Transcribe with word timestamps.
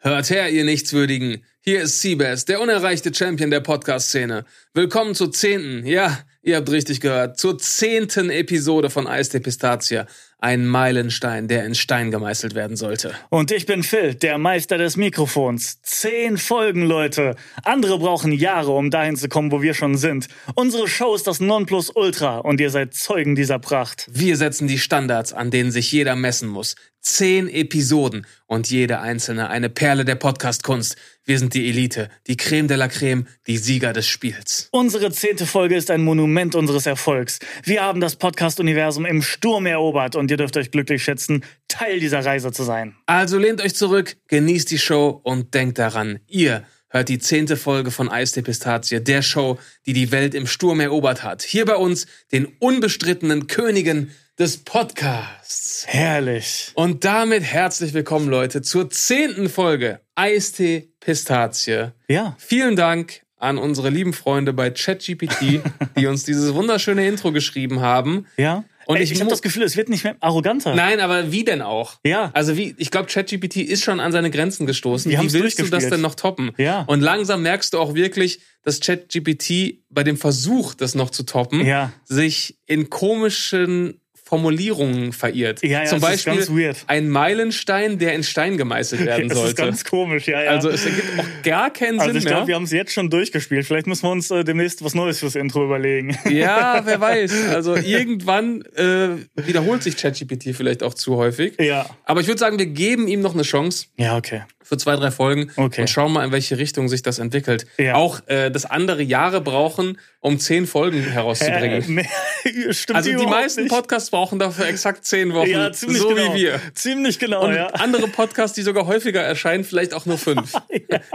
Hört 0.00 0.30
her, 0.30 0.48
ihr 0.48 0.62
Nichtswürdigen. 0.62 1.44
Hier 1.60 1.82
ist 1.82 2.00
Seabass, 2.00 2.44
der 2.44 2.60
unerreichte 2.60 3.12
Champion 3.12 3.50
der 3.50 3.58
Podcast-Szene. 3.58 4.44
Willkommen 4.72 5.16
zur 5.16 5.32
zehnten, 5.32 5.84
ja, 5.84 6.20
ihr 6.40 6.54
habt 6.54 6.70
richtig 6.70 7.00
gehört, 7.00 7.40
zur 7.40 7.58
zehnten 7.58 8.30
Episode 8.30 8.90
von 8.90 9.08
Eis 9.08 9.30
der 9.30 9.40
Pistazie. 9.40 10.04
Ein 10.38 10.68
Meilenstein, 10.68 11.48
der 11.48 11.66
in 11.66 11.74
Stein 11.74 12.12
gemeißelt 12.12 12.54
werden 12.54 12.76
sollte. 12.76 13.12
Und 13.28 13.50
ich 13.50 13.66
bin 13.66 13.82
Phil, 13.82 14.14
der 14.14 14.38
Meister 14.38 14.78
des 14.78 14.96
Mikrofons. 14.96 15.82
Zehn 15.82 16.38
Folgen, 16.38 16.82
Leute. 16.86 17.34
Andere 17.64 17.98
brauchen 17.98 18.30
Jahre, 18.30 18.70
um 18.70 18.92
dahin 18.92 19.16
zu 19.16 19.28
kommen, 19.28 19.50
wo 19.50 19.62
wir 19.62 19.74
schon 19.74 19.96
sind. 19.96 20.28
Unsere 20.54 20.86
Show 20.86 21.16
ist 21.16 21.26
das 21.26 21.40
Nonplusultra 21.40 22.38
und 22.38 22.60
ihr 22.60 22.70
seid 22.70 22.94
Zeugen 22.94 23.34
dieser 23.34 23.58
Pracht. 23.58 24.06
Wir 24.12 24.36
setzen 24.36 24.68
die 24.68 24.78
Standards, 24.78 25.32
an 25.32 25.50
denen 25.50 25.72
sich 25.72 25.90
jeder 25.90 26.14
messen 26.14 26.48
muss. 26.48 26.76
Zehn 27.10 27.48
Episoden 27.48 28.26
und 28.46 28.68
jede 28.68 29.00
einzelne 29.00 29.48
eine 29.48 29.70
Perle 29.70 30.04
der 30.04 30.14
Podcast-Kunst. 30.14 30.96
Wir 31.24 31.38
sind 31.38 31.54
die 31.54 31.66
Elite, 31.66 32.10
die 32.26 32.36
Creme 32.36 32.68
de 32.68 32.76
la 32.76 32.86
Creme, 32.86 33.26
die 33.46 33.56
Sieger 33.56 33.94
des 33.94 34.06
Spiels. 34.06 34.68
Unsere 34.72 35.10
zehnte 35.10 35.46
Folge 35.46 35.74
ist 35.74 35.90
ein 35.90 36.04
Monument 36.04 36.54
unseres 36.54 36.84
Erfolgs. 36.84 37.38
Wir 37.64 37.82
haben 37.82 38.00
das 38.00 38.16
Podcast-Universum 38.16 39.06
im 39.06 39.22
Sturm 39.22 39.64
erobert 39.64 40.16
und 40.16 40.30
ihr 40.30 40.36
dürft 40.36 40.58
euch 40.58 40.70
glücklich 40.70 41.02
schätzen, 41.02 41.44
Teil 41.66 41.98
dieser 41.98 42.24
Reise 42.26 42.52
zu 42.52 42.62
sein. 42.62 42.94
Also 43.06 43.38
lehnt 43.38 43.62
euch 43.62 43.74
zurück, 43.74 44.18
genießt 44.28 44.70
die 44.70 44.78
Show 44.78 45.18
und 45.24 45.54
denkt 45.54 45.78
daran, 45.78 46.20
ihr 46.26 46.66
hört 46.90 47.08
die 47.08 47.18
zehnte 47.18 47.56
Folge 47.56 47.90
von 47.90 48.10
Eis 48.10 48.32
der 48.32 48.42
Pistazie, 48.42 49.00
der 49.00 49.22
Show, 49.22 49.58
die 49.86 49.94
die 49.94 50.12
Welt 50.12 50.34
im 50.34 50.46
Sturm 50.46 50.78
erobert 50.78 51.22
hat. 51.22 51.42
Hier 51.42 51.64
bei 51.64 51.76
uns, 51.76 52.06
den 52.32 52.44
unbestrittenen 52.58 53.46
Königen 53.46 54.10
des 54.38 54.58
Podcasts. 54.58 55.84
Herrlich. 55.88 56.70
Und 56.74 57.04
damit 57.04 57.42
herzlich 57.42 57.92
willkommen, 57.92 58.28
Leute, 58.28 58.62
zur 58.62 58.88
zehnten 58.88 59.48
Folge 59.48 60.00
Eistee 60.14 60.92
Pistazie. 61.00 61.88
Ja. 62.06 62.36
Vielen 62.38 62.76
Dank 62.76 63.22
an 63.36 63.58
unsere 63.58 63.90
lieben 63.90 64.12
Freunde 64.12 64.52
bei 64.52 64.70
ChatGPT, 64.70 65.60
die 65.98 66.06
uns 66.06 66.22
dieses 66.22 66.54
wunderschöne 66.54 67.06
Intro 67.08 67.32
geschrieben 67.32 67.80
haben. 67.80 68.26
Ja. 68.36 68.64
Und 68.86 68.96
Ey, 68.96 69.02
ich 69.02 69.12
ich, 69.12 69.20
habe 69.20 69.28
das 69.28 69.42
Gefühl, 69.42 69.64
es 69.64 69.76
wird 69.76 69.88
nicht 69.88 70.04
mehr 70.04 70.16
arroganter. 70.20 70.74
Nein, 70.74 71.00
aber 71.00 71.30
wie 71.32 71.44
denn 71.44 71.60
auch? 71.60 71.96
Ja. 72.06 72.30
Also 72.32 72.56
wie, 72.56 72.74
ich 72.78 72.90
glaube, 72.90 73.08
ChatGPT 73.08 73.56
ist 73.56 73.82
schon 73.82 73.98
an 74.00 74.12
seine 74.12 74.30
Grenzen 74.30 74.66
gestoßen. 74.66 75.10
Wir 75.10 75.20
wie 75.20 75.32
willst 75.32 75.58
du 75.58 75.66
das 75.66 75.88
denn 75.88 76.00
noch 76.00 76.14
toppen? 76.14 76.52
Ja. 76.56 76.84
Und 76.86 77.00
langsam 77.00 77.42
merkst 77.42 77.74
du 77.74 77.78
auch 77.80 77.94
wirklich, 77.94 78.40
dass 78.62 78.80
ChatGPT 78.80 79.80
bei 79.90 80.04
dem 80.04 80.16
Versuch, 80.16 80.74
das 80.74 80.94
noch 80.94 81.10
zu 81.10 81.24
toppen, 81.24 81.66
Ja. 81.66 81.92
sich 82.04 82.56
in 82.66 82.88
komischen 82.88 83.97
Formulierungen 84.28 85.14
verirrt. 85.14 85.62
Ja, 85.62 85.82
ja, 85.82 85.84
Zum 85.86 86.00
das 86.02 86.26
ist 86.26 86.26
Beispiel 86.26 86.74
ein 86.86 87.08
Meilenstein, 87.08 87.98
der 87.98 88.12
in 88.14 88.22
Stein 88.22 88.58
gemeißelt 88.58 89.06
werden 89.06 89.30
das 89.30 89.38
ist 89.38 89.42
sollte. 89.42 89.62
ganz 89.62 89.84
komisch, 89.84 90.28
ja, 90.28 90.42
ja. 90.42 90.50
Also 90.50 90.68
es 90.68 90.84
ergibt 90.84 91.18
auch 91.18 91.42
gar 91.42 91.72
keinen 91.72 91.98
Also 91.98 92.12
Sinn 92.12 92.18
ich 92.18 92.26
glaube, 92.26 92.46
wir 92.46 92.54
haben 92.54 92.64
es 92.64 92.72
jetzt 92.72 92.92
schon 92.92 93.08
durchgespielt. 93.08 93.64
Vielleicht 93.64 93.86
müssen 93.86 94.02
wir 94.02 94.10
uns 94.10 94.30
äh, 94.30 94.44
demnächst 94.44 94.84
was 94.84 94.94
Neues 94.94 95.20
fürs 95.20 95.34
Intro 95.34 95.64
überlegen. 95.64 96.14
Ja, 96.28 96.82
wer 96.84 97.00
weiß. 97.00 97.48
Also 97.54 97.74
irgendwann 97.76 98.60
äh, 98.76 99.16
wiederholt 99.36 99.82
sich 99.82 99.96
ChatGPT 99.96 100.54
vielleicht 100.54 100.82
auch 100.82 100.92
zu 100.92 101.16
häufig. 101.16 101.54
ja. 101.58 101.88
Aber 102.04 102.20
ich 102.20 102.26
würde 102.26 102.38
sagen, 102.38 102.58
wir 102.58 102.66
geben 102.66 103.08
ihm 103.08 103.22
noch 103.22 103.32
eine 103.32 103.44
Chance. 103.44 103.86
Ja, 103.96 104.18
okay. 104.18 104.42
Für 104.68 104.76
zwei, 104.76 104.96
drei 104.96 105.10
Folgen 105.10 105.50
Okay. 105.56 105.80
und 105.80 105.88
schauen 105.88 106.12
mal, 106.12 106.24
in 106.26 106.30
welche 106.32 106.58
Richtung 106.58 106.88
sich 106.90 107.00
das 107.00 107.18
entwickelt. 107.18 107.66
Ja. 107.78 107.94
Auch, 107.94 108.20
äh, 108.26 108.50
dass 108.50 108.66
andere 108.66 109.02
Jahre 109.02 109.40
brauchen, 109.40 109.98
um 110.20 110.38
zehn 110.38 110.66
Folgen 110.66 110.98
Äh, 110.98 111.10
herauszubringen. 111.10 111.84
nee, 111.88 112.06
stimmt 112.72 112.96
also 112.98 113.10
die 113.16 113.26
meisten 113.26 113.62
nicht. 113.62 113.70
Podcasts 113.72 114.10
brauchen 114.10 114.38
dafür 114.38 114.66
exakt 114.66 115.06
zehn 115.06 115.32
Wochen, 115.32 115.48
ja, 115.48 115.72
ziemlich 115.72 116.02
so 116.02 116.08
genau. 116.10 116.34
wie 116.34 116.42
wir. 116.42 116.60
Ziemlich 116.74 117.18
genau, 117.18 117.44
Und 117.46 117.54
ja. 117.54 117.68
andere 117.68 118.08
Podcasts, 118.08 118.54
die 118.54 118.62
sogar 118.62 118.86
häufiger 118.86 119.22
erscheinen, 119.22 119.64
vielleicht 119.64 119.94
auch 119.94 120.04
nur 120.04 120.18
fünf. 120.18 120.52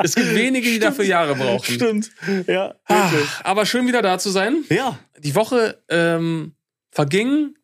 Es 0.03 0.15
gibt 0.15 0.33
wenige, 0.35 0.67
die 0.67 0.79
dafür 0.79 1.05
Jahre 1.05 1.35
brauchen. 1.35 1.73
Stimmt. 1.75 2.09
Ja, 2.47 2.75
Ah, 2.87 3.09
aber 3.43 3.65
schön 3.65 3.87
wieder 3.87 4.01
da 4.01 4.17
zu 4.19 4.29
sein. 4.31 4.63
Ja. 4.69 4.97
Die 5.19 5.35
Woche 5.35 5.81
ähm, 5.89 6.53
verging 6.91 7.55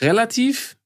relativ 0.00 0.76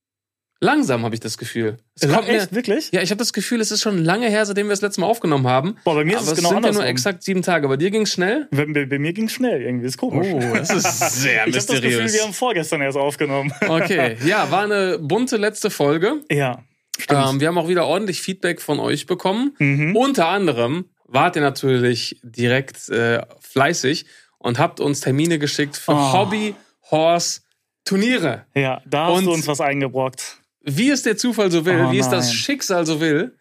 langsam, 0.60 1.04
habe 1.04 1.14
ich 1.14 1.20
das 1.20 1.38
Gefühl. 1.38 1.76
Es 2.00 2.08
kommt 2.12 2.28
mir, 2.28 2.34
Echt, 2.42 2.54
wirklich? 2.54 2.91
ja, 2.92 3.00
ich 3.02 3.10
habe 3.10 3.19
das 3.19 3.32
Gefühl, 3.32 3.60
es 3.60 3.70
ist 3.70 3.80
schon 3.82 3.98
lange 3.98 4.28
her, 4.28 4.44
seitdem 4.46 4.66
wir 4.66 4.70
das 4.72 4.80
letzte 4.82 5.00
Mal 5.00 5.06
aufgenommen 5.06 5.46
haben. 5.46 5.76
Boah, 5.84 5.94
bei 5.94 6.04
mir 6.04 6.16
ist 6.16 6.26
es 6.26 6.34
genau 6.36 6.48
es 6.50 6.54
sind 6.54 6.64
ja 6.64 6.72
nur 6.72 6.84
exakt 6.86 7.22
sieben 7.22 7.42
Tage. 7.42 7.69
Bei 7.69 7.76
dir 7.76 7.91
ging's 7.91 8.12
schnell? 8.12 8.48
Bei, 8.50 8.66
bei, 8.66 8.86
bei 8.86 8.98
mir 8.98 9.12
ging 9.12 9.28
schnell 9.28 9.62
irgendwie, 9.62 9.86
ist 9.86 9.96
komisch. 9.98 10.26
Oh, 10.32 10.41
das 10.56 10.70
ist 10.70 10.98
sehr 11.22 11.32
ich 11.34 11.41
habe 11.41 11.50
das 11.52 11.66
Gefühl, 11.66 11.82
mysteriös. 11.82 12.14
wir 12.14 12.22
haben 12.22 12.32
vorgestern 12.34 12.80
erst 12.82 12.96
aufgenommen. 12.98 13.52
Okay, 13.69 14.16
ja, 14.24 14.50
war 14.50 14.64
eine 14.64 14.98
bunte 14.98 15.36
letzte 15.36 15.70
Folge. 15.70 16.20
ja, 16.30 16.62
stimmt. 16.98 17.26
Ähm, 17.34 17.40
wir 17.40 17.48
haben 17.48 17.58
auch 17.58 17.69
wieder 17.69 17.86
ordentlich 17.86 18.20
Feedback 18.20 18.60
von 18.60 18.80
euch 18.80 19.06
bekommen. 19.06 19.54
Mhm. 19.58 19.94
Unter 19.96 20.28
anderem 20.28 20.86
wart 21.04 21.36
ihr 21.36 21.42
natürlich 21.42 22.19
direkt 22.22 22.88
äh, 22.88 23.22
fleißig 23.40 24.06
und 24.38 24.58
habt 24.58 24.80
uns 24.80 25.00
Termine 25.00 25.38
geschickt 25.38 25.76
für 25.76 25.92
Oh. 25.92 26.12
Hobby 26.12 26.54
Horse 26.90 27.40
Turniere. 27.84 28.44
ja, 28.54 28.82
da 28.86 29.06
hast 29.06 29.19
und- 29.19 29.25
du 29.26 29.32
uns 29.32 29.46
was 29.46 29.60
eingebrockt. 29.60 30.38
Wie 30.60 30.91
es 30.91 31.02
der 31.02 31.16
Zufall 31.16 31.50
so 31.50 31.64
will, 31.64 31.86
Oh, 31.86 31.92
wie 31.92 31.98
es 31.98 32.08
das. 32.08 32.32
Schicksal 32.32 32.84
so 32.86 33.00
will, 33.00 33.36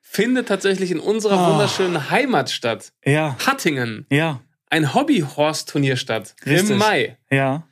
findet 0.00 0.48
tatsächlich 0.48 0.90
in 0.90 0.98
unserer 1.00 1.46
Oh. 1.48 1.52
wunderschönen 1.52 2.10
Heimatstadt 2.10 2.92
Ja, 3.04 3.36
Hattingen 3.46 4.06
ja, 4.10 4.40
ein 4.70 4.94
Hobby 4.94 5.20
Horse 5.36 5.66
Turnier 5.66 5.96
statt 5.96 6.34
Richtig. 6.46 6.70
im 6.70 6.78
Mai. 6.78 7.18
ja. 7.30 7.66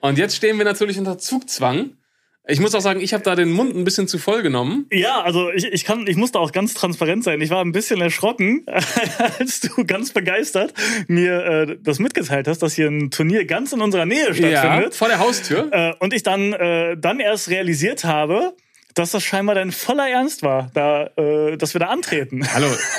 Und 0.00 0.18
jetzt 0.18 0.36
stehen 0.36 0.58
wir 0.58 0.64
natürlich 0.64 0.98
unter 0.98 1.18
Zugzwang. 1.18 1.96
Ich 2.48 2.60
muss 2.60 2.74
auch 2.76 2.80
sagen, 2.80 3.00
ich 3.00 3.12
habe 3.12 3.24
da 3.24 3.34
den 3.34 3.50
Mund 3.50 3.74
ein 3.74 3.82
bisschen 3.82 4.06
zu 4.06 4.18
voll 4.18 4.42
genommen. 4.42 4.86
Ja, 4.92 5.20
also 5.22 5.50
ich, 5.50 5.64
ich 5.66 5.84
kann, 5.84 6.06
ich 6.06 6.16
musste 6.16 6.38
auch 6.38 6.52
ganz 6.52 6.74
transparent 6.74 7.24
sein. 7.24 7.40
Ich 7.40 7.50
war 7.50 7.64
ein 7.64 7.72
bisschen 7.72 8.00
erschrocken, 8.00 8.64
als 9.38 9.60
du 9.60 9.84
ganz 9.84 10.12
begeistert 10.12 10.72
mir 11.08 11.44
äh, 11.44 11.76
das 11.82 11.98
mitgeteilt 11.98 12.46
hast, 12.46 12.60
dass 12.62 12.74
hier 12.74 12.86
ein 12.88 13.10
Turnier 13.10 13.46
ganz 13.46 13.72
in 13.72 13.80
unserer 13.80 14.06
Nähe 14.06 14.28
Ja, 14.28 14.34
stattfindet. 14.34 14.94
vor 14.94 15.08
der 15.08 15.18
Haustür. 15.18 15.68
Äh, 15.72 15.94
und 15.98 16.14
ich 16.14 16.22
dann, 16.22 16.52
äh, 16.52 16.96
dann 16.96 17.18
erst 17.18 17.50
realisiert 17.50 18.04
habe, 18.04 18.54
dass 18.96 19.12
das 19.12 19.22
scheinbar 19.22 19.54
dein 19.54 19.70
voller 19.70 20.08
Ernst 20.08 20.42
war, 20.42 20.70
da, 20.74 21.10
äh, 21.16 21.56
dass 21.56 21.74
wir 21.74 21.78
da 21.78 21.86
antreten. 21.86 22.46
Hallo, 22.52 22.66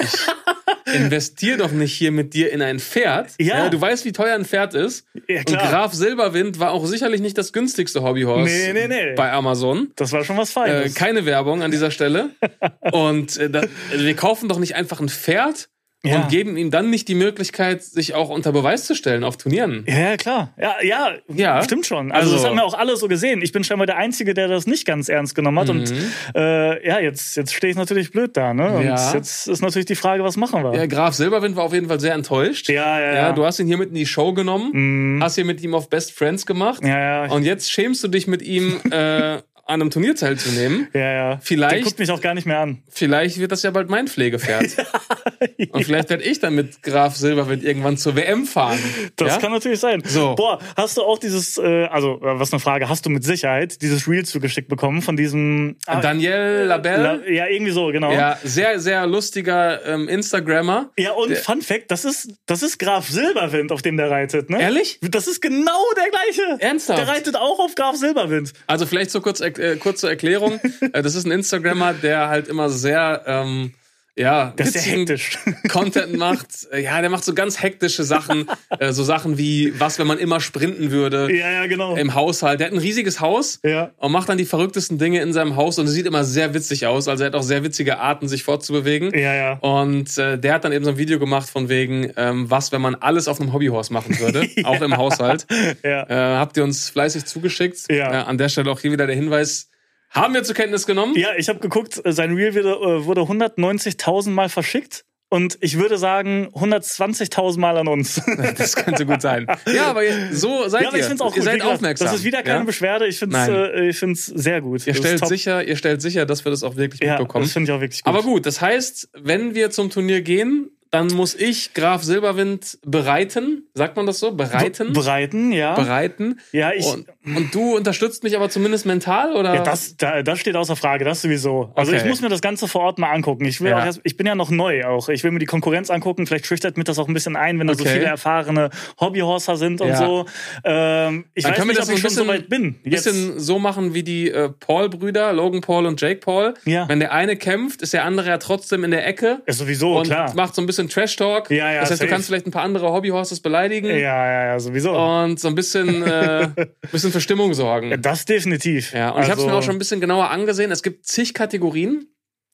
ich 0.87 0.93
investiere 0.93 1.57
doch 1.57 1.71
nicht 1.71 1.93
hier 1.93 2.11
mit 2.11 2.33
dir 2.33 2.51
in 2.53 2.61
ein 2.61 2.79
Pferd. 2.79 3.31
Ja. 3.39 3.67
du 3.69 3.79
weißt, 3.81 4.05
wie 4.05 4.11
teuer 4.13 4.35
ein 4.35 4.45
Pferd 4.45 4.73
ist. 4.73 5.05
Ja, 5.27 5.39
Und 5.39 5.45
klar. 5.47 5.69
Graf 5.69 5.93
Silberwind 5.93 6.59
war 6.59 6.71
auch 6.71 6.85
sicherlich 6.85 7.19
nicht 7.19 7.37
das 7.37 7.51
günstigste 7.51 8.03
Hobbyhorse 8.03 8.43
Nee, 8.49 8.73
nee, 8.73 8.87
nee. 8.87 9.13
bei 9.15 9.31
Amazon. 9.31 9.91
Das 9.95 10.11
war 10.13 10.23
schon 10.23 10.37
was 10.37 10.51
Äh, 10.51 10.53
Feines. 10.53 10.95
keine 10.95 11.25
Werbung 11.25 11.61
an 11.63 11.71
dieser 11.71 11.91
Stelle. 11.91 12.29
Und 12.91 13.37
äh, 13.37 13.49
da, 13.49 13.63
also 13.91 14.05
wir 14.05 14.15
kaufen 14.15 14.47
doch 14.49 14.59
nicht 14.59 14.75
einfach 14.75 14.99
ein 15.01 15.09
Pferd 15.09 15.67
Ja. 16.07 16.21
und 16.21 16.29
geben 16.29 16.57
ihm 16.57 16.71
dann 16.71 16.89
nicht 16.89 17.07
die 17.07 17.15
Möglichkeit, 17.15 17.83
sich 17.83 18.13
auch 18.15 18.29
unter 18.29 18.51
Beweis 18.51 18.85
zu 18.85 18.95
stellen 18.95 19.23
auf 19.23 19.37
Turnieren. 19.37 19.85
ja, 19.87 20.17
klar. 20.17 20.53
Ja, 20.59 20.75
ja, 20.81 21.13
Ja. 21.33 21.61
stimmt 21.63 21.85
schon. 21.85 22.11
Also, 22.11 22.31
Also- 22.31 22.35
das 22.43 22.45
haben 22.49 22.55
wir 22.57 22.65
auch 22.65 22.73
alle 22.73 22.97
so 22.97 23.07
gesehen. 23.07 23.41
Ich 23.41 23.51
bin 23.51 23.63
scheinbar 23.63 23.85
der 23.87 23.97
Einzige, 23.97 24.33
der 24.33 24.47
das 24.47 24.67
nicht 24.67 24.85
ganz 24.85 25.09
ernst 25.09 25.35
genommen 25.35 25.59
hat. 25.59 25.69
Und 25.69 25.93
äh, 26.35 26.87
ja, 26.87 26.99
jetzt, 26.99 27.37
jetzt 27.37 27.53
stehe 27.53 27.71
ich 27.71 27.77
natürlich 27.77 28.11
blöd 28.11 28.35
da. 28.37 28.53
Ne? 28.53 28.71
Und 28.71 28.81
Mhm. 28.83 28.87
Ja. 28.87 29.13
jetzt 29.13 29.47
ist 29.47 29.61
natürlich 29.61 29.85
die 29.85 29.95
Frage, 29.95 30.23
was 30.23 30.37
machen 30.37 30.63
wir? 30.63 30.73
Ja, 30.75 30.85
Graf 30.85 31.13
Silberwind 31.13 31.55
war 31.55 31.63
auf 31.63 31.73
jeden 31.73 31.87
Fall 31.87 31.99
sehr 31.99 32.13
enttäuscht. 32.13 32.69
Ja, 32.69 32.99
ja, 32.99 33.13
ja. 33.13 33.31
du 33.33 33.45
hast 33.45 33.59
ihn 33.59 33.67
hier 33.67 33.77
mit 33.77 33.89
in 33.89 33.95
die 33.95 34.05
Show 34.05 34.33
genommen, 34.33 34.71
Mhm. 35.17 35.23
hast 35.23 35.35
hier 35.35 35.45
mit 35.45 35.61
ihm 35.61 35.73
auf 35.73 35.89
Best 35.89 36.11
Friends 36.11 36.45
gemacht. 36.45 36.83
Ja, 36.83 37.25
ja. 37.25 37.31
Und 37.31 37.43
jetzt 37.43 37.71
schämst 37.71 38.03
du 38.03 38.07
dich 38.07 38.27
mit 38.27 38.41
ihm 38.41 38.79
äh, 38.91 39.37
an 39.67 39.81
einem 39.81 39.89
Turnier 39.91 40.15
teilzunehmen. 40.15 40.87
ja, 40.93 41.11
ja. 41.13 41.39
Vielleicht- 41.41 41.75
Der 41.75 41.81
guckt 41.81 41.99
mich 41.99 42.09
auch 42.11 42.21
gar 42.21 42.33
nicht 42.33 42.45
mehr 42.47 42.59
an. 42.59 42.81
Vielleicht 42.89 43.37
wird 43.39 43.51
das 43.51 43.63
ja 43.63 43.71
bald 43.71 43.89
mein 43.89 44.07
Pflegepferd. 44.07 44.65
Und 45.71 45.83
vielleicht 45.85 46.09
werde 46.09 46.23
ich 46.23 46.39
dann 46.39 46.55
mit 46.55 46.81
Graf 46.83 47.15
Silberwind 47.15 47.63
irgendwann 47.63 47.97
zur 47.97 48.15
WM 48.15 48.45
fahren. 48.45 48.79
Das 49.17 49.35
ja? 49.35 49.39
kann 49.39 49.51
natürlich 49.51 49.79
sein. 49.79 50.01
So. 50.05 50.35
Boah, 50.35 50.59
hast 50.75 50.97
du 50.97 51.03
auch 51.03 51.17
dieses, 51.19 51.57
äh, 51.57 51.85
also 51.85 52.15
äh, 52.21 52.39
was 52.39 52.51
eine 52.53 52.59
Frage, 52.59 52.89
hast 52.89 53.05
du 53.05 53.09
mit 53.09 53.23
Sicherheit 53.23 53.81
dieses 53.81 54.07
Reel 54.07 54.25
zugeschickt 54.25 54.67
bekommen 54.69 55.01
von 55.01 55.15
diesem 55.17 55.75
ah, 55.85 55.99
Daniel 56.01 56.63
Labelle. 56.67 57.03
La- 57.03 57.27
Ja, 57.29 57.47
irgendwie 57.47 57.71
so, 57.71 57.87
genau. 57.87 58.11
Ja, 58.11 58.17
Ja, 58.17 58.37
sehr, 58.43 58.79
sehr 58.79 59.05
lustiger 59.07 59.85
ähm, 59.85 60.07
Instagrammer. 60.07 60.91
und 61.17 61.29
Der- 61.29 61.37
Fun 61.37 61.61
Fact, 61.61 61.91
das 61.91 62.05
ist, 62.05 62.29
das 62.45 62.63
ist 62.63 62.79
Graf 62.79 63.07
Silberwind, 63.09 63.71
auf 63.71 63.81
dem 63.81 63.97
der 63.97 64.09
reitet, 64.09 64.49
ne? 64.49 64.61
Ehrlich? 64.61 64.99
Das 65.01 65.27
ist 65.27 65.41
genau 65.41 65.83
der 65.95 66.09
gleiche. 66.09 66.61
Ernsthaft? 66.63 66.99
Der 66.99 67.07
reitet 67.07 67.35
auch 67.35 67.59
auf 67.59 67.75
Graf 67.75 67.95
Silberwind. 67.95 68.53
Also 68.67 68.85
vielleicht 68.85 69.11
so 69.11 69.21
kurz, 69.21 69.41
äh, 69.57 69.77
kurz 69.77 70.01
zur 70.01 70.09
Erklärung. 70.09 70.59
Äh, 70.93 71.01
das 71.01 71.15
ist 71.15 71.25
ein 71.25 71.31
Instagrammer, 71.31 71.93
der 71.93 72.29
halt 72.29 72.47
immer 72.47 72.69
sehr, 72.69 73.23
ähm, 73.25 73.73
ja, 74.17 74.53
Das 74.55 74.69
ist 74.69 74.85
hektisch. 74.87 75.37
Content 75.69 76.17
macht. 76.17 76.47
Äh, 76.71 76.81
Ja, 76.83 77.01
der 77.01 77.09
macht 77.09 77.23
so 77.23 77.33
ganz 77.33 77.61
hektische 77.61 78.03
Sachen. 78.03 78.47
äh, 78.79 78.91
so 78.91 79.03
Sachen 79.03 79.37
wie, 79.37 79.73
was, 79.79 79.99
wenn 79.99 80.07
man 80.07 80.17
immer 80.17 80.39
sprinten 80.39 80.91
würde 80.91 81.33
ja, 81.35 81.51
ja, 81.51 81.65
genau. 81.67 81.95
im 81.95 82.13
Haushalt. 82.15 82.59
Der 82.59 82.67
hat 82.67 82.73
ein 82.73 82.79
riesiges 82.79 83.19
Haus. 83.19 83.59
Ja. 83.63 83.91
und 83.97 84.11
macht 84.11 84.29
dann 84.29 84.37
die 84.37 84.45
verrücktesten 84.45 84.97
Dinge 84.97 85.21
in 85.21 85.33
seinem 85.33 85.55
Haus 85.55 85.77
und 85.79 85.85
es 85.87 85.91
sieht 85.93 86.05
immer 86.05 86.23
sehr 86.23 86.53
witzig 86.53 86.85
aus. 86.87 87.07
Also 87.07 87.23
er 87.23 87.27
hat 87.27 87.35
auch 87.35 87.43
sehr 87.43 87.63
witzige 87.63 87.99
Arten, 87.99 88.27
sich 88.27 88.43
fortzubewegen. 88.43 89.11
Ja, 89.17 89.33
ja. 89.35 89.53
Und 89.59 90.17
äh, 90.17 90.37
der 90.37 90.53
hat 90.53 90.63
dann 90.63 90.71
eben 90.71 90.85
so 90.85 90.91
ein 90.91 90.97
Video 90.97 91.19
gemacht 91.19 91.49
von 91.49 91.69
wegen, 91.69 92.11
ähm, 92.17 92.49
was, 92.49 92.71
wenn 92.71 92.81
man 92.81 92.95
alles 92.95 93.27
auf 93.27 93.39
einem 93.39 93.53
Hobbyhorse 93.53 93.93
machen 93.93 94.19
würde, 94.19 94.47
auch 94.63 94.81
im 94.81 94.95
Haushalt. 94.97 95.45
Ja. 95.83 96.03
Äh, 96.09 96.37
habt 96.37 96.57
ihr 96.57 96.63
uns 96.63 96.89
fleißig 96.89 97.25
zugeschickt. 97.25 97.79
Ja. 97.89 98.11
Äh, 98.11 98.15
an 98.25 98.37
der 98.37 98.49
Stelle 98.49 98.71
auch 98.71 98.79
hier 98.79 98.91
wieder 98.91 99.07
der 99.07 99.15
Hinweis, 99.15 99.69
Haben 100.09 100.33
wir 100.33 100.43
zur 100.43 100.55
Kenntnis 100.55 100.85
genommen? 100.85 101.15
Ja, 101.15 101.29
ich 101.37 101.49
habe 101.49 101.59
geguckt, 101.59 102.01
äh, 102.03 102.11
sein 102.11 102.33
Reel 102.33 102.55
wurde, 102.55 102.69
äh, 102.71 103.05
wurde 103.05 103.21
190.000 103.21 104.29
Mal 104.31 104.49
verschickt. 104.49 105.03
Und 105.29 105.57
ich 105.59 105.77
würde 105.77 105.97
sagen, 105.97 106.47
120.000 106.53 107.59
Mal 107.59 107.77
an 107.77 107.89
uns. 107.89 108.21
Das 108.57 108.75
könnte 108.77 109.05
gut 109.05 109.21
sein. 109.21 109.45
Ja, 109.67 109.87
aber 109.87 110.01
so 110.31 110.69
seid 110.69 110.83
ja, 110.83 110.87
aber 110.87 110.97
ihr. 110.97 111.01
ich 111.01 111.07
find's 111.07 111.21
auch 111.21 111.35
ihr 111.35 111.41
gut. 111.41 111.43
seid 111.43 111.61
aufmerksam. 111.61 112.07
Das 112.07 112.15
ist 112.15 112.23
wieder 112.23 112.43
keine 112.43 112.59
ja? 112.59 112.63
Beschwerde. 112.63 113.07
Ich 113.07 113.19
finde 113.19 113.37
es 113.37 113.47
äh, 113.49 113.89
ich 113.89 113.97
find's 113.99 114.25
sehr 114.25 114.61
gut. 114.61 114.87
Ihr 114.87 114.93
Das 114.93 114.99
stellt, 114.99 115.27
sicher, 115.27 115.63
ihr 115.65 115.75
stellt 115.75 116.01
sicher, 116.01 116.25
dass 116.25 116.45
wir 116.45 116.51
das 116.51 116.63
auch 116.63 116.77
wirklich 116.77 117.01
ja, 117.01 117.17
mitbekommen. 117.17 117.43
das 117.43 117.51
finde 117.51 117.69
ich 117.69 117.75
auch 117.75 117.81
wirklich 117.81 118.03
gut. 118.03 118.13
Aber 118.13 118.23
gut, 118.23 118.45
das 118.45 118.61
heißt, 118.61 119.09
wenn 119.21 119.53
wir 119.53 119.69
zum 119.69 119.89
Turnier 119.89 120.21
gehen, 120.21 120.69
dann 120.91 121.07
muss 121.07 121.35
ich 121.35 121.73
Graf 121.73 122.03
Silberwind 122.03 122.79
bereiten. 122.85 123.63
Sagt 123.73 123.95
man 123.95 124.05
das 124.05 124.19
so? 124.19 124.31
Bereiten? 124.31 124.93
Breiten, 124.93 125.51
ja. 125.51 125.75
bereiten. 125.75 126.39
Ja, 126.51 126.71
ich. 126.73 126.85
Und, 126.85 127.07
und 127.25 127.53
du 127.53 127.75
unterstützt 127.75 128.23
mich 128.23 128.35
aber 128.35 128.49
zumindest 128.49 128.85
mental, 128.85 129.33
oder? 129.35 129.55
Ja, 129.55 129.63
das, 129.63 129.97
da, 129.97 130.23
das 130.23 130.39
steht 130.39 130.55
außer 130.55 130.75
Frage, 130.75 131.05
das 131.05 131.21
sowieso. 131.21 131.71
Also 131.75 131.91
Okay. 131.91 132.01
ich 132.01 132.07
muss 132.09 132.21
mir 132.21 132.29
das 132.29 132.41
Ganze 132.41 132.67
vor 132.67 132.81
Ort 132.81 132.99
mal 132.99 133.11
angucken. 133.11 133.45
Ich 133.45 133.59
will 133.61 133.71
Ja. 133.71 133.79
auch 133.81 133.85
erst, 133.85 134.01
ich 134.03 134.17
bin 134.17 134.25
ja 134.27 134.35
noch 134.35 134.49
neu 134.49 134.85
auch. 134.85 135.09
Ich 135.09 135.23
will 135.23 135.31
mir 135.31 135.39
die 135.39 135.45
Konkurrenz 135.45 135.89
angucken. 135.89 136.25
Vielleicht 136.27 136.45
schüchtert 136.45 136.77
mich 136.77 136.85
das 136.85 136.99
auch 136.99 137.07
ein 137.07 137.13
bisschen 137.13 137.35
ein, 137.35 137.59
wenn 137.59 137.67
da 137.67 137.73
so 137.75 137.83
Okay. 137.83 137.93
viele 137.93 138.05
erfahrene 138.05 138.69
Hobbyhorser 138.99 139.57
sind 139.57 139.81
und 139.81 139.89
Ja. 139.89 139.97
so. 139.97 140.25
Ähm, 140.63 141.25
ich 141.33 141.43
Dann 141.43 141.53
weiß 141.53 141.65
nicht, 141.65 141.77
ob 141.81 141.89
ich 141.89 141.95
so 142.01 142.07
schon 142.07 142.09
so 142.11 142.27
weit 142.27 142.49
bin. 142.49 142.75
ein 142.85 142.89
bisschen 142.89 143.39
so 143.39 143.59
machen 143.59 143.93
wie 143.93 144.03
die 144.03 144.29
äh, 144.31 144.49
Paul-Brüder, 144.59 145.33
Logan 145.33 145.61
Paul 145.61 145.85
und 145.85 145.99
Jake 146.01 146.19
Paul. 146.19 146.53
Ja. 146.65 146.87
Wenn 146.87 146.99
der 146.99 147.11
eine 147.11 147.35
kämpft, 147.37 147.81
ist 147.81 147.93
der 147.93 148.05
andere 148.05 148.27
ja 148.29 148.37
trotzdem 148.37 148.83
in 148.83 148.91
der 148.91 149.05
Ecke 149.07 149.41
ja, 149.47 149.53
sowieso, 149.53 149.97
und 149.97 150.05
klar. 150.07 150.33
macht 150.35 150.55
so 150.55 150.61
ein 150.61 150.65
bisschen 150.65 150.76
Trash-Talk. 150.87 151.49
Ja, 151.49 151.71
ja, 151.71 151.81
das 151.81 151.89
heißt, 151.91 152.01
du 152.01 152.05
safe. 152.05 152.09
kannst 152.11 152.27
vielleicht 152.27 152.45
ein 152.45 152.51
paar 152.51 152.63
andere 152.63 152.91
Hobbyhorses 152.91 153.39
beleidigen 153.39 153.87
Ja, 153.89 153.95
ja, 153.95 154.45
ja, 154.45 154.59
sowieso. 154.59 154.91
und 154.95 155.39
so 155.39 155.47
ein 155.47 155.55
bisschen, 155.55 156.03
äh, 156.03 156.49
bisschen 156.91 157.11
für 157.11 157.21
Stimmung 157.21 157.53
sorgen. 157.55 157.89
Ja, 157.89 157.97
das 157.97 158.25
definitiv. 158.25 158.93
Ja, 158.93 159.09
und 159.09 159.23
ich 159.23 159.29
habe 159.29 159.33
es 159.33 159.39
Also, 159.39 159.47
mir 159.47 159.53
auch 159.55 159.63
schon 159.63 159.75
ein 159.75 159.79
bisschen 159.79 159.99
genauer 160.01 160.29
angesehen. 160.29 160.71
Es 160.71 160.83
gibt 160.83 161.05
zig 161.07 161.33
Kategorien. 161.33 162.05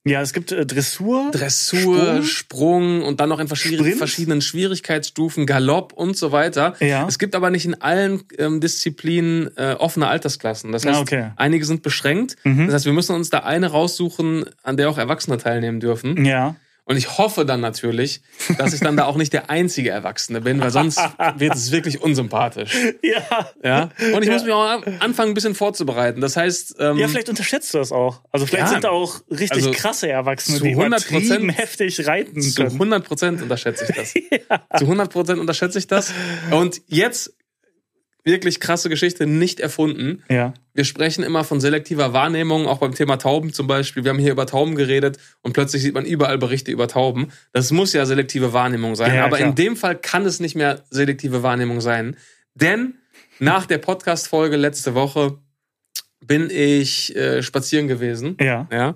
Ja, 0.06 0.22
es 0.22 0.34
gibt 0.34 0.52
äh, 0.52 0.66
Dressur. 0.66 1.30
Dressur, 1.32 2.22
Sprung, 2.24 2.24
Sprung? 2.24 3.04
und 3.04 3.22
dann 3.22 3.30
noch 3.30 3.40
in 3.40 3.48
verschiedenen, 3.48 3.84
Sprint? 3.86 3.98
verschiedenen 4.00 4.42
Schwierigkeitsstufen, 4.42 5.46
Galopp 5.46 5.94
und 5.94 6.18
so 6.18 6.34
weiter. 6.34 6.76
Ja. 6.82 7.08
Es 7.08 7.20
gibt 7.20 7.36
aber 7.36 7.50
nicht 7.50 7.66
in 7.66 7.80
allen 7.82 8.22
ähm, 8.38 8.60
Disziplinen 8.60 9.56
äh, 9.56 9.76
offene 9.80 10.08
Altersklassen. 10.08 10.74
Das 10.74 10.86
heißt, 10.86 10.98
Ah, 10.98 11.02
okay. 11.02 11.32
einige 11.38 11.64
sind 11.64 11.84
beschränkt. 11.84 12.36
Mhm. 12.44 12.66
Das 12.66 12.76
heißt, 12.76 12.86
wir 12.86 12.92
müssen 12.92 13.16
uns 13.16 13.30
da 13.30 13.40
eine 13.40 13.68
raussuchen, 13.68 14.44
an 14.62 14.76
der 14.76 14.90
auch 14.90 14.98
Erwachsene 14.98 15.38
teilnehmen 15.38 15.80
dürfen. 15.80 16.26
Ja. 16.26 16.56
Und 16.86 16.98
ich 16.98 17.18
hoffe 17.18 17.46
dann 17.46 17.62
natürlich, 17.62 18.22
dass 18.58 18.74
ich 18.74 18.82
dann 18.82 18.98
da 18.98 19.06
auch 19.06 19.16
nicht 19.16 19.32
der 19.32 19.50
einzige 19.50 19.90
Erwachsene 19.90 20.42
bin, 20.42 20.60
weil 20.60 20.70
sonst 20.70 21.00
wird 21.38 21.56
es 21.56 21.72
wirklich 21.72 22.02
unsympathisch. 22.02 22.76
Ja. 23.02 23.50
Ja. 23.64 23.90
Und 24.14 24.22
ich 24.24 24.30
muss 24.30 24.44
mich 24.44 24.52
auch 24.52 24.82
anfangen, 25.00 25.32
ein 25.32 25.34
bisschen 25.34 25.56
vorzubereiten. 25.56 26.20
Das 26.20 26.36
heißt, 26.36 26.76
ähm, 26.80 26.98
Ja, 26.98 27.08
vielleicht 27.08 27.30
unterschätzt 27.30 27.74
du 27.74 27.78
das 27.78 27.92
auch. 27.94 28.22
Also 28.32 28.46
vielleicht 28.46 28.66
Ja. 28.66 28.72
sind 28.72 28.84
da 28.84 28.90
auch 28.90 29.22
richtig 29.30 29.52
Also 29.66 29.72
krasse 29.72 30.10
Erwachsene, 30.10 30.58
zu 30.58 30.64
die 30.66 30.76
100% 30.76 31.10
übertrieben 31.10 31.50
heftig 31.50 32.06
reiten 32.06 32.42
Zu 32.42 32.54
können. 32.56 32.74
100 32.74 33.06
Prozent 33.06 33.42
unterschätze 33.42 33.86
ich 33.88 33.96
das. 33.96 34.14
Zu 34.78 34.86
100 34.86 35.10
Prozent 35.12 35.40
unterschätze 35.40 35.80
ich 35.80 35.88
das. 35.88 36.12
Und 36.52 36.82
jetzt 36.88 37.34
wirklich 38.24 38.60
krasse 38.60 38.90
Geschichte, 38.90 39.28
nicht 39.28 39.60
erfunden. 39.60 40.24
Ja. 40.30 40.54
Wir 40.74 40.86
sprechen 40.86 41.24
immer 41.24 41.44
von 41.44 41.60
selektiver 41.60 42.14
Wahrnehmung, 42.14 42.68
auch 42.68 42.80
beim 42.80 42.96
Thema 42.96 43.18
Tauben 43.18 43.52
zum 43.54 43.68
Beispiel. 43.68 44.04
Wir 44.04 44.10
haben 44.12 44.20
hier 44.20 44.32
über 44.32 44.46
Tauben 44.46 44.76
geredet 44.76 45.18
und 45.42 45.54
plötzlich 45.54 45.82
sieht 45.82 45.94
man 45.94 46.06
überall 46.06 46.38
Berichte 46.38 46.72
über 46.72 46.88
Tauben. 46.88 47.32
Das 47.52 47.72
muss 47.72 47.94
ja 47.94 48.06
selektive 48.06 48.54
Wahrnehmung 48.54 48.96
sein. 48.96 49.14
Ja, 49.14 49.26
Aber 49.26 49.38
klar. 49.38 49.50
in 49.50 49.56
dem 49.56 49.76
Fall 49.76 49.98
kann 49.98 50.26
es 50.26 50.40
nicht 50.40 50.56
mehr 50.56 50.84
selektive 50.90 51.44
Wahrnehmung 51.44 51.82
sein. 51.82 52.16
Denn 52.54 52.96
nach 53.40 53.66
der 53.66 53.78
Podcast-Folge 53.78 54.56
letzte 54.56 54.96
Woche 54.96 55.40
bin 56.26 56.50
ich 56.50 57.16
äh, 57.16 57.44
spazieren 57.44 57.88
gewesen. 57.88 58.38
Ja. 58.40 58.68
Ja. 58.72 58.96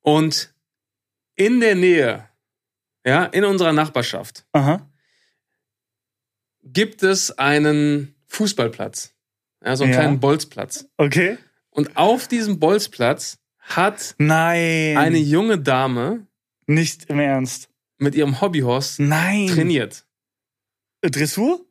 Und 0.00 0.52
in 1.36 1.60
der 1.60 1.74
Nähe, 1.74 2.28
ja, 3.06 3.24
in 3.24 3.44
unserer 3.44 3.72
Nachbarschaft, 3.72 4.44
Aha. 4.52 4.88
gibt 6.62 7.02
es 7.02 7.38
einen 7.38 8.13
Fußballplatz. 8.34 9.14
Ja, 9.64 9.76
so 9.76 9.84
einen 9.84 9.92
Ja. 9.92 10.00
kleinen 10.00 10.20
Bolzplatz. 10.20 10.86
Okay. 10.96 11.38
Und 11.70 11.96
auf 11.96 12.28
diesem 12.28 12.58
Bolzplatz 12.60 13.38
hat 13.58 14.14
Nein. 14.18 14.96
eine 14.96 15.18
junge 15.18 15.58
Dame 15.58 16.26
Nicht 16.66 17.04
im 17.06 17.18
Ernst. 17.18 17.70
mit 17.98 18.14
ihrem 18.14 18.40
Hobbyhorse 18.40 19.02
Nein. 19.02 19.46
trainiert. 19.48 20.04
Äh, 21.00 21.10
Dressur? 21.10 21.63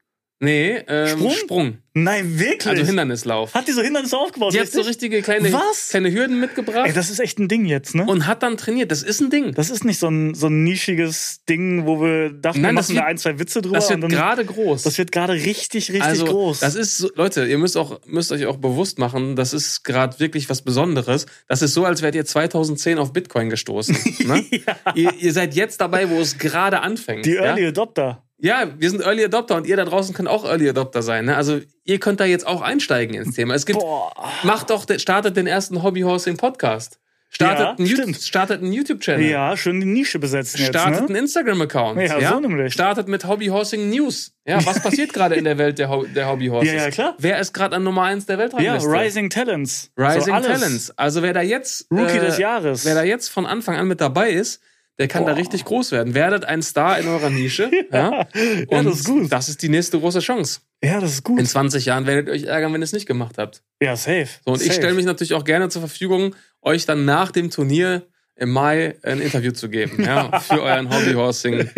Nee, 0.43 0.83
ähm, 0.89 1.07
Sprung? 1.07 1.31
Sprung. 1.31 1.77
Nein, 1.93 2.37
wirklich. 2.37 2.67
Also 2.67 2.83
Hindernislauf. 2.83 3.53
Hat 3.53 3.65
die 3.67 3.71
so 3.71 3.81
Hindernisse 3.81 4.17
aufgebaut? 4.17 4.53
Die 4.53 4.59
hat 4.59 4.67
so 4.67 4.79
richtig? 4.79 5.03
richtige 5.03 5.21
kleine, 5.21 5.53
Was? 5.53 5.89
kleine 5.89 6.11
Hürden 6.11 6.37
mitgebracht 6.37 6.87
Ey, 6.87 6.91
das 6.91 7.09
ist 7.09 7.19
echt 7.19 7.39
ein 7.39 7.47
Ding 7.47 7.65
jetzt, 7.65 7.95
ne? 7.95 8.05
und 8.05 8.27
hat 8.27 8.43
dann 8.43 8.57
trainiert. 8.57 8.91
Das 8.91 9.03
ist 9.03 9.21
ein 9.21 9.29
Ding. 9.29 9.53
das 9.53 9.69
ist 9.69 9.85
nicht 9.85 9.99
so 9.99 10.09
ein, 10.09 10.33
so 10.33 10.47
ein 10.47 10.65
nischiges 10.65 11.45
Ding, 11.47 11.85
wo 11.85 12.01
wir 12.01 12.31
dachten, 12.31 12.59
Nein, 12.59 12.75
wir 12.75 12.81
machen 12.81 12.95
da 12.95 13.03
ein, 13.05 13.17
zwei 13.17 13.39
Witze 13.39 13.61
drüber. 13.61 13.77
Das 13.77 13.89
wird 13.89 14.09
gerade 14.09 14.43
groß. 14.43 14.83
das 14.83 14.97
wird 14.97 15.13
gerade 15.13 15.33
richtig, 15.33 15.89
richtig 15.91 16.01
also, 16.01 16.25
groß. 16.25 16.59
Das 16.59 16.75
ist 16.75 16.97
so, 16.97 17.09
Leute, 17.15 17.45
ihr 17.45 17.57
müsst 17.57 17.77
auch 17.77 18.01
müsst 18.05 18.33
euch 18.33 18.47
auch 18.47 18.57
bewusst 18.57 18.99
machen, 18.99 19.37
das 19.37 19.53
ist 19.53 19.83
gerade 19.83 20.19
wirklich 20.19 20.49
was 20.49 20.61
Besonderes. 20.61 21.25
Das 21.47 21.61
ist 21.61 21.73
so, 21.73 21.85
als 21.85 22.01
wärt 22.01 22.15
ihr 22.15 22.25
2010 22.25 22.97
auf 22.97 23.13
Bitcoin 23.13 23.49
gestoßen. 23.49 23.95
Ne? 24.25 24.43
ihr, 24.95 25.13
ihr 25.19 25.31
seid 25.31 25.55
jetzt 25.55 25.79
dabei, 25.79 26.09
wo 26.09 26.19
es 26.19 26.37
gerade 26.37 26.81
anfängt. 26.81 27.25
die 27.25 27.35
ja? 27.35 27.43
Early 27.43 27.67
Adopter. 27.67 28.23
Ja, 28.43 28.67
wir 28.77 28.89
sind 28.89 29.01
Early 29.01 29.23
Adopter 29.23 29.55
und 29.55 29.65
ihr 29.65 29.77
da 29.77 29.85
draußen 29.85 30.13
könnt 30.13 30.27
auch 30.27 30.43
Early 30.43 30.67
Adopter 30.67 31.01
sein. 31.01 31.23
Ne? 31.25 31.37
Also 31.37 31.61
ihr 31.85 31.99
könnt 32.01 32.19
da 32.19 32.25
jetzt 32.25 32.45
auch 32.45 32.61
einsteigen 32.61 33.15
ins 33.15 33.33
Thema. 33.35 33.53
Es 33.53 33.65
gibt, 33.65 33.79
Boah. 33.79 34.11
macht 34.43 34.69
doch, 34.69 34.85
startet 34.97 35.37
den 35.37 35.47
ersten 35.47 35.81
Hobbyhorsing 35.81 36.35
Podcast. 36.35 36.99
Startet, 37.29 37.79
Ja, 37.79 38.03
einen, 38.03 38.13
startet 38.13 38.61
einen 38.61 38.73
YouTube-Channel. 38.73 39.25
Ja, 39.25 39.55
schön 39.55 39.79
die 39.79 39.85
Nische 39.87 40.19
besetzen 40.19 40.59
jetzt, 40.59 40.69
Startet 40.69 41.03
ne? 41.03 41.07
einen 41.07 41.15
Instagram-Account. 41.15 41.99
Ja, 42.01 42.33
so 42.33 42.39
nämlich. 42.41 42.73
Startet 42.73 43.07
mit 43.07 43.25
Hobbyhorsing 43.25 43.89
News. 43.89 44.33
Ja, 44.45 44.63
was 44.65 44.79
passiert 44.83 45.13
gerade 45.13 45.35
in 45.35 45.45
der 45.45 45.57
Welt 45.57 45.79
der, 45.79 45.89
Ho 45.89 46.03
der 46.03 46.27
Hobbyhorses? 46.27 46.71
Ja, 46.71 46.79
ja, 46.81 46.91
klar. 46.91 47.15
Wer 47.19 47.39
ist 47.39 47.53
gerade 47.53 47.77
an 47.77 47.83
Nummer 47.83 48.03
1 48.03 48.25
der 48.25 48.35
Ja, 48.35 48.41
Weltrangliste? 48.41 48.89
Rising 48.89 49.29
Talents. 49.29 49.89
Rising 49.97 50.21
so 50.21 50.31
alles. 50.33 50.47
Talents. 50.47 50.91
Also 50.97 51.23
wer 51.23 51.31
da 51.33 51.41
jetzt 51.41 51.87
Rookie 51.89 52.17
äh, 52.17 52.19
des 52.19 52.37
Jahres. 52.39 52.83
wer 52.83 52.93
da 52.93 53.03
jetzt 53.03 53.29
von 53.29 53.45
Anfang 53.45 53.77
an 53.77 53.87
mit 53.87 54.01
dabei 54.01 54.29
ist, 54.31 54.61
der 54.99 55.07
kann 55.07 55.25
da 55.25 55.31
Boah. 55.31 55.39
richtig 55.39 55.65
groß 55.65 55.91
werden. 55.91 56.13
Werdet 56.13 56.45
ein 56.45 56.61
Star 56.61 56.99
in 56.99 57.07
eurer 57.07 57.29
Nische. 57.29 57.71
ja. 57.91 58.27
Und 58.67 58.85
das 58.85 58.99
ist 58.99 59.05
gut. 59.05 59.31
Das 59.31 59.49
ist 59.49 59.61
die 59.61 59.69
nächste 59.69 59.99
große 59.99 60.19
Chance. 60.19 60.61
Ja, 60.83 60.99
das 60.99 61.13
ist 61.13 61.23
gut. 61.23 61.39
In 61.39 61.45
20 61.45 61.85
Jahren 61.85 62.05
werdet 62.05 62.27
ihr 62.27 62.33
euch 62.33 62.43
ärgern, 62.43 62.73
wenn 62.73 62.81
ihr 62.81 62.85
es 62.85 62.93
nicht 62.93 63.07
gemacht 63.07 63.37
habt. 63.37 63.63
ja, 63.81 63.95
safe. 63.95 64.27
So, 64.45 64.51
und 64.51 64.61
ich 64.61 64.67
safe. 64.67 64.79
stelle 64.79 64.93
mich 64.93 65.05
natürlich 65.05 65.33
auch 65.33 65.45
gerne 65.45 65.69
zur 65.69 65.81
Verfügung, 65.81 66.35
euch 66.61 66.85
dann 66.85 67.05
nach 67.05 67.31
dem 67.31 67.49
Turnier 67.49 68.05
im 68.35 68.51
Mai 68.51 68.97
ein 69.03 69.19
Interview 69.19 69.51
zu 69.51 69.69
geben. 69.69 70.03
Ja, 70.03 70.39
für 70.41 70.61
euren 70.61 70.93
Hobbyhorsing 70.93 71.69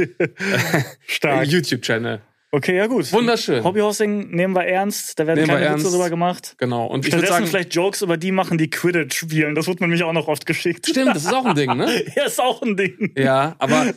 stark. 1.08 1.48
YouTube-Channel. 1.48 2.22
Okay, 2.56 2.78
ja 2.78 2.88
gut. 2.88 3.12
Wunderschön. 3.12 3.66
Hobbyhorsing 3.66 4.30
nehmen 4.30 4.56
wir 4.56 4.64
ernst. 4.66 5.20
Da 5.20 5.28
werden 5.28 5.40
Nehmen 5.46 5.60
keine 5.60 5.76
Witze 5.78 5.90
drüber 5.92 6.10
gemacht. 6.10 6.56
Genau. 6.58 6.86
Und 6.86 7.06
ich 7.06 7.12
würde 7.12 7.26
Stattdessen 7.26 7.34
sagen, 7.34 7.48
vielleicht 7.48 7.76
Jokes 7.76 8.02
über 8.02 8.16
die 8.16 8.32
machen, 8.32 8.58
die 8.58 8.70
Quidditch 8.70 9.18
spielen. 9.18 9.56
Das 9.56 9.68
wird 9.68 9.82
mir 9.82 9.88
nämlich 9.88 10.04
auch 10.04 10.14
noch 10.14 10.30
oft 10.30 10.46
geschickt. 10.46 10.88
stimmt, 10.88 11.14
das 11.18 11.26
ist 11.26 11.34
auch 11.34 11.44
ein 11.46 11.56
Ding, 11.56 11.76
ne? 11.76 11.86
Ja, 12.16 12.24
ist 12.26 12.40
auch 12.40 12.62
ein 12.62 12.78
Ding. 12.78 13.12
Ja, 13.18 13.56
aber 13.60 13.88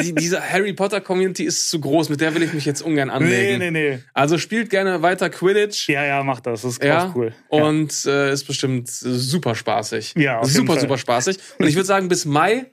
die, 0.00 0.14
diese 0.14 0.40
Harry 0.40 0.72
Potter 0.72 1.00
Community 1.00 1.42
ist 1.42 1.68
zu 1.68 1.80
groß, 1.80 2.08
mit 2.08 2.20
der 2.20 2.32
will 2.36 2.44
ich 2.44 2.52
mich 2.52 2.64
jetzt 2.64 2.80
ungern 2.80 3.08
Nee, 3.08 3.14
anlegen. 3.14 3.58
nee, 3.58 3.70
nee. 3.72 3.98
Also 4.14 4.38
spielt 4.38 4.70
gerne 4.70 5.02
weiter 5.02 5.28
Quidditch. 5.28 5.88
Ja, 5.88 6.04
ja, 6.04 6.22
mach 6.22 6.38
das. 6.38 6.62
Das 6.62 6.72
ist 6.74 6.84
Ja, 6.84 7.12
cool. 7.16 7.32
und 7.48 7.92
äh, 8.06 8.32
ist 8.32 8.44
bestimmt 8.44 8.88
super 8.88 9.56
spaßig. 9.56 10.14
Ja, 10.16 10.38
auf 10.38 10.46
jeden 10.46 10.58
super, 10.58 10.74
Fall. 10.74 10.82
super 10.82 10.98
spaßig. 10.98 11.38
Und 11.58 11.66
ich 11.66 11.74
würde 11.74 11.86
sagen, 11.86 12.06
bis 12.06 12.24
Mai 12.24 12.66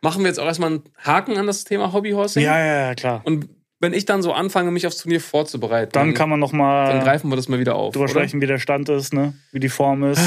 machen 0.00 0.22
wir 0.22 0.28
jetzt 0.28 0.40
auch 0.40 0.46
erstmal 0.46 0.70
einen 0.70 0.82
Haken 1.04 1.36
an 1.36 1.46
das 1.46 1.64
Thema 1.64 1.92
Hobbyhorsing. 1.92 2.42
Ja, 2.42 2.58
ja, 2.58 2.86
ja, 2.88 2.94
klar. 2.94 3.20
Und 3.24 3.48
wenn 3.80 3.92
ich 3.92 4.04
dann 4.04 4.22
so 4.22 4.32
anfange, 4.32 4.70
mich 4.70 4.86
aufs 4.86 4.98
Turnier 4.98 5.20
vorzubereiten, 5.20 5.92
Dann 5.92 6.14
kann 6.14 6.28
man 6.28 6.40
noch 6.40 6.50
dann 6.50 6.58
mal 6.58 7.00
greifen 7.00 7.30
wir 7.30 7.36
das 7.36 7.48
mal 7.48 7.58
wieder 7.60 7.76
auf. 7.76 7.94
drüber 7.94 8.08
sprechen, 8.08 8.40
wie 8.40 8.46
der 8.46 8.58
Stand 8.58 8.88
ist, 8.88 9.12
ne? 9.14 9.34
Wie 9.52 9.60
die 9.60 9.68
Form 9.68 10.02
ist, 10.04 10.20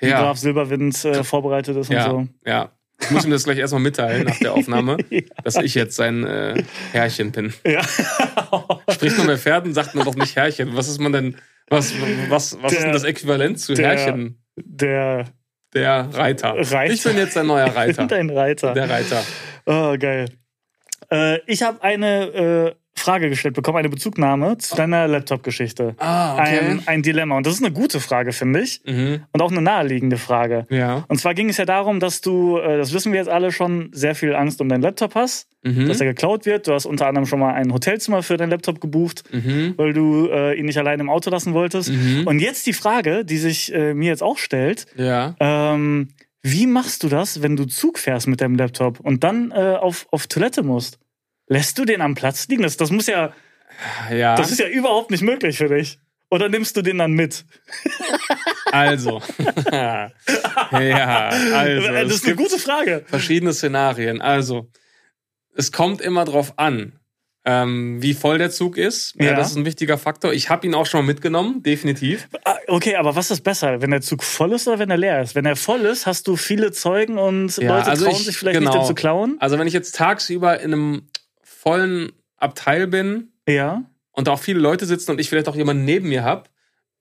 wie 0.00 0.08
Ja, 0.08 0.20
Graf 0.20 0.38
Silberwind 0.38 1.04
äh, 1.04 1.24
vorbereitet 1.24 1.76
ist 1.76 1.90
ja, 1.90 2.08
und 2.10 2.30
ja. 2.46 2.70
Ich 3.00 3.10
muss 3.12 3.24
ihm 3.24 3.30
das 3.30 3.44
gleich 3.44 3.58
erstmal 3.58 3.80
mitteilen 3.80 4.24
nach 4.26 4.38
der 4.38 4.52
Aufnahme, 4.54 4.96
Ja. 5.10 5.20
dass 5.44 5.54
ich 5.56 5.74
jetzt 5.76 5.94
sein 5.94 6.24
äh, 6.24 6.62
Herrchen 6.92 7.30
bin. 7.30 7.50
so. 7.50 7.70
Ja. 7.70 7.80
Spricht 8.92 9.16
man 9.18 9.28
bei 9.28 9.36
Pferden, 9.36 9.72
sagt 9.72 9.94
man 9.94 10.04
doch 10.04 10.16
nicht 10.16 10.34
Herrchen. 10.34 10.76
Was 10.76 10.88
ist 10.88 11.00
man 11.00 11.12
denn, 11.12 11.36
was, 11.70 11.92
was, 12.28 12.58
was 12.60 12.72
ist 12.72 12.78
Der- 12.78 12.86
denn 12.86 12.92
das 12.92 13.04
Äquivalent 13.04 13.60
zu 13.60 13.74
der- 13.74 13.88
Herrchen? 13.96 14.42
Der 14.56 15.26
Der 15.74 16.08
Reiter. 16.12 16.54
Reiter. 16.58 16.92
Ich 16.92 17.02
bin 17.04 17.16
jetzt 17.16 17.36
ein 17.38 17.46
neuer 17.46 17.66
Reiter. 17.76 18.06
Dein 18.08 18.30
Reiter. 18.30 18.74
Der 18.74 18.90
Reiter. 18.90 19.22
Oh, 19.66 19.94
geil. 19.98 20.26
Äh, 21.10 21.38
ich 21.46 21.62
habe 21.62 21.82
eine 21.82 22.24
äh, 22.26 22.74
Frage 22.98 23.28
gestellt 23.28 23.54
bekommen, 23.54 23.78
eine 23.78 23.88
Bezugnahme 23.88 24.58
zu 24.58 24.74
deiner 24.74 25.06
Laptop-Geschichte. 25.06 25.94
Ah, 25.98 26.34
okay. 26.34 26.58
Ein, 26.58 26.82
ein 26.86 27.02
Dilemma. 27.02 27.36
Und 27.36 27.46
das 27.46 27.54
ist 27.54 27.62
eine 27.64 27.72
gute 27.72 28.00
Frage, 28.00 28.32
finde 28.32 28.60
ich. 28.60 28.80
Mhm. 28.84 29.22
Und 29.30 29.40
auch 29.40 29.52
eine 29.52 29.60
naheliegende 29.62 30.16
Frage. 30.16 30.66
Ja. 30.68 31.04
Und 31.06 31.18
zwar 31.20 31.34
ging 31.34 31.48
es 31.48 31.58
ja 31.58 31.64
darum, 31.64 32.00
dass 32.00 32.20
du, 32.20 32.58
äh, 32.58 32.76
das 32.76 32.92
wissen 32.92 33.12
wir 33.12 33.20
jetzt 33.20 33.28
alle 33.28 33.52
schon, 33.52 33.90
sehr 33.92 34.16
viel 34.16 34.34
Angst 34.34 34.60
um 34.60 34.68
deinen 34.68 34.82
Laptop 34.82 35.14
hast, 35.14 35.46
Mhm. 35.64 35.86
dass 35.88 36.00
er 36.00 36.06
geklaut 36.06 36.44
wird. 36.46 36.66
Du 36.66 36.72
hast 36.72 36.86
unter 36.86 37.06
anderem 37.06 37.26
schon 37.26 37.38
mal 37.40 37.52
ein 37.54 37.72
Hotelzimmer 37.72 38.22
für 38.24 38.36
deinen 38.36 38.50
Laptop 38.50 38.80
gebucht, 38.80 39.22
Mhm. 39.32 39.74
weil 39.76 39.92
du 39.92 40.28
äh, 40.28 40.54
ihn 40.58 40.66
nicht 40.66 40.78
allein 40.78 40.98
im 41.00 41.08
Auto 41.10 41.30
lassen 41.30 41.52
wolltest. 41.54 41.90
Mhm. 41.90 42.26
Und 42.26 42.40
jetzt 42.40 42.66
die 42.66 42.72
Frage, 42.72 43.24
die 43.24 43.38
sich 43.38 43.72
äh, 43.72 43.94
mir 43.94 44.08
jetzt 44.08 44.22
auch 44.22 44.38
stellt, 44.38 44.86
Ja. 44.96 45.34
ähm, 45.40 46.08
wie 46.42 46.66
machst 46.66 47.02
du 47.02 47.08
das, 47.08 47.42
wenn 47.42 47.56
du 47.56 47.64
Zug 47.66 47.98
fährst 47.98 48.26
mit 48.26 48.40
deinem 48.40 48.54
Laptop 48.56 49.00
und 49.00 49.24
dann 49.24 49.50
äh, 49.50 49.76
auf, 49.80 50.06
auf 50.10 50.26
Toilette 50.26 50.62
musst? 50.62 50.98
Lässt 51.46 51.78
du 51.78 51.84
den 51.84 52.00
am 52.00 52.14
Platz 52.14 52.46
liegen? 52.48 52.62
Das, 52.62 52.76
das 52.76 52.90
muss 52.90 53.06
ja, 53.06 53.32
Ja. 54.10 54.36
das 54.36 54.50
ist 54.50 54.60
ja 54.60 54.68
überhaupt 54.68 55.10
nicht 55.10 55.22
möglich 55.22 55.58
für 55.58 55.68
dich. 55.68 55.98
Oder 56.30 56.48
nimmst 56.50 56.76
du 56.76 56.82
den 56.82 56.98
dann 56.98 57.12
mit? 57.12 57.46
Also. 58.70 59.22
ja, 59.72 60.10
also. 60.70 61.86
das 61.88 62.06
es 62.06 62.14
ist 62.16 62.26
eine 62.26 62.36
gute 62.36 62.58
Frage. 62.58 63.02
verschiedene 63.06 63.54
Szenarien. 63.54 64.20
Also, 64.20 64.70
es 65.56 65.72
kommt 65.72 66.02
immer 66.02 66.26
drauf 66.26 66.58
an, 66.58 66.97
ähm, 67.50 68.02
wie 68.02 68.12
voll 68.12 68.36
der 68.36 68.50
Zug 68.50 68.76
ist. 68.76 69.14
Ja. 69.18 69.26
Ja. 69.26 69.34
das 69.34 69.52
ist 69.52 69.56
ein 69.56 69.64
wichtiger 69.64 69.96
Faktor. 69.96 70.34
Ich 70.34 70.50
habe 70.50 70.66
ihn 70.66 70.74
auch 70.74 70.84
schon 70.84 71.00
mal 71.00 71.06
mitgenommen, 71.06 71.62
definitiv. 71.62 72.28
Ah, 72.44 72.56
Okay, 72.66 72.96
aber 72.96 73.16
was 73.16 73.30
ist 73.30 73.40
besser, 73.42 73.80
wenn 73.80 73.90
der 73.90 74.02
Zug 74.02 74.22
voll 74.22 74.52
ist 74.52 74.68
oder 74.68 74.78
wenn 74.78 74.90
er 74.90 74.98
leer 74.98 75.22
ist? 75.22 75.34
Wenn 75.34 75.46
er 75.46 75.56
voll 75.56 75.80
ist, 75.80 76.04
hast 76.06 76.28
du 76.28 76.36
viele 76.36 76.72
Zeugen 76.72 77.16
und 77.16 77.56
Ja, 77.56 77.76
Leute 77.78 77.88
also 77.90 78.04
trauen 78.04 78.16
ich- 78.16 78.26
sich 78.26 78.36
vielleicht 78.36 78.58
genau. 78.58 78.70
nicht, 78.72 78.82
den 78.82 78.86
zu 78.86 78.94
klauen? 78.94 79.36
Also, 79.40 79.58
wenn 79.58 79.66
ich 79.66 79.72
jetzt 79.72 79.94
tagsüber 79.96 80.60
in 80.60 80.72
einem 80.74 81.02
vollen 81.42 82.12
Abteil 82.36 82.86
bin 82.86 83.32
Ja, 83.48 83.82
und 84.12 84.28
da 84.28 84.32
auch 84.32 84.40
viele 84.40 84.60
Leute 84.60 84.84
sitzen 84.84 85.12
und 85.12 85.18
ich 85.20 85.28
vielleicht 85.30 85.48
auch 85.48 85.56
jemanden 85.56 85.84
neben 85.86 86.08
mir 86.10 86.24
habe, 86.24 86.44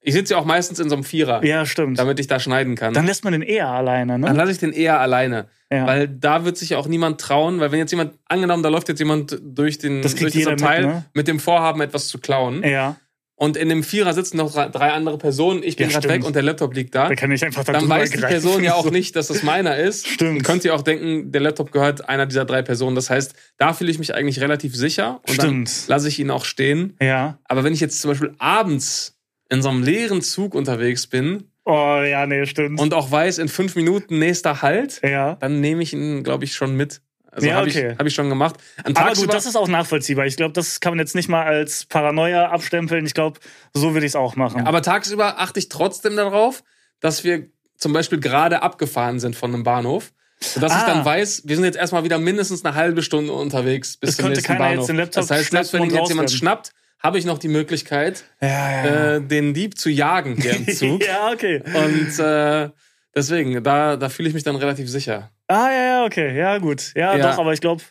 ich 0.02 0.14
sitze 0.14 0.34
ja 0.36 0.40
auch 0.40 0.46
meistens 0.46 0.80
in 0.80 0.90
so 0.90 0.96
einem 0.96 1.04
Vierer, 1.04 1.44
ja, 1.44 1.66
stimmt. 1.66 2.00
damit 2.00 2.20
ich 2.20 2.28
da 2.28 2.40
schneiden 2.40 2.76
kann. 2.76 2.94
Dann 2.94 3.06
lässt 3.06 3.24
man 3.24 3.34
den 3.34 3.42
eher 3.42 3.68
alleine, 3.68 4.14
Dann 4.14 4.22
ne? 4.22 4.34
lasse 4.34 4.52
ich 4.52 4.58
den 4.60 4.72
eher 4.74 5.00
alleine. 5.00 5.48
Ja. 5.72 5.86
Weil 5.86 6.08
da 6.08 6.46
wird 6.46 6.58
sich 6.58 6.76
auch 6.76 6.88
niemand 6.88 7.20
trauen, 7.20 7.60
weil 7.60 7.72
wenn 7.72 7.80
jetzt 7.80 7.92
jemand, 7.92 8.14
angenommen, 8.26 8.64
da 8.64 8.70
läuft 8.70 8.88
jetzt 8.90 9.00
jemand 9.00 9.38
durch, 9.44 9.80
den, 9.80 10.02
Das 10.02 10.14
durch 10.16 10.32
das 10.32 10.34
jeder 10.36 10.52
mit, 10.52 10.62
ne? 10.62 11.06
mit 11.14 11.28
dem 11.28 11.40
Vorhaben, 11.40 11.82
etwas 11.82 12.08
zu 12.08 12.20
klauen. 12.20 12.64
ja, 12.64 12.96
Und 13.36 13.58
in 13.58 13.68
dem 13.70 13.84
Vierer 13.84 14.14
sitzen 14.14 14.38
noch 14.38 14.54
drei- 14.54 14.92
andere 14.94 15.18
Personen, 15.18 15.62
ich 15.62 15.76
bin 15.76 15.90
Ja, 15.90 16.00
gerade 16.00 16.08
weg 16.10 16.24
und 16.26 16.36
der 16.36 16.42
Laptop 16.44 16.74
liegt 16.74 16.96
da. 16.96 17.10
da 17.10 17.16
kann 17.16 17.32
ich 17.34 17.44
einfach 17.44 17.66
Dann 17.66 17.74
darüber 17.76 17.96
weiß 17.98 18.12
die. 18.12 18.18
Person 18.20 18.64
ja 18.64 18.76
auch 18.76 18.90
nicht, 18.92 19.16
dass 19.18 19.28
das 19.28 19.44
meiner 19.44 19.76
ist. 19.78 20.08
Stimmt. 20.08 20.38
Und 20.38 20.44
könnte 20.44 20.70
ja 20.70 20.74
auch 20.74 20.82
denken, 20.84 21.32
der 21.34 21.42
Laptop 21.42 21.72
gehört 21.74 22.08
einer 22.08 22.26
dieser 22.26 22.46
drei 22.46 22.62
Personen. 22.62 22.96
Das 22.96 23.10
heißt, 23.10 23.34
da 23.58 23.74
fühle 23.74 23.92
ich 23.92 24.00
mich 24.00 24.16
eigentlich 24.16 24.40
relativ 24.40 24.74
sicher 24.76 25.20
und 25.28 25.34
Stimmt. 25.34 25.68
dann 25.70 25.88
lasse 25.90 26.08
ich 26.08 26.18
ihn 26.20 26.32
auch 26.32 26.46
stehen. 26.46 26.96
Ja. 27.02 27.40
Aber 27.44 27.66
wenn 27.66 27.74
ich 27.74 27.82
jetzt 27.82 28.00
zum 28.02 28.10
Beispiel 28.12 28.34
abends 28.40 29.17
in 29.50 29.62
so 29.62 29.70
einem 29.70 29.84
leeren 29.84 30.22
Zug 30.22 30.56
unterwegs 30.56 31.08
bin 31.08 31.52
Oh, 31.70 32.02
ja, 32.02 32.26
nee, 32.26 32.46
stimmt. 32.46 32.80
und 32.80 32.94
auch 32.94 33.12
weiß, 33.12 33.40
in 33.40 33.50
fünf 33.50 33.76
Minuten 33.76 34.20
nächster 34.20 34.62
Halt, 34.62 35.02
ja. 35.04 35.36
dann 35.36 35.60
nehme 35.60 35.84
ich 35.84 35.92
ihn, 35.92 36.24
glaube 36.24 36.46
ich, 36.46 36.54
schon 36.54 36.76
mit. 36.76 37.02
Also 37.30 37.46
Ja, 37.48 37.56
habe 37.56 37.68
okay. 37.70 37.92
ich, 37.92 38.00
hab 38.00 38.06
ich 38.08 38.16
schon 38.16 38.30
gemacht. 38.30 38.56
An 38.86 38.96
Aber 38.96 39.14
gut, 39.14 39.34
das 39.34 39.46
ist 39.46 39.58
auch 39.58 39.68
nachvollziehbar. 39.68 40.26
Ich 40.26 40.38
glaube, 40.38 40.54
das 40.54 40.80
kann 40.80 40.94
man 40.94 41.00
jetzt 41.00 41.14
nicht 41.14 41.28
mal 41.28 41.44
als 41.44 41.86
Paranoia 41.86 42.50
abstempeln. 42.52 43.06
Ich 43.06 43.14
glaube, 43.14 43.40
so 43.74 43.94
würde 43.94 44.06
ich 44.06 44.12
es 44.12 44.16
auch 44.16 44.38
machen. 44.38 44.66
Aber 44.66 44.82
tagsüber 44.82 45.40
achte 45.42 45.60
ich 45.60 45.68
trotzdem 45.68 46.16
darauf, 46.16 46.64
dass 47.02 47.26
wir 47.26 47.48
zum 47.76 47.92
Beispiel 47.92 48.20
gerade 48.22 48.62
abgefahren 48.64 49.20
sind 49.20 49.36
von 49.36 49.54
einem 49.54 49.64
Bahnhof. 49.64 50.14
Sodass 50.40 50.72
ich 50.72 50.78
Ah. 50.84 50.86
dann 50.88 51.04
weiß, 51.06 51.44
wir 51.46 51.56
sind 51.58 51.66
jetzt 51.66 51.78
erstmal 51.78 52.04
wieder 52.06 52.18
mindestens 52.18 52.64
eine 52.64 52.76
halbe 52.76 53.02
Stunde 53.04 53.34
unterwegs 53.34 53.98
bis 53.98 54.12
Es 54.12 54.18
zum 54.18 54.30
nächsten 54.30 54.58
Bahnhof. 54.58 54.90
das 55.12 55.30
heißt, 55.30 55.52
selbst 55.52 55.74
wenn 55.74 55.84
ihn 55.84 55.94
jetzt 55.94 56.10
jemand 56.10 56.32
schnappt, 56.32 56.72
habe 57.00 57.18
ich 57.20 57.26
noch 57.26 57.38
die 57.38 57.48
Möglichkeit, 57.48 58.24
ja, 58.42 58.48
ja. 58.48 59.16
äh, 59.16 59.22
den 59.22 59.54
Dieb 59.54 59.78
zu 59.78 59.90
jagen 59.90 60.36
hier 60.36 60.56
im 60.56 60.68
Zug. 60.74 61.06
ja, 61.06 61.30
okay. 61.32 61.62
Und 61.74 62.20
äh, 62.20 62.70
deswegen, 63.16 63.64
da, 63.64 63.96
da 63.98 64.10
fühle 64.10 64.28
ich 64.30 64.34
mich 64.34 64.44
dann 64.44 64.56
relativ 64.56 64.90
sicher. 64.90 65.32
Ah, 65.48 65.70
ja, 65.72 65.84
ja, 65.84 66.06
okay. 66.06 66.36
Ja, 66.38 66.58
gut. 66.58 66.92
Ja, 66.96 67.16
Ja. 67.16 67.32
doch, 67.32 67.40
aber 67.40 67.54
ich 67.54 67.62
glaube, 67.62 67.84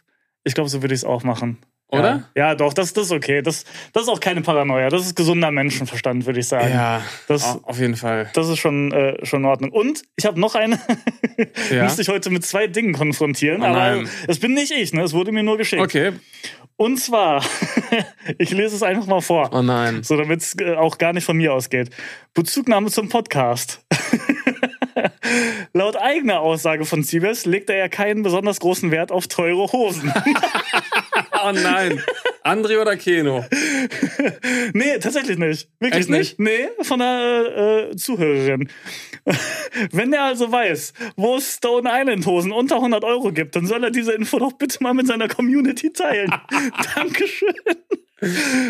ich 0.45 0.55
glaube, 0.55 0.69
so 0.69 0.83
würde 0.83 0.95
ich 0.95 1.01
es 1.01 1.05
auch 1.05 1.23
machen. 1.23 1.59
Oder? 1.89 2.29
Ja, 2.35 2.49
ja 2.49 2.55
doch, 2.57 2.73
das, 2.75 2.93
das 2.95 3.07
ist 3.07 3.13
okay. 3.13 3.43
Das, 3.43 3.65
das 3.93 4.03
ist 4.03 4.09
auch 4.09 4.19
keine 4.19 4.43
Paranoia. 4.43 4.89
Das 4.91 5.03
ist 5.07 5.15
gesunder 5.15 5.53
Menschenverstand, 5.53 6.27
würde 6.27 6.41
ich 6.41 6.49
sagen. 6.49 6.69
Ja, 6.73 7.01
Das- 7.29 7.45
au- 7.45 7.61
auf 7.63 7.79
jeden 7.79 7.95
Fall. 7.95 8.29
Das 8.35 8.49
ist 8.49 8.59
schon, 8.59 8.91
äh, 8.91 9.25
schon 9.25 9.43
in 9.43 9.47
Ordnung. 9.47 9.71
Und 9.71 10.03
ich 10.17 10.27
habe 10.27 10.39
noch 10.41 10.55
eine. 10.57 10.79
Ja. 11.71 11.83
Musste 11.85 12.01
ich 12.03 12.09
heute 12.09 12.31
mit 12.31 12.45
zwei 12.47 12.67
Dingen 12.67 12.95
konfrontieren. 12.95 13.61
Oh 13.63 13.67
aber 13.67 13.77
nein. 13.79 14.09
es 14.27 14.39
bin 14.41 14.55
nicht 14.55 14.73
ich, 14.73 14.93
ne? 14.95 15.03
Es 15.03 15.13
wurde 15.13 15.33
mir 15.33 15.43
nur 15.43 15.59
geschickt. 15.59 15.83
Okay. 15.83 16.13
Und 16.79 16.99
zwar, 16.99 17.43
ich 18.39 18.51
lese 18.51 18.77
es 18.77 18.83
einfach 18.83 19.07
mal 19.07 19.23
vor. 19.23 19.51
Oh 19.53 19.63
nein. 19.63 20.03
So, 20.03 20.17
damit 20.17 20.43
es 20.43 20.57
äh, 20.59 20.75
auch 20.75 20.99
gar 20.99 21.15
nicht 21.15 21.25
von 21.25 21.37
mir 21.37 21.55
ausgeht. 21.55 21.91
Bezugnahme 22.35 22.91
zum 22.91 23.09
Podcast. 23.09 23.81
Laut 25.73 25.97
eigener 25.97 26.41
Aussage 26.41 26.85
von 26.85 27.03
Siebes 27.03 27.47
legt 27.47 27.71
er 27.71 27.77
ja 27.77 27.89
keinen 27.89 28.23
besonders 28.23 28.61
großen 28.61 28.91
Wert 28.91 29.11
auf 29.11 29.27
teure 29.27 29.73
Hosen. 29.73 30.13
Oh 31.45 31.53
nein. 31.53 32.03
André 32.45 32.81
oder 32.81 32.97
Keno? 32.97 33.45
nee, 34.73 34.99
tatsächlich 34.99 35.39
nicht. 35.39 35.69
Wirklich 35.81 36.01
Echt 36.03 36.11
nicht? 36.11 36.39
Nee, 36.39 36.69
von 36.83 37.01
einer 37.01 37.91
äh, 37.91 37.97
Zuhörerin. 37.97 38.69
Wenn 39.93 40.13
er 40.13 40.25
also 40.25 40.51
weiß, 40.51 40.93
wo 41.17 41.37
es 41.37 41.55
Stone 41.55 41.89
Island 41.93 42.27
Hosen 42.27 42.53
unter 42.53 42.77
100 42.77 43.05
Euro 43.05 43.33
gibt, 43.33 43.57
dann 43.57 43.67
soll 43.67 43.83
er 43.85 43.91
diese 43.91 44.13
Info 44.13 44.39
doch 44.39 44.53
bitte 44.53 44.83
mal 44.83 44.95
mit 44.95 45.07
seiner 45.07 45.29
Community 45.29 45.93
teilen. 45.93 46.31
Dankeschön. 46.95 47.55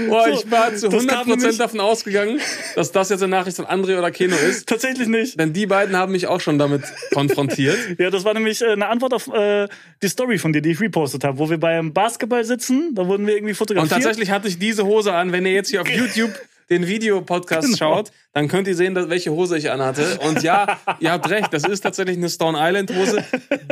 Boah, 0.08 0.28
ich 0.28 0.50
war 0.50 0.74
zu 0.74 0.88
das 0.88 1.06
kam 1.06 1.26
100% 1.28 1.36
nämlich- 1.36 1.58
davon 1.58 1.78
ausgegangen, 1.80 2.40
dass 2.74 2.90
das 2.90 3.10
jetzt 3.10 3.22
eine 3.22 3.30
Nachricht 3.30 3.56
von 3.56 3.66
André 3.66 3.96
oder 3.96 4.10
Keno 4.10 4.34
ist. 4.36 4.66
Tatsächlich 4.68 5.06
nicht. 5.06 5.38
Denn 5.38 5.52
die 5.52 5.66
beiden 5.66 5.94
haben 5.96 6.10
mich 6.12 6.26
auch 6.26 6.40
schon 6.40 6.58
damit 6.58 6.82
konfrontiert. 7.14 7.76
Ja, 7.98 8.10
das 8.10 8.24
war 8.24 8.34
nämlich 8.34 8.60
äh, 8.62 8.72
eine 8.72 8.88
Antwort 8.88 9.14
auf 9.14 9.28
äh, 9.32 9.68
die 10.02 10.08
Story 10.08 10.38
von 10.38 10.52
dir, 10.52 10.60
die 10.62 10.72
ich 10.72 10.80
repostet 10.80 11.22
habe, 11.24 11.38
wo 11.38 11.48
wir 11.48 11.58
beim 11.58 11.92
Basketball 11.92 12.44
sitzen. 12.44 12.94
Da 12.94 13.06
wurden 13.06 13.26
wir 13.26 13.34
irgendwie 13.34 13.52
Und 13.52 13.56
fotografiert. 13.56 13.92
tatsächlich 13.92 14.30
hatte 14.30 14.48
ich 14.48 14.58
diese 14.58 14.84
Hose 14.84 15.12
an. 15.12 15.30
Wenn 15.32 15.46
ihr 15.46 15.52
jetzt 15.52 15.70
hier 15.70 15.80
auf 15.82 15.88
YouTube 15.88 16.32
den 16.68 16.88
Videopodcast 16.88 17.66
Genau. 17.68 17.76
schaut, 17.78 18.10
dann 18.32 18.48
könnt 18.48 18.66
ihr 18.66 18.74
sehen, 18.74 18.94
dass, 18.96 19.08
welche 19.08 19.30
Hose 19.30 19.56
ich 19.56 19.70
anhatte. 19.70 20.18
Und 20.26 20.42
ja, 20.42 20.78
ihr 21.00 21.12
habt 21.12 21.30
recht, 21.30 21.52
das 21.52 21.62
ist 21.62 21.82
tatsächlich 21.82 22.16
eine 22.16 22.28
Stone 22.28 22.58
Island 22.60 22.92
Hose, 22.96 23.24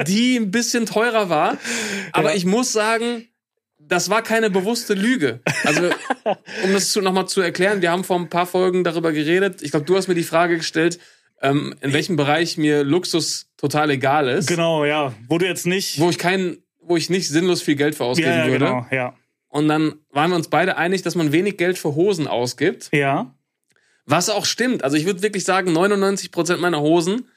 die 0.07 0.37
ein 0.37 0.53
bisschen 0.53 0.87
teurer 0.87 1.29
war. 1.29 1.59
Aber 2.13 2.31
Ja. 2.31 2.37
ich 2.37 2.47
muss 2.47 2.73
sagen, 2.73 3.27
das 3.89 4.11
war 4.11 4.23
keine 4.23 4.51
bewusste 4.51 4.95
Lüge. 4.95 5.41
Also, 5.65 5.91
um 6.65 6.73
das 6.73 6.95
nochmal 6.97 7.27
zu 7.29 7.41
erklären, 7.41 7.83
wir 7.83 7.91
haben 7.91 8.05
vor 8.05 8.19
ein 8.19 8.29
paar 8.29 8.47
Folgen 8.47 8.85
darüber 8.85 9.13
geredet. 9.13 9.63
Ich 9.63 9.71
glaube, 9.71 9.87
du 9.87 9.97
hast 9.97 10.09
mir 10.09 10.15
die 10.15 10.23
Frage 10.23 10.57
gestellt, 10.57 10.99
ähm, 11.43 11.75
in 11.81 11.93
welchem 11.93 12.17
Bereich 12.17 12.57
mir 12.57 12.85
Luxus 12.85 13.49
total 13.57 13.91
egal 13.91 14.29
ist. 14.29 14.49
Genau, 14.49 14.85
ja. 14.85 15.13
Wo 15.29 15.39
du 15.39 15.47
jetzt 15.47 15.67
nicht. 15.67 15.99
Wo 16.01 16.11
ich 16.11 16.19
keinen, 16.19 16.59
wo 16.81 16.97
ich 16.97 17.11
nicht 17.11 17.29
sinnlos 17.29 17.63
viel 17.63 17.77
Geld 17.77 17.95
für 17.95 18.05
ausgeben 18.05 18.31
ja, 18.31 18.47
ja, 18.47 18.53
würde. 18.53 18.65
genau, 18.67 18.87
ja. 18.91 19.15
Und 19.49 19.69
dann 19.69 19.95
waren 20.11 20.31
wir 20.31 20.37
uns 20.37 20.49
beide 20.49 20.77
einig, 20.77 21.03
dass 21.03 21.15
man 21.15 21.31
wenig 21.31 21.57
Geld 21.57 21.79
für 21.79 21.95
Hosen 21.95 22.27
ausgibt. 22.27 22.89
Ja. 22.93 23.35
Was 24.07 24.29
auch 24.29 24.45
stimmt. 24.45 24.83
Also 24.83 24.97
ich 24.97 25.07
würde 25.07 25.23
wirklich 25.23 25.45
sagen, 25.45 25.71
99% 25.71 26.57
meiner 26.57 26.81
Hosen 26.81 27.29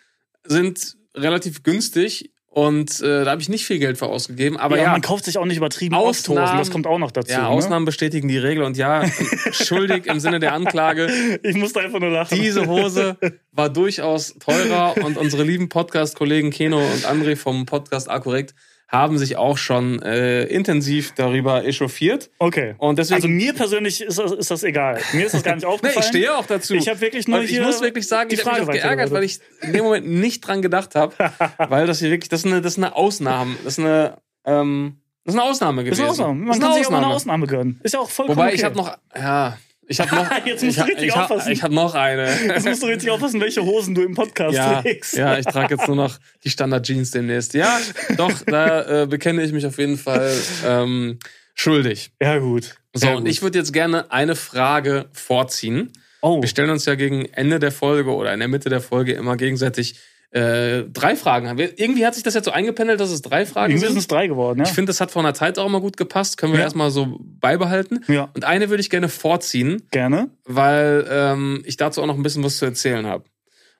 sind 0.44 0.98
relativ 1.16 1.64
günstig 1.64 2.32
und 2.58 3.02
äh, 3.02 3.24
da 3.24 3.30
habe 3.30 3.42
ich 3.44 3.50
nicht 3.50 3.68
viel 3.68 3.78
Geld 3.78 4.00
für 4.00 4.08
ausgegeben. 4.08 4.58
Aber 4.58 4.78
ja, 4.78 4.86
ja, 4.86 4.92
man 4.92 5.02
kauft 5.02 5.26
sich 5.26 5.38
auch 5.38 5.46
nicht 5.46 5.58
übertrieben 5.58 5.94
Ausnahmen- 5.94 6.42
Hosen. 6.48 6.58
Das 6.58 6.72
kommt 6.72 6.88
auch 6.88 6.98
noch 6.98 7.12
dazu. 7.12 7.32
ja 7.32 7.42
ne? 7.44 7.50
Ausnahmen 7.50 7.86
bestätigen 7.86 8.28
die 8.28 8.40
Regel 8.40 8.64
und 8.64 8.78
ja, 8.78 9.04
schuldig 9.52 10.08
im 10.08 10.20
Sinne 10.20 10.40
der 10.40 10.54
Anklage. 10.54 11.40
Ich 11.44 11.56
musste 11.56 11.82
einfach 11.82 12.00
nur 12.00 12.10
lachen. 12.10 12.36
Diese 12.36 12.66
Hose 12.66 13.16
war 13.52 13.70
durchaus 13.70 14.34
teurer 14.40 14.96
und 15.06 15.20
unsere 15.20 15.44
lieben 15.44 15.70
Podcast-Kollegen 15.70 16.50
Keno 16.50 16.80
und 16.80 17.06
André 17.06 17.36
vom 17.36 17.68
Podcast 17.68 18.10
A-Korrekt 18.10 18.56
haben 18.88 19.18
sich 19.18 19.36
auch 19.36 19.58
schon 19.58 20.02
äh, 20.02 20.44
intensiv 20.46 21.14
darüber 21.16 21.66
echauffiert. 21.66 22.30
Okay. 22.40 22.76
Und 22.78 22.98
deswegen 23.00 23.16
also 23.16 23.28
mir 23.28 23.54
persönlich 23.54 24.02
ist 24.02 24.18
das, 24.18 24.32
ist 24.32 24.50
das 24.50 24.64
egal. 24.64 25.00
Mir 25.14 25.26
ist 25.26 25.34
das 25.34 25.44
gar 25.44 25.56
nicht 25.56 25.64
Nee, 25.68 25.74
aufgefallen. 25.74 26.00
ich 26.00 26.06
stehe 26.06 26.38
auch 26.38 26.46
dazu. 26.46 26.74
Ich 26.76 26.88
habe 26.88 27.02
wirklich 27.02 27.28
nur 27.28 27.42
ich 27.42 27.50
hier 27.50 27.64
muss 27.64 27.82
wirklich 27.82 28.08
sagen, 28.08 28.30
ich 28.32 28.46
habe 28.46 28.60
mich 28.66 28.70
geärgert, 28.82 29.12
weil 29.12 29.24
ich 29.24 29.40
in 29.62 29.74
dem 29.74 29.84
Moment 29.84 30.08
nicht 30.08 30.42
dran 30.42 30.62
gedacht 30.62 30.96
habe, 30.96 31.14
weil 31.70 31.86
das 31.86 32.00
hier 32.00 32.10
wirklich, 32.12 32.30
das 32.30 32.42
ist 32.42 32.46
eine, 32.46 32.62
das 32.62 32.74
ist 32.74 32.78
eine 32.78 32.96
Ausnahme, 32.96 33.56
das 33.64 33.74
ist 33.74 33.80
eine, 33.80 34.18
ähm, 34.46 34.98
das 35.26 35.36
ist 35.36 35.42
eine 35.42 35.50
Ausnahme 35.50 35.84
Das 35.84 35.92
ist 35.92 35.98
gewesen. 36.06 36.22
eine 36.22 36.30
Ausnahme. 36.30 36.40
Man 36.40 36.48
Das 36.48 36.56
ist 36.58 36.62
kann 36.62 36.72
eine 36.72 36.78
sich 36.80 36.88
auch 36.88 36.92
mal 36.92 36.98
eine 37.00 37.08
Ausnahme. 37.08 37.44
Ausnahme 37.44 37.48
gönnen. 37.48 37.80
Ist 37.84 37.94
ja 37.94 38.00
auch 38.00 38.10
vollkommen 38.10 38.38
Wobei 38.38 38.48
okay. 38.48 38.56
ich 38.56 38.64
habe 38.64 38.78
noch, 38.78 38.98
ja, 39.14 39.58
ich 39.88 40.00
habe 40.00 40.16
noch, 40.16 40.30
Jetzt 40.46 40.64
musst 40.64 40.78
ich, 40.78 40.84
du 40.84 40.90
richtig 40.90 41.08
ich, 41.10 41.16
hab- 41.16 41.30
aufpassen. 41.32 41.52
ich 41.52 41.64
habe 41.64 41.74
noch 41.76 41.94
eine. 41.96 42.28
Jetzt 42.48 42.66
musst 42.66 42.84
du 42.84 42.88
richtig 42.88 43.10
aufpassen, 43.10 43.40
welche 43.42 43.64
Hosen 43.64 43.96
du 43.96 44.04
im 44.04 44.14
Podcast 44.14 44.56
Ja, 44.56 44.82
trägst. 44.82 45.16
ja, 45.16 45.38
ich 45.38 45.46
trage 45.46 45.76
jetzt 45.76 45.88
nur 45.88 45.96
noch 45.98 46.18
die 46.44 46.50
Standard 46.50 46.86
Jeans 46.86 47.12
demnächst. 47.12 47.54
Ja, 47.54 47.80
doch, 48.18 48.32
da 48.46 49.04
äh, 49.04 49.08
bekenne 49.08 49.44
ich 49.44 49.52
mich 49.52 49.66
auf 49.66 49.78
jeden 49.78 49.98
Fall 49.98 50.34
ähm, 50.66 51.20
schuldig. 51.56 52.12
Ja, 52.22 52.38
gut. 52.40 52.76
So, 52.94 53.08
ja, 53.08 53.14
und 53.16 53.24
gut. 53.24 53.32
ich 53.32 53.42
würde 53.42 53.58
jetzt 53.60 53.74
gerne 53.74 54.12
eine 54.12 54.36
Frage 54.36 55.06
vorziehen. 55.14 55.92
Oh, 56.22 56.42
Wir 56.42 56.48
stellen 56.50 56.70
uns 56.72 56.86
ja 56.86 56.96
gegen 56.96 57.26
Ende 57.26 57.60
der 57.60 57.72
Folge 57.72 58.12
oder 58.14 58.34
in 58.34 58.40
der 58.40 58.48
Mitte 58.50 58.70
der 58.70 58.82
Folge 58.82 59.14
immer 59.14 59.38
gegenseitig 59.38 59.96
äh, 60.32 60.84
drei 60.84 61.16
Fragen 61.16 61.48
haben. 61.48 61.58
Wir- 61.58 61.80
Irgendwie 61.80 62.06
hat 62.06 62.14
sich 62.16 62.24
das 62.24 62.34
jetzt 62.34 62.46
so 62.46 62.52
eingependelt, 62.52 63.00
dass 63.00 63.12
es 63.12 63.22
drei 63.22 63.46
Fragen 63.46 63.72
Irgendwie 63.72 63.86
sind 63.86 63.94
sind. 63.94 64.00
es 64.00 64.08
drei 64.08 64.28
geworden, 64.28 64.60
ja. 64.60 64.66
Ich 64.66 64.72
finde, 64.72 64.90
das 64.90 65.00
hat 65.00 65.10
von 65.12 65.24
der 65.24 65.34
Zeit 65.34 65.58
auch 65.58 65.66
immer 65.66 65.80
gut 65.82 65.96
gepasst. 65.98 66.38
Können 66.38 66.52
wir 66.54 66.60
Ja. 66.60 66.66
erstmal 66.66 66.92
so 66.92 67.18
beibehalten. 67.22 68.04
ja, 68.08 68.30
Und 68.34 68.44
eine 68.44 68.70
würde 68.70 68.82
ich 68.82 68.90
gerne 68.90 69.08
vorziehen, 69.10 69.84
gerne. 69.92 70.30
weil 70.44 71.08
ähm, 71.10 71.62
ich 71.66 71.78
dazu 71.78 72.02
auch 72.02 72.08
noch 72.08 72.16
ein 72.18 72.24
bisschen 72.24 72.44
was 72.44 72.58
zu 72.58 72.66
erzählen 72.66 73.06
habe. 73.06 73.24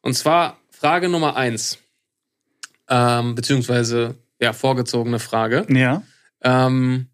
Und 0.02 0.14
zwar 0.14 0.58
Frage 0.72 1.10
Nummer 1.10 1.36
eins. 1.36 1.80
Ähm, 2.90 3.36
beziehungsweise, 3.36 4.16
ja, 4.40 4.54
vorgezogene 4.54 5.20
Frage. 5.20 5.66
Ja. 5.70 6.04
Ähm, 6.42 7.08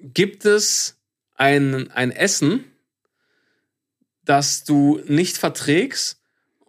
gibt 0.00 0.44
es 0.46 0.96
ein, 1.36 1.90
ein 1.92 2.10
Essen, 2.10 2.64
das 4.24 4.64
du 4.64 5.00
nicht 5.06 5.36
verträgst 5.38 6.18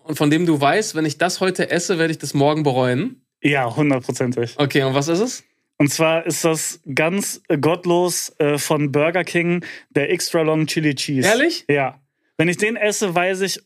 und 0.04 0.18
von 0.18 0.30
dem 0.30 0.46
du 0.46 0.60
weißt, 0.60 0.96
wenn 0.96 1.06
ich 1.06 1.18
das 1.18 1.40
heute 1.40 1.70
esse, 1.70 1.98
werde 2.00 2.12
ich 2.12 2.18
das 2.20 2.34
morgen 2.34 2.64
bereuen? 2.64 3.26
Ja, 3.42 3.76
hundertprozentig. 3.76 4.56
Okay, 4.58 4.84
und 4.84 4.94
was 4.96 5.08
ist 5.08 5.20
es? 5.20 5.44
Und 5.78 5.92
zwar 5.92 6.26
ist 6.26 6.46
das 6.46 6.80
ganz 6.94 7.42
gottlos 7.60 8.34
äh, 8.40 8.58
von 8.58 8.92
Burger 8.92 9.24
King 9.24 9.66
der 9.90 10.12
Extra 10.12 10.42
Long 10.42 10.68
Chili 10.68 10.96
Cheese. 10.96 11.28
Ehrlich? 11.28 11.66
Ja. 11.68 12.00
Wenn 12.38 12.48
ich 12.48 12.58
den 12.58 12.76
esse, 12.76 13.14
weiß 13.14 13.42
ich, 13.42 13.60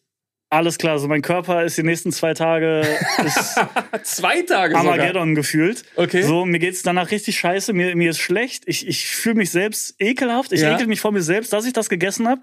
alles 0.50 0.78
klar. 0.78 0.98
So 0.98 1.08
mein 1.10 1.22
Körper 1.22 1.64
ist 1.66 1.78
die 1.78 1.84
nächsten 1.84 2.12
zwei 2.14 2.34
Tage 2.34 2.82
ist 3.26 3.60
Zwei 4.04 4.42
Tage 4.44 4.76
sogar. 4.76 4.94
Armageddon 4.94 5.36
gefühlt. 5.36 5.84
Okay. 5.96 6.22
So, 6.24 6.46
mir 6.46 6.60
geht's 6.60 6.82
danach 6.84 7.12
richtig 7.12 7.38
scheiße, 7.38 7.74
mir, 7.74 7.96
mir 7.96 8.12
ist 8.12 8.20
schlecht. 8.20 8.64
Ich, 8.66 8.88
ich 8.88 9.08
fühle 9.08 9.36
mich 9.36 9.52
selbst 9.52 9.96
ekelhaft. 10.00 10.54
Ich 10.54 10.62
Ja. 10.62 10.74
ekel 10.76 10.88
mich 10.88 11.02
vor 11.02 11.12
mir 11.12 11.22
selbst, 11.22 11.52
dass 11.54 11.66
ich 11.66 11.74
das 11.74 11.90
gegessen 11.90 12.28
habe. 12.28 12.42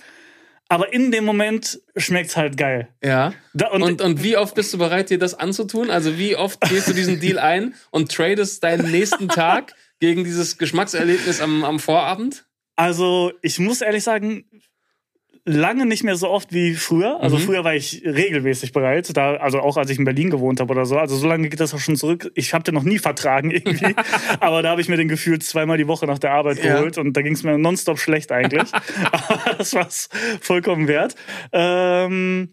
Aber 0.74 0.92
in 0.92 1.12
dem 1.12 1.24
Moment 1.24 1.80
schmeckt's 1.96 2.36
halt 2.36 2.56
geil. 2.56 2.88
Ja. 3.00 3.32
Da, 3.52 3.68
und, 3.68 3.84
Und, 3.84 4.02
und 4.02 4.24
wie 4.24 4.36
oft 4.36 4.56
bist 4.56 4.74
du 4.74 4.78
bereit, 4.78 5.08
dir 5.08 5.20
das 5.20 5.34
anzutun? 5.34 5.88
Also 5.88 6.18
wie 6.18 6.34
oft 6.34 6.60
gehst 6.62 6.88
du 6.88 6.92
diesen 6.92 7.20
Deal 7.20 7.38
ein 7.52 7.76
und 7.92 8.10
tradest 8.10 8.64
deinen 8.64 8.90
nächsten 8.90 9.28
Tag 9.28 9.72
gegen 10.00 10.24
dieses 10.24 10.58
Geschmackserlebnis 10.58 11.40
am, 11.40 11.62
am 11.62 11.78
Vorabend? 11.78 12.44
Also, 12.74 13.30
ich 13.40 13.60
muss 13.60 13.82
ehrlich 13.82 14.02
sagen, 14.02 14.46
lange 15.46 15.84
nicht 15.86 16.04
mehr 16.04 16.16
so 16.16 16.30
oft 16.30 16.52
wie 16.52 16.74
früher. 16.74 17.20
Also 17.20 17.36
Mhm. 17.36 17.40
früher 17.42 17.64
war 17.64 17.74
ich 17.74 18.02
regelmäßig 18.04 18.72
bereit, 18.72 19.14
da, 19.16 19.34
also 19.36 19.60
auch 19.60 19.76
als 19.76 19.90
ich 19.90 19.98
in 19.98 20.04
Berlin 20.04 20.30
gewohnt 20.30 20.58
habe 20.60 20.72
oder 20.72 20.86
so. 20.86 20.96
Also 20.98 21.16
so 21.16 21.26
lange 21.28 21.48
geht 21.50 21.60
das 21.60 21.74
auch 21.74 21.78
schon 21.80 21.96
zurück. 21.96 22.30
Ich 22.34 22.54
habe 22.54 22.64
den 22.64 22.74
noch 22.74 22.82
nie 22.82 22.98
vertragen 22.98 23.50
irgendwie, 23.50 23.94
aber 24.40 24.62
da 24.62 24.70
habe 24.70 24.80
ich 24.80 24.88
mir 24.88 24.96
den 24.96 25.08
gefühlt 25.08 25.42
zweimal 25.42 25.76
die 25.76 25.86
Woche 25.88 26.06
nach 26.06 26.18
der 26.18 26.32
Arbeit 26.32 26.64
Ja. 26.64 26.76
geholt 26.76 26.96
und 26.98 27.14
da 27.16 27.20
ging 27.22 27.34
es 27.34 27.42
mir 27.42 27.58
nonstop 27.58 27.98
schlecht 27.98 28.32
eigentlich. 28.32 28.70
aber 29.12 29.54
das 29.58 29.74
war's 29.74 30.08
vollkommen 30.40 30.88
wert. 30.88 31.14
Ähm, 31.52 32.50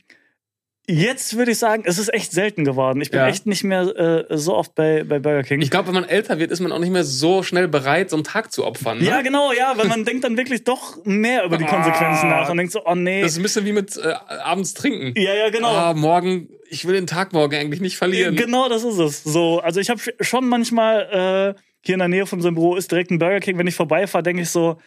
Jetzt 0.92 1.38
würde 1.38 1.52
ich 1.52 1.58
sagen, 1.58 1.84
es 1.86 1.98
ist 1.98 2.14
echt 2.14 2.32
selten 2.32 2.66
geworden. 2.66 3.00
Ich 3.02 3.12
bin 3.12 3.20
Ja. 3.22 3.28
echt 3.28 3.46
nicht 3.46 3.64
mehr 3.64 3.82
äh, 4.30 4.38
so 4.38 4.56
oft 4.56 4.76
bei, 4.76 5.04
bei 5.04 5.20
Burger 5.20 5.44
King. 5.44 5.62
Ich 5.62 5.72
glaube, 5.72 5.88
wenn 5.88 5.94
man 5.96 6.04
älter 6.04 6.38
wird, 6.38 6.52
ist 6.52 6.60
man 6.60 6.72
auch 6.72 6.80
nicht 6.80 6.92
mehr 6.92 7.04
so 7.06 7.44
schnell 7.44 7.68
bereit, 7.68 8.10
so 8.10 8.18
einen 8.18 8.24
Tag 8.26 8.52
zu 8.52 8.66
opfern. 8.66 8.98
Ne? 9.00 9.06
ja, 9.06 9.22
genau, 9.22 9.54
ja, 9.54 9.74
weil 9.78 9.88
man 9.88 10.04
denkt 10.06 10.24
dann 10.26 10.36
wirklich 10.38 10.64
doch 10.66 10.98
mehr 11.06 11.46
über 11.46 11.58
die 11.58 11.66
Konsequenzen 11.66 12.28
Ah. 12.32 12.42
nach 12.42 12.50
und 12.50 12.58
denkt 12.58 12.74
so, 12.74 12.82
oh 12.86 12.96
nee. 12.96 13.22
Das 13.22 13.32
ist 13.32 13.38
ein 13.38 13.44
bisschen 13.44 13.66
wie 13.66 13.72
mit 13.74 13.96
äh, 13.98 14.14
abends 14.44 14.74
trinken. 14.74 15.14
Ja, 15.20 15.34
ja, 15.34 15.50
genau. 15.50 15.70
Ah, 15.70 15.94
morgen, 15.94 16.50
ich 16.70 16.86
will 16.86 16.94
den 16.96 17.08
Tag 17.08 17.32
morgen 17.34 17.56
eigentlich 17.56 17.80
nicht 17.82 17.98
verlieren. 17.98 18.36
Genau, 18.36 18.68
das 18.70 18.84
ist 18.84 18.98
es. 18.98 19.24
So, 19.24 19.60
also 19.60 19.80
ich 19.80 19.90
habe 19.90 20.02
schon 20.20 20.48
manchmal 20.48 21.56
äh, 21.56 21.62
hier 21.84 21.94
in 21.96 22.00
der 22.00 22.08
Nähe 22.10 22.26
von 22.26 22.40
unserem 22.40 22.56
Büro 22.56 22.76
ist 22.76 22.92
direkt 22.92 23.12
ein 23.12 23.20
Burger 23.20 23.40
King. 23.40 23.58
Wenn 23.58 23.68
ich 23.68 23.76
vorbeifahre, 23.76 24.24
denke 24.24 24.42
ich 24.44 24.50
so, 24.50 24.78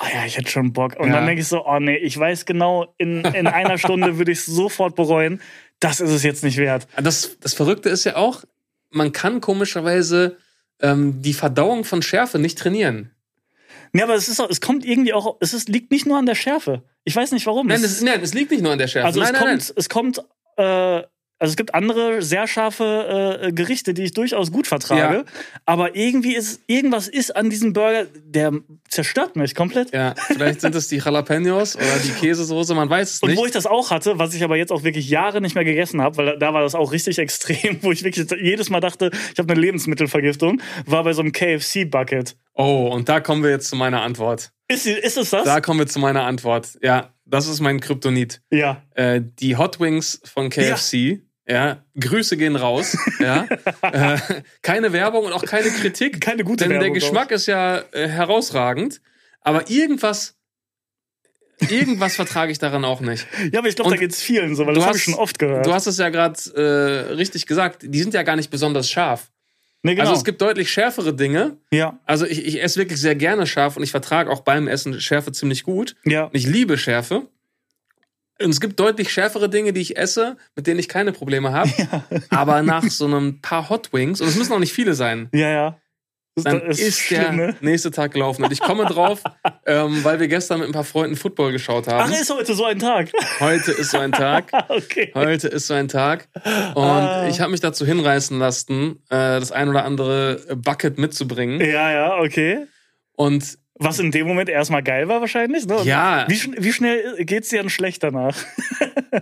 ah 0.00 0.08
ja, 0.12 0.24
ich 0.26 0.36
hätte 0.36 0.50
schon 0.50 0.72
Bock. 0.72 0.96
Und 0.98 1.08
Ja. 1.08 1.14
dann 1.16 1.26
denke 1.26 1.42
ich 1.42 1.48
so, 1.48 1.64
oh 1.64 1.78
nee, 1.78 1.96
ich 1.96 2.18
weiß 2.18 2.44
genau, 2.46 2.94
in, 2.98 3.24
in 3.24 3.46
einer 3.46 3.78
Stunde 3.78 4.18
würde 4.18 4.32
ich 4.32 4.38
es 4.38 4.46
sofort 4.46 4.96
bereuen. 4.96 5.40
Das 5.78 6.00
ist 6.00 6.10
es 6.10 6.22
jetzt 6.24 6.42
nicht 6.42 6.56
wert. 6.56 6.86
Das, 7.00 7.38
das 7.40 7.54
Verrückte 7.54 7.88
ist 7.88 8.04
ja 8.04 8.16
auch, 8.16 8.44
man 8.90 9.12
kann 9.12 9.40
komischerweise 9.40 10.36
ähm, 10.80 11.22
die 11.22 11.32
Verdauung 11.34 11.84
von 11.84 12.02
Schärfe 12.02 12.38
nicht 12.38 12.58
trainieren. 12.58 13.12
Nee, 13.92 14.02
aber 14.02 14.14
es 14.14 14.28
ist 14.28 14.38
es 14.40 14.60
kommt 14.60 14.84
irgendwie 14.84 15.12
auch, 15.12 15.36
es 15.40 15.52
ist, 15.52 15.68
liegt 15.68 15.90
nicht 15.90 16.06
nur 16.06 16.18
an 16.18 16.26
der 16.26 16.34
Schärfe. 16.34 16.82
Ich 17.04 17.14
weiß 17.16 17.32
nicht 17.32 17.46
warum. 17.46 17.66
Nein, 17.66 17.76
Es- 17.82 17.94
das, 17.94 18.00
nein, 18.02 18.20
es 18.22 18.34
liegt 18.34 18.50
nicht 18.50 18.62
nur 18.62 18.72
an 18.72 18.78
der 18.78 18.88
Schärfe. 18.88 19.06
also 19.06 19.20
nein, 19.20 19.34
es 19.34 19.40
nein, 19.40 19.48
kommt, 19.58 19.74
es 19.76 19.88
kommt, 19.88 20.24
äh, 20.56 21.02
also 21.40 21.50
es 21.52 21.56
gibt 21.56 21.74
andere 21.74 22.22
sehr 22.22 22.46
scharfe 22.46 23.40
äh, 23.42 23.52
Gerichte, 23.52 23.92
die 23.94 24.04
ich 24.04 24.12
durchaus 24.12 24.52
gut 24.52 24.66
vertrage. 24.68 25.14
Ja. 25.18 25.24
Aber 25.66 25.96
irgendwie 25.96 26.36
ist, 26.36 26.60
irgendwas 26.68 27.08
ist 27.08 27.34
an 27.34 27.50
diesem 27.50 27.72
Burger, 27.72 28.06
der 28.24 28.52
zerstört 28.88 29.34
mich 29.36 29.54
komplett. 29.56 29.92
Ja, 29.92 30.14
vielleicht 30.28 30.60
sind 30.60 30.74
es 30.76 30.86
die 30.88 30.98
Jalapenos 30.98 31.74
oder 31.76 31.98
die 32.04 32.10
Käsesoße, 32.10 32.74
man 32.74 32.88
weiß 32.88 33.14
es 33.14 33.22
Und 33.22 33.30
nicht. 33.30 33.38
wo 33.40 33.46
ich 33.46 33.52
das 33.52 33.66
auch 33.66 33.90
hatte, 33.90 34.18
was 34.18 34.34
ich 34.34 34.44
aber 34.44 34.56
jetzt 34.56 34.70
auch 34.70 34.84
wirklich 34.84 35.08
Jahre 35.10 35.40
nicht 35.40 35.54
mehr 35.56 35.64
gegessen 35.64 36.00
habe, 36.00 36.16
weil 36.18 36.26
da- 36.26 36.36
da 36.36 36.54
war 36.54 36.62
das 36.62 36.74
auch 36.76 36.92
richtig 36.92 37.18
extrem, 37.18 37.78
wo 37.82 37.90
ich 37.90 38.04
wirklich 38.04 38.26
jedes 38.40 38.70
Mal 38.70 38.80
dachte, 38.80 39.10
ich 39.32 39.38
habe 39.38 39.50
eine 39.52 39.60
Lebensmittelvergiftung, 39.60 40.60
war 40.86 41.02
bei 41.04 41.12
so 41.14 41.22
einem 41.22 41.32
KFC-Bucket. 41.32 42.36
oh, 42.54 42.88
und 42.92 43.08
da 43.08 43.20
kommen 43.20 43.42
wir 43.42 43.50
jetzt 43.50 43.68
zu 43.68 43.76
meiner 43.76 44.02
Antwort. 44.02 44.52
Ist, 44.68 44.86
ist 44.86 45.16
es 45.16 45.30
das? 45.30 45.44
Da 45.44 45.60
kommen 45.60 45.80
wir 45.80 45.86
zu 45.86 45.98
meiner 45.98 46.24
Antwort. 46.24 46.78
Ja, 46.82 47.14
das 47.24 47.46
ist 47.48 47.60
mein 47.60 47.80
Kryptonit. 47.80 48.40
ja. 48.50 48.82
Äh, 48.94 49.20
die 49.40 49.56
Hot 49.56 49.80
Wings 49.80 50.20
von 50.24 50.50
KFC. 50.50 50.92
Ja, 50.94 51.16
Grüße 51.98 52.36
gehen 52.36 52.56
raus. 52.56 52.96
Ja, 53.18 53.46
äh, 53.82 54.18
keine 54.62 54.92
Werbung 54.92 55.24
und 55.24 55.32
auch 55.32 55.44
keine 55.44 55.68
Kritik. 55.70 56.20
Keine 56.20 56.44
gute 56.44 56.64
Denn 56.64 56.70
der 56.70 56.80
Werbung, 56.80 56.94
Geschmack 56.94 57.30
ist 57.30 57.46
ja 57.46 57.78
äh, 57.92 58.08
herausragend. 58.08 59.00
Aber 59.42 59.70
irgendwas, 59.70 60.36
irgendwas 61.68 62.16
vertrage 62.16 62.52
ich 62.52 62.58
daran 62.58 62.84
auch 62.84 63.00
nicht. 63.00 63.26
Ja, 63.52 63.58
aber 63.60 63.68
ich 63.68 63.76
glaube, 63.76 63.90
da 63.90 63.96
geht's 63.96 64.22
vielen 64.22 64.54
so, 64.56 64.66
weil 64.66 64.74
du 64.74 64.80
das 64.80 64.86
habe 64.88 64.96
ich 64.96 65.02
hast- 65.06 65.10
schon 65.12 65.20
oft 65.20 65.38
gehört. 65.38 65.66
Du 65.66 65.72
hast 65.72 65.86
es 65.86 65.98
ja 65.98 66.08
gerade 66.08 66.38
äh, 66.54 67.12
richtig 67.14 67.46
gesagt. 67.46 67.82
Die 67.82 68.00
sind 68.00 68.14
ja 68.14 68.22
gar 68.22 68.36
nicht 68.36 68.50
besonders 68.50 68.88
scharf. 68.90 69.30
nee, 69.82 69.94
genau. 69.94 70.08
Also 70.08 70.18
es 70.18 70.24
gibt 70.24 70.40
deutlich 70.42 70.70
schärfere 70.70 71.14
Dinge. 71.14 71.56
ja, 71.70 71.98
Also 72.06 72.26
ich, 72.26 72.44
ich 72.46 72.62
esse 72.62 72.78
wirklich 72.78 73.00
sehr 73.00 73.14
gerne 73.14 73.46
scharf 73.46 73.76
und 73.76 73.82
ich 73.82 73.90
vertrage 73.90 74.30
auch 74.30 74.40
beim 74.40 74.68
Essen 74.68 75.00
Schärfe 75.00 75.32
ziemlich 75.32 75.62
gut. 75.64 75.96
ja. 76.04 76.24
Und 76.24 76.34
ich 76.34 76.46
liebe 76.46 76.78
Schärfe. 76.78 77.28
Und 78.42 78.50
es 78.50 78.60
gibt 78.60 78.80
deutlich 78.80 79.12
schärfere 79.12 79.48
Dinge, 79.48 79.72
die 79.72 79.80
ich 79.80 79.96
esse, 79.96 80.36
mit 80.56 80.66
denen 80.66 80.80
ich 80.80 80.88
keine 80.88 81.12
Probleme 81.12 81.52
habe. 81.52 81.70
Aber 82.30 82.62
nach 82.62 82.84
so 82.84 83.04
einem 83.06 83.40
paar 83.42 83.68
Hot 83.68 83.92
Wings, 83.92 84.20
und 84.20 84.28
es 84.28 84.36
müssen 84.36 84.52
auch 84.52 84.58
nicht 84.58 84.72
viele 84.72 84.94
sein, 84.94 85.28
Ja, 85.32 85.50
ja. 85.50 85.76
Das, 86.36 86.44
dann 86.44 86.62
das 86.68 86.78
ist, 86.78 87.00
schlimm, 87.00 87.20
der 87.22 87.32
ne? 87.32 87.56
nächste 87.60 87.90
Tag 87.90 88.12
gelaufen. 88.12 88.44
Und 88.44 88.52
ich 88.52 88.60
komme 88.60 88.86
drauf, 88.86 89.20
ähm, 89.66 90.02
weil 90.04 90.20
wir 90.20 90.28
gestern 90.28 90.60
mit 90.60 90.68
ein 90.68 90.72
paar 90.72 90.84
Freunden 90.84 91.16
Football 91.16 91.50
geschaut 91.50 91.88
Ach, 91.88 91.92
haben. 92.04 92.12
ist 92.12 92.30
heute 92.32 92.54
so 92.54 92.64
ein 92.64 92.78
Tag. 92.78 93.10
Heute 93.40 93.72
ist 93.72 93.90
so 93.90 93.98
ein 93.98 94.12
Tag. 94.12 94.46
okay. 94.68 95.10
Heute 95.12 95.48
ist 95.48 95.66
so 95.66 95.74
ein 95.74 95.88
Tag. 95.88 96.28
Und 96.74 96.84
Ah. 96.84 97.26
ich 97.28 97.40
habe 97.40 97.50
mich 97.50 97.60
dazu 97.60 97.84
hinreißen 97.84 98.38
lassen, 98.38 99.02
äh, 99.10 99.40
das 99.40 99.50
ein 99.50 99.68
oder 99.68 99.84
andere 99.84 100.40
Bucket 100.56 100.98
mitzubringen. 100.98 101.60
Ja, 101.60 101.90
ja, 101.90 102.16
okay. 102.20 102.66
Und 103.16 103.58
Was 103.82 103.98
in 103.98 104.10
dem 104.10 104.26
Moment 104.26 104.50
erstmal 104.50 104.82
geil 104.82 105.08
war 105.08 105.20
wahrscheinlich, 105.22 105.66
ne? 105.66 105.78
Ja. 105.84 106.26
Wie, 106.28 106.38
wie 106.58 106.72
schnell 106.72 107.24
geht's 107.24 107.48
dir 107.48 107.60
dann 107.60 107.70
schlecht 107.70 108.02
danach? 108.02 108.36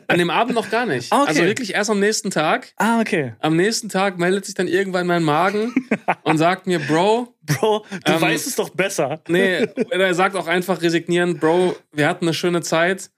an 0.09 0.18
dem 0.18 0.31
Abend 0.31 0.55
noch 0.55 0.68
gar 0.68 0.85
nicht. 0.85 1.12
Ah, 1.12 1.23
okay. 1.23 1.29
Also 1.29 1.44
wirklich 1.44 1.75
erst 1.75 1.90
am 1.90 2.01
nächsten 2.01 2.31
Tag. 2.31 2.73
Ah, 2.77 3.01
okay. 3.01 3.35
Am 3.40 3.57
nächsten 3.57 3.88
Tag 3.88 4.18
meldet 4.18 4.47
sich 4.47 4.55
dann 4.55 4.66
irgendwann 4.66 5.07
mein 5.07 5.23
Magen 5.23 5.73
und 6.25 6.38
sagt 6.38 6.66
mir, 6.66 6.81
Bro, 6.81 7.35
Bro, 7.42 7.87
du 8.05 8.12
Ähm, 8.12 8.21
weißt 8.21 8.47
es 8.49 8.57
doch 8.57 8.71
besser. 8.71 9.21
nee, 9.29 9.66
er 9.90 10.14
sagt 10.14 10.35
auch 10.35 10.49
einfach 10.49 10.83
resignierend, 10.83 11.40
Bro, 11.40 11.77
wir 11.92 12.09
hatten 12.09 12.25
eine 12.25 12.35
schöne 12.35 12.61
Zeit. 12.61 13.11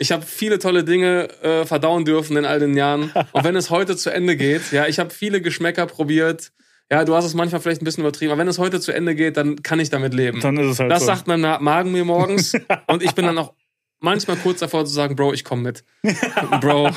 Ich 0.00 0.10
habe 0.12 0.24
viele 0.26 0.58
tolle 0.58 0.82
Dinge 0.84 1.28
äh, 1.42 1.64
verdauen 1.64 2.04
dürfen 2.04 2.36
in 2.36 2.44
all 2.44 2.58
den 2.58 2.76
Jahren. 2.76 3.12
Und 3.32 3.44
wenn 3.44 3.56
es 3.56 3.70
heute 3.70 3.96
zu 3.96 4.10
Ende 4.10 4.36
geht, 4.36 4.72
ja, 4.72 4.86
ich 4.86 4.98
habe 4.98 5.10
viele 5.10 5.40
Geschmäcker 5.40 5.86
probiert. 5.86 6.50
Ja, 6.90 7.04
du 7.04 7.14
hast 7.14 7.24
es 7.26 7.34
manchmal 7.34 7.60
vielleicht 7.60 7.82
ein 7.82 7.84
bisschen 7.84 8.02
übertrieben, 8.02 8.32
aber 8.32 8.40
wenn 8.40 8.48
es 8.48 8.58
heute 8.58 8.80
zu 8.80 8.92
Ende 8.92 9.14
geht, 9.14 9.36
dann 9.36 9.62
kann 9.62 9.78
ich 9.78 9.90
damit 9.90 10.14
leben. 10.14 10.40
Dann 10.40 10.56
ist 10.56 10.66
es 10.70 10.78
halt 10.80 10.90
das 10.90 11.00
so. 11.00 11.06
sagt 11.06 11.26
mein 11.26 11.40
Magen 11.40 11.92
mir 11.92 12.04
morgens 12.04 12.54
und 12.86 13.02
ich 13.02 13.12
bin 13.14 13.26
dann 13.26 13.36
auch 13.36 13.52
manchmal 14.00 14.36
kurz 14.36 14.60
davor 14.60 14.86
zu 14.86 14.92
sagen, 14.94 15.14
Bro, 15.16 15.34
ich 15.34 15.44
komme 15.44 15.60
mit. 15.62 15.84
Bro, 16.62 16.90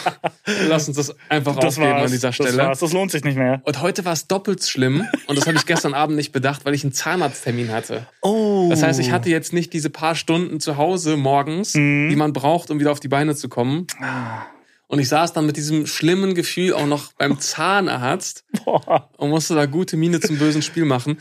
lass 0.69 0.87
uns 0.87 0.95
das 0.97 1.13
einfach 1.29 1.55
das 1.55 1.77
aufgeben 1.77 1.91
war's. 1.91 2.05
an 2.05 2.11
dieser 2.11 2.27
Das 2.29 2.35
Stelle. 2.35 2.57
war's. 2.57 2.79
Das 2.79 2.93
lohnt 2.93 3.11
sich 3.11 3.23
nicht 3.25 3.37
mehr. 3.37 3.61
Und 3.65 3.81
heute 3.81 4.05
war 4.05 4.13
es 4.13 4.27
doppelt 4.27 4.63
schlimm 4.63 5.05
und 5.27 5.37
das 5.37 5.45
habe 5.47 5.57
ich 5.57 5.65
gestern 5.65 5.93
Abend 5.93 6.15
nicht 6.15 6.31
bedacht, 6.31 6.63
weil 6.63 6.73
ich 6.73 6.83
einen 6.83 6.93
Zahnarzttermin 6.93 7.71
hatte. 7.73 8.05
Oh. 8.21 8.67
Das 8.69 8.83
heißt, 8.83 8.99
ich 8.99 9.11
hatte 9.11 9.29
jetzt 9.29 9.51
nicht 9.51 9.73
diese 9.73 9.89
paar 9.89 10.15
Stunden 10.15 10.59
zu 10.61 10.77
Hause 10.77 11.17
morgens, 11.17 11.73
Mhm. 11.73 12.09
die 12.09 12.15
man 12.15 12.31
braucht, 12.33 12.69
um 12.71 12.79
wieder 12.79 12.91
auf 12.91 12.99
die 13.01 13.07
Beine 13.09 13.35
zu 13.35 13.49
kommen. 13.49 13.87
Ah. 13.99 14.43
Und 14.91 14.99
ich 14.99 15.07
saß 15.07 15.31
dann 15.31 15.45
mit 15.45 15.55
diesem 15.55 15.87
schlimmen 15.87 16.35
Gefühl 16.35 16.73
auch 16.73 16.85
noch 16.85 17.13
beim 17.13 17.39
Zahnarzt 17.39 18.43
Boah. 18.65 19.09
und 19.15 19.29
musste 19.29 19.55
da 19.55 19.65
gute 19.65 19.95
Miene 19.95 20.19
zum 20.19 20.37
bösen 20.37 20.61
Spiel 20.61 20.83
machen. 20.83 21.17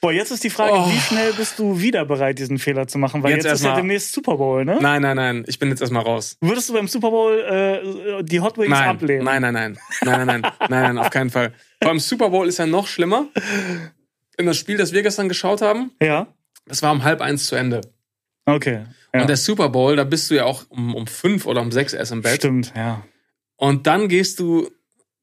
Boah, 0.00 0.10
jetzt 0.10 0.32
ist 0.32 0.42
die 0.42 0.50
Frage, 0.50 0.74
oh. 0.74 0.90
wie 0.90 0.98
schnell 0.98 1.32
bist 1.34 1.56
du 1.60 1.78
wieder 1.78 2.04
bereit, 2.04 2.40
diesen 2.40 2.58
Fehler 2.58 2.88
zu 2.88 2.98
machen? 2.98 3.22
Weil 3.22 3.36
jetzt, 3.36 3.44
jetzt 3.44 3.60
ist 3.60 3.64
ja 3.64 3.76
demnächst 3.76 4.12
Super 4.12 4.36
Bowl, 4.38 4.64
ne? 4.64 4.78
Nein, 4.80 5.02
nein, 5.02 5.14
nein. 5.14 5.44
Ich 5.46 5.60
bin 5.60 5.68
jetzt 5.68 5.80
erstmal 5.80 6.02
raus. 6.02 6.36
Würdest 6.40 6.68
du 6.68 6.72
beim 6.72 6.88
Super 6.88 7.10
Bowl 7.10 7.38
äh, 7.38 8.24
die 8.24 8.40
Hot 8.40 8.58
Wings 8.58 8.70
nein. 8.70 8.88
ablehnen? 8.88 9.24
Nein, 9.24 9.42
nein, 9.42 9.54
nein. 9.54 9.78
Nein, 10.04 10.26
nein, 10.26 10.40
nein. 10.40 10.52
nein, 10.58 10.82
nein, 10.82 10.98
auf 10.98 11.10
keinen 11.10 11.30
Fall. 11.30 11.52
Beim 11.78 12.00
Super 12.00 12.30
Bowl 12.30 12.48
ist 12.48 12.58
ja 12.58 12.66
noch 12.66 12.88
schlimmer. 12.88 13.28
In 14.36 14.46
das 14.46 14.56
Spiel, 14.56 14.78
das 14.78 14.92
wir 14.92 15.04
gestern 15.04 15.28
geschaut 15.28 15.62
haben, 15.62 15.92
ja. 16.02 16.26
das 16.66 16.82
war 16.82 16.90
um 16.90 17.04
halb 17.04 17.20
eins 17.20 17.46
zu 17.46 17.54
Ende. 17.54 17.82
Okay. 18.46 18.86
Ja. 19.14 19.20
Und 19.20 19.28
der 19.28 19.36
Super 19.36 19.68
Bowl, 19.68 19.94
da 19.94 20.02
bist 20.02 20.28
du 20.28 20.34
ja 20.34 20.44
auch 20.44 20.64
um, 20.70 20.96
um 20.96 21.06
fünf 21.06 21.46
oder 21.46 21.60
um 21.60 21.70
sechs 21.70 21.92
erst 21.92 22.10
im 22.10 22.22
Bett. 22.22 22.34
Stimmt, 22.38 22.72
ja. 22.74 23.04
Und 23.62 23.86
dann 23.86 24.08
gehst 24.08 24.40
du 24.40 24.68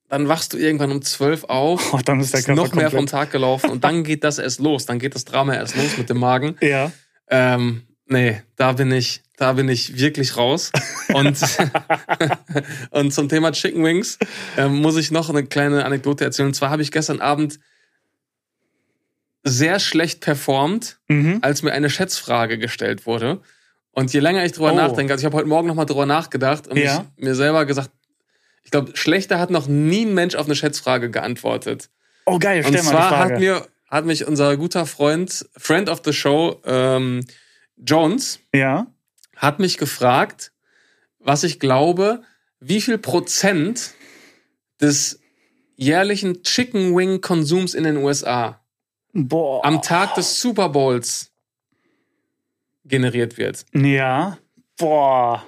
dann 0.08 0.28
wachst 0.30 0.54
du 0.54 0.58
irgendwann 0.58 0.92
um 0.94 1.02
zwölf 1.02 1.44
auf, 1.44 1.94
Oh, 1.94 2.00
dann 2.04 2.22
ist 2.22 2.32
der 2.34 2.40
ist 2.40 2.48
noch 2.48 2.74
mehr 2.74 2.90
vom 2.90 3.00
komplett- 3.00 3.10
Tag 3.10 3.32
gelaufen 3.32 3.70
und 3.70 3.84
dann 3.84 4.04
geht 4.06 4.24
das 4.24 4.40
erst 4.40 4.60
los. 4.62 4.86
Dann 4.86 4.98
geht 4.98 5.14
das 5.14 5.26
Drama 5.26 5.54
erst 5.56 5.76
los 5.76 5.98
mit 5.98 6.10
dem 6.10 6.20
Magen. 6.20 6.56
Ja. 6.62 6.90
Ähm, 7.28 7.84
nee, 8.08 8.42
da 8.56 8.72
bin 8.72 8.92
ich, 8.94 9.22
da 9.38 9.54
bin 9.54 9.68
ich 9.68 10.00
wirklich 10.00 10.38
raus. 10.38 10.72
Und, 11.14 11.38
und 12.92 13.14
zum 13.14 13.28
Thema 13.30 13.52
Chicken 13.52 13.84
Wings 13.84 14.18
ähm, 14.58 14.78
muss 14.82 14.96
ich 14.96 15.12
noch 15.12 15.30
eine 15.30 15.44
kleine 15.46 15.84
Anekdote 15.86 16.24
erzählen. 16.24 16.48
Und 16.48 16.54
zwar 16.56 16.70
habe 16.72 16.82
ich 16.82 16.92
gestern 16.92 17.20
Abend 17.20 17.60
sehr 19.44 19.80
schlecht 19.80 20.22
performt, 20.22 20.98
Mhm. 21.08 21.40
als 21.42 21.62
mir 21.62 21.72
eine 21.74 21.90
Schätzfrage 21.90 22.58
gestellt 22.58 23.06
wurde. 23.06 23.42
Und 23.92 24.14
je 24.14 24.22
länger 24.22 24.44
ich 24.46 24.54
drüber 24.54 24.72
Oh. 24.74 24.76
nachdenke, 24.76 25.14
also 25.14 25.22
ich 25.22 25.26
habe 25.26 25.38
heute 25.38 25.48
Morgen 25.48 25.68
nochmal 25.68 25.86
drüber 25.86 26.06
nachgedacht 26.06 26.68
und 26.68 26.78
Ja. 26.78 27.06
mir 27.18 27.36
selber 27.36 27.66
gesagt, 27.66 27.92
ich 28.64 28.72
glaube, 28.72 28.96
schlechter 28.96 29.40
hat 29.40 29.50
noch 29.50 29.68
nie 29.68 30.06
ein 30.06 30.14
Mensch 30.14 30.36
auf 30.36 30.46
eine 30.46 30.56
Schätzfrage 30.56 31.10
geantwortet. 31.10 31.90
Oh, 32.26 32.38
geil, 32.40 32.64
Und 32.66 32.68
stell 32.68 32.84
mal 32.84 32.90
die 32.92 32.96
zwar 32.98 33.10
Frage. 33.10 33.34
hat 33.34 33.40
mir 33.40 33.68
hat 33.90 34.06
mich 34.06 34.28
unser 34.28 34.56
guter 34.56 34.86
Freund, 34.86 35.50
Friend 35.58 35.90
of 35.90 36.02
the 36.06 36.14
Show, 36.14 36.62
ähm, 36.64 37.26
Jones, 37.78 38.40
ja. 38.54 38.86
hat 39.36 39.60
mich 39.60 39.78
gefragt, 39.78 40.52
was 41.18 41.44
ich 41.44 41.60
glaube, 41.60 42.22
wie 42.60 42.82
viel 42.82 42.98
Prozent 42.98 43.94
des 44.80 45.20
jährlichen 45.76 46.44
Chicken 46.44 46.96
Wing 46.96 47.22
Konsums 47.22 47.74
in 47.74 47.84
den 47.84 47.98
USA 47.98 48.62
Boah. 49.14 49.66
am 49.66 49.82
Tag 49.82 50.14
des 50.16 50.40
Super 50.40 50.70
Bowls 50.70 51.32
generiert 52.86 53.38
wird. 53.38 53.66
Ja. 53.74 54.38
Boah. 54.78 55.46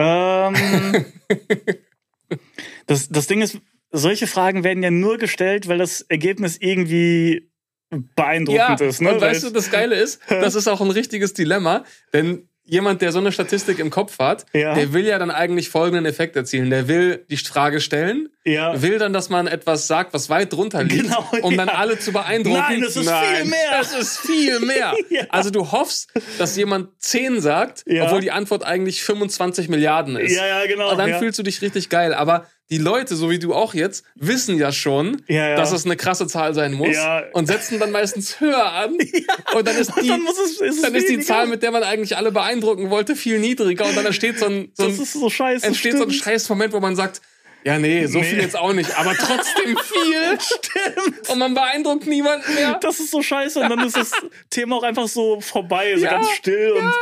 Ähm, 0.00 1.04
das, 2.86 3.08
das 3.08 3.26
Ding 3.26 3.42
ist, 3.42 3.58
solche 3.90 4.26
Fragen 4.26 4.64
werden 4.64 4.82
ja 4.82 4.90
nur 4.90 5.18
gestellt, 5.18 5.68
weil 5.68 5.78
das 5.78 6.02
Ergebnis 6.02 6.56
irgendwie 6.58 7.50
beeindruckend 7.90 8.80
ist. 8.80 9.00
Ne? 9.00 9.14
und 9.14 9.20
weißt 9.20 9.44
du, 9.44 9.50
das 9.50 9.70
Geile 9.70 9.96
ist, 9.96 10.20
das 10.28 10.54
ist 10.54 10.68
auch 10.68 10.80
ein 10.80 10.90
richtiges 10.90 11.34
Dilemma, 11.34 11.84
denn 12.12 12.48
jemand, 12.70 13.02
der 13.02 13.12
so 13.12 13.18
eine 13.18 13.32
Statistik 13.32 13.78
im 13.78 13.90
Kopf 13.90 14.18
hat, 14.18 14.46
Ja. 14.52 14.74
der 14.74 14.92
will 14.92 15.04
ja 15.04 15.18
dann 15.18 15.30
eigentlich 15.30 15.68
folgenden 15.68 16.06
Effekt 16.06 16.36
erzielen. 16.36 16.70
Der 16.70 16.88
will 16.88 17.24
die 17.28 17.36
Frage 17.36 17.80
stellen, 17.80 18.28
ja. 18.44 18.80
will 18.80 18.98
dann, 18.98 19.12
dass 19.12 19.28
man 19.28 19.46
etwas 19.46 19.86
sagt, 19.86 20.14
was 20.14 20.30
weit 20.30 20.52
drunter 20.52 20.82
liegt, 20.84 21.02
Genau, 21.04 21.26
um 21.42 21.56
dann 21.56 21.68
ja. 21.68 21.74
alle 21.74 21.98
zu 21.98 22.12
beeindrucken. 22.12 22.58
Nein, 22.58 22.82
es 22.82 22.96
ist 22.96 23.10
viel 23.10 23.44
mehr. 23.44 23.80
Es 23.80 23.92
ist 23.94 24.18
viel 24.18 24.60
mehr. 24.60 24.94
Also 25.28 25.50
du 25.50 25.72
hoffst, 25.72 26.08
dass 26.38 26.56
jemand 26.56 26.88
10 27.00 27.40
sagt, 27.40 27.84
obwohl 28.00 28.20
die 28.20 28.30
Antwort 28.30 28.64
eigentlich 28.64 29.02
25 29.02 29.68
Milliarden 29.68 30.16
ist. 30.16 30.36
ja, 30.36 30.46
ja, 30.46 30.66
genau. 30.66 30.92
Und 30.92 30.98
dann 30.98 31.18
fühlst 31.18 31.38
du 31.38 31.42
dich 31.42 31.60
richtig 31.62 31.88
geil. 31.88 32.14
Aber 32.14 32.46
die 32.70 32.78
Leute, 32.78 33.16
so 33.16 33.30
wie 33.30 33.38
du 33.38 33.52
auch 33.54 33.74
jetzt, 33.74 34.04
wissen 34.14 34.56
ja 34.58 34.70
schon, 34.72 35.22
Ja, 35.28 35.48
ja. 35.50 35.56
dass 35.56 35.72
es 35.72 35.84
eine 35.84 35.96
krasse 35.96 36.26
Zahl 36.26 36.54
sein 36.54 36.72
muss 36.74 36.94
Ja. 36.94 37.24
und 37.32 37.46
setzen 37.46 37.78
dann 37.80 37.90
meistens 37.90 38.40
höher 38.40 38.72
an. 38.72 38.96
Und 39.54 39.66
dann 39.66 39.76
ist 39.76 39.92
die, 40.00 40.08
dann 40.08 40.20
es, 40.26 40.60
ist 40.60 40.84
dann 40.84 40.94
ist 40.94 41.08
die. 41.08 41.20
Zahl, 41.20 41.46
mit 41.48 41.62
der 41.62 41.70
man 41.72 41.82
eigentlich 41.82 42.16
alle 42.16 42.30
beeindrucken 42.30 42.90
wollte, 42.90 43.16
viel 43.16 43.38
niedriger. 43.40 43.86
Und 43.86 43.96
dann 43.96 44.06
entsteht 44.06 44.38
so 44.38 44.46
ein, 44.46 44.70
so 44.74 44.84
ein, 44.84 44.94
so 44.94 45.28
scheiße. 45.28 45.66
entsteht 45.66 45.96
so 45.96 46.04
ein 46.04 46.10
scheiß 46.12 46.48
Moment, 46.48 46.72
wo 46.72 46.80
man 46.80 46.94
sagt, 46.96 47.20
ja, 47.64 47.78
nee, 47.78 48.06
so 48.06 48.18
Nee. 48.18 48.24
viel 48.24 48.38
jetzt 48.40 48.56
auch 48.58 48.72
nicht, 48.72 48.96
aber 48.98 49.14
trotzdem 49.14 49.76
viel. 49.76 50.38
Stimmt. 50.40 51.28
Und 51.28 51.38
man 51.38 51.54
beeindruckt 51.54 52.06
niemanden 52.06 52.54
mehr. 52.54 52.78
Das 52.80 53.00
ist 53.00 53.10
so 53.10 53.22
scheiße 53.22 53.60
und 53.60 53.68
dann 53.68 53.80
ist 53.86 53.96
das 53.96 54.12
Thema 54.50 54.76
auch 54.76 54.82
einfach 54.82 55.08
so 55.08 55.40
vorbei, 55.40 55.94
so 55.96 56.04
Ja, 56.04 56.12
ganz 56.12 56.30
still 56.30 56.72
und 56.72 56.92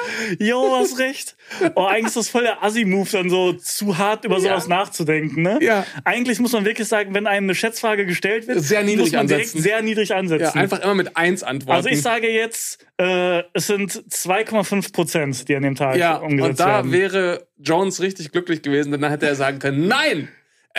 jo, 0.41 0.77
hast 0.79 0.99
recht. 0.99 1.37
Oh, 1.75 1.85
eigentlich 1.85 2.07
ist 2.09 2.17
das 2.17 2.29
voll 2.29 2.43
der 2.43 2.63
Assi-Move, 2.63 3.09
dann 3.11 3.31
so 3.31 3.53
zu 3.55 3.97
hart 3.99 4.25
über 4.25 4.41
sowas 4.41 4.65
Ja. 4.69 4.77
nachzudenken, 4.77 5.43
ne? 5.43 5.59
Ja. 5.63 5.87
Eigentlich 6.05 6.39
muss 6.41 6.53
man 6.53 6.65
wirklich 6.65 6.89
sagen, 6.89 7.15
wenn 7.15 7.27
einem 7.27 7.47
eine 7.47 7.55
Schätzfrage 7.55 8.05
gestellt 8.07 8.47
wird, 8.49 8.61
Sehr 8.61 8.83
niedrig 8.83 9.07
muss 9.07 9.13
man 9.13 9.27
direkt 9.29 9.47
ansetzen. 9.47 9.63
sehr 9.63 9.83
niedrig 9.83 10.15
ansetzen. 10.15 10.53
Ja, 10.55 10.61
einfach 10.61 10.81
immer 10.81 10.95
mit 10.95 11.17
eins 11.17 11.43
antworten. 11.43 11.77
also 11.77 11.89
ich 11.89 12.03
sage 12.03 12.29
jetzt, 12.31 12.85
äh, 12.99 13.43
es 13.55 13.67
sind 13.69 13.93
2,5 13.93 14.93
Prozent, 14.93 15.49
die 15.49 15.57
an 15.57 15.63
dem 15.63 15.75
Tag 15.75 15.97
ja, 15.97 16.17
umgesetzt 16.17 16.51
und 16.51 16.61
da 16.61 16.67
werden. 16.77 16.93
wäre 16.93 17.47
Jones 17.59 18.01
richtig 18.01 18.33
glücklich 18.33 18.63
gewesen, 18.63 18.93
denn 18.93 19.01
dann 19.01 19.11
hätte 19.11 19.27
er 19.27 19.35
sagen 19.35 19.59
können, 19.59 19.89
nein, 19.89 20.29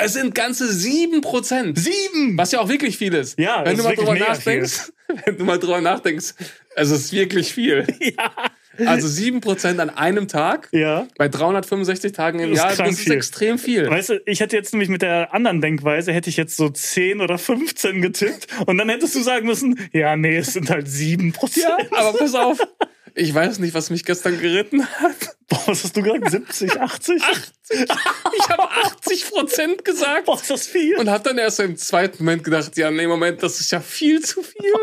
es 0.01 0.13
sind 0.13 0.35
ganze 0.35 0.71
sieben 0.71 1.21
Prozent. 1.21 1.77
Sieben! 1.77 2.37
Was 2.37 2.51
ja 2.51 2.59
auch 2.59 2.69
wirklich 2.69 2.97
viel 2.97 3.13
ist. 3.13 3.37
Ja, 3.39 3.63
wenn 3.65 3.75
du 3.75 3.79
ist 3.79 3.85
mal 3.85 3.95
drüber 3.95 4.15
nachdenkst, 4.15 4.91
wenn 5.25 5.37
du 5.37 5.43
mal 5.43 5.59
drüber 5.59 5.81
nachdenkst, 5.81 6.33
es 6.75 6.89
ist 6.91 7.11
wirklich 7.11 7.53
viel. 7.53 7.85
Ja. 8.79 8.91
Also 8.91 9.09
sieben 9.09 9.41
Prozent 9.41 9.81
an 9.81 9.89
einem 9.89 10.29
Tag. 10.29 10.69
Ja. 10.71 11.05
Bei 11.17 11.27
365 11.27 12.13
Tagen 12.13 12.39
im 12.39 12.51
Das 12.51 12.59
Jahr, 12.59 12.75
das 12.77 12.91
ist 12.91 12.99
viel. 13.01 13.11
extrem 13.11 13.59
viel. 13.59 13.89
Weißt 13.89 14.09
du, 14.09 14.21
ich 14.25 14.39
hätte 14.39 14.55
jetzt 14.55 14.71
nämlich 14.71 14.87
mit 14.87 15.01
der 15.01 15.33
anderen 15.33 15.59
Denkweise, 15.59 16.13
hätte 16.13 16.29
ich 16.29 16.37
jetzt 16.37 16.55
so 16.55 16.69
10 16.69 17.19
oder 17.19 17.37
15 17.37 18.01
getippt 18.01 18.47
und 18.67 18.77
dann 18.77 18.87
hättest 18.87 19.15
du 19.15 19.21
sagen 19.21 19.47
müssen, 19.47 19.77
ja, 19.91 20.15
nee, 20.15 20.37
es 20.37 20.53
sind 20.53 20.69
halt 20.69 20.87
7 20.87 21.33
Prozent. 21.33 21.65
Ja, 21.91 21.97
aber 21.99 22.17
pass 22.17 22.33
auf. 22.35 22.59
Ich 23.19 23.33
weiß 23.33 23.59
nicht, 23.59 23.73
was 23.73 23.89
mich 23.89 24.05
gestern 24.05 24.39
geritten 24.39 24.85
hat. 24.85 25.35
Boah, 25.49 25.61
was 25.65 25.83
hast 25.83 25.97
du 25.97 26.01
gesagt? 26.01 26.31
70, 26.31 26.79
80? 26.79 27.21
Ich 27.69 28.49
habe 28.49 28.63
80 28.63 29.29
Prozent 29.29 29.85
gesagt. 29.85 30.25
Boah, 30.25 30.35
ist 30.35 30.49
das 30.49 30.67
viel? 30.67 30.95
Und 30.97 31.09
habe 31.09 31.25
dann 31.25 31.37
erst 31.37 31.59
im 31.59 31.75
zweiten 31.75 32.23
Moment 32.23 32.45
gedacht, 32.45 32.77
ja, 32.77 32.89
nee, 32.89 33.07
Moment, 33.07 33.43
das 33.43 33.59
ist 33.59 33.71
ja 33.71 33.81
viel 33.81 34.21
zu 34.21 34.41
viel. 34.41 34.73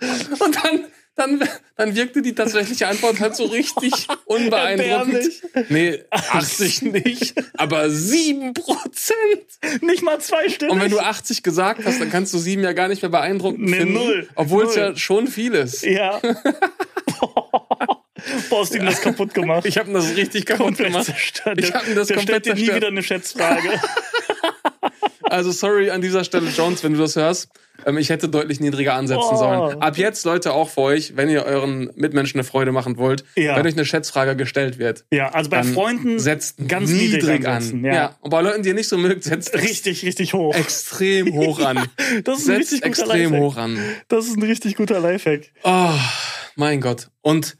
Und 0.38 0.64
dann, 0.64 0.84
dann, 1.20 1.48
dann 1.76 1.94
wirkte 1.94 2.22
die 2.22 2.34
tatsächliche 2.34 2.88
Antwort 2.88 3.20
halt 3.20 3.36
so 3.36 3.44
richtig 3.44 3.92
unbeeindruckend. 4.24 5.28
Nee, 5.68 6.00
80 6.10 6.82
nicht, 6.82 7.34
aber 7.56 7.90
7 7.90 8.54
Prozent. 8.54 9.18
Nicht 9.82 10.02
mal 10.02 10.18
zweistellig. 10.20 10.72
Und 10.72 10.80
wenn 10.80 10.90
du 10.90 10.98
80 10.98 11.42
gesagt 11.42 11.84
hast, 11.84 12.00
dann 12.00 12.10
kannst 12.10 12.32
du 12.34 12.38
7 12.38 12.62
ja 12.62 12.72
gar 12.72 12.88
nicht 12.88 13.02
mehr 13.02 13.10
beeindruckend 13.10 13.68
Nee, 13.68 13.78
finden. 13.78 13.94
null. 13.94 14.28
Obwohl 14.34 14.64
es 14.64 14.74
ja 14.74 14.96
schon 14.96 15.28
viel 15.28 15.54
ist. 15.54 15.82
ja. 15.84 16.20
Boah, 18.48 18.60
hast 18.60 18.74
du 18.74 18.78
ihm 18.78 18.86
das 18.86 19.00
kaputt 19.00 19.32
gemacht? 19.34 19.64
Ich 19.66 19.78
habe 19.78 19.92
das 19.92 20.14
richtig 20.16 20.46
kaputt 20.46 20.66
komplett 20.66 20.88
gemacht. 20.88 21.06
zerstört. 21.06 21.58
Ich 21.60 21.72
hab 21.72 21.86
ihm 21.88 21.94
das 21.94 22.08
der 22.08 22.16
komplett 22.18 22.44
stellt 22.44 22.58
dir 22.58 22.62
nie 22.70 22.74
wieder 22.76 22.88
eine 22.88 23.02
Schätzfrage. 23.02 23.68
Also 25.22 25.52
sorry 25.52 25.90
an 25.90 26.00
dieser 26.00 26.24
Stelle, 26.24 26.48
Jones, 26.50 26.82
wenn 26.82 26.92
du 26.94 26.98
das 26.98 27.14
hörst. 27.16 27.48
Ähm, 27.86 27.96
ich 27.98 28.10
hätte 28.10 28.28
deutlich 28.28 28.60
niedriger 28.60 28.94
ansetzen 28.94 29.22
Oh. 29.32 29.36
sollen. 29.36 29.80
Ab 29.80 29.96
jetzt, 29.96 30.24
Leute, 30.26 30.52
auch 30.52 30.68
für 30.68 30.80
euch, 30.82 31.16
wenn 31.16 31.28
ihr 31.30 31.44
euren 31.44 31.90
Mitmenschen 31.94 32.38
eine 32.38 32.44
Freude 32.44 32.72
machen 32.72 32.98
wollt, 32.98 33.24
Ja. 33.36 33.56
wenn 33.56 33.66
euch 33.66 33.72
eine 33.74 33.84
Schätzfrage 33.86 34.36
gestellt 34.36 34.78
wird, 34.78 35.04
ja, 35.10 35.28
also 35.30 35.48
bei 35.48 35.62
Freunden 35.62 36.18
setzt 36.18 36.68
ganz 36.68 36.90
niedrig 36.90 37.22
niedrig 37.40 37.48
an. 37.48 37.84
Ja. 37.84 37.94
ja. 37.94 38.16
Und 38.20 38.30
bei 38.30 38.42
Leuten, 38.42 38.62
die 38.62 38.68
ihr 38.70 38.74
nicht 38.74 38.88
so 38.88 38.98
mögt, 38.98 39.24
setzt 39.24 39.54
richtig, 39.54 40.04
richtig 40.04 40.34
hoch. 40.34 40.54
extrem 40.54 41.32
hoch 41.32 41.60
an. 41.60 41.78
Das 42.24 42.40
ist 42.40 42.48
ein 42.50 42.56
setzt 42.56 42.72
richtig 42.72 42.80
guter 42.82 42.86
extrem 42.88 43.32
Lifehack. 43.32 43.40
hoch 43.40 43.56
an. 43.56 43.78
Das 44.08 44.26
ist 44.26 44.36
ein 44.36 44.42
richtig 44.42 44.76
guter 44.76 45.00
Lifehack. 45.00 45.50
Oh, 45.64 45.92
mein 46.56 46.80
Gott. 46.82 47.08
Und 47.22 47.56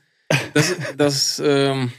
das, 0.54 0.74
das 0.98 1.42
ähm, 1.44 1.92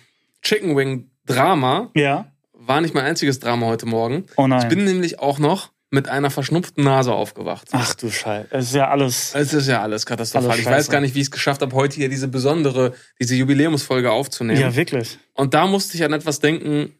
Chicken 0.43 0.75
Wing 0.77 1.09
Drama 1.25 1.89
Ja. 1.95 2.30
War 2.71 2.81
nicht 2.81 2.93
mein 2.93 3.05
einziges 3.05 3.39
Drama 3.39 3.65
heute 3.65 3.85
Morgen. 3.85 4.25
Oh 4.37 4.47
nein. 4.47 4.61
Ich 4.61 4.67
bin 4.69 4.85
nämlich 4.85 5.19
auch 5.19 5.39
noch 5.39 5.71
mit 5.89 6.07
einer 6.07 6.31
verschnupften 6.31 6.85
Nase 6.85 7.11
aufgewacht. 7.11 7.67
Ach 7.73 7.93
du 7.95 8.09
Scheiße. 8.09 8.47
Es 8.51 8.67
ist 8.67 8.75
ja 8.75 8.89
alles. 8.89 9.35
Es 9.35 9.53
ist 9.53 9.67
ja 9.67 9.81
alles 9.81 10.05
katastrophal. 10.05 10.51
Alles 10.51 10.61
ich 10.61 10.65
weiß 10.65 10.89
gar 10.89 11.01
nicht, 11.01 11.13
wie 11.15 11.19
ich 11.19 11.27
es 11.27 11.31
geschafft 11.31 11.61
habe, 11.61 11.75
heute 11.75 11.97
hier 11.97 12.07
diese 12.07 12.29
besondere, 12.29 12.93
diese 13.19 13.35
Jubiläumsfolge 13.35 14.09
aufzunehmen. 14.09 14.61
Ja, 14.61 14.73
wirklich. 14.73 15.19
Und 15.33 15.53
da 15.53 15.67
musste 15.67 15.97
ich 15.97 16.05
an 16.05 16.13
etwas 16.13 16.39
denken, 16.39 16.95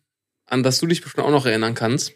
an 0.45 0.61
das 0.61 0.79
du 0.79 0.87
dich 0.87 1.01
bestimmt 1.01 1.25
auch 1.25 1.31
noch 1.31 1.45
erinnern 1.45 1.73
kannst. 1.73 2.11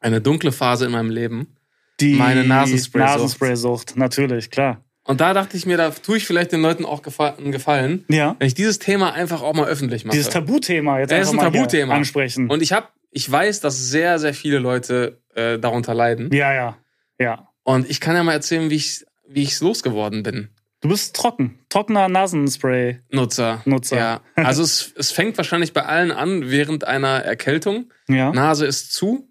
Eine 0.00 0.22
dunkle 0.22 0.52
Phase 0.52 0.86
in 0.86 0.92
meinem 0.92 1.10
Leben. 1.10 1.56
Die 2.00 2.14
Meine 2.14 2.44
Nasenspray-Sucht. 2.44 3.18
Nasenspray-Sucht, 3.18 3.96
natürlich, 3.96 4.50
klar. 4.50 4.82
Und 5.06 5.20
da 5.20 5.34
dachte 5.34 5.56
ich 5.56 5.66
mir, 5.66 5.76
da 5.76 5.90
tue 5.90 6.16
ich 6.16 6.26
vielleicht 6.26 6.52
den 6.52 6.62
Leuten 6.62 6.84
auch 6.84 7.02
gefa- 7.02 7.36
einen 7.36 7.52
Gefallen, 7.52 8.04
Ja. 8.08 8.36
wenn 8.38 8.46
ich 8.46 8.54
dieses 8.54 8.78
Thema 8.78 9.12
einfach 9.12 9.42
auch 9.42 9.52
mal 9.54 9.66
öffentlich 9.66 10.04
mache. 10.04 10.16
Dieses 10.16 10.32
Tabuthema 10.32 11.00
jetzt 11.00 11.10
Ja, 11.10 11.18
ist 11.18 11.28
einfach 11.28 11.44
ein 11.44 11.52
mal 11.52 11.58
Tabuthema. 11.58 11.94
ansprechen. 11.94 12.48
Und 12.50 12.62
ich 12.62 12.72
habe, 12.72 12.88
ich 13.10 13.30
weiß, 13.30 13.60
dass 13.60 13.76
sehr, 13.90 14.18
sehr 14.18 14.32
viele 14.34 14.58
Leute 14.58 15.20
äh, 15.34 15.58
darunter 15.58 15.94
leiden. 15.94 16.30
ja, 16.32 16.52
ja, 16.54 16.76
ja. 17.18 17.48
Und 17.64 17.88
ich 17.90 18.00
kann 18.00 18.14
ja 18.16 18.22
mal 18.22 18.32
erzählen, 18.32 18.70
wie 18.70 18.76
ich 18.76 19.04
wie 19.28 19.42
ich's 19.42 19.60
losgeworden 19.60 20.22
bin. 20.22 20.48
Du 20.80 20.88
bist 20.90 21.16
trocken. 21.16 21.58
Trockener 21.70 22.08
Nasenspray. 22.08 23.00
Nutzer. 23.10 23.62
Nutzer. 23.64 23.96
Ja. 23.96 24.20
Also 24.36 24.62
es, 24.62 24.92
es 24.96 25.12
fängt 25.12 25.36
wahrscheinlich 25.38 25.72
bei 25.72 25.82
allen 25.84 26.12
an 26.12 26.50
während 26.50 26.86
einer 26.86 27.20
Erkältung. 27.24 27.90
Ja. 28.06 28.32
Nase 28.32 28.66
ist 28.66 28.92
zu. 28.92 29.28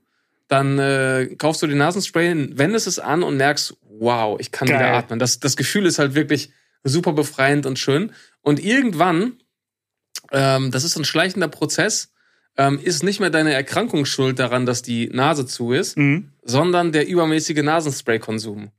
Dann 0.47 0.77
äh, 0.79 1.35
kaufst 1.37 1.61
du 1.61 1.67
die 1.67 1.75
Nasenspray, 1.75 2.57
wendest 2.57 2.85
es 2.87 2.99
an 2.99 3.23
und 3.23 3.37
merkst, 3.37 3.75
wow, 3.99 4.39
ich 4.39 4.51
kann 4.51 4.67
Geil. 4.67 4.77
wieder 4.79 4.93
atmen. 4.93 5.19
Das, 5.19 5.39
das 5.39 5.55
Gefühl 5.57 5.85
ist 5.85 5.99
halt 5.99 6.15
wirklich 6.15 6.51
super 6.83 7.13
befreiend 7.13 7.65
und 7.65 7.79
schön. 7.79 8.11
Und 8.41 8.63
irgendwann, 8.63 9.37
ähm, 10.31 10.71
das 10.71 10.83
ist 10.83 10.95
ein 10.97 11.05
schleichender 11.05 11.47
Prozess, 11.47 12.11
ähm, 12.57 12.79
ist 12.81 13.03
nicht 13.03 13.19
mehr 13.19 13.29
deine 13.29 13.53
Erkrankung 13.53 14.05
schuld 14.05 14.37
daran, 14.39 14.65
dass 14.65 14.81
die 14.81 15.07
Nase 15.09 15.45
zu 15.45 15.71
ist, 15.71 15.97
Mhm. 15.97 16.29
sondern 16.43 16.91
der 16.91 17.07
übermäßige 17.07 17.63
Nasenspray-Konsum. 17.63 18.71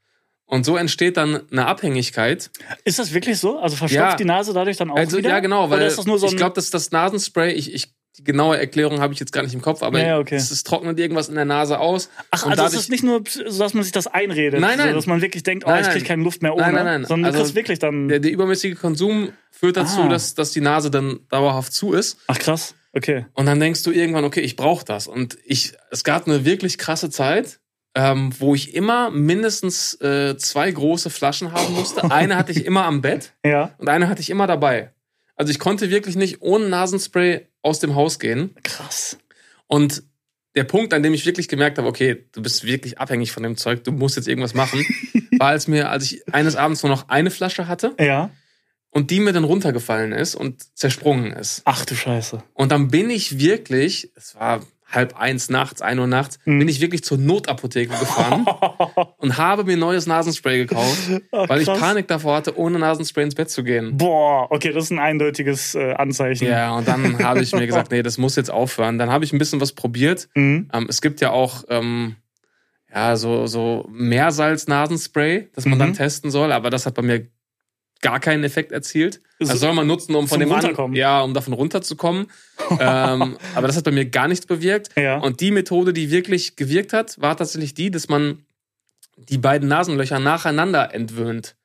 Und 0.46 0.64
so 0.66 0.76
entsteht 0.76 1.16
dann 1.16 1.40
eine 1.50 1.66
Abhängigkeit. 1.66 2.50
Ist 2.84 2.98
das 2.98 3.14
wirklich 3.14 3.38
so? 3.38 3.58
Also 3.58 3.76
verstopft 3.76 4.10
Ja. 4.12 4.16
die 4.16 4.26
Nase 4.26 4.52
dadurch 4.52 4.76
dann 4.76 4.90
auch 4.90 4.96
Also 4.96 5.16
wieder? 5.16 5.30
ja, 5.30 5.40
genau, 5.40 5.70
weil 5.70 5.88
ich 5.88 6.36
glaube, 6.36 6.54
dass 6.54 6.70
das 6.70 6.90
Nasenspray, 6.92 7.52
ich, 7.52 7.72
ich 7.72 7.94
die 8.18 8.24
genaue 8.24 8.56
Erklärung 8.58 9.00
habe 9.00 9.12
ich 9.12 9.18
jetzt 9.20 9.32
gar 9.32 9.42
nicht 9.42 9.54
im 9.54 9.60
Kopf, 9.62 9.82
aber 9.82 10.00
Ja, 10.00 10.18
okay. 10.18 10.36
es, 10.36 10.50
es 10.50 10.62
trocknet 10.62 10.98
irgendwas 11.00 11.28
in 11.28 11.34
der 11.34 11.44
Nase 11.44 11.78
aus. 11.80 12.10
Ach, 12.30 12.44
und 12.46 12.52
also 12.52 12.62
es 12.62 12.70
dadurch- 12.70 12.82
ist 12.84 12.90
nicht 12.90 13.02
nur, 13.04 13.22
so, 13.48 13.58
dass 13.58 13.74
man 13.74 13.82
sich 13.82 13.92
das 13.92 14.06
einredet, 14.06 14.60
Nein, 14.60 14.78
nein. 14.78 14.90
So, 14.90 14.94
dass 14.94 15.06
man 15.06 15.20
wirklich 15.20 15.42
denkt, 15.42 15.64
oh, 15.66 15.70
Nein, 15.70 15.82
ich 15.82 15.88
krieg 15.88 16.02
nein. 16.02 16.04
keine 16.08 16.22
Luft 16.22 16.40
mehr 16.42 16.54
ohne, 16.54 16.62
Nein, 16.62 16.74
nein, 16.74 16.84
nein. 16.84 17.04
sondern 17.06 17.32
du 17.32 17.38
Also 17.38 17.42
kriegst 17.44 17.54
wirklich 17.56 17.78
dann... 17.80 18.08
der, 18.08 18.20
der 18.20 18.30
übermäßige 18.30 18.76
Konsum 18.78 19.30
führt 19.50 19.76
dazu, 19.76 20.02
Ah. 20.02 20.08
dass, 20.08 20.34
dass 20.34 20.52
die 20.52 20.60
Nase 20.60 20.90
dann 20.90 21.20
dauerhaft 21.28 21.72
zu 21.72 21.92
ist. 21.92 22.18
Ach 22.28 22.38
krass, 22.38 22.74
okay. 22.92 23.26
Und 23.34 23.46
dann 23.46 23.58
denkst 23.58 23.82
du 23.82 23.90
irgendwann, 23.90 24.24
okay, 24.24 24.40
ich 24.40 24.54
brauche 24.56 24.84
das. 24.84 25.06
Und 25.08 25.36
ich, 25.44 25.72
es 25.90 26.04
gab 26.04 26.26
eine 26.28 26.44
wirklich 26.44 26.78
krasse 26.78 27.10
Zeit, 27.10 27.58
ähm, 27.96 28.32
wo 28.38 28.54
ich 28.54 28.74
immer 28.74 29.10
mindestens 29.10 29.94
äh, 30.00 30.36
zwei 30.36 30.70
große 30.70 31.10
Flaschen 31.10 31.52
haben 31.52 31.74
musste. 31.74 32.10
Eine 32.10 32.36
hatte 32.36 32.52
ich 32.52 32.64
immer 32.64 32.84
am 32.84 33.02
Bett 33.02 33.32
Ja, 33.44 33.72
und 33.78 33.88
eine 33.88 34.08
hatte 34.08 34.20
ich 34.20 34.30
immer 34.30 34.46
dabei. 34.46 34.92
Also 35.36 35.50
ich 35.50 35.58
konnte 35.58 35.90
wirklich 35.90 36.14
nicht 36.16 36.42
ohne 36.42 36.68
Nasenspray 36.68 37.46
aus 37.64 37.80
dem 37.80 37.94
Haus 37.96 38.18
gehen. 38.20 38.54
krass. 38.62 39.18
Und 39.66 40.02
der 40.54 40.64
Punkt, 40.64 40.94
an 40.94 41.02
dem 41.02 41.14
ich 41.14 41.26
wirklich 41.26 41.48
gemerkt 41.48 41.78
habe, 41.78 41.88
okay, 41.88 42.26
du 42.30 42.40
bist 42.42 42.62
wirklich 42.64 42.98
abhängig 42.98 43.32
von 43.32 43.42
dem 43.42 43.56
Zeug, 43.56 43.82
du 43.82 43.90
musst 43.90 44.14
jetzt 44.16 44.28
irgendwas 44.28 44.54
machen, 44.54 44.84
war 45.38 45.48
als 45.48 45.66
mir, 45.66 45.90
als 45.90 46.04
ich 46.04 46.32
eines 46.32 46.54
Abends 46.54 46.82
nur 46.84 46.90
noch 46.90 47.08
eine 47.08 47.30
Flasche 47.32 47.66
hatte 47.66 47.94
Ja. 47.98 48.30
und 48.90 49.10
die 49.10 49.18
mir 49.18 49.32
dann 49.32 49.42
runtergefallen 49.42 50.12
ist 50.12 50.36
und 50.36 50.62
zersprungen 50.78 51.32
ist. 51.32 51.62
Ach 51.64 51.84
du 51.84 51.96
Scheiße. 51.96 52.42
Und 52.52 52.70
dann 52.70 52.88
bin 52.88 53.10
ich 53.10 53.38
wirklich, 53.40 54.12
es 54.14 54.36
war 54.36 54.64
halb 54.94 55.16
eins 55.18 55.48
nachts, 55.50 55.82
ein 55.82 55.98
Uhr 55.98 56.06
nachts, 56.06 56.38
Mhm. 56.44 56.60
bin 56.60 56.68
ich 56.68 56.80
wirklich 56.80 57.02
zur 57.04 57.18
Notapotheke 57.18 57.90
gefahren 57.98 58.44
und 59.18 59.36
habe 59.38 59.64
mir 59.64 59.76
neues 59.76 60.06
Nasenspray 60.06 60.58
gekauft, 60.66 61.10
Ach, 61.32 61.48
weil 61.48 61.60
ich. 61.60 61.66
Panik 61.66 62.08
davor 62.08 62.36
hatte, 62.36 62.56
ohne 62.58 62.78
Nasenspray 62.78 63.24
ins 63.24 63.34
Bett 63.34 63.50
zu 63.50 63.64
gehen. 63.64 63.96
Boah, 63.96 64.46
okay, 64.50 64.72
das 64.72 64.84
ist 64.84 64.90
ein 64.92 64.98
eindeutiges 64.98 65.74
äh, 65.74 65.92
Anzeichen. 65.94 66.46
Ja, 66.48 66.74
und 66.76 66.86
dann 66.88 67.18
habe 67.22 67.40
ich 67.42 67.52
mir 67.54 67.66
gesagt, 67.66 67.90
nee, 67.90 68.02
das 68.02 68.18
muss 68.18 68.36
jetzt 68.36 68.50
aufhören. 68.50 68.98
Dann 68.98 69.10
habe 69.10 69.24
ich 69.24 69.32
ein 69.32 69.38
bisschen 69.38 69.60
was 69.60 69.72
probiert. 69.72 70.28
Mhm. 70.34 70.68
Ähm, 70.72 70.86
es 70.88 71.00
gibt 71.00 71.20
ja 71.20 71.30
auch 71.30 71.64
ähm, 71.68 72.16
ja, 72.94 73.16
so, 73.16 73.46
so 73.46 73.88
Meersalz-Nasenspray, 73.90 75.48
das 75.54 75.64
man 75.66 75.74
Mhm. 75.78 75.80
dann 75.80 75.92
testen 75.94 76.30
soll, 76.30 76.52
aber 76.52 76.70
das 76.70 76.86
hat 76.86 76.94
bei 76.94 77.02
mir 77.02 77.26
gar 78.04 78.20
keinen 78.20 78.44
Effekt 78.44 78.70
erzielt. 78.70 79.20
Das 79.40 79.48
So- 79.48 79.56
soll 79.56 79.72
man 79.72 79.86
nutzen, 79.86 80.14
um 80.14 80.28
von 80.28 80.38
dem 80.38 80.52
an, 80.52 80.60
Runterkommen. 80.60 80.94
ja, 80.96 81.22
um 81.22 81.32
davon 81.34 81.54
runterzukommen. 81.54 82.26
ähm, 82.78 83.36
aber 83.54 83.66
das 83.66 83.76
hat 83.76 83.84
bei 83.84 83.90
mir 83.90 84.04
gar 84.04 84.28
nichts 84.28 84.46
bewirkt. 84.46 84.90
Ja. 84.96 85.18
Und 85.18 85.40
die 85.40 85.50
Methode, 85.50 85.92
die 85.92 86.10
wirklich 86.10 86.54
gewirkt 86.56 86.92
hat, 86.92 87.20
war 87.20 87.36
tatsächlich 87.36 87.72
die, 87.74 87.90
dass 87.90 88.08
man 88.08 88.44
die 89.16 89.38
beiden 89.38 89.68
Nasenlöcher 89.68 90.18
nacheinander 90.18 90.94
entwöhnt. 90.94 91.56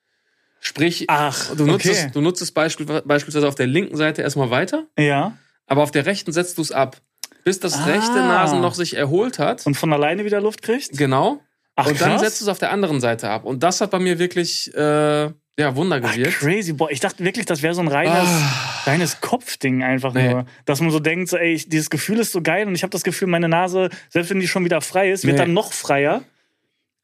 Sprich, 0.62 1.06
Ach, 1.08 1.56
du 1.56 1.66
nutzt, 1.66 1.86
okay. 1.86 1.98
es, 2.08 2.12
du 2.12 2.22
nutzt 2.22 2.42
es 2.42 2.52
beispiel, 2.52 2.86
beispielsweise 3.06 3.48
auf 3.48 3.56
der 3.56 3.68
linken 3.68 3.96
Seite 3.98 4.22
erstmal 4.22 4.50
weiter, 4.50 4.86
Ja. 4.98 5.38
aber 5.68 5.84
auf 5.84 5.92
der 5.92 6.06
rechten 6.06 6.32
setzt 6.34 6.58
du 6.58 6.62
es 6.62 6.72
ab, 6.72 6.98
bis 7.46 7.60
das 7.60 7.76
Ah. 7.76 7.86
rechte 7.86 8.16
Nasenloch 8.18 8.74
sich 8.76 8.96
erholt 8.96 9.40
hat. 9.40 9.66
Und 9.66 9.76
von 9.76 9.92
alleine 9.94 10.26
wieder 10.26 10.42
Luft 10.42 10.62
kriegst? 10.62 10.98
Genau. 10.98 11.40
Ach, 11.76 11.88
und 11.88 12.00
dann 12.02 12.12
krass. 12.12 12.22
setzt 12.22 12.42
du 12.42 12.46
es 12.46 12.50
auf 12.50 12.60
der 12.60 12.72
anderen 12.72 13.00
Seite 13.00 13.30
ab. 13.30 13.46
Und 13.46 13.64
das 13.64 13.80
hat 13.80 13.92
bei 13.92 14.00
mir 14.00 14.20
wirklich 14.20 14.74
äh, 14.76 15.32
ja, 15.60 15.76
Wunder 15.76 16.02
Ach, 16.04 16.12
gewirkt. 16.14 16.40
crazy. 16.40 16.74
Boah, 16.74 16.90
ich 16.90 17.00
dachte 17.00 17.24
wirklich, 17.24 17.46
das 17.46 17.62
wäre 17.62 17.74
so 17.76 17.82
ein 17.82 17.88
reines, 17.88 18.14
Ah. 18.28 18.84
reines 18.86 19.22
Kopfding 19.22 19.84
einfach 19.84 20.14
Nee. 20.14 20.30
nur. 20.30 20.46
Dass 20.66 20.82
man 20.82 20.90
so 20.92 21.00
denkt, 21.00 21.30
so, 21.30 21.38
ey, 21.38 21.56
dieses 21.68 21.90
Gefühl 21.90 22.20
ist 22.20 22.32
so 22.32 22.42
geil 22.42 22.66
und 22.68 22.74
ich 22.76 22.82
habe 22.84 22.92
das 22.92 23.04
Gefühl, 23.04 23.28
meine 23.28 23.50
Nase, 23.50 23.90
selbst 24.10 24.30
wenn 24.32 24.40
die 24.40 24.48
schon 24.48 24.66
wieder 24.66 24.82
frei 24.82 25.12
ist, 25.12 25.26
wird 25.26 25.34
Nee. 25.38 25.44
dann 25.44 25.54
noch 25.54 25.74
freier. 25.74 26.24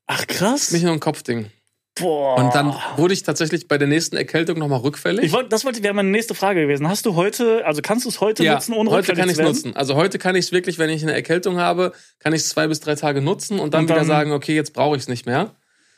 Ach, 0.07 0.25
krass. 0.27 0.71
Nicht 0.71 0.83
nur 0.83 0.93
ein 0.93 0.99
Kopfding. 0.99 1.47
Boah. 1.97 2.35
Und 2.37 2.53
dann 2.53 2.75
wurde 2.97 3.13
ich 3.13 3.23
tatsächlich 3.23 3.69
bei 3.69 3.77
der 3.77 3.87
nächsten 3.87 4.17
Erkältung 4.17 4.59
nochmal 4.59 4.81
rückfällig. 4.81 5.31
Wollt, 5.31 5.53
das 5.53 5.63
wollte, 5.63 5.81
wäre 5.81 5.93
meine 5.93 6.09
nächste 6.09 6.35
Frage 6.35 6.61
gewesen. 6.63 6.89
Hast 6.89 7.05
du 7.05 7.15
heute, 7.15 7.65
also 7.65 7.81
kannst 7.81 8.03
du 8.03 8.09
es 8.09 8.19
heute 8.19 8.43
nutzen, 8.43 8.73
ohne 8.73 8.89
heute 8.91 9.13
kann 9.13 9.29
ich 9.29 9.37
es 9.37 9.41
nutzen. 9.41 9.75
Also 9.77 9.95
heute 9.95 10.19
kann 10.19 10.35
ich 10.35 10.45
es 10.45 10.51
wirklich, 10.51 10.77
wenn 10.77 10.89
ich 10.89 11.03
eine 11.03 11.13
Erkältung 11.13 11.57
habe, 11.57 11.93
kann 12.19 12.33
ich 12.33 12.41
es 12.41 12.49
zwei 12.49 12.67
bis 12.67 12.81
drei 12.81 12.95
Tage 12.95 13.21
nutzen 13.21 13.59
und 13.59 13.73
dann, 13.73 13.81
Und 13.83 13.89
dann- 13.89 13.95
wieder 13.97 14.05
sagen, 14.05 14.33
okay, 14.33 14.53
jetzt 14.53 14.73
brauche 14.73 14.97
ich 14.97 15.03
es 15.03 15.07
nicht 15.07 15.25
mehr. 15.25 15.55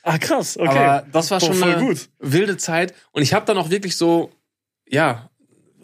Ah, 0.08 0.18
krass, 0.18 0.58
okay. 0.58 0.70
Aber 0.70 1.06
das 1.12 1.32
war 1.32 1.42
schon 1.42 1.54
voll 1.54 1.74
eine 1.74 1.86
gut. 1.86 2.10
wilde 2.20 2.56
Zeit. 2.56 2.94
Und 3.12 3.24
ich 3.24 3.34
habe 3.34 3.46
dann 3.46 3.58
auch 3.58 3.70
wirklich 3.70 3.98
so, 3.98 4.32
ja, 4.88 5.30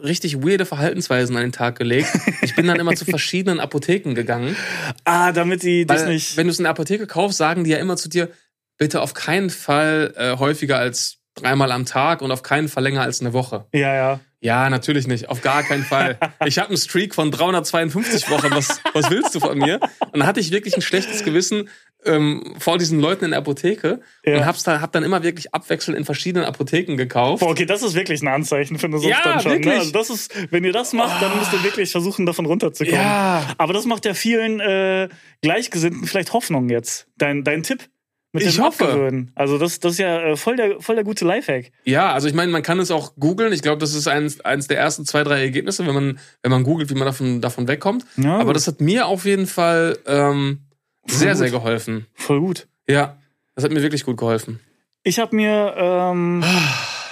richtig 0.01 0.41
weirde 0.41 0.65
Verhaltensweisen 0.65 1.36
an 1.36 1.41
den 1.41 1.51
Tag 1.51 1.77
gelegt. 1.77 2.07
Ich 2.41 2.55
bin 2.55 2.65
dann 2.67 2.79
immer 2.79 2.95
zu 2.95 3.03
verschiedenen 3.03 3.59
Apotheken 3.59 4.13
gegangen. 4.13 4.55
Ah, 5.05 5.33
damit 5.33 5.63
die 5.63 5.86
das 5.86 6.05
nicht. 6.05 6.38
wenn 6.38 6.47
du 6.47 6.51
es 6.51 6.59
in 6.59 6.63
der 6.63 6.71
Apotheke 6.71 7.05
kaufst, 7.05 7.38
sagen 7.38 7.65
die 7.65 7.71
ja 7.71 7.77
immer 7.77 7.97
zu 7.97 8.07
dir, 8.07 8.29
bitte 8.77 9.01
auf 9.01 9.13
keinen 9.13 9.49
Fall 9.49 10.13
äh, 10.15 10.38
häufiger 10.38 10.77
als 10.77 11.17
dreimal 11.35 11.71
am 11.71 11.85
Tag 11.85 12.21
und 12.21 12.31
auf 12.31 12.43
keinen 12.43 12.67
Fall 12.69 12.83
länger 12.83 13.01
als 13.01 13.21
eine 13.21 13.33
Woche. 13.33 13.65
Ja, 13.73 13.93
ja. 13.95 14.19
Ja, 14.39 14.69
natürlich 14.69 15.07
nicht. 15.07 15.29
Auf 15.29 15.39
gar 15.41 15.63
keinen 15.63 15.83
Fall. 15.83 16.17
Ich 16.45 16.57
habe 16.59 16.67
einen 16.67 16.77
Streak 16.77 17.15
von 17.15 17.31
352 17.31 18.29
Wochen. 18.29 18.51
Was, 18.51 18.81
was 18.93 19.09
willst 19.09 19.33
du 19.33 19.39
von 19.39 19.57
mir? 19.57 19.79
Und 20.11 20.17
dann 20.19 20.27
hatte 20.27 20.41
ich 20.41 20.51
wirklich 20.51 20.75
ein 20.75 20.81
schlechtes 20.81 21.23
Gewissen 21.23 21.69
ähm, 22.05 22.53
vor 22.59 22.77
diesen 22.77 22.99
Leuten 22.99 23.23
in 23.23 23.31
der 23.31 23.39
Apotheke 23.39 24.01
Ja. 24.25 24.35
und 24.39 24.45
hab's 24.45 24.63
dann, 24.63 24.81
hab 24.81 24.91
dann 24.91 25.03
immer 25.03 25.23
wirklich 25.23 25.53
abwechselnd 25.53 25.97
in 25.97 26.03
verschiedenen 26.03 26.45
Apotheken 26.45 26.97
gekauft. 26.97 27.39
Boah, 27.39 27.51
okay, 27.51 27.65
das 27.65 27.81
ist 27.83 27.93
wirklich 27.95 28.21
ein 28.21 28.27
Anzeichen 28.27 28.77
für 28.77 28.87
eine 28.87 28.97
Sucht 28.97 29.09
Ja, 29.11 29.39
schon. 29.39 29.53
wirklich. 29.53 29.73
Ne? 29.73 29.79
Also 29.79 29.91
das 29.93 30.09
ist, 30.09 30.35
wenn 30.51 30.65
ihr 30.65 30.73
das 30.73 30.91
macht, 30.91 31.21
dann 31.21 31.37
müsst 31.39 31.53
ihr 31.53 31.63
wirklich 31.63 31.89
versuchen, 31.89 32.25
davon 32.25 32.45
runterzukommen. 32.45 32.99
Ja. 32.99 33.45
Aber 33.57 33.71
das 33.71 33.85
macht 33.85 34.03
ja 34.03 34.13
vielen 34.13 34.59
äh, 34.59 35.07
Gleichgesinnten 35.41 36.05
vielleicht 36.05 36.33
Hoffnung 36.33 36.67
jetzt. 36.69 37.07
Dein, 37.17 37.45
dein 37.45 37.63
Tipp 37.63 37.87
mit 38.33 38.43
Ich 38.43 38.59
hoffe. 38.59 38.85
Abgewöhnen. 38.85 39.31
Also 39.35 39.57
das, 39.57 39.79
das 39.79 39.93
ist 39.93 39.97
ja 39.99 40.19
äh, 40.21 40.35
voll, 40.35 40.55
der, 40.57 40.81
voll 40.81 40.95
der 40.95 41.03
gute 41.03 41.23
Lifehack. 41.23 41.71
Ja, 41.85 42.11
also 42.11 42.27
ich 42.27 42.33
meine, 42.33 42.51
man 42.51 42.63
kann 42.63 42.79
es 42.79 42.91
auch 42.91 43.13
googeln. 43.19 43.53
Ich 43.53 43.61
glaube, 43.61 43.77
das 43.79 43.93
ist 43.93 44.07
eins, 44.07 44.41
eins 44.41 44.67
der 44.67 44.79
ersten 44.79 45.05
zwei, 45.05 45.23
drei 45.23 45.41
Ergebnisse, 45.41 45.85
wenn 45.87 45.93
man, 45.93 46.19
wenn 46.41 46.51
man 46.51 46.63
googelt, 46.63 46.89
wie 46.89 46.95
man 46.95 47.05
davon, 47.05 47.39
davon 47.41 47.67
wegkommt. 47.67 48.05
Ja, 48.17 48.35
Aber 48.35 48.45
gut. 48.47 48.55
das 48.55 48.67
hat 48.67 48.81
mir 48.81 49.05
auf 49.07 49.25
jeden 49.25 49.45
Fall 49.47 49.97
ähm, 50.07 50.59
sehr, 51.05 51.29
gut. 51.29 51.37
sehr 51.37 51.51
geholfen. 51.51 52.07
Voll 52.15 52.39
gut. 52.39 52.67
Ja, 52.89 53.17
das 53.55 53.63
hat 53.65 53.71
mir 53.71 53.81
wirklich 53.81 54.03
gut 54.03 54.17
geholfen. 54.17 54.59
Ich 55.03 55.19
habe 55.19 55.35
mir, 55.35 55.73
ähm, 55.77 56.43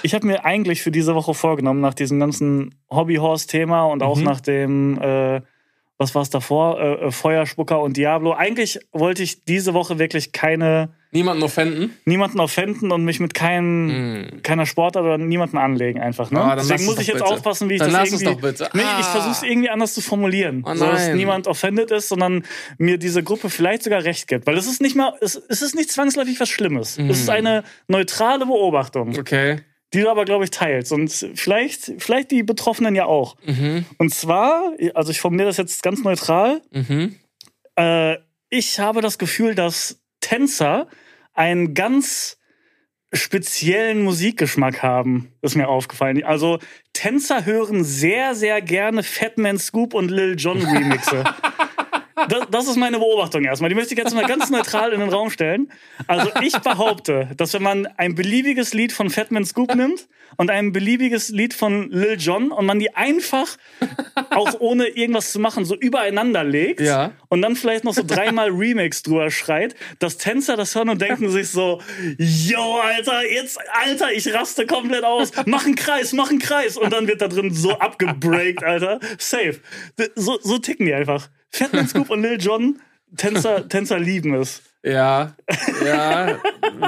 ich 0.02 0.14
habe 0.14 0.26
mir 0.26 0.44
eigentlich 0.44 0.82
für 0.82 0.90
diese 0.90 1.14
Woche 1.14 1.34
vorgenommen, 1.34 1.80
nach 1.80 1.94
diesem 1.94 2.18
ganzen 2.18 2.74
Hobbyhorse-Thema 2.90 3.84
und 3.84 4.02
auch 4.02 4.16
Mhm. 4.18 4.24
nach 4.24 4.40
dem, 4.40 4.98
äh, 5.00 5.40
was 5.98 6.14
war 6.14 6.22
es 6.22 6.30
davor, 6.30 6.80
äh, 6.80 6.92
äh, 7.06 7.10
Feuerspucker 7.12 7.80
und 7.80 7.96
Diablo. 7.96 8.32
Eigentlich 8.32 8.80
wollte 8.92 9.22
ich 9.22 9.44
diese 9.44 9.74
Woche 9.74 9.98
wirklich 9.98 10.32
keine, 10.32 10.94
Niemanden 11.14 11.42
offenden. 11.42 11.96
niemanden 12.06 12.40
offenden 12.40 12.90
und 12.90 13.04
mich 13.04 13.20
mit 13.20 13.34
keinem, 13.34 14.28
Hm. 14.32 14.42
keiner 14.42 14.64
Sportart 14.66 15.04
oder 15.04 15.18
niemandem 15.18 15.58
anlegen 15.58 16.00
einfach. 16.00 16.30
Ne? 16.30 16.40
Ah, 16.42 16.56
Deswegen 16.56 16.80
es 16.80 16.86
muss 16.86 16.98
ich 16.98 17.06
jetzt 17.08 17.18
bitte. 17.18 17.26
aufpassen, 17.26 17.68
wie 17.68 17.74
ich 17.74 17.80
Dann 17.80 17.92
das 17.92 18.00
lass 18.10 18.12
es 18.12 18.22
irgendwie. 18.22 18.34
doch 18.42 18.48
bitte. 18.48 18.70
Nee, 18.72 18.80
ich 18.80 19.06
Ah. 19.06 19.12
versuche 19.12 19.32
es 19.32 19.42
irgendwie 19.42 19.68
anders 19.70 19.92
zu 19.92 20.00
formulieren, 20.00 20.64
Oh 20.66 20.74
so 20.74 20.86
dass 20.86 21.08
niemand 21.10 21.46
offended 21.48 21.90
ist, 21.90 22.08
sondern 22.08 22.44
mir 22.78 22.96
diese 22.98 23.22
Gruppe 23.22 23.50
vielleicht 23.50 23.82
sogar 23.82 24.02
recht 24.04 24.26
gibt. 24.26 24.46
Weil 24.46 24.56
es 24.56 24.66
ist 24.66 24.80
nicht 24.80 24.96
mal, 24.96 25.12
es, 25.20 25.34
es 25.48 25.60
ist 25.60 25.74
nicht 25.74 25.90
zwangsläufig 25.90 26.40
was 26.40 26.48
Schlimmes. 26.48 26.96
Mhm. 26.98 27.10
Es 27.10 27.20
ist 27.20 27.28
eine 27.30 27.62
neutrale 27.88 28.46
Beobachtung 28.46 29.16
Okay. 29.18 29.58
die 29.92 30.00
du 30.00 30.08
aber, 30.10 30.24
glaube 30.24 30.44
ich, 30.44 30.50
teilst. 30.50 30.90
Und 30.92 31.10
vielleicht, 31.34 31.92
vielleicht 31.98 32.30
die 32.30 32.42
Betroffenen 32.42 32.94
ja 32.94 33.04
auch. 33.04 33.36
Mhm. 33.44 33.84
Und 33.98 34.14
zwar, 34.14 34.72
also 34.94 35.10
ich 35.10 35.20
formuliere 35.20 35.48
das 35.48 35.58
jetzt 35.58 35.82
ganz 35.82 36.02
neutral, 36.02 36.62
Mhm. 36.72 37.16
äh, 37.76 38.16
ich 38.48 38.80
habe 38.80 39.02
das 39.02 39.18
Gefühl, 39.18 39.54
dass 39.54 39.98
Tänzer 40.20 40.86
einen 41.34 41.74
ganz 41.74 42.38
speziellen 43.12 44.02
Musikgeschmack 44.02 44.82
haben, 44.82 45.32
ist 45.42 45.54
mir 45.54 45.68
aufgefallen. 45.68 46.24
Also 46.24 46.58
Tänzer 46.92 47.44
hören 47.44 47.84
sehr, 47.84 48.34
sehr 48.34 48.62
gerne 48.62 49.02
Fatman 49.02 49.58
Scoop 49.58 49.94
und 49.94 50.10
Lil 50.10 50.36
Jon 50.38 50.62
Remixe. 50.66 51.24
Das, 52.28 52.46
das 52.50 52.68
ist 52.68 52.76
meine 52.76 52.98
Beobachtung 52.98 53.44
erstmal. 53.44 53.68
Die 53.70 53.74
möchte 53.74 53.94
ich 53.94 53.98
jetzt 53.98 54.14
mal 54.14 54.26
ganz 54.26 54.50
neutral 54.50 54.92
in 54.92 55.00
den 55.00 55.08
Raum 55.08 55.30
stellen. 55.30 55.70
Also 56.06 56.30
ich 56.42 56.52
behaupte, 56.58 57.30
dass 57.36 57.54
wenn 57.54 57.62
man 57.62 57.86
ein 57.96 58.14
beliebiges 58.14 58.74
Lied 58.74 58.92
von 58.92 59.10
Fatman 59.10 59.44
Scoop 59.44 59.74
nimmt 59.74 60.08
und 60.36 60.50
ein 60.50 60.72
beliebiges 60.72 61.30
Lied 61.30 61.54
von 61.54 61.90
Lil 61.90 62.16
Jon 62.18 62.52
und 62.52 62.66
man 62.66 62.78
die 62.78 62.94
einfach 62.94 63.56
auch 64.30 64.60
ohne 64.60 64.86
irgendwas 64.88 65.32
zu 65.32 65.38
machen 65.40 65.64
so 65.64 65.74
übereinander 65.76 66.44
legt 66.44 66.80
Ja. 66.80 67.12
und 67.28 67.42
dann 67.42 67.56
vielleicht 67.56 67.84
noch 67.84 67.94
so 67.94 68.02
dreimal 68.06 68.48
Remix 68.50 69.02
drüber 69.02 69.30
schreit, 69.30 69.74
dass 69.98 70.16
Tänzer 70.18 70.56
das 70.56 70.74
hören 70.74 70.88
und 70.90 71.00
denken 71.00 71.30
sich 71.30 71.48
so, 71.48 71.80
yo, 72.18 72.76
Alter, 72.82 73.30
jetzt, 73.30 73.58
Alter, 73.84 74.12
ich 74.12 74.32
raste 74.32 74.66
komplett 74.66 75.04
aus, 75.04 75.32
mach 75.46 75.64
einen 75.66 75.74
Kreis, 75.74 76.12
mach 76.12 76.30
einen 76.30 76.38
Kreis 76.38 76.76
und 76.76 76.92
dann 76.92 77.06
wird 77.08 77.20
da 77.20 77.28
drin 77.28 77.52
so 77.52 77.72
abgebreakt, 77.78 78.62
Alter, 78.64 79.00
safe. 79.18 79.60
So, 80.14 80.38
so 80.42 80.58
ticken 80.58 80.86
die 80.86 80.94
einfach. 80.94 81.28
Fatman 81.52 81.86
Scoop 81.88 82.10
und 82.10 82.22
Lil 82.22 82.40
Jon, 82.40 82.80
Tänzer, 83.16 83.68
Tänzer 83.68 83.98
lieben 83.98 84.34
es. 84.34 84.62
Ja, 84.84 85.36
ja, 85.84 86.38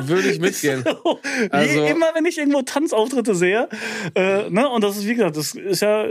würde 0.03 0.31
ich 0.31 0.40
mitgehen. 0.40 0.85
Also- 1.50 1.85
Je, 1.85 1.90
immer 1.92 2.07
wenn 2.14 2.24
ich 2.27 2.38
irgendwo 2.38 2.62
Tanzauftritte 2.62 3.35
sehe, 3.35 3.68
äh, 4.16 4.50
ne, 4.50 4.68
und 4.68 4.83
das 4.83 4.96
ist, 4.96 5.07
wie 5.07 5.14
gesagt, 5.14 5.37
das 5.37 5.55
ist 5.55 5.81
ja 5.83 6.07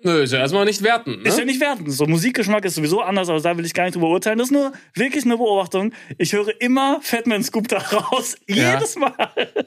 Nö, 0.00 0.22
ist 0.22 0.32
ja 0.32 0.38
erstmal 0.38 0.64
nicht 0.64 0.80
wertend. 0.84 1.22
Ne? 1.24 1.28
Ist 1.28 1.38
ja 1.40 1.44
nicht 1.44 1.60
wertend. 1.60 1.90
So 1.92 2.06
Musikgeschmack 2.06 2.64
ist 2.64 2.76
sowieso 2.76 3.00
anders, 3.00 3.28
aber 3.28 3.40
da 3.40 3.58
will 3.58 3.64
ich 3.66 3.74
gar 3.74 3.82
nicht 3.82 3.96
drüber 3.96 4.08
urteilen. 4.10 4.38
Das 4.38 4.46
ist 4.46 4.52
nur 4.52 4.70
wirklich 4.94 5.24
eine 5.24 5.36
Beobachtung. 5.36 5.92
Ich 6.18 6.32
höre 6.34 6.52
immer 6.60 7.00
Fatman 7.02 7.42
Scoop 7.42 7.66
da 7.66 7.78
raus. 7.78 8.36
Ja. 8.46 8.74
Jedes 8.74 8.94
Mal. 8.94 9.12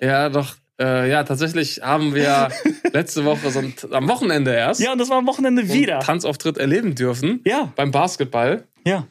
Ja, 0.02 0.30
doch. 0.30 0.56
Äh, 0.82 1.10
ja, 1.12 1.24
tatsächlich 1.24 1.82
haben 1.84 2.16
wir 2.16 2.50
letzte 2.94 3.24
Woche, 3.24 3.52
so 3.52 3.60
ein, 3.60 3.74
am 3.92 4.08
Wochenende 4.10 4.54
erst, 4.54 4.82
Ja, 4.82 4.94
und 4.94 4.98
das 4.98 5.10
war 5.10 5.18
am 5.18 5.28
Wochenende 5.28 5.66
so 5.66 5.74
wieder. 5.74 5.96
einen 5.98 6.04
Tanzauftritt 6.06 6.58
erleben 6.58 6.96
dürfen. 6.96 7.42
Ja. 7.46 7.72
Beim 7.76 7.92
Basketball. 7.92 8.64
Ja. 8.86 9.06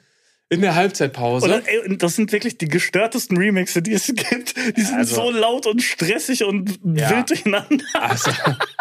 In 0.53 0.63
der 0.63 0.75
Halbzeitpause. 0.75 1.47
Und, 1.47 1.63
ey, 1.69 1.79
und 1.89 2.03
das 2.03 2.17
sind 2.17 2.33
wirklich 2.33 2.59
die 2.59 2.67
gestörtesten 2.67 3.37
Remixe, 3.37 3.83
die 3.83 3.93
es 3.93 4.07
gibt. 4.09 4.57
Die 4.77 4.81
sind 4.83 4.97
Also- 4.99 5.15
so 5.15 5.31
laut 5.31 5.67
und 5.69 5.81
stressig 5.81 6.43
und 6.43 6.81
Ja. 6.83 7.09
wild 7.11 7.31
durcheinander. 7.31 7.85
also, 7.93 8.33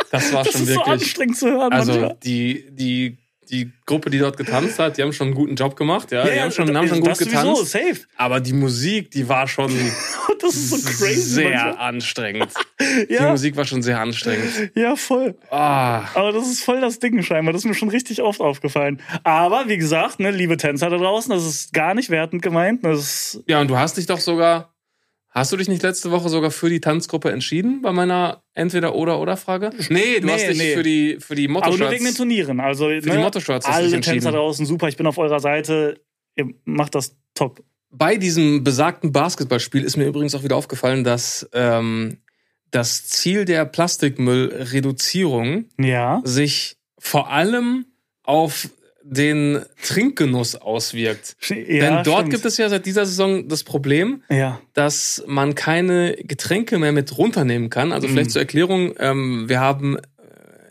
das 0.09 0.33
war 0.33 0.43
Das 0.43 0.53
schon 0.53 0.61
ist 0.63 0.67
so 0.69 0.73
wirklich. 0.73 0.87
anstrengend 0.87 1.37
zu 1.37 1.47
hören 1.51 1.71
Also 1.71 1.91
manchmal. 1.91 2.17
die, 2.23 2.65
die, 2.71 3.17
die 3.51 3.71
Gruppe, 3.85 4.09
die 4.09 4.19
dort 4.19 4.37
getanzt 4.37 4.79
hat, 4.79 4.97
die 4.97 5.01
haben 5.03 5.11
schon 5.13 5.27
einen 5.27 5.35
guten 5.35 5.55
Job 5.55 5.75
gemacht, 5.75 6.11
ja. 6.11 6.25
Ja, 6.25 6.33
die 6.33 6.41
haben 6.41 6.51
schon, 6.51 6.75
haben 6.77 6.87
schon 6.87 6.99
gut 7.01 7.09
das 7.11 7.19
sowieso, 7.19 7.53
getanzt. 7.53 7.71
safe. 7.71 7.99
Aber 8.17 8.39
die 8.39 8.53
Musik, 8.53 9.11
die 9.11 9.27
war 9.27 9.47
schon 9.47 9.71
Das 10.41 10.55
ist 10.55 10.69
so 10.69 10.77
crazy. 10.77 11.19
sehr 11.21 11.49
manchmal. 11.49 11.75
anstrengend. 11.87 12.53
Die 13.09 13.13
Ja, 13.13 13.29
Musik 13.31 13.57
war 13.57 13.65
schon 13.65 13.81
sehr 13.83 13.99
anstrengend. 13.99 14.71
ja, 14.73 14.95
voll. 14.95 15.35
Ah, 15.51 16.05
Aber 16.13 16.31
das 16.31 16.47
ist 16.49 16.63
voll 16.63 16.79
das 16.79 16.99
Ding 16.99 17.21
scheinbar. 17.23 17.51
Das 17.51 17.63
ist 17.63 17.65
mir 17.67 17.73
schon 17.73 17.89
richtig 17.89 18.21
oft 18.21 18.39
aufgefallen. 18.39 19.01
Aber 19.25 19.67
wie 19.67 19.77
gesagt, 19.77 20.21
ne, 20.21 20.31
liebe 20.31 20.55
Tänzer 20.55 20.89
da 20.89 20.95
draußen, 20.97 21.29
das 21.31 21.45
ist 21.45 21.73
gar 21.73 21.93
nicht 21.93 22.09
wertend 22.09 22.41
gemeint. 22.41 22.85
Das 22.85 23.43
ja, 23.47 23.59
und 23.59 23.67
du 23.69 23.77
hast 23.77 23.97
dich 23.97 24.05
doch 24.05 24.19
sogar. 24.19 24.73
Hast 25.39 25.53
du 25.53 25.57
dich 25.57 25.69
nicht 25.69 25.81
letzte 25.83 26.11
Woche 26.11 26.27
sogar 26.27 26.51
für 26.51 26.69
die 26.69 26.81
Tanzgruppe 26.81 27.31
entschieden 27.31 27.81
bei 27.81 27.93
meiner 27.93 28.43
Entweder-Oder-Oder-Frage? 28.55 29.69
Nee, 29.89 30.19
du 30.19 30.25
Nee, 30.27 30.33
hast 30.33 30.47
dich 30.49 30.57
nee. 30.57 30.73
für 30.75 30.83
die, 30.83 31.17
für 31.21 31.33
die 31.35 31.47
aber 31.49 31.77
nur 31.77 31.91
wegen 31.91 32.03
den. 32.03 32.13
Turnieren. 32.13 32.59
Also, 32.59 32.89
Für 32.89 32.99
die 32.99 33.17
Motto-Shirts 33.17 33.65
hast 33.65 33.77
du 33.79 33.83
dich 33.83 33.87
alle 33.87 33.95
entschieden. 33.95 34.15
Tänzer 34.19 34.33
draußen, 34.33 34.65
super, 34.65 34.89
ich 34.89 34.97
bin 34.97 35.07
auf 35.07 35.17
eurer 35.17 35.39
Seite. 35.39 36.01
Ihr 36.35 36.49
macht 36.65 36.93
das 36.93 37.15
top. 37.35 37.63
Bei 37.89 38.17
diesem 38.17 38.65
besagten 38.65 39.13
Basketballspiel 39.13 39.85
ist 39.85 39.95
mir 39.95 40.07
übrigens 40.07 40.35
auch 40.35 40.43
wieder 40.43 40.57
aufgefallen, 40.57 41.05
dass 41.05 41.49
ähm, 41.53 42.17
das 42.71 43.07
Ziel 43.07 43.45
der 43.45 43.63
Plastikmüllreduzierung 43.63 45.69
Ja. 45.79 46.19
sich 46.25 46.75
vor 46.97 47.31
allem 47.31 47.85
auf 48.23 48.67
den 49.11 49.59
Trinkgenuss 49.83 50.55
auswirkt. 50.55 51.35
ja 51.49 51.55
Denn 51.55 52.03
dort 52.03 52.19
stimmt. 52.19 52.29
gibt 52.31 52.45
es 52.45 52.57
ja 52.57 52.69
seit 52.69 52.85
dieser 52.85 53.05
Saison 53.05 53.47
das 53.47 53.63
Problem, 53.63 54.23
Ja. 54.29 54.59
dass 54.73 55.23
man 55.27 55.55
keine 55.55 56.15
Getränke 56.15 56.77
mehr 56.77 56.91
mit 56.91 57.17
runternehmen 57.17 57.69
kann. 57.69 57.91
Also 57.91 58.07
Mhm. 58.07 58.11
vielleicht 58.11 58.31
zur 58.31 58.41
Erklärung, 58.41 58.93
ähm, 58.99 59.49
wir 59.49 59.59
haben 59.59 59.97
äh, 59.97 60.01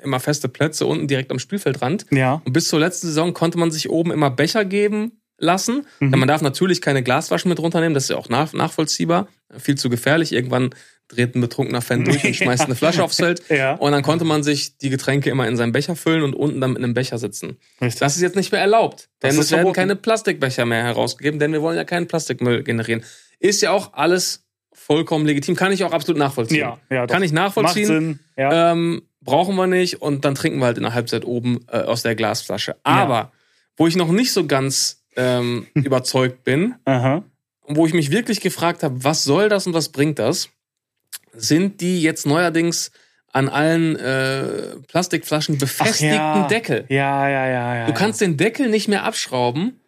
immer 0.05 0.21
feste 0.21 0.49
Plätze 0.49 0.87
unten 0.87 1.09
direkt 1.09 1.33
am 1.33 1.39
Spielfeldrand. 1.41 2.07
Ja. 2.11 2.41
Und 2.45 2.53
bis 2.53 2.69
zur 2.69 2.79
letzten 2.79 3.09
Saison 3.09 3.35
konnte 3.35 3.59
man 3.59 3.71
sich 3.73 3.91
oben 3.91 4.13
immer 4.13 4.31
Becher 4.31 4.65
geben 4.65 5.21
lassen. 5.39 5.87
Mhm. 5.99 6.11
Denn 6.13 6.21
man 6.21 6.29
darf 6.29 6.41
natürlich 6.43 6.81
keine 6.81 7.03
Glasflaschen 7.03 7.49
mit 7.49 7.59
runternehmen, 7.61 7.95
das 7.95 8.05
ist 8.05 8.11
ja 8.11 8.17
auch 8.17 8.29
nach, 8.29 8.53
nachvollziehbar. 8.53 9.29
Viel 9.59 9.77
zu 9.77 9.89
gefährlich. 9.91 10.33
Irgendwann 10.33 10.71
dreht 11.09 11.35
ein 11.35 11.41
betrunkener 11.41 11.81
Fan 11.83 12.05
durch 12.05 12.25
und 12.25 12.35
schmeißt 12.37 12.65
eine 12.65 12.75
Flasche 12.75 13.03
aufs 13.03 13.17
Feld. 13.17 13.43
Ja. 13.49 13.75
Und 13.75 13.93
dann 13.93 14.03
konnte 14.03 14.25
man 14.25 14.43
sich 14.43 14.79
die 14.79 14.91
Getränke 14.91 15.31
immer 15.31 15.49
in 15.49 15.57
seinen 15.57 15.73
Becher 15.73 15.97
füllen 15.97 16.23
und 16.23 16.35
unten 16.35 16.61
dann 16.61 16.73
mit 16.73 16.83
einem 16.83 16.95
Becher 16.95 17.19
sitzen. 17.19 17.57
Richtig. 17.81 18.01
Das 18.01 18.17
ist 18.17 18.23
jetzt 18.23 18.37
nicht 18.37 18.53
mehr 18.53 18.61
erlaubt. 18.61 19.09
Denn 19.23 19.31
es 19.31 19.37
werden 19.51 19.63
verboten. 19.63 19.75
keine 19.75 19.97
Plastikbecher 19.97 20.67
mehr 20.67 20.85
herausgegeben, 20.85 21.41
denn 21.41 21.53
wir 21.53 21.63
wollen 21.63 21.77
ja 21.77 21.85
keinen 21.85 22.07
Plastikmüll 22.07 22.63
generieren. 22.63 23.03
Ist 23.41 23.63
ja 23.63 23.71
auch 23.71 23.95
alles 23.95 24.45
vollkommen 24.73 25.27
legitim. 25.27 25.57
Kann 25.57 25.73
ich 25.73 25.85
auch 25.85 25.93
absolut 25.93 26.19
nachvollziehen. 26.19 26.61
Ja, 26.61 26.79
ja, 26.91 27.07
doch. 27.07 27.13
Kann 27.13 27.23
ich 27.23 27.33
Macht 27.33 27.57
nachvollziehen. 27.57 27.87
Sinn. 27.87 28.19
Ja. 28.37 28.73
Ähm, 28.73 29.03
brauchen 29.21 29.57
wir 29.57 29.67
nicht 29.67 30.01
und 30.01 30.25
dann 30.25 30.35
trinken 30.35 30.59
wir 30.59 30.67
halt 30.67 30.79
in 30.79 30.85
der 30.85 30.95
Halbzeit 30.95 31.25
oben 31.25 31.61
äh, 31.71 31.79
aus 31.79 32.03
der 32.03 32.15
Glasflasche. 32.15 32.77
Aber 32.85 33.33
wo 33.77 33.87
ich 33.87 33.97
noch 33.97 34.11
nicht 34.11 34.33
so 34.33 34.47
ganz 34.47 35.05
ähm, 35.17 35.67
überzeugt 35.75 36.45
bin 36.45 36.75
Aha. 36.85 37.25
wo 37.67 37.87
ich 37.87 37.93
mich 37.93 38.11
wirklich 38.11 38.41
gefragt 38.41 38.83
habe, 38.83 39.05
was 39.05 39.25
soll 39.25 39.49
das 39.49 39.67
und 39.67 39.75
was 39.75 39.91
bringt 39.91 40.19
das, 40.19 40.49
sind 41.39 41.81
die 41.81 42.03
jetzt 42.03 42.27
neuerdings 42.27 42.91
an 43.33 43.49
allen 43.49 43.97
äh, 43.97 44.77
Plastikflaschen 44.89 45.59
befestigten 45.59 46.15
ja. 46.17 46.47
Deckel. 46.49 46.85
Ja, 46.89 47.29
ja, 47.29 47.47
ja, 47.49 47.77
ja. 47.77 47.87
Du 47.87 47.93
kannst 47.93 48.21
den 48.21 48.37
Deckel 48.37 48.69
nicht 48.71 48.89
mehr 48.89 49.05
abschrauben. 49.05 49.81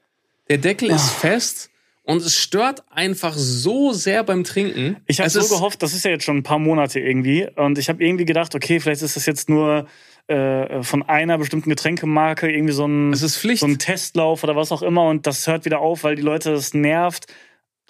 Der 0.49 0.59
Deckel 0.59 0.91
ist 0.91 1.03
Ah. 1.17 1.21
fest 1.21 1.71
und 2.03 2.19
es 2.23 2.35
stört 2.37 2.83
einfach 2.91 3.35
so 3.37 3.93
sehr 3.93 4.25
beim 4.25 4.45
Trinken. 4.45 4.97
Ich 5.07 5.21
habe 5.21 5.31
so 5.31 5.41
gehofft, 5.55 5.83
das 5.83 5.95
ist 5.95 6.05
ja 6.05 6.11
jetzt 6.11 6.25
schon 6.25 6.39
ein 6.39 6.43
paar 6.43 6.59
Monate 6.59 7.01
irgendwie. 7.01 7.49
Und 7.57 7.79
ich 7.79 7.89
habe 7.89 8.05
irgendwie 8.05 8.25
gedacht, 8.25 8.55
okay, 8.55 8.81
vielleicht 8.81 9.03
ist 9.03 9.17
das 9.17 9.27
jetzt 9.27 9.49
nur 9.49 9.87
äh, 10.27 10.83
von 10.83 11.03
einer 11.09 11.39
bestimmten 11.39 11.71
Getränkemarke 11.71 12.51
irgendwie 12.51 12.73
so 12.75 12.85
ein, 12.87 13.13
Es 13.13 13.23
ist 13.23 13.39
Pflicht. 13.39 13.61
so 13.61 13.67
ein 13.67 13.79
Testlauf 13.79 14.45
oder 14.45 14.55
was 14.57 14.71
auch 14.73 14.83
immer. 14.83 15.05
Und 15.09 15.27
das 15.27 15.47
hört 15.47 15.65
wieder 15.65 15.81
auf, 15.81 16.05
weil 16.05 16.17
die 16.17 16.23
Leute 16.23 16.53
das 16.53 16.75
nervt. 16.75 17.27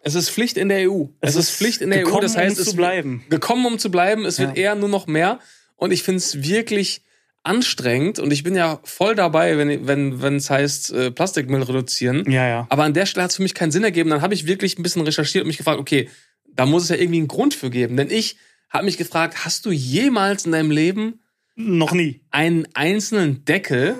Es 0.02 0.14
ist 0.14 0.30
Pflicht 0.30 0.56
in 0.56 0.68
der 0.68 0.90
EU. 0.90 1.04
Es, 1.20 1.36
ist 1.36 1.50
Pflicht 1.50 1.80
in 1.82 1.90
der 1.90 2.06
EU. 2.06 2.20
Das 2.20 2.36
heißt, 2.36 2.56
um 2.56 2.62
es 2.62 2.68
zu 2.70 2.76
bleiben. 2.76 3.24
gekommen, 3.28 3.66
um 3.66 3.78
zu 3.78 3.90
bleiben. 3.90 4.24
Es 4.24 4.38
wird 4.38 4.56
Ja. 4.56 4.62
eher 4.64 4.74
nur 4.74 4.88
noch 4.88 5.06
mehr. 5.06 5.38
Und 5.76 5.92
ich 5.92 6.02
finde 6.02 6.18
es 6.18 6.42
wirklich 6.42 7.02
anstrengend. 7.42 8.18
Und 8.18 8.32
ich 8.32 8.42
bin 8.42 8.54
ja 8.54 8.80
voll 8.84 9.14
dabei, 9.14 9.56
wenn 9.58 9.86
wenn 9.86 10.20
wenn 10.22 10.36
es 10.36 10.50
heißt 10.50 10.92
äh, 10.92 11.10
Plastikmüll 11.10 11.62
reduzieren. 11.62 12.30
Ja, 12.30 12.46
ja. 12.46 12.66
Aber 12.70 12.84
an 12.84 12.94
der 12.94 13.06
Stelle 13.06 13.24
hat 13.24 13.30
es 13.30 13.36
für 13.36 13.42
mich 13.42 13.54
keinen 13.54 13.70
Sinn 13.72 13.84
ergeben. 13.84 14.10
Dann 14.10 14.22
habe 14.22 14.34
ich 14.34 14.46
wirklich 14.46 14.78
ein 14.78 14.82
bisschen 14.82 15.02
recherchiert 15.02 15.44
und 15.44 15.48
mich 15.48 15.56
gefragt, 15.58 15.80
okay, 15.80 16.08
da 16.54 16.66
muss 16.66 16.84
es 16.84 16.88
ja 16.90 16.96
irgendwie 16.96 17.18
einen 17.18 17.28
Grund 17.28 17.54
für 17.54 17.70
geben. 17.70 17.96
Denn 17.96 18.10
ich 18.10 18.36
habe 18.68 18.84
mich 18.84 18.98
gefragt, 18.98 19.44
hast 19.44 19.64
du 19.66 19.70
jemals 19.70 20.44
in 20.46 20.52
deinem 20.52 20.70
Leben 20.70 21.20
Noch 21.56 21.92
nie. 21.92 22.20
einen 22.30 22.68
einzelnen 22.74 23.44
Deckel 23.44 23.96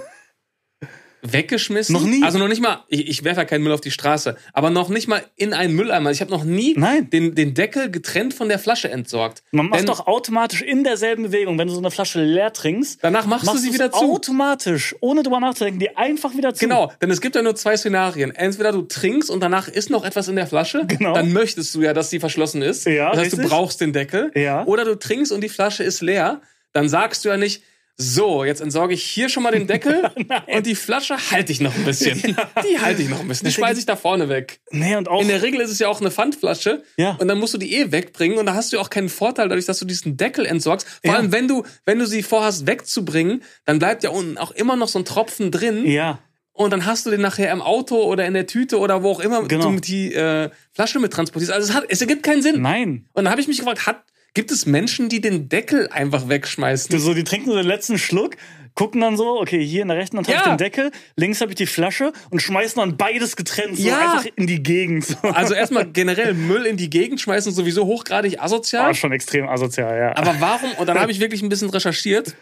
weggeschmissen? 1.22 1.92
Noch 1.92 2.04
nie? 2.04 2.22
Also 2.22 2.38
noch 2.38 2.48
nicht 2.48 2.61
mal, 2.62 2.85
ich, 2.88 3.09
ich 3.09 3.24
werfe 3.24 3.40
ja 3.40 3.44
keinen 3.44 3.62
Müll 3.62 3.72
auf 3.72 3.80
die 3.80 3.90
Straße, 3.90 4.37
aber 4.52 4.70
noch 4.70 4.88
nicht 4.88 5.09
mal 5.09 5.22
in 5.37 5.52
einen 5.54 5.74
Mülleimer. 5.74 6.11
Ich 6.11 6.20
habe 6.20 6.30
noch 6.30 6.44
nie 6.44 6.74
Nein. 6.76 7.09
Den, 7.11 7.35
den 7.35 7.54
Deckel 7.54 7.90
getrennt 7.90 8.35
von 8.35 8.48
der 8.48 8.59
Flasche 8.59 8.90
entsorgt. 8.90 9.42
Man 9.50 9.66
macht 9.66 9.80
Denn 9.80 9.87
doch 9.87 10.06
automatisch 10.06 10.62
in 10.62 10.85
derselben 10.85 11.24
Bewegung, 11.24 11.59
wenn 11.59 11.68
du 11.68 11.74
so 11.74 11.80
eine 11.80 11.90
Flasche 11.90 12.22
leer 12.22 12.52
trinkst, 12.52 12.98
danach 13.02 13.26
machst, 13.26 13.46
du 13.52 13.56
sie 13.59 13.72
wieder 13.74 13.90
zu. 13.92 13.98
automatisch, 14.14 14.94
ohne 15.00 15.22
drüber 15.22 15.40
nachzudenken, 15.40 15.80
die 15.80 15.96
einfach 15.96 16.35
wieder 16.37 16.54
zu. 16.54 16.64
Genau, 16.64 16.92
denn 17.00 17.11
es 17.11 17.20
gibt 17.20 17.37
ja 17.37 17.42
nur 17.42 17.54
zwei 17.56 17.76
Szenarien. 17.76 18.35
Entweder 18.35 18.72
du 18.72 18.83
trinkst 18.83 19.30
und 19.30 19.40
danach 19.40 19.68
ist 19.68 19.90
noch 19.90 20.04
etwas 20.04 20.28
in 20.28 20.37
der 20.37 20.46
Flasche, 20.46 20.85
Genau. 20.87 21.14
dann 21.14 21.33
möchtest 21.33 21.74
du 21.74 21.83
ja, 21.83 21.92
dass 21.92 22.11
sie 22.11 22.20
verschlossen 22.20 22.62
ist. 22.62 22.87
Ja, 22.87 23.11
das 23.11 23.20
heißt, 23.20 23.33
du 23.33 23.37
richtig. 23.38 23.50
brauchst 23.50 23.80
den 23.80 23.92
Deckel. 23.92 24.30
Ja. 24.35 24.64
Oder 24.66 24.85
du 24.85 24.98
trinkst 24.98 25.33
und 25.33 25.40
die 25.42 25.48
Flasche 25.48 25.85
ist 25.85 26.00
leer, 26.00 26.40
dann 26.72 26.88
sagst 26.88 27.24
du 27.24 27.28
ja 27.28 27.37
nicht, 27.37 27.62
so, 28.02 28.44
jetzt 28.44 28.60
entsorge 28.62 28.94
ich 28.94 29.02
hier 29.02 29.28
schon 29.28 29.42
mal 29.42 29.50
den 29.52 29.66
Deckel 29.66 30.10
und 30.46 30.64
die 30.66 30.74
Flasche 30.74 31.16
halte 31.30 31.52
ich 31.52 31.60
noch 31.60 31.74
ein 31.76 31.84
bisschen. 31.84 32.18
Die 32.70 32.78
halte 32.80 33.02
ich 33.02 33.08
noch 33.10 33.20
ein 33.20 33.28
bisschen. 33.28 33.48
Die 33.48 33.52
schmeiße 33.54 33.78
ich 33.78 33.86
da 33.86 33.94
vorne 33.96 34.28
weg. 34.30 34.60
Nee, 34.70 34.96
und 34.96 35.08
auch. 35.08 35.20
In 35.20 35.28
der 35.28 35.42
Regel 35.42 35.60
ist 35.60 35.70
es 35.70 35.78
ja 35.78 35.88
auch 35.88 36.00
eine 36.00 36.10
Pfandflasche. 36.10 36.82
Ja. 36.96 37.16
Und 37.20 37.28
dann 37.28 37.38
musst 37.38 37.52
du 37.52 37.58
die 37.58 37.74
eh 37.76 37.92
wegbringen. 37.92 38.38
Und 38.38 38.46
da 38.46 38.54
hast 38.54 38.72
du 38.72 38.78
auch 38.80 38.88
keinen 38.88 39.08
Vorteil 39.10 39.48
dadurch, 39.48 39.66
dass 39.66 39.78
du 39.78 39.84
diesen 39.84 40.16
Deckel 40.16 40.46
entsorgst. 40.46 40.86
Vor 40.88 40.98
Ja. 41.12 41.16
allem, 41.16 41.30
wenn 41.32 41.46
du, 41.46 41.64
wenn 41.84 41.98
du 41.98 42.06
sie 42.06 42.22
vorhast 42.22 42.66
wegzubringen, 42.66 43.42
dann 43.66 43.78
bleibt 43.78 44.02
ja 44.02 44.10
unten 44.10 44.38
auch 44.38 44.50
immer 44.52 44.76
noch 44.76 44.88
so 44.88 44.98
ein 44.98 45.04
Tropfen 45.04 45.50
drin. 45.50 45.84
ja. 45.86 46.18
Und 46.52 46.72
dann 46.72 46.84
hast 46.84 47.06
du 47.06 47.10
den 47.10 47.22
nachher 47.22 47.50
im 47.52 47.62
Auto 47.62 48.02
oder 48.02 48.26
in 48.26 48.34
der 48.34 48.46
Tüte 48.46 48.78
oder 48.78 49.02
wo 49.02 49.12
auch 49.12 49.20
immer 49.20 49.44
Genau. 49.44 49.70
du 49.70 49.80
die 49.80 50.12
äh, 50.12 50.50
Flasche 50.72 50.98
mit 50.98 51.10
transportierst. 51.10 51.52
Also 51.52 51.70
es, 51.70 51.74
hat, 51.74 51.84
es 51.88 52.00
ergibt 52.02 52.22
keinen 52.22 52.42
Sinn. 52.42 52.60
Nein. 52.60 53.06
Und 53.14 53.24
dann 53.24 53.30
habe 53.30 53.40
ich 53.40 53.48
mich 53.48 53.56
gefragt, 53.58 53.86
hat, 53.86 54.02
gibt 54.34 54.50
es 54.50 54.66
Menschen, 54.66 55.08
die 55.08 55.20
den 55.20 55.48
Deckel 55.48 55.88
einfach 55.88 56.28
wegschmeißen? 56.28 56.98
So, 56.98 57.14
die 57.14 57.24
trinken 57.24 57.50
so 57.50 57.56
den 57.56 57.66
letzten 57.66 57.98
Schluck, 57.98 58.36
gucken 58.74 59.00
dann 59.00 59.16
so, 59.16 59.40
okay, 59.40 59.64
hier 59.64 59.82
in 59.82 59.88
der 59.88 59.96
rechten 59.96 60.16
Hand 60.16 60.28
habe 60.28 60.36
Ja. 60.36 60.42
ich 60.42 60.48
den 60.48 60.58
Deckel, 60.58 60.90
links 61.16 61.40
habe 61.40 61.50
ich 61.50 61.56
die 61.56 61.66
Flasche 61.66 62.12
und 62.30 62.40
schmeißen 62.40 62.80
dann 62.80 62.96
beides 62.96 63.34
getrennt 63.36 63.76
so 63.76 63.88
Ja. 63.88 64.12
einfach 64.12 64.26
in 64.36 64.46
die 64.46 64.62
Gegend. 64.62 65.04
So. 65.04 65.16
Also 65.22 65.54
erstmal 65.54 65.86
generell 65.90 66.34
Müll 66.34 66.66
in 66.66 66.76
die 66.76 66.88
Gegend 66.90 67.20
schmeißen, 67.20 67.52
sowieso 67.52 67.86
hochgradig 67.86 68.40
asozial. 68.40 68.90
Ah, 68.90 68.94
schon 68.94 69.12
extrem 69.12 69.48
asozial, 69.48 69.96
ja. 69.98 70.16
Aber 70.16 70.36
warum? 70.40 70.70
Und 70.78 70.86
dann 70.88 70.98
habe 71.00 71.10
ich 71.12 71.20
wirklich 71.20 71.42
ein 71.42 71.48
bisschen 71.48 71.70
recherchiert 71.70 72.36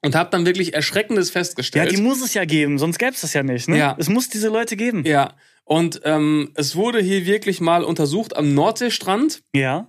und 0.00 0.14
habe 0.14 0.30
dann 0.30 0.46
wirklich 0.46 0.72
Erschreckendes 0.74 1.28
ja, 1.28 1.32
festgestellt. 1.34 1.92
die 1.92 2.00
muss 2.00 2.22
es 2.22 2.32
ja 2.34 2.44
geben, 2.46 2.78
sonst 2.78 2.98
gäbe 2.98 3.12
es 3.12 3.20
das 3.20 3.34
ja 3.34 3.42
nicht. 3.42 3.68
Ne? 3.68 3.76
Ja. 3.78 3.94
Es 3.98 4.08
muss 4.08 4.28
diese 4.28 4.48
Leute 4.48 4.76
geben. 4.76 5.04
ja. 5.04 5.34
Und 5.64 6.00
ähm, 6.04 6.50
es 6.54 6.76
wurde 6.76 6.98
hier 7.02 7.26
wirklich 7.26 7.60
mal 7.60 7.84
untersucht 7.84 8.34
am 8.34 8.54
Nordseestrand. 8.54 9.42
Ja. 9.54 9.88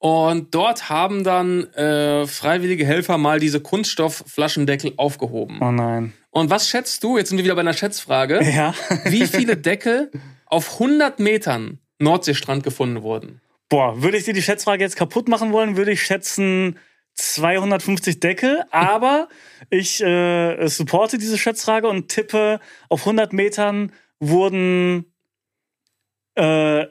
Und 0.00 0.54
dort 0.54 0.88
haben 0.88 1.24
dann 1.24 1.64
äh, 1.74 2.26
freiwillige 2.26 2.86
Helfer 2.86 3.18
mal 3.18 3.38
diese 3.38 3.60
Kunststoffflaschendeckel 3.60 4.94
aufgehoben. 4.96 5.58
Oh 5.60 5.70
nein. 5.70 6.14
Und 6.30 6.48
was 6.48 6.70
schätzt 6.70 7.04
du? 7.04 7.18
Jetzt 7.18 7.28
sind 7.28 7.36
wir 7.36 7.44
wieder 7.44 7.54
bei 7.54 7.60
einer 7.60 7.74
Schätzfrage. 7.74 8.40
Ja. 8.50 8.74
Wie 9.04 9.26
viele 9.26 9.58
Deckel 9.58 10.10
auf 10.46 10.74
100 10.80 11.20
Metern 11.20 11.80
Nordseestrand 11.98 12.64
gefunden 12.64 13.02
wurden? 13.02 13.42
Boah, 13.68 14.02
würde 14.02 14.16
ich 14.16 14.24
dir 14.24 14.32
die 14.32 14.40
Schätzfrage 14.40 14.82
jetzt 14.82 14.96
kaputt 14.96 15.28
machen 15.28 15.52
wollen, 15.52 15.76
würde 15.76 15.92
ich 15.92 16.02
schätzen 16.02 16.78
250 17.14 18.20
Deckel, 18.20 18.64
aber 18.70 19.28
ich 19.70 20.02
äh, 20.02 20.66
supporte 20.68 21.18
diese 21.18 21.36
Schätzfrage 21.36 21.88
und 21.88 22.08
tippe, 22.08 22.58
auf 22.88 23.00
100 23.00 23.34
Metern 23.34 23.92
wurden 24.18 25.12
äh, 26.36 26.86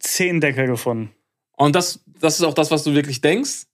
10 0.00 0.40
Deckel 0.40 0.66
gefunden. 0.66 1.14
Und 1.56 1.74
das, 1.74 2.04
das 2.20 2.38
ist 2.38 2.44
auch 2.44 2.54
das, 2.54 2.70
was 2.70 2.84
du 2.84 2.94
wirklich 2.94 3.20
denkst? 3.20 3.64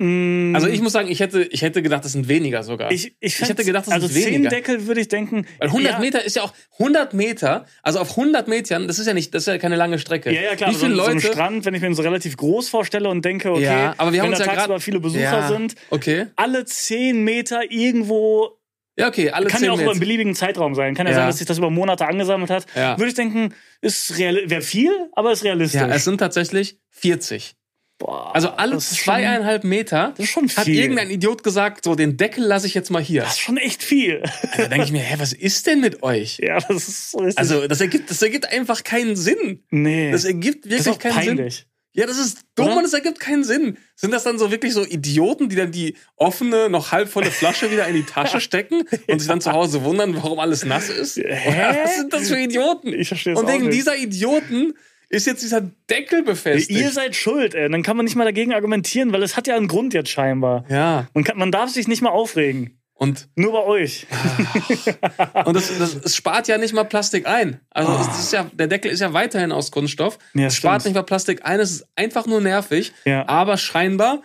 Mm, 0.00 0.54
Also 0.54 0.68
ich 0.68 0.80
muss 0.80 0.92
sagen, 0.92 1.10
ich 1.10 1.18
hätte, 1.18 1.42
ich 1.42 1.62
hätte 1.62 1.82
gedacht, 1.82 2.04
das 2.04 2.12
sind 2.12 2.28
weniger 2.28 2.62
sogar. 2.62 2.92
ich, 2.92 3.16
ich, 3.18 3.40
ich 3.40 3.48
hätte 3.48 3.64
gedacht, 3.64 3.88
das 3.88 3.94
also 3.94 4.06
sind 4.06 4.26
weniger. 4.26 4.48
Deckel 4.50 4.86
würde 4.86 5.00
ich 5.00 5.08
denken. 5.08 5.44
Weil 5.58 5.68
100 5.68 5.92
ja, 5.94 5.98
Meter 5.98 6.24
ist 6.24 6.36
ja 6.36 6.42
auch 6.42 6.52
100 6.78 7.14
Meter, 7.14 7.66
also 7.82 7.98
auf 7.98 8.10
100 8.10 8.46
Metern, 8.46 8.86
das 8.86 9.00
ist 9.00 9.06
ja 9.08 9.14
nicht, 9.14 9.34
das 9.34 9.42
ist 9.42 9.46
ja 9.48 9.58
keine 9.58 9.74
lange 9.74 9.98
Strecke. 9.98 10.32
Ja, 10.32 10.40
ja, 10.42 10.54
klar. 10.56 10.70
Wie 10.70 10.74
so, 10.74 10.86
viele 10.86 10.94
so 10.94 11.06
Leute? 11.08 11.20
Strand, 11.20 11.64
wenn 11.64 11.74
ich 11.74 11.82
mir 11.82 11.92
so 11.94 12.02
relativ 12.02 12.36
groß 12.36 12.68
vorstelle 12.68 13.08
und 13.08 13.24
denke, 13.24 13.50
okay, 13.50 13.62
ja, 13.64 13.94
aber 13.98 14.12
wir 14.12 14.20
haben 14.20 14.28
wenn 14.28 14.34
uns 14.34 14.38
da 14.38 14.46
ja 14.46 14.54
tagsüber 14.54 14.78
viele 14.78 15.00
Besucher 15.00 15.48
sind, 15.48 15.74
Okay. 15.90 16.26
alle 16.36 16.64
zehn 16.64 17.24
Meter 17.24 17.62
irgendwo, 17.68 18.57
Ja, 18.98 19.08
okay, 19.08 19.30
alle 19.30 19.46
kann 19.46 19.60
10 19.60 19.66
ja 19.66 19.72
auch 19.72 19.80
über 19.80 19.92
einen 19.92 20.00
beliebigen 20.00 20.34
Zeitraum 20.34 20.74
sein. 20.74 20.94
Kann 20.94 21.06
ja, 21.06 21.12
Ja. 21.12 21.18
sein, 21.20 21.26
dass 21.28 21.38
sich 21.38 21.46
das 21.46 21.58
über 21.58 21.70
Monate 21.70 22.06
angesammelt 22.06 22.50
hat. 22.50 22.66
Ja. 22.74 22.98
Würde 22.98 23.08
ich 23.10 23.14
denken, 23.14 23.54
ist 23.80 24.18
real, 24.18 24.40
wäre 24.46 24.60
viel, 24.62 24.90
aber 25.12 25.32
ist 25.32 25.44
realistisch. 25.44 25.80
Ja, 25.80 25.88
es 25.88 26.04
sind 26.04 26.18
tatsächlich 26.18 26.78
40. 26.90 27.54
Boah, 28.00 28.32
Also 28.32 28.50
alle 28.50 28.74
das 28.74 28.92
ist 28.92 28.98
schon- 28.98 29.04
zweieinhalb 29.14 29.64
Meter 29.64 30.14
Das 30.16 30.26
ist 30.26 30.30
schon 30.30 30.48
hat 30.50 30.68
irgendein 30.68 31.10
Idiot 31.10 31.42
gesagt, 31.42 31.84
so 31.84 31.96
den 31.96 32.16
Deckel 32.16 32.44
lasse 32.44 32.68
ich 32.68 32.74
jetzt 32.74 32.90
mal 32.90 33.02
hier. 33.02 33.22
Das 33.22 33.32
ist 33.32 33.40
schon 33.40 33.56
echt 33.56 33.82
viel. 33.82 34.22
Da 34.56 34.68
denke 34.68 34.84
ich 34.84 34.92
mir, 34.92 35.00
hä, 35.02 35.16
was 35.18 35.32
ist 35.32 35.66
denn 35.66 35.80
mit 35.80 36.04
euch? 36.04 36.38
ja, 36.38 36.60
das 36.60 36.86
ist 36.88 37.10
so. 37.10 37.18
Also 37.34 37.66
das 37.66 37.80
ergibt, 37.80 38.08
das 38.08 38.22
ergibt 38.22 38.52
einfach 38.52 38.84
keinen 38.84 39.16
Sinn. 39.16 39.64
nee. 39.70 40.12
Das 40.12 40.24
ergibt 40.24 40.64
das 40.66 40.70
wirklich 40.70 40.80
ist 40.80 40.88
auch 40.88 40.98
keinen 41.00 41.36
Sinn. 41.38 41.52
Ja, 41.92 42.06
das 42.06 42.18
ist 42.18 42.42
dumm 42.54 42.66
Oder? 42.66 42.76
und 42.78 42.84
es 42.84 42.92
ergibt 42.92 43.18
keinen 43.18 43.44
Sinn. 43.44 43.76
Sind 43.96 44.12
das 44.12 44.22
dann 44.22 44.38
so 44.38 44.50
wirklich 44.50 44.72
so 44.72 44.84
Idioten, 44.84 45.48
die 45.48 45.56
dann 45.56 45.72
die 45.72 45.96
offene, 46.16 46.68
noch 46.68 46.92
halbvolle 46.92 47.30
Flasche 47.30 47.70
wieder 47.70 47.86
in 47.88 47.94
die 47.94 48.04
Tasche 48.04 48.40
stecken 48.40 48.82
und 49.08 49.18
sich 49.18 49.28
dann 49.28 49.40
zu 49.40 49.52
Hause 49.52 49.82
wundern, 49.84 50.14
warum 50.14 50.38
alles 50.38 50.64
nass 50.64 50.90
ist? 50.90 51.16
Hä? 51.16 51.76
Was 51.82 51.96
sind 51.96 52.12
das 52.12 52.28
für 52.28 52.38
Idioten? 52.38 52.92
Ich 52.92 53.08
verstehe 53.08 53.32
es 53.32 53.40
Und 53.40 53.48
wegen 53.48 53.70
dieser 53.70 53.96
Idioten 53.96 54.74
ist 55.08 55.26
jetzt 55.26 55.42
dieser 55.42 55.62
Deckel 55.88 56.22
befestigt. 56.22 56.78
Ihr 56.78 56.90
seid 56.90 57.16
schuld, 57.16 57.54
ey. 57.54 57.68
Dann 57.70 57.82
kann 57.82 57.96
man 57.96 58.04
nicht 58.04 58.14
mal 58.14 58.24
dagegen 58.24 58.52
argumentieren, 58.52 59.10
weil 59.12 59.22
es 59.22 59.36
hat 59.36 59.46
ja 59.46 59.56
einen 59.56 59.66
Grund 59.68 59.94
jetzt 59.94 60.10
scheinbar. 60.10 60.66
ja, 60.68 61.08
Man, 61.14 61.24
kann, 61.24 61.38
man 61.38 61.50
darf 61.50 61.70
sich 61.70 61.88
nicht 61.88 62.02
mal 62.02 62.10
aufregen. 62.10 62.77
Und, 62.98 63.28
Nur 63.36 63.52
bei 63.52 63.62
euch. 63.62 64.08
und 65.44 65.54
das, 65.54 65.78
das, 65.78 65.94
es 65.94 66.16
spart 66.16 66.48
ja 66.48 66.58
nicht 66.58 66.74
mal 66.74 66.82
Plastik 66.82 67.28
ein. 67.28 67.60
Also 67.70 67.92
es 67.92 68.18
ist 68.18 68.32
ja, 68.32 68.50
der 68.52 68.66
Deckel 68.66 68.90
ist 68.90 68.98
ja 68.98 69.12
weiterhin 69.12 69.52
aus 69.52 69.70
Kunststoff. 69.70 70.18
Ja, 70.34 70.46
es 70.46 70.56
spart 70.56 70.82
stimmt. 70.82 70.94
nicht 70.96 71.00
mal 71.00 71.04
Plastik 71.06 71.44
ein, 71.44 71.60
es 71.60 71.70
ist 71.70 71.86
einfach 71.94 72.26
nur 72.26 72.40
nervig. 72.40 72.92
Ja. 73.04 73.28
Aber 73.28 73.56
scheinbar 73.56 74.22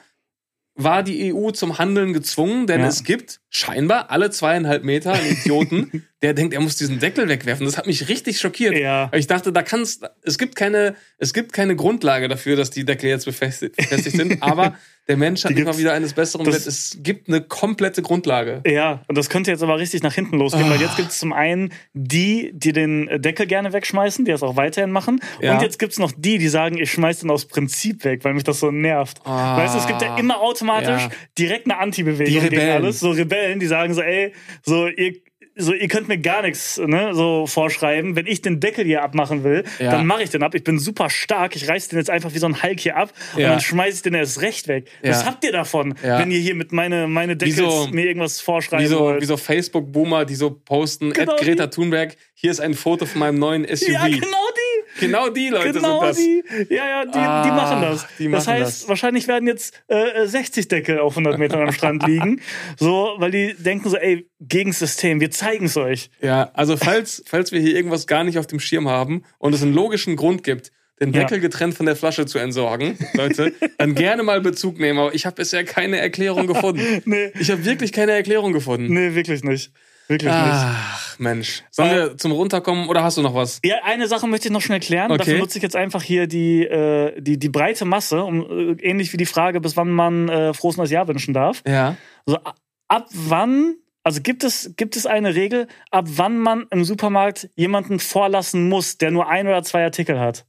war 0.76 1.04
die 1.04 1.32
EU 1.32 1.52
zum 1.52 1.78
Handeln 1.78 2.14
gezwungen, 2.14 2.66
denn 2.66 2.82
Ja. 2.82 2.88
es 2.88 3.04
gibt 3.04 3.42
scheinbar 3.52 4.10
alle 4.10 4.32
zweieinhalb 4.32 4.84
Meter 4.84 5.14
einen 5.14 5.34
Idioten, 5.34 6.08
der 6.24 6.34
denkt, 6.34 6.56
er 6.56 6.62
muss 6.62 6.76
diesen 6.76 6.98
Deckel 6.98 7.30
wegwerfen. 7.30 7.68
Das 7.68 7.78
hat 7.78 7.86
mich 7.86 8.10
richtig 8.10 8.40
schockiert. 8.40 8.76
Ja. 8.76 9.12
Ich 9.14 9.28
dachte, 9.28 9.54
da 9.54 9.62
kannst, 9.62 10.04
es 10.24 10.40
gibt 10.40 10.56
keine, 10.56 10.96
es 11.20 11.34
gibt 11.34 11.54
keine 11.54 11.76
Grundlage 11.76 12.28
dafür, 12.28 12.56
dass 12.56 12.72
die 12.72 12.86
Deckel 12.86 13.10
jetzt 13.10 13.26
befestigt, 13.26 13.76
befestigt 13.76 14.18
sind. 14.18 14.42
Aber 14.42 14.76
der 15.08 15.18
Mensch 15.18 15.44
hat 15.44 15.56
gibt's- 15.56 15.78
wieder 15.78 15.94
eines 15.94 16.14
Besseren 16.14 16.46
das-. 16.46 16.66
Es 16.66 16.98
gibt 17.02 17.28
eine 17.28 17.42
komplette 17.42 18.02
Grundlage. 18.02 18.62
Ja, 18.66 19.02
und 19.08 19.18
das 19.18 19.30
könnte 19.30 19.52
jetzt 19.52 19.62
aber 19.64 19.78
richtig 19.78 20.02
nach 20.04 20.14
hinten 20.14 20.38
losgehen, 20.38 20.70
weil 20.70 20.78
Ah. 20.78 20.82
jetzt 20.82 20.96
gibt 20.96 21.10
es 21.10 21.20
zum 21.20 21.34
einen 21.34 21.74
die, 21.94 22.52
die 22.54 22.72
den 22.72 23.10
Deckel 23.22 23.46
gerne 23.46 23.74
wegschmeißen, 23.74 24.24
die 24.26 24.32
das 24.32 24.44
auch 24.44 24.56
weiterhin 24.56 24.92
machen. 24.92 25.20
Ja. 25.42 25.54
Und 25.56 25.62
jetzt 25.62 25.78
gibt 25.80 25.92
es 25.92 26.00
noch 26.00 26.12
die, 26.16 26.38
die 26.38 26.48
sagen, 26.48 26.78
ich 26.78 26.92
schmeiß 26.92 27.20
den 27.20 27.30
aus 27.32 27.46
Prinzip 27.46 28.04
weg, 28.06 28.24
weil 28.24 28.34
mich 28.34 28.44
das 28.44 28.60
so 28.60 28.72
nervt. 28.72 29.20
Ah. 29.26 29.58
Weißt 29.58 29.76
du, 29.76 29.80
es 29.80 29.88
gibt 29.88 30.02
ja 30.02 30.18
immer 30.18 30.40
automatisch 30.40 31.02
Ja. 31.04 31.10
direkt 31.38 31.66
eine 31.70 31.80
Anti-Bewegung 31.80 32.42
Die 32.44 32.50
gegen 32.50 32.70
alles. 32.72 33.00
So 33.02 33.12
Rebellen, 33.12 33.60
die 33.60 33.68
sagen 33.68 33.94
so, 33.94 34.02
ey, 34.02 34.32
so 34.64 34.88
ihr. 34.88 35.14
So, 35.56 35.72
ihr 35.74 35.88
könnt 35.88 36.08
mir 36.08 36.18
gar 36.18 36.42
nichts 36.42 36.80
ne, 36.80 37.14
so 37.14 37.46
vorschreiben. 37.46 38.16
Wenn 38.16 38.26
ich 38.26 38.42
den 38.42 38.60
Deckel 38.60 38.86
hier 38.86 39.04
abmachen 39.04 39.44
will, 39.44 39.64
Ja. 39.78 39.92
dann 39.92 40.08
mache 40.08 40.24
ich 40.24 40.32
den 40.32 40.42
ab. 40.42 40.56
Ich 40.56 40.64
bin 40.64 40.80
super 40.80 41.12
stark. 41.12 41.56
Ich 41.56 41.70
reiß 41.70 41.90
den 41.90 42.00
jetzt 42.00 42.10
einfach 42.10 42.34
wie 42.34 42.40
so 42.40 42.48
ein 42.48 42.64
Hulk 42.64 42.80
hier 42.80 42.98
ab 42.98 43.14
Ja. 43.38 43.46
und 43.48 43.52
dann 43.54 43.60
schmeiß 43.62 43.98
ich 43.98 44.02
den 44.02 44.16
erst 44.16 44.42
recht 44.42 44.68
weg. 44.68 44.88
Was 45.04 45.22
Ja. 45.22 45.28
habt 45.28 45.44
ihr 45.46 45.52
davon, 45.52 45.94
wenn 46.02 46.32
ihr 46.32 46.40
hier 46.40 46.56
mit 46.56 46.72
meine, 46.72 47.08
meine 47.08 47.36
Deckels 47.38 47.58
so- 47.58 47.88
mir 47.92 48.06
irgendwas 48.08 48.42
vorschreiben 48.42 48.84
Wie 48.84 48.90
so, 48.90 49.00
wollt? 49.00 49.22
wie 49.22 49.26
so 49.26 49.38
Facebook-Boomer, 49.38 50.26
die 50.26 50.36
so 50.36 50.50
posten, 50.50 51.14
Genau 51.14 51.36
Greta. 51.36 51.68
Thunberg, 51.68 52.16
hier 52.34 52.50
ist 52.50 52.60
ein 52.60 52.74
Foto 52.74 53.06
von 53.06 53.20
meinem 53.20 53.38
neuen 53.38 53.64
SUV. 53.66 53.90
Ja, 53.92 54.08
genau 54.08 54.18
die. 54.22 54.63
Genau 55.00 55.30
die 55.30 55.50
Leute 55.50 55.74
Genau 55.74 56.00
sind 56.02 56.10
das. 56.10 56.18
die. 56.18 56.74
Ja, 56.74 56.88
ja, 56.88 57.06
die, 57.06 57.12
die 57.12 57.18
Ah, 57.20 57.46
machen 57.56 57.82
das. 57.82 58.06
die 58.20 58.30
das 58.30 58.46
machen 58.46 58.54
heißt, 58.60 58.82
das. 58.84 58.88
wahrscheinlich 58.90 59.28
werden 59.28 59.48
jetzt 59.48 59.82
äh, 59.88 60.26
60 60.26 60.68
Deckel 60.68 61.00
auf 61.00 61.14
100 61.14 61.38
Metern 61.40 61.62
am 61.62 61.72
Strand 61.72 62.04
liegen. 62.08 62.42
So, 62.78 63.16
weil 63.18 63.32
die 63.32 63.56
denken 63.58 63.90
so, 63.90 63.98
ey, 63.98 64.30
gegen 64.40 64.70
das 64.72 64.80
System, 64.80 65.20
wir 65.20 65.32
zeigen 65.32 65.66
es 65.66 65.78
euch. 65.78 66.10
Ja, 66.22 66.52
also 66.54 66.78
falls, 66.78 67.24
falls 67.26 67.52
wir 67.52 67.60
hier 67.60 67.76
irgendwas 67.76 68.08
gar 68.08 68.24
nicht 68.24 68.38
auf 68.38 68.48
dem 68.48 68.60
Schirm 68.60 68.88
haben 68.88 69.24
und 69.40 69.54
es 69.54 69.62
einen 69.64 69.74
logischen 69.74 70.16
Grund 70.16 70.44
gibt, 70.44 70.72
den 71.02 71.12
Ja. 71.12 71.22
Deckel 71.22 71.40
getrennt 71.40 71.74
von 71.74 71.86
der 71.88 71.96
Flasche 71.96 72.26
zu 72.28 72.38
entsorgen, 72.38 72.98
Leute, 73.14 73.52
dann 73.80 73.96
gerne 73.96 74.22
mal 74.24 74.42
Bezug 74.42 74.80
nehmen. 74.80 75.00
Aber 75.00 75.14
ich 75.16 75.26
habe 75.26 75.36
bisher 75.38 75.64
keine 75.64 75.98
Erklärung 75.98 76.46
gefunden. 76.48 77.02
Nee. 77.06 77.32
Ich 77.40 77.50
habe 77.52 77.66
wirklich 77.66 77.92
keine 77.92 78.12
Erklärung 78.12 78.54
gefunden. 78.54 78.94
Nee, 78.94 79.16
wirklich 79.16 79.44
nicht. 79.44 79.72
Wirklich 80.08 80.32
nicht. 80.32 80.66
Ach, 81.14 81.20
Mensch. 81.20 81.64
Sollen 81.72 81.90
Äh, 81.92 81.96
wir 81.96 82.18
zum 82.18 82.32
Runterkommen 82.32 82.90
oder 82.90 83.04
hast 83.04 83.18
du 83.18 83.22
noch 83.22 83.36
was? 83.36 83.60
Ja, 83.64 83.76
eine 83.84 84.08
Sache 84.08 84.28
möchte 84.28 84.48
ich 84.48 84.52
noch 84.52 84.62
schnell 84.62 84.80
klären. 84.80 85.12
Okay. 85.12 85.18
Dafür 85.20 85.38
nutze 85.40 85.58
ich 85.58 85.64
jetzt 85.64 85.76
einfach 85.76 86.02
hier 86.04 86.28
die, 86.28 86.64
äh, 86.64 87.20
die, 87.22 87.38
die 87.38 87.50
breite 87.50 87.86
Masse, 87.86 88.24
um, 88.24 88.42
äh, 88.42 88.82
ähnlich 88.82 89.14
wie 89.14 89.18
die 89.18 89.26
Frage, 89.26 89.62
bis 89.62 89.78
wann 89.78 89.90
man 89.92 90.30
äh, 90.30 90.54
frohes 90.54 90.78
neues 90.78 90.92
Jahr 90.92 91.08
wünschen 91.08 91.34
darf. 91.34 91.62
Ja. 91.68 91.96
Also 92.26 92.40
ab 92.88 93.08
wann, 93.14 93.76
also 94.04 94.22
gibt 94.22 94.44
es, 94.44 94.74
gibt 94.78 94.96
es 94.96 95.06
eine 95.06 95.36
Regel, 95.36 95.68
ab 95.92 96.06
wann 96.10 96.38
man 96.40 96.66
im 96.72 96.84
Supermarkt 96.84 97.50
jemanden 97.56 98.00
vorlassen 98.00 98.68
muss, 98.70 98.98
der 98.98 99.12
nur 99.12 99.30
ein 99.30 99.48
oder 99.48 99.64
zwei 99.64 99.84
Artikel 99.84 100.20
hat? 100.20 100.46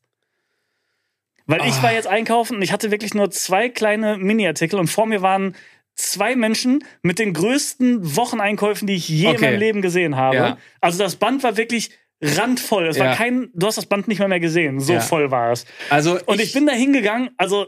Weil 1.46 1.60
ich 1.68 1.74
Ah. 1.74 1.82
war 1.82 1.92
jetzt 1.92 2.06
einkaufen 2.06 2.56
und 2.56 2.62
ich 2.62 2.72
hatte 2.72 2.90
wirklich 2.90 3.12
nur 3.12 3.30
zwei 3.30 3.68
kleine 3.68 4.16
Mini-Artikel 4.16 4.78
und 4.80 4.86
vor 4.88 5.04
mir 5.04 5.20
waren 5.20 5.54
zwei 5.94 6.34
Menschen 6.36 6.84
mit 7.02 7.18
den 7.18 7.32
größten 7.32 8.16
Wocheneinkäufen, 8.16 8.86
die 8.86 8.94
ich 8.94 9.08
je 9.08 9.26
in 9.28 9.36
Okay. 9.36 9.44
meinem 9.46 9.58
Leben 9.60 9.82
gesehen 9.82 10.16
habe. 10.16 10.36
Ja. 10.36 10.58
Also 10.80 10.98
das 10.98 11.16
Band 11.16 11.42
war 11.42 11.56
wirklich 11.56 11.90
randvoll. 12.20 12.86
Es 12.88 12.96
Ja. 12.96 13.06
war 13.06 13.16
kein, 13.16 13.50
du 13.54 13.66
hast 13.66 13.76
das 13.78 13.86
Band 13.86 14.08
nicht 14.08 14.18
mal 14.18 14.28
mehr 14.28 14.40
gesehen. 14.40 14.80
So 14.80 14.94
Ja. 14.94 15.00
voll 15.00 15.30
war 15.30 15.52
es. 15.52 15.66
Also 15.90 16.18
Und 16.26 16.40
ich, 16.40 16.52
bin 16.52 16.66
da 16.66 16.72
hingegangen, 16.72 17.30
also 17.36 17.66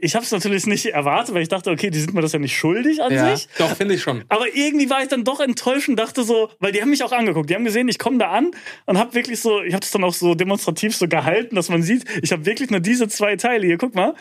ich 0.00 0.14
habe 0.14 0.24
es 0.24 0.30
natürlich 0.30 0.66
nicht 0.66 0.86
erwartet, 0.86 1.34
weil 1.34 1.42
ich 1.42 1.48
dachte, 1.48 1.70
okay, 1.70 1.90
die 1.90 1.98
sind 1.98 2.14
mir 2.14 2.20
das 2.20 2.32
ja 2.32 2.38
nicht 2.38 2.56
schuldig 2.56 3.02
an 3.02 3.12
ja, 3.12 3.34
sich. 3.34 3.48
doch 3.58 3.74
finde 3.76 3.94
ich 3.94 4.02
schon. 4.02 4.24
Aber 4.28 4.46
irgendwie 4.54 4.88
war 4.88 5.02
ich 5.02 5.08
dann 5.08 5.24
doch 5.24 5.40
enttäuscht 5.40 5.88
und 5.88 5.96
dachte 5.96 6.22
so, 6.22 6.50
weil 6.60 6.70
die 6.70 6.80
haben 6.80 6.90
mich 6.90 7.02
auch 7.02 7.10
angeguckt. 7.10 7.50
Die 7.50 7.54
haben 7.56 7.64
gesehen, 7.64 7.88
ich 7.88 7.98
komme 7.98 8.18
da 8.18 8.30
an 8.30 8.52
und 8.86 8.96
habe 8.98 9.14
wirklich 9.14 9.40
so, 9.40 9.60
ich 9.60 9.72
habe 9.74 9.80
das 9.80 9.90
dann 9.90 10.04
auch 10.04 10.14
so 10.14 10.36
demonstrativ 10.36 10.94
so 10.96 11.08
gehalten, 11.08 11.56
dass 11.56 11.68
man 11.68 11.82
sieht, 11.82 12.04
ich 12.22 12.30
habe 12.30 12.46
wirklich 12.46 12.70
nur 12.70 12.78
diese 12.78 13.08
zwei 13.08 13.34
Teile 13.34 13.66
hier, 13.66 13.76
guck 13.76 13.94
mal. 13.96 14.14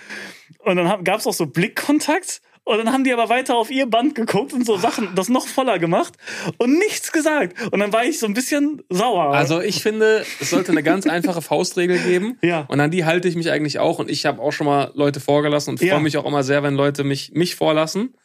Und 0.59 0.77
dann 0.77 1.03
gab 1.03 1.19
es 1.19 1.27
auch 1.27 1.34
so 1.34 1.45
Blickkontakt. 1.45 2.41
Und 2.64 2.78
dann 2.78 2.93
haben 2.93 3.03
die 3.03 3.12
aber 3.12 3.28
weiter 3.30 3.57
auf 3.57 3.72
ihr 3.72 3.88
Band 3.88 4.14
geguckt 4.14 4.53
und 4.53 4.66
so 4.66 4.78
Sachen, 4.78 5.16
das 5.16 5.30
noch 5.30 5.47
voller 5.47 5.80
gemacht 5.80 6.14
und 6.59 6.78
nichts 6.78 7.12
gesagt. 7.12 7.59
Und 7.72 7.80
dann 7.80 7.91
war 7.91 8.05
ich 8.05 8.20
so 8.20 8.28
ein 8.28 8.36
bisschen 8.36 8.84
sauer. 8.89 9.34
Also 9.34 9.62
ich 9.62 9.82
finde, 9.82 10.24
es 10.39 10.51
sollte 10.51 10.72
eine 10.72 10.84
ganz 10.84 11.07
einfache 11.07 11.41
Faustregel 11.41 11.97
geben. 11.99 12.38
Ja. 12.43 12.62
Und 12.70 12.80
an 12.80 12.91
die 12.91 13.03
halte 13.05 13.28
ich 13.28 13.36
mich 13.36 13.49
eigentlich 13.51 13.80
auch. 13.80 13.97
Und 13.99 14.09
ich 14.12 14.26
habe 14.28 14.39
auch 14.41 14.51
schon 14.51 14.68
mal 14.68 14.91
Leute 14.93 15.20
vorgelassen 15.20 15.72
und 15.72 15.78
freue 15.80 15.88
Ja. 15.89 15.99
mich 15.99 16.18
auch 16.18 16.26
immer 16.26 16.43
sehr, 16.43 16.62
wenn 16.64 16.76
Leute 16.76 17.03
mich, 17.03 17.32
mich 17.34 17.55
vorlassen. 17.55 18.16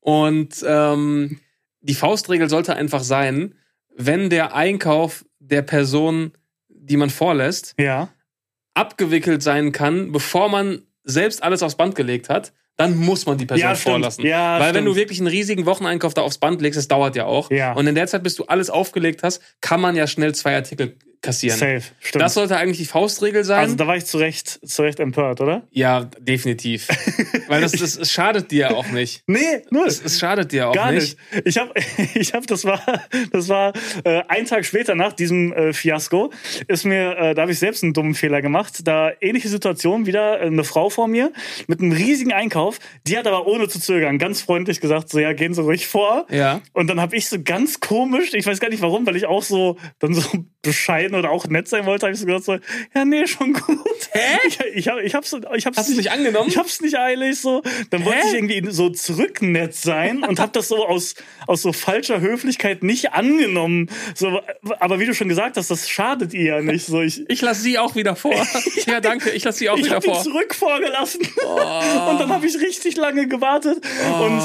Und 0.00 0.64
ähm, 0.66 1.40
die 1.80 1.94
Faustregel 1.94 2.48
sollte 2.50 2.74
einfach 2.74 3.02
sein, 3.04 3.54
wenn 3.96 4.28
der 4.28 4.54
Einkauf 4.54 5.24
der 5.38 5.62
Person, 5.62 6.32
die 6.68 6.96
man 6.96 7.10
vorlässt, 7.10 7.74
ja. 7.78 8.08
abgewickelt 8.74 9.42
sein 9.42 9.72
kann, 9.72 10.12
bevor 10.12 10.48
man 10.48 10.82
selbst 11.04 11.42
alles 11.42 11.62
aufs 11.62 11.76
Band 11.76 11.94
gelegt 11.94 12.28
hat, 12.28 12.52
dann 12.78 12.96
muss 12.96 13.26
man 13.26 13.36
die 13.36 13.44
Person 13.44 13.68
Ja, 13.68 13.74
vorlassen. 13.74 14.24
Ja, 14.24 14.54
Weil 14.54 14.68
wenn 14.68 14.84
stimmt. 14.84 14.86
du 14.88 14.94
wirklich 14.96 15.18
einen 15.18 15.26
riesigen 15.26 15.66
Wocheneinkauf 15.66 16.14
da 16.14 16.22
aufs 16.22 16.38
Band 16.38 16.62
legst, 16.62 16.78
das 16.78 16.86
dauert 16.88 17.16
ja 17.16 17.26
auch. 17.26 17.50
Ja. 17.50 17.72
Und 17.72 17.88
in 17.88 17.96
der 17.96 18.06
Zeit, 18.06 18.22
bis 18.22 18.36
du 18.36 18.44
alles 18.44 18.70
aufgelegt 18.70 19.24
hast, 19.24 19.42
kann 19.60 19.80
man 19.80 19.96
ja 19.96 20.06
schnell 20.06 20.34
zwei 20.34 20.54
Artikel 20.54 20.96
kassieren. 21.22 21.58
Safe. 21.58 21.82
Stimmt. 22.00 22.22
Das 22.22 22.34
sollte 22.34 22.56
eigentlich 22.56 22.78
die 22.78 22.84
Faustregel 22.86 23.44
sein. 23.44 23.60
also 23.60 23.74
da 23.74 23.86
war 23.86 23.96
ich 23.96 24.06
zu 24.06 24.18
Recht, 24.18 24.60
zu 24.66 24.82
Recht 24.82 25.00
empört, 25.00 25.40
oder? 25.40 25.66
ja, 25.70 26.04
definitiv. 26.18 26.88
Weil 27.48 27.60
das, 27.60 27.72
das, 27.72 27.96
es 27.96 28.12
schadet 28.12 28.50
dir 28.50 28.76
auch 28.76 28.88
nicht. 28.88 29.22
Nee, 29.26 29.62
null. 29.70 29.86
Es, 29.86 30.02
es 30.02 30.18
schadet 30.18 30.52
dir 30.52 30.68
auch 30.68 30.74
Gar 30.74 30.92
nicht. 30.92 31.16
nicht. 31.32 31.46
Ich 31.46 31.58
habe, 31.58 31.72
ich 32.14 32.34
hab, 32.34 32.46
das 32.46 32.64
war, 32.64 32.80
das 33.30 33.48
war 33.48 33.72
äh, 34.04 34.22
ein 34.28 34.46
Tag 34.46 34.64
später 34.64 34.94
nach 34.94 35.12
diesem 35.12 35.52
äh, 35.52 35.72
Fiasko, 35.72 36.32
ist 36.66 36.84
mir, 36.84 37.16
äh, 37.16 37.34
da 37.34 37.42
habe 37.42 37.52
ich 37.52 37.58
selbst 37.58 37.82
einen 37.82 37.94
dummen 37.94 38.14
Fehler 38.14 38.42
gemacht. 38.42 38.80
Da 38.84 39.12
ähnliche 39.20 39.48
Situation 39.48 40.06
wieder 40.06 40.40
äh, 40.40 40.46
eine 40.46 40.64
Frau 40.64 40.90
vor 40.90 41.08
mir 41.08 41.32
mit 41.66 41.80
einem 41.80 41.92
riesigen 41.92 42.32
Einkauf. 42.32 42.78
Die 43.06 43.16
hat 43.16 43.26
aber 43.26 43.46
ohne 43.46 43.68
zu 43.68 43.80
zögern 43.80 44.18
ganz 44.18 44.42
freundlich 44.42 44.80
gesagt, 44.80 45.08
so 45.08 45.18
ja, 45.18 45.32
gehen 45.32 45.54
Sie 45.54 45.62
ruhig 45.62 45.86
vor. 45.86 46.26
Ja. 46.30 46.60
Und 46.72 46.88
dann 46.88 47.00
habe 47.00 47.16
ich 47.16 47.28
so 47.28 47.42
ganz 47.42 47.80
komisch, 47.80 48.34
ich 48.34 48.46
weiß 48.46 48.60
gar 48.60 48.68
nicht 48.68 48.82
warum, 48.82 49.06
weil 49.06 49.16
ich 49.16 49.26
auch 49.26 49.42
so 49.42 49.76
dann 49.98 50.14
so 50.14 50.22
bescheiden 50.62 51.07
reden 51.08 51.18
oder 51.18 51.30
auch 51.30 51.46
nett 51.46 51.68
sein 51.68 51.86
wollte, 51.86 52.06
habe 52.06 52.14
ich 52.14 52.20
so 52.20 52.26
gesagt, 52.26 52.44
so, 52.44 52.58
ja, 52.94 53.04
nee, 53.04 53.26
schon 53.26 53.52
gut. 53.52 53.78
Hä? 54.12 54.38
Ich, 54.48 54.58
ich, 54.74 54.88
hab, 54.88 54.98
ich 55.00 55.14
hab's, 55.14 55.34
ich 55.56 55.66
hab's 55.66 55.76
Hast 55.76 55.90
es 55.90 55.96
nicht 55.96 56.10
angenommen? 56.10 56.48
Ich 56.48 56.56
hab's 56.56 56.80
nicht 56.80 56.96
eilig, 56.96 57.40
so. 57.40 57.62
Dann 57.90 58.04
wollte 58.04 58.18
Hä? 58.20 58.28
ich 58.28 58.34
irgendwie 58.34 58.70
so 58.70 58.88
zurücknett 58.88 59.74
sein 59.74 60.22
und 60.24 60.40
hab 60.40 60.52
das 60.52 60.68
so 60.68 60.86
aus, 60.86 61.14
aus 61.46 61.62
so 61.62 61.72
falscher 61.72 62.20
Höflichkeit 62.20 62.82
nicht 62.82 63.12
angenommen. 63.12 63.90
So, 64.14 64.40
aber 64.80 65.00
wie 65.00 65.06
du 65.06 65.14
schon 65.14 65.28
gesagt 65.28 65.56
hast, 65.56 65.70
das 65.70 65.88
schadet 65.88 66.32
ihr 66.34 66.44
ja 66.56 66.62
nicht. 66.62 66.86
So, 66.86 67.00
ich, 67.02 67.28
Ich 67.28 67.40
lasse 67.42 67.60
sie 67.62 67.78
auch 67.78 67.94
wieder 67.94 68.16
vor. 68.16 68.34
ja, 68.86 69.00
danke, 69.00 69.30
ich 69.30 69.44
lasse 69.44 69.58
sie 69.58 69.68
auch 69.70 69.76
ich 69.76 69.86
wieder 69.86 69.96
habe 69.96 70.06
ihn 70.06 70.14
vor. 70.14 70.22
zurück 70.22 70.54
vorgelassen. 70.54 71.20
Und 71.20 72.20
dann 72.20 72.28
habe 72.30 72.46
ich 72.46 72.58
richtig 72.60 72.96
lange 72.96 73.28
gewartet. 73.28 73.78
Oh. 74.10 74.24
Und 74.24 74.38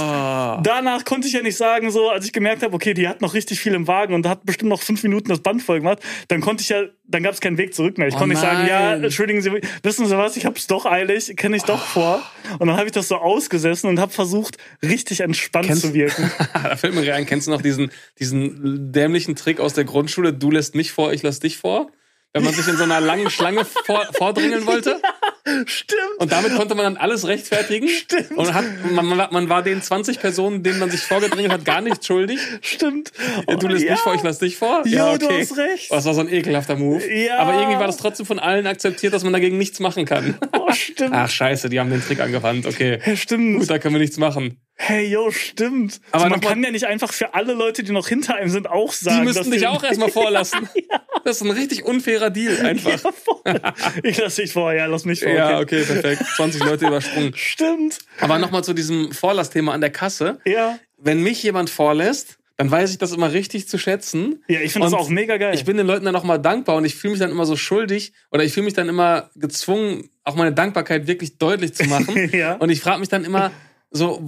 danach 0.64 1.06
konnte 1.06 1.28
ich 1.28 1.34
ja 1.34 1.42
nicht 1.42 1.58
sagen, 1.58 1.92
so, 1.92 2.10
als 2.10 2.26
ich 2.26 2.34
gemerkt 2.34 2.64
habe, 2.64 2.74
okay, 2.76 2.94
die 2.94 3.08
hat 3.08 3.22
noch 3.22 3.34
richtig 3.34 3.60
viel 3.60 3.74
im 3.74 3.88
Wagen 3.88 4.14
und 4.14 4.28
hat 4.28 4.46
bestimmt 4.46 4.70
noch 4.70 4.82
fünf 4.82 5.04
Minuten 5.04 5.30
das 5.30 5.40
Band 5.40 5.62
voll 5.62 5.80
gemacht, 5.80 6.00
dann 6.28 6.42
konnte 6.42 6.53
ich 6.62 6.70
ja, 6.70 6.84
dann 7.06 7.24
gab 7.24 7.34
es 7.34 7.42
keinen 7.42 7.58
Weg 7.58 7.74
zurück 7.74 7.98
mehr. 7.98 8.08
Ich 8.08 8.16
Oh 8.16 8.18
konnte 8.20 8.36
nicht 8.36 8.42
sagen, 8.42 8.68
ja, 8.68 8.94
entschuldigen 8.94 9.42
Sie, 9.42 9.52
wissen 9.84 10.06
Sie 10.08 10.18
was, 10.18 10.38
ich 10.38 10.46
habe 10.46 10.58
es 10.58 10.68
doch 10.68 10.86
eilig, 10.86 11.36
kenne 11.38 11.56
ich 11.58 11.64
doch 11.64 11.84
vor. 11.84 12.22
Und 12.60 12.68
dann 12.68 12.78
habe 12.78 12.86
ich 12.86 12.92
das 12.92 13.08
so 13.08 13.16
ausgesessen 13.16 13.90
und 13.90 14.00
habe 14.00 14.12
versucht, 14.12 14.58
richtig 14.82 15.22
entspannt 15.22 15.68
Kennst- 15.68 15.82
zu 15.82 15.94
wirken. 15.94 16.32
da 16.54 16.76
fällt 16.76 16.96
mir 16.96 17.12
rein, 17.12 17.26
kennst 17.26 17.48
du 17.48 17.52
noch 17.52 17.62
diesen, 17.62 17.92
diesen 18.20 18.92
dämlichen 18.92 19.36
Trick 19.36 19.60
aus 19.60 19.74
der 19.74 19.84
Grundschule? 19.86 20.34
Du 20.34 20.52
lässt 20.52 20.76
mich 20.76 20.92
vor, 20.92 21.14
ich 21.14 21.24
lass 21.24 21.40
dich 21.40 21.58
vor? 21.58 21.92
Wenn 22.34 22.44
man 22.44 22.54
sich 22.54 22.68
in 22.68 22.78
so 22.78 22.84
einer 22.84 23.00
langen 23.00 23.30
Schlange 23.30 23.64
vor, 23.64 24.08
vordrängeln 24.14 24.66
wollte? 24.66 25.00
Stimmt. 25.66 26.20
Und 26.20 26.32
damit 26.32 26.56
konnte 26.56 26.74
man 26.74 26.86
dann 26.86 26.98
alles 26.98 27.28
rechtfertigen. 27.28 27.88
Stimmt. 27.90 28.32
Und 28.32 28.54
hat, 28.54 28.64
man, 28.92 29.06
man, 29.08 29.50
war 29.50 29.62
den 29.62 29.82
20 29.82 30.20
Personen, 30.20 30.64
denen 30.64 30.80
man 30.80 30.90
sich 30.90 31.02
vorgedrängelt 31.02 31.52
hat, 31.52 31.66
gar 31.66 31.82
nicht 31.82 32.06
schuldig. 32.06 32.40
Stimmt. 32.62 33.12
Ja, 33.48 33.56
du 33.56 33.68
lässt 33.68 33.84
ja. 33.84 33.92
mich 33.92 34.00
vor, 34.00 34.16
ich 34.16 34.24
lass 34.24 34.40
dich 34.40 34.56
vor. 34.56 34.84
Jo, 34.86 35.18
du 35.18 35.30
hast 35.30 35.58
recht. 35.58 35.88
Oh, 35.90 35.96
Das 35.96 36.06
war 36.06 36.14
so 36.14 36.22
ein 36.22 36.32
ekelhafter 36.32 36.78
Move. 36.78 37.06
Ja. 37.14 37.40
Aber 37.40 37.56
irgendwie 37.56 37.78
war 37.78 37.88
das 37.88 37.98
trotzdem 37.98 38.26
von 38.26 38.40
allen 38.40 38.68
akzeptiert, 38.68 39.14
dass 39.14 39.24
man 39.24 39.34
dagegen 39.34 39.58
nichts 39.58 39.80
machen 39.80 40.06
kann. 40.06 40.36
Oh, 40.54 40.72
stimmt. 40.72 41.14
Ach, 41.14 41.30
scheiße, 41.30 41.70
die 41.70 41.80
haben 41.80 41.90
den 41.90 42.02
Trick 42.02 42.22
angewandt. 42.22 42.66
Okay. 42.66 43.00
Ja, 43.06 43.16
stimmt. 43.16 43.60
Gut, 43.60 43.70
da 43.70 43.80
können 43.80 43.96
wir 43.96 44.02
nichts 44.02 44.18
machen. 44.18 44.62
Hey, 44.76 45.08
yo, 45.08 45.32
stimmt. 45.32 46.02
Aber 46.12 46.26
Aber 46.26 46.32
man 46.32 46.42
kann 46.42 46.64
ja 46.64 46.72
nicht 46.72 46.86
einfach 46.86 47.14
für 47.14 47.34
alle 47.34 47.54
Leute, 47.54 47.84
die 47.84 47.92
noch 47.92 48.08
hinter 48.08 48.36
einem 48.36 48.50
sind, 48.50 48.68
auch 48.70 48.92
sagen, 48.92 49.20
Die 49.20 49.26
müssten 49.26 49.52
dich 49.52 49.68
auch 49.68 49.84
erstmal 49.84 50.10
vorlassen. 50.12 50.70
Das 51.26 51.38
ist 51.38 51.44
ein 51.44 51.52
richtig 51.52 51.86
unfairer 51.86 52.30
Deal 52.32 52.66
einfach. 52.66 53.00
Ja, 53.46 53.74
ich 54.04 54.18
lass 54.18 54.36
dich 54.36 54.52
vor, 54.52 54.74
ja, 54.74 54.88
lass 54.88 55.06
mich 55.06 55.22
vor. 55.22 55.32
Ja, 55.32 55.62
okay, 55.62 55.82
perfekt. 55.84 56.22
20 56.36 56.62
Leute 56.66 56.88
übersprungen. 56.88 57.32
Stimmt. 57.38 58.00
Aber 58.20 58.40
nochmal 58.40 58.62
zu 58.66 58.74
diesem 58.74 59.14
Vorlassthema 59.14 59.74
an 59.74 59.80
der 59.80 59.90
Kasse. 59.90 60.40
Ja. 60.44 60.78
Wenn 60.98 61.24
mich 61.24 61.42
jemand 61.42 61.70
vorlässt, 61.70 62.40
dann 62.58 62.70
weiß 62.70 62.92
ich 62.92 62.98
das 62.98 63.14
immer 63.14 63.32
richtig 63.32 63.70
zu 63.70 63.78
schätzen. 63.78 64.44
Ja, 64.48 64.60
ich 64.60 64.74
finde 64.74 64.88
das 64.88 64.94
auch 64.94 65.08
mega 65.08 65.38
geil. 65.38 65.56
Ich 65.56 65.66
bin 65.66 65.78
den 65.78 65.88
Leuten 65.88 66.06
dann 66.06 66.16
auch 66.16 66.24
mal 66.24 66.38
dankbar 66.40 66.76
und 66.76 66.84
ich 66.86 66.96
fühle 66.96 67.12
mich 67.12 67.20
dann 67.20 67.32
immer 67.32 67.46
so 67.46 67.56
schuldig 67.56 68.12
oder 68.32 68.44
ich 68.44 68.52
fühle 68.54 68.66
mich 68.66 68.74
dann 68.74 68.90
immer 68.90 69.30
gezwungen, 69.36 70.10
auch 70.26 70.36
meine 70.36 70.52
Dankbarkeit 70.52 71.08
wirklich 71.08 71.38
deutlich 71.38 71.74
zu 71.74 71.86
machen. 71.86 72.30
Ja. 72.34 72.56
Und 72.56 72.70
ich 72.70 72.82
frage 72.82 73.00
mich 73.00 73.10
dann 73.10 73.24
immer 73.24 73.52
so, 73.92 74.24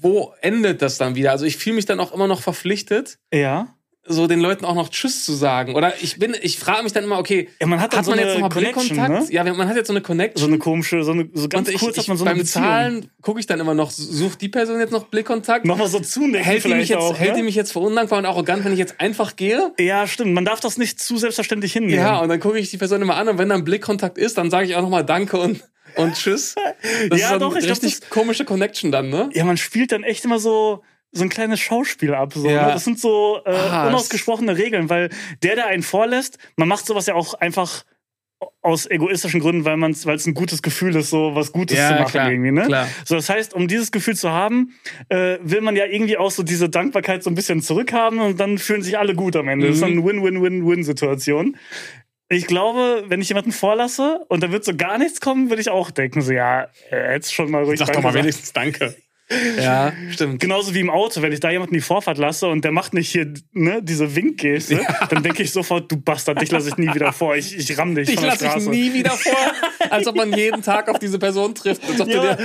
wo 0.00 0.32
endet 0.40 0.82
das 0.82 0.98
dann 0.98 1.14
wieder? 1.14 1.32
Also 1.32 1.44
ich 1.44 1.56
fühle 1.56 1.76
mich 1.76 1.86
dann 1.86 2.00
auch 2.00 2.12
immer 2.12 2.26
noch 2.26 2.40
verpflichtet, 2.40 3.18
ja. 3.32 3.74
so 4.06 4.26
den 4.26 4.40
Leuten 4.40 4.64
auch 4.64 4.74
noch 4.74 4.88
Tschüss 4.88 5.24
zu 5.24 5.32
sagen. 5.32 5.74
Oder 5.74 5.92
ich 6.02 6.18
bin, 6.18 6.34
ich 6.40 6.58
frage 6.58 6.82
mich 6.82 6.92
dann 6.92 7.04
immer, 7.04 7.18
okay, 7.18 7.48
Ja, 7.60 7.66
man 7.66 7.80
hat 7.80 7.92
dann 7.92 8.04
so 8.04 8.10
man 8.12 8.20
jetzt 8.20 8.34
nochmal 8.34 8.50
Connection, 8.50 8.88
Blickkontakt? 8.88 9.28
ne? 9.28 9.34
Ja, 9.34 9.44
man 9.44 9.68
hat 9.68 9.76
jetzt 9.76 9.88
so 9.88 9.92
eine 9.92 10.00
Connection. 10.00 10.40
So 10.40 10.46
eine 10.46 10.58
komische, 10.58 11.02
so, 11.04 11.12
eine, 11.12 11.28
so 11.34 11.48
ganz 11.48 11.68
und 11.68 11.78
kurz 11.78 11.96
ich, 11.96 12.02
hat 12.02 12.08
man 12.08 12.16
so 12.16 12.24
eine 12.24 12.30
beim 12.32 12.38
Beziehung. 12.38 12.64
Zahlen 12.64 13.10
gucke 13.22 13.40
ich 13.40 13.46
dann 13.46 13.60
immer 13.60 13.74
noch, 13.74 13.90
sucht 13.90 14.40
die 14.40 14.48
Person 14.48 14.80
jetzt 14.80 14.92
noch 14.92 15.04
Blickkontakt? 15.04 15.64
Nochmal 15.66 15.88
so 15.88 16.00
zunecken 16.00 16.44
hält 16.44 16.64
die, 16.64 16.74
mich 16.74 16.88
jetzt, 16.88 16.98
auch. 16.98 17.18
hält 17.18 17.32
ne? 17.32 17.36
die 17.38 17.42
mich 17.42 17.54
jetzt 17.54 17.72
für 17.72 17.80
undankbar 17.80 18.18
und 18.18 18.26
arrogant, 18.26 18.64
wenn 18.64 18.72
ich 18.72 18.78
jetzt 18.78 19.00
einfach 19.00 19.36
gehe? 19.36 19.72
ja, 19.78 20.06
stimmt. 20.06 20.32
Man 20.32 20.44
darf 20.44 20.60
das 20.60 20.78
nicht 20.78 21.00
zu 21.00 21.18
selbstverständlich 21.18 21.72
hinnehmen. 21.72 21.98
Ja, 21.98 22.18
und 22.20 22.28
dann 22.28 22.40
gucke 22.40 22.58
ich 22.58 22.70
die 22.70 22.78
Person 22.78 23.02
immer 23.02 23.16
an 23.16 23.28
und 23.28 23.38
wenn 23.38 23.48
dann 23.48 23.64
Blickkontakt 23.64 24.16
ist, 24.16 24.38
dann 24.38 24.50
sage 24.50 24.66
ich 24.66 24.76
auch 24.76 24.82
nochmal 24.82 25.04
Danke 25.04 25.38
und, 25.38 25.62
und 25.96 26.14
Tschüss. 26.14 26.54
Das 27.08 27.20
Ja, 27.20 27.32
ist 27.34 27.40
doch, 27.42 27.56
ich 27.56 27.64
glaub, 27.66 27.82
richtig 27.82 28.08
komische 28.10 28.44
Connection 28.44 28.90
dann, 28.92 29.08
ne? 29.10 29.30
ja, 29.32 29.44
man 29.44 29.56
spielt 29.56 29.92
dann 29.92 30.02
echt 30.04 30.24
immer 30.24 30.38
so 30.38 30.82
so 31.10 31.22
ein 31.22 31.30
kleines 31.30 31.58
Schauspiel 31.60 32.12
ab. 32.14 32.34
So, 32.34 32.48
Ja. 32.50 32.66
ne? 32.66 32.72
Das 32.74 32.84
sind 32.84 33.00
so 33.00 33.40
äh, 33.46 33.50
Ah, 33.50 33.84
das- 33.84 33.88
unausgesprochene 33.88 34.58
Regeln, 34.58 34.90
weil 34.90 35.08
der, 35.42 35.54
der 35.54 35.66
einen 35.68 35.82
vorlässt, 35.82 36.36
man 36.56 36.68
macht 36.68 36.84
sowas 36.86 37.06
ja 37.06 37.14
auch 37.14 37.32
einfach 37.34 37.84
aus 38.60 38.88
egoistischen 38.88 39.40
Gründen, 39.40 39.64
weil 39.64 39.76
man 39.78 39.96
weil 40.04 40.16
es 40.16 40.26
ein 40.26 40.34
gutes 40.34 40.60
Gefühl 40.62 40.94
ist, 40.94 41.08
so 41.10 41.34
was 41.34 41.50
Gutes 41.50 41.78
Ja, 41.78 41.88
zu 41.88 41.94
machen 41.94 42.10
klar, 42.10 42.30
irgendwie. 42.30 42.52
Ne? 42.52 42.66
klar. 42.66 42.86
So, 43.06 43.14
das 43.16 43.28
heißt, 43.30 43.54
um 43.54 43.66
dieses 43.68 43.90
Gefühl 43.90 44.16
zu 44.16 44.30
haben, 44.30 44.74
äh, 45.08 45.38
will 45.42 45.62
man 45.62 45.74
ja 45.76 45.86
irgendwie 45.86 46.18
auch 46.18 46.30
so 46.30 46.42
diese 46.42 46.68
Dankbarkeit 46.68 47.22
so 47.24 47.30
ein 47.30 47.34
bisschen 47.34 47.62
zurückhaben 47.62 48.20
und 48.20 48.38
dann 48.38 48.58
fühlen 48.58 48.82
sich 48.82 48.98
alle 48.98 49.14
gut 49.14 49.34
am 49.34 49.48
Ende. 49.48 49.66
Das 49.68 49.76
ist 49.76 49.82
dann 49.82 49.92
eine 49.92 50.04
Win-Win-Win-Win-Situation. 50.04 51.56
Ich 52.30 52.46
glaube, 52.46 53.04
wenn 53.08 53.22
ich 53.22 53.28
jemanden 53.28 53.52
vorlasse 53.52 54.24
und 54.28 54.42
da 54.42 54.52
wird 54.52 54.64
so 54.64 54.76
gar 54.76 54.98
nichts 54.98 55.20
kommen, 55.20 55.48
würde 55.48 55.62
ich 55.62 55.70
auch 55.70 55.90
denken, 55.90 56.20
so 56.20 56.32
ja, 56.32 56.68
jetzt 56.90 57.32
schon 57.32 57.50
mal 57.50 57.64
ruhig 57.64 57.78
Sag 57.78 57.88
doch 57.88 58.02
mal 58.02 58.12
sagen. 58.12 58.24
wenigstens 58.24 58.52
Danke. 58.52 58.94
Ja, 59.60 59.92
stimmt. 60.10 60.40
Genauso 60.40 60.74
wie 60.74 60.80
im 60.80 60.88
Auto, 60.90 61.20
wenn 61.20 61.32
ich 61.32 61.40
da 61.40 61.50
jemanden 61.50 61.74
die 61.74 61.80
Vorfahrt 61.80 62.16
lasse 62.18 62.46
und 62.48 62.64
der 62.64 62.72
macht 62.72 62.94
nicht 62.94 63.10
hier 63.10 63.32
ne, 63.52 63.80
diese 63.82 64.14
Winkgeste, 64.14 64.80
dann 65.10 65.22
denke 65.22 65.42
ich 65.42 65.50
sofort, 65.52 65.90
du 65.92 66.00
Bastard, 66.00 66.40
dich 66.40 66.50
lasse 66.50 66.70
ich 66.70 66.76
nie 66.78 66.92
wieder 66.94 67.12
vor. 67.12 67.36
Ich, 67.36 67.56
ich 67.56 67.76
ramm 67.78 67.94
dich 67.94 68.08
Ich 68.08 68.16
der 68.16 68.26
lasse 68.28 68.44
dich 68.44 68.50
Straße. 68.52 68.70
nie 68.70 68.94
wieder 68.94 69.10
vor, 69.10 69.36
als 69.90 70.06
ob 70.06 70.16
man 70.16 70.32
jeden 70.32 70.62
Tag 70.62 70.88
auf 70.88 70.98
diese 70.98 71.18
Person 71.18 71.54
trifft. 71.54 71.82
Ja, 72.06 72.36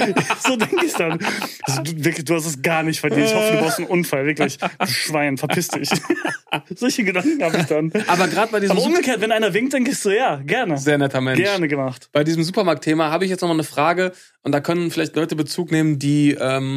so 0.46 0.58
denke 0.58 0.86
ich 0.86 0.94
dann. 0.94 1.20
Also, 1.62 1.82
du, 1.84 2.04
wirklich, 2.04 2.26
du 2.26 2.36
hast 2.36 2.46
es 2.46 2.62
gar 2.62 2.84
nicht 2.84 3.00
verdient. 3.00 3.28
Ich 3.28 3.34
hoffe, 3.36 3.54
du 3.54 3.60
brauchst 3.60 3.78
einen 3.80 3.88
Unfall. 3.88 4.26
Wirklich. 4.26 4.58
Du 4.58 4.88
Schwein, 4.88 5.38
verpiss 5.38 5.70
dich. 5.70 5.90
Solche 6.76 7.04
Gedanken 7.04 7.42
habe 7.44 7.58
ich 7.58 7.66
dann. 7.66 7.92
aber 8.08 8.28
gerade 8.28 8.52
bei 8.52 8.60
diesem 8.60 8.78
Aber 8.78 8.86
umgekehrt, 8.86 9.22
wenn 9.22 9.32
einer 9.32 9.54
winkt, 9.54 9.74
denke 9.74 9.92
ich 9.92 10.00
so, 10.00 10.12
ja, 10.12 10.36
gerne. 10.46 10.78
sehr 10.78 10.98
netter 10.98 11.22
Mensch. 11.22 11.40
Gerne 11.40 11.68
gemacht. 11.68 12.10
Bei 12.12 12.24
diesem 12.24 12.44
Supermarktthema 12.44 13.10
habe 13.10 13.24
ich 13.26 13.32
jetzt 13.32 13.42
noch 13.42 13.48
mal 13.48 13.54
eine 13.56 13.64
Frage 13.64 14.12
und 14.44 14.52
da 14.52 14.60
können 14.60 14.92
vielleicht 14.92 15.16
Leute 15.16 15.36
Bezug 15.36 15.72
nehmen, 15.72 15.98
die 15.98 16.38
ähm, 16.40 16.73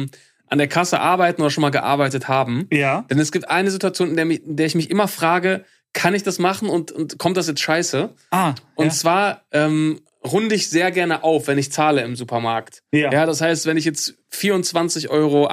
an 0.47 0.57
der 0.57 0.67
Kasse 0.67 0.99
arbeiten 0.99 1.41
oder 1.41 1.51
schon 1.51 1.61
mal 1.61 1.71
gearbeitet 1.71 2.27
haben. 2.27 2.67
Ja. 2.71 3.05
Denn 3.09 3.19
es 3.19 3.31
gibt 3.31 3.49
eine 3.49 3.71
Situation, 3.71 4.09
in 4.09 4.15
der, 4.15 4.29
in 4.29 4.55
der 4.55 4.65
ich 4.65 4.75
mich 4.75 4.89
immer 4.89 5.07
frage, 5.07 5.65
kann 5.93 6.13
ich 6.13 6.23
das 6.23 6.39
machen 6.39 6.69
und, 6.69 6.91
und 6.91 7.17
kommt 7.17 7.37
das 7.37 7.47
jetzt 7.47 7.61
scheiße? 7.61 8.13
Ah, 8.31 8.55
Und 8.75 8.87
ja. 8.87 8.91
zwar 8.91 9.41
ähm, 9.51 9.99
runde 10.23 10.55
ich 10.55 10.69
sehr 10.69 10.91
gerne 10.91 11.23
auf, 11.23 11.47
wenn 11.47 11.57
ich 11.57 11.71
zahle 11.71 12.01
im 12.03 12.15
Supermarkt. 12.15 12.83
Ja. 12.91 13.11
ja, 13.11 13.25
das 13.25 13.41
heißt, 13.41 13.65
wenn 13.65 13.77
ich 13.77 13.85
jetzt 13.85 14.15
24,98 14.33 15.09
Euro 15.09 15.47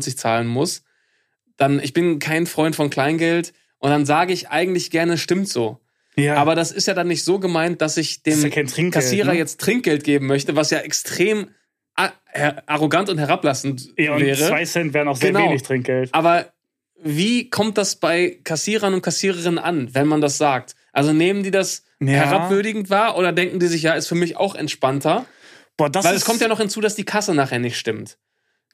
zahlen 0.00 0.46
muss, 0.46 0.82
dann, 1.56 1.80
ich 1.80 1.92
bin 1.92 2.18
kein 2.18 2.46
Freund 2.46 2.74
von 2.74 2.90
Kleingeld 2.90 3.52
und 3.78 3.90
dann 3.90 4.06
sage 4.06 4.32
ich 4.32 4.48
eigentlich 4.48 4.90
gerne, 4.90 5.18
stimmt 5.18 5.48
so. 5.48 5.78
ja. 6.16 6.36
Aber 6.36 6.54
das 6.54 6.72
ist 6.72 6.86
ja 6.86 6.94
dann 6.94 7.08
nicht 7.08 7.24
so 7.24 7.38
gemeint, 7.38 7.82
dass 7.82 7.96
ich 7.96 8.22
dem 8.22 8.40
ja 8.42 8.48
kein 8.48 8.66
Trinkgeld, 8.66 8.92
Kassierer 9.04 9.32
ne? 9.32 9.38
jetzt 9.38 9.60
Trinkgeld 9.60 10.04
geben 10.04 10.26
möchte, 10.26 10.56
was 10.56 10.70
ja 10.70 10.78
extrem 10.78 11.48
arrogant 12.66 13.08
und 13.08 13.18
herablassend 13.18 13.88
ja, 13.96 14.14
und 14.14 14.20
wäre. 14.22 14.36
zwei 14.38 14.64
Cent 14.64 14.94
wären 14.94 15.08
auch 15.08 15.16
sehr 15.16 15.32
Genau. 15.32 15.44
wenig 15.48 15.62
Trinkgeld. 15.62 16.12
Aber 16.14 16.46
wie 17.02 17.48
kommt 17.50 17.78
das 17.78 17.96
bei 17.96 18.38
Kassierern 18.44 18.94
und 18.94 19.02
Kassiererinnen 19.02 19.58
an, 19.58 19.94
wenn 19.94 20.06
man 20.06 20.20
das 20.20 20.38
sagt? 20.38 20.74
Also 20.92 21.12
nehmen 21.12 21.42
die 21.42 21.50
das 21.50 21.84
Ja. 22.00 22.08
herabwürdigend 22.12 22.90
wahr 22.90 23.16
oder 23.16 23.32
denken 23.32 23.58
die 23.60 23.66
sich, 23.66 23.82
ja, 23.82 23.94
ist 23.94 24.06
für 24.08 24.14
mich 24.14 24.36
auch 24.36 24.54
entspannter? 24.54 25.24
Boah, 25.76 25.88
das 25.90 26.04
Weil 26.04 26.14
es 26.16 26.24
kommt 26.24 26.40
ja 26.40 26.48
noch 26.48 26.58
hinzu, 26.60 26.80
dass 26.80 26.94
die 26.94 27.04
Kasse 27.04 27.34
nachher 27.34 27.58
nicht 27.58 27.78
stimmt. 27.78 28.18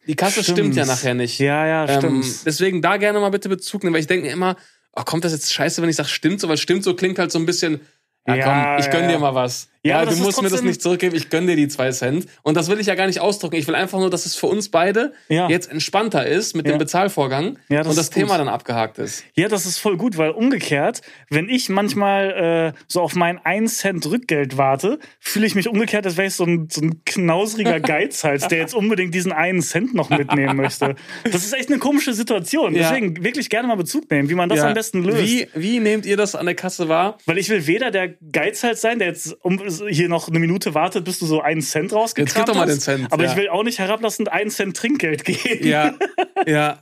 Die 0.06 0.14
Kasse 0.16 0.42
stimmt, 0.42 0.58
Stimmt. 0.58 0.76
ja 0.76 0.86
nachher 0.86 1.14
nicht. 1.14 1.38
Ja, 1.40 1.66
ja, 1.66 1.88
Ähm, 1.88 1.98
stimmt. 2.22 2.46
deswegen 2.46 2.82
da 2.82 2.96
gerne 2.96 3.18
mal 3.20 3.30
bitte 3.30 3.48
Bezug 3.48 3.82
nehmen, 3.82 3.94
weil 3.94 4.00
ich 4.00 4.06
denke 4.06 4.28
immer, 4.28 4.56
oh, 4.92 5.02
kommt 5.02 5.24
das 5.24 5.32
jetzt 5.32 5.52
scheiße, 5.52 5.82
wenn 5.82 5.88
ich 5.88 5.96
sage, 5.96 6.08
stimmt 6.08 6.40
so, 6.40 6.48
weil 6.48 6.56
stimmt 6.56 6.84
so 6.84 6.94
klingt 6.94 7.18
halt 7.18 7.32
so 7.32 7.38
ein 7.40 7.46
bisschen, 7.46 7.80
ja, 8.26 8.38
komm, 8.42 8.78
ich 8.84 8.90
gönn 8.90 9.04
ja, 9.04 9.10
dir 9.16 9.18
mal 9.18 9.34
was. 9.34 9.68
Ja, 9.86 10.02
Ja, 10.02 10.10
du 10.10 10.16
musst 10.16 10.42
mir 10.42 10.48
das 10.48 10.62
nicht 10.62 10.82
zurückgeben, 10.82 11.14
ich 11.16 11.30
gönn 11.30 11.46
dir 11.46 11.56
die 11.56 11.68
zwei 11.68 11.90
Cent. 11.92 12.26
Und 12.42 12.56
das 12.56 12.68
will 12.68 12.80
ich 12.80 12.86
ja 12.88 12.94
gar 12.94 13.06
nicht 13.06 13.20
ausdrücken. 13.20 13.56
Ich 13.56 13.66
will 13.68 13.74
einfach 13.74 13.98
nur, 13.98 14.10
dass 14.10 14.26
es 14.26 14.34
für 14.34 14.46
uns 14.46 14.68
beide 14.68 15.12
Ja. 15.28 15.48
jetzt 15.48 15.70
entspannter 15.70 16.26
ist 16.26 16.54
mit 16.56 16.66
Ja. 16.66 16.74
dem 16.74 16.78
Bezahlvorgang 16.78 17.58
Ja, 17.68 17.78
das 17.78 17.88
und 17.88 17.96
das 17.96 18.06
ist 18.06 18.14
gut. 18.14 18.22
Thema 18.24 18.38
dann 18.38 18.48
abgehakt 18.48 18.98
ist. 18.98 19.24
Ja, 19.34 19.48
das 19.48 19.66
ist 19.66 19.78
voll 19.78 19.96
gut, 19.96 20.18
weil 20.18 20.30
umgekehrt, 20.30 21.02
wenn 21.30 21.48
ich 21.48 21.68
manchmal 21.68 22.72
äh, 22.76 22.78
so 22.88 23.00
auf 23.00 23.14
mein 23.14 23.38
1 23.44 23.78
Cent 23.78 24.06
Rückgeld 24.06 24.56
warte, 24.56 24.98
fühle 25.20 25.46
ich 25.46 25.54
mich 25.54 25.68
umgekehrt, 25.68 26.04
als 26.06 26.16
wäre 26.16 26.28
ich 26.28 26.34
so 26.34 26.44
ein, 26.44 26.68
so 26.70 26.80
ein 26.82 27.02
knausriger 27.04 27.80
Geizhals, 27.86 28.48
der 28.48 28.58
jetzt 28.58 28.74
unbedingt 28.74 29.14
diesen 29.14 29.32
einen 29.32 29.62
Cent 29.62 29.94
noch 29.94 30.10
mitnehmen 30.10 30.56
möchte. 30.56 30.94
Das 31.24 31.44
ist 31.44 31.52
echt 31.54 31.68
eine 31.70 31.78
komische 31.78 32.12
Situation. 32.14 32.74
Deswegen 32.74 33.22
wirklich 33.24 33.50
gerne 33.50 33.68
mal 33.68 33.76
Bezug 33.76 34.10
nehmen, 34.10 34.28
wie 34.28 34.34
man 34.34 34.48
das 34.48 34.60
am 34.60 34.74
besten 34.74 35.04
löst. 35.04 35.22
Wie, 35.22 35.48
wie 35.54 35.78
nehmt 35.80 36.06
ihr 36.06 36.16
das 36.16 36.34
an 36.34 36.46
der 36.46 36.54
Kasse 36.54 36.88
wahr? 36.88 37.18
Weil 37.26 37.38
ich 37.38 37.48
will 37.48 37.66
weder 37.66 37.90
der 37.90 38.14
Geizhals 38.32 38.80
sein, 38.80 38.98
der 38.98 39.08
jetzt 39.08 39.36
um, 39.44 39.60
hier 39.88 40.08
noch 40.08 40.28
eine 40.28 40.38
Minute 40.38 40.74
wartet, 40.74 41.04
bis 41.04 41.18
du 41.18 41.26
so 41.26 41.40
einen 41.40 41.60
Cent 41.62 41.92
rausgekramt 41.92 42.28
Jetzt 42.28 42.36
gib 42.36 42.46
doch 42.46 42.54
mal 42.54 42.62
hast. 42.68 42.74
den 42.76 42.80
Cent, 42.80 43.12
Aber 43.12 43.24
ja. 43.24 43.30
ich 43.30 43.36
will 43.36 43.48
auch 43.48 43.62
nicht 43.62 43.78
herablassend 43.78 44.30
einen 44.32 44.50
Cent 44.50 44.76
Trinkgeld 44.76 45.24
geben. 45.24 45.66
Ja, 45.66 45.94
ja, 46.46 46.78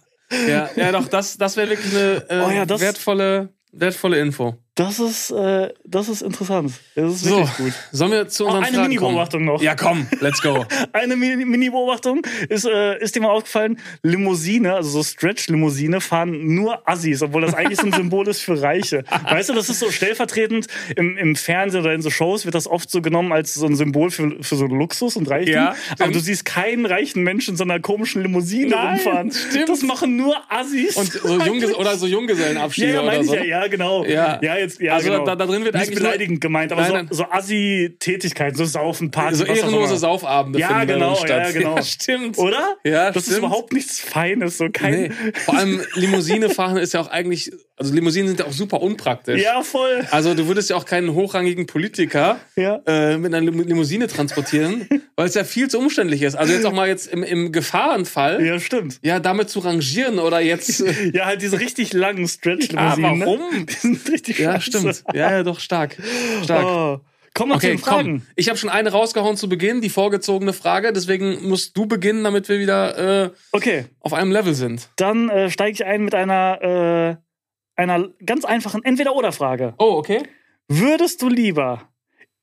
ja, 0.49 0.71
ja, 0.77 0.93
doch, 0.93 1.09
das, 1.09 1.37
das 1.37 1.57
wäre 1.57 1.71
wirklich 1.71 1.95
eine 1.95 2.25
äh, 2.29 2.45
Oh 2.47 2.51
ja, 2.51 2.67
das- 2.67 2.81
wertvolle, 2.81 3.51
wertvolle 3.73 4.19
Info. 4.21 4.57
Das 4.77 4.99
ist, 4.99 5.31
äh, 5.31 5.73
das 5.85 6.09
ist 6.09 6.21
interessant. 6.23 6.73
Das 6.97 7.13
ist 7.15 7.21
So, 7.25 7.37
wirklich 7.39 7.57
gut. 7.59 7.73
sollen 7.93 8.11
wir 8.11 8.27
zu 8.27 8.45
unseren 8.45 8.65
Oh, 8.65 8.67
eine 8.67 8.79
Mini-Beobachtung 8.89 9.45
noch. 9.45 9.63
Ja, 9.63 9.77
komm, 9.77 10.09
let's 10.21 10.43
go. 10.43 10.67
Eine 10.93 11.15
Mini- 11.15 11.45
Mini-Beobachtung 11.45 12.23
ist, 12.49 12.65
äh, 12.67 12.99
ist 13.01 13.15
dir 13.15 13.21
mal 13.21 13.29
aufgefallen, 13.31 13.79
Limousine, 14.03 14.75
also 14.75 14.91
so 14.91 15.03
Stretch-Limousine, 15.05 16.01
fahren 16.01 16.55
nur 16.57 16.89
Assis, 16.89 17.23
obwohl 17.23 17.43
das 17.43 17.55
eigentlich 17.55 17.79
so 17.79 17.87
ein 17.87 17.93
Symbol 17.97 18.27
ist 18.27 18.41
für 18.41 18.61
Reiche. 18.61 19.05
Weißt 19.31 19.49
du, 19.49 19.53
das 19.55 19.69
ist 19.69 19.79
so 19.79 19.93
stellvertretend 19.93 20.67
im, 20.97 21.17
im 21.19 21.37
Fernsehen 21.37 21.83
oder 21.83 21.95
in 21.95 22.03
so 22.03 22.11
Shows 22.11 22.45
wird 22.45 22.57
das 22.57 22.67
oft 22.67 22.91
so 22.91 23.01
genommen 23.01 23.31
als 23.33 23.55
so 23.55 23.67
ein 23.67 23.77
Symbol 23.77 24.11
für, 24.11 24.43
für 24.43 24.57
so 24.57 24.67
Luxus 24.67 25.17
und 25.17 25.31
Reichtum. 25.31 25.55
Ja, 25.55 25.77
Aber 26.01 26.11
du 26.11 26.19
siehst 26.19 26.45
keinen 26.45 26.85
reichen 26.85 27.23
Menschen 27.23 27.53
in 27.53 27.57
so 27.57 27.63
einer 27.63 27.79
komischen 27.79 28.23
Limousine 28.23 28.71
Nein, 28.71 28.95
rumfahren. 28.95 29.31
stimmt. 29.31 29.69
Das 29.69 29.83
machen 29.83 30.17
nur 30.17 30.35
Assis. 30.49 30.97
Und 30.97 31.13
so 31.13 31.39
Jungges 31.41 31.75
oder 31.77 31.97
so 31.97 32.07
ja, 32.07 32.13
Junggesellenabschiede 32.15 32.89
ja, 32.89 32.95
oder 33.01 33.07
meine 33.07 33.23
ich 33.23 33.29
so. 33.29 33.35
ja, 33.37 33.45
ja, 33.45 33.67
genau. 33.69 34.05
Ja. 34.05 34.41
ja 34.43 34.64
jetzt, 34.65 34.81
ja, 34.81 34.95
Also 34.95 35.11
genau. 35.11 35.25
da- 35.25 35.37
da 35.37 35.47
drin 35.47 35.65
wird 35.65 35.75
Nicht 35.75 35.83
eigentlich 35.85 35.99
nur- 36.01 36.09
beleidigend 36.09 36.41
gemeint, 36.41 36.73
aber 36.73 36.81
Nein, 36.83 36.91
so, 36.91 36.97
nein. 36.97 37.09
so 37.11 37.25
Assi-Tätigkeiten, 37.31 38.57
so 38.57 38.65
Saufen, 38.65 39.11
Party, 39.11 39.37
so 39.37 39.45
ehrenlose. 39.45 39.97
Saufabende 39.97 40.59
Ja, 40.59 40.85
genau, 40.85 41.15
darin 41.15 41.29
ja, 41.29 41.45
statt. 41.45 41.55
genau. 41.55 41.77
Ja, 41.77 41.83
stimmt. 41.83 42.39
Oder? 42.39 42.77
Ja, 42.85 43.07
Das 43.11 43.25
ist 43.25 43.33
stimmt. 43.33 43.39
überhaupt 43.39 43.73
nichts 43.73 44.01
Feines, 44.01 44.59
so 44.59 44.69
kein. 44.73 44.93
Nee. 44.95 45.11
Vor 45.45 45.57
allem 45.57 45.81
Limousine 45.95 46.51
fahren 46.51 46.77
ist 46.77 46.95
ja 46.95 47.01
auch 47.01 47.09
eigentlich, 47.11 47.53
also 47.77 47.93
Limousinen 47.95 48.29
sind 48.29 48.41
ja 48.41 48.47
auch 48.47 48.53
super 48.53 48.81
unpraktisch. 48.83 49.43
Ja, 49.43 49.63
voll. 49.63 50.05
Also 50.11 50.35
du 50.35 50.47
würdest 50.47 50.71
ja 50.71 50.77
auch 50.77 50.85
keinen 50.85 51.15
hochrangigen 51.15 51.67
Politiker 51.67 52.39
Ja. 52.57 52.81
äh, 52.87 53.17
mit 53.19 53.35
einer 53.35 53.45
Lim- 53.51 53.67
Limousine 53.67 54.07
transportieren, 54.07 54.87
weil 55.17 55.27
es 55.27 55.35
ja 55.35 55.45
viel 55.45 55.69
zu 55.69 55.79
umständlich 55.79 56.23
ist. 56.23 56.35
Also 56.35 56.53
jetzt 56.53 56.67
auch 56.67 56.73
mal 56.73 56.89
jetzt 56.89 57.07
im, 57.07 57.23
im 57.23 57.53
Gefahrenfall, 57.53 58.45
ja. 58.45 58.55
Ja, 58.55 58.61
stimmt. 58.61 59.01
damit 59.03 59.51
zu 59.51 59.61
rangieren 59.61 60.19
oder 60.19 60.41
jetzt. 60.41 60.81
Äh, 60.81 60.93
Ja, 61.15 61.27
halt 61.27 61.43
diese 61.43 61.61
richtig 61.61 61.93
langen 61.93 62.27
Stretch-Limousinen. 62.27 63.19
ne? 63.19 63.27
warum? 63.27 63.67
Die 63.67 63.73
sind 63.73 64.09
richtig 64.11 64.39
Ja, 64.39 64.54
scheiße. 64.61 64.93
stimmt. 64.95 65.05
Ja, 65.17 65.31
ja, 65.33 65.43
doch, 65.43 65.61
stark. 65.61 65.97
Stark. 66.43 66.65
Oh. 66.65 67.01
Wir 67.37 67.47
zu 67.49 67.55
Okay, 67.57 67.69
den 67.71 67.79
Fragen. 67.79 68.19
komm. 68.21 68.27
Ich 68.37 68.49
habe 68.49 68.57
schon 68.59 68.71
eine 68.71 68.93
rausgehauen 68.93 69.37
zu 69.37 69.49
Beginn, 69.49 69.81
die 69.81 69.89
vorgezogene 69.91 70.53
Frage. 70.53 70.93
Deswegen 70.93 71.49
musst 71.49 71.77
du 71.77 71.87
beginnen, 71.87 72.23
damit 72.23 72.49
wir 72.49 72.61
wieder 72.61 73.25
äh, 73.25 73.31
Okay, 73.51 73.87
auf 73.99 74.13
einem 74.13 74.31
Level 74.31 74.55
sind. 74.55 74.89
dann 74.97 75.29
äh, 75.31 75.51
steige 75.51 75.73
ich 75.73 75.85
ein 75.85 76.05
mit 76.05 76.15
einer, 76.15 76.63
äh, 76.63 77.81
einer 77.81 78.09
ganz 78.25 78.45
einfachen 78.45 78.85
Entweder-Oder-Frage. 78.85 79.75
Oh, 79.79 79.95
okay. 79.97 80.23
Würdest 80.69 81.23
du 81.23 81.29
lieber 81.29 81.89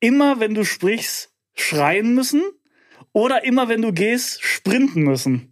immer, 0.01 0.41
wenn 0.41 0.53
du 0.55 0.66
sprichst, 0.66 1.32
schreien 1.55 2.14
müssen 2.14 2.41
oder 3.14 3.45
immer, 3.45 3.70
wenn 3.70 3.82
du 3.82 3.93
gehst, 3.93 4.43
sprinten 4.43 5.03
müssen? 5.03 5.51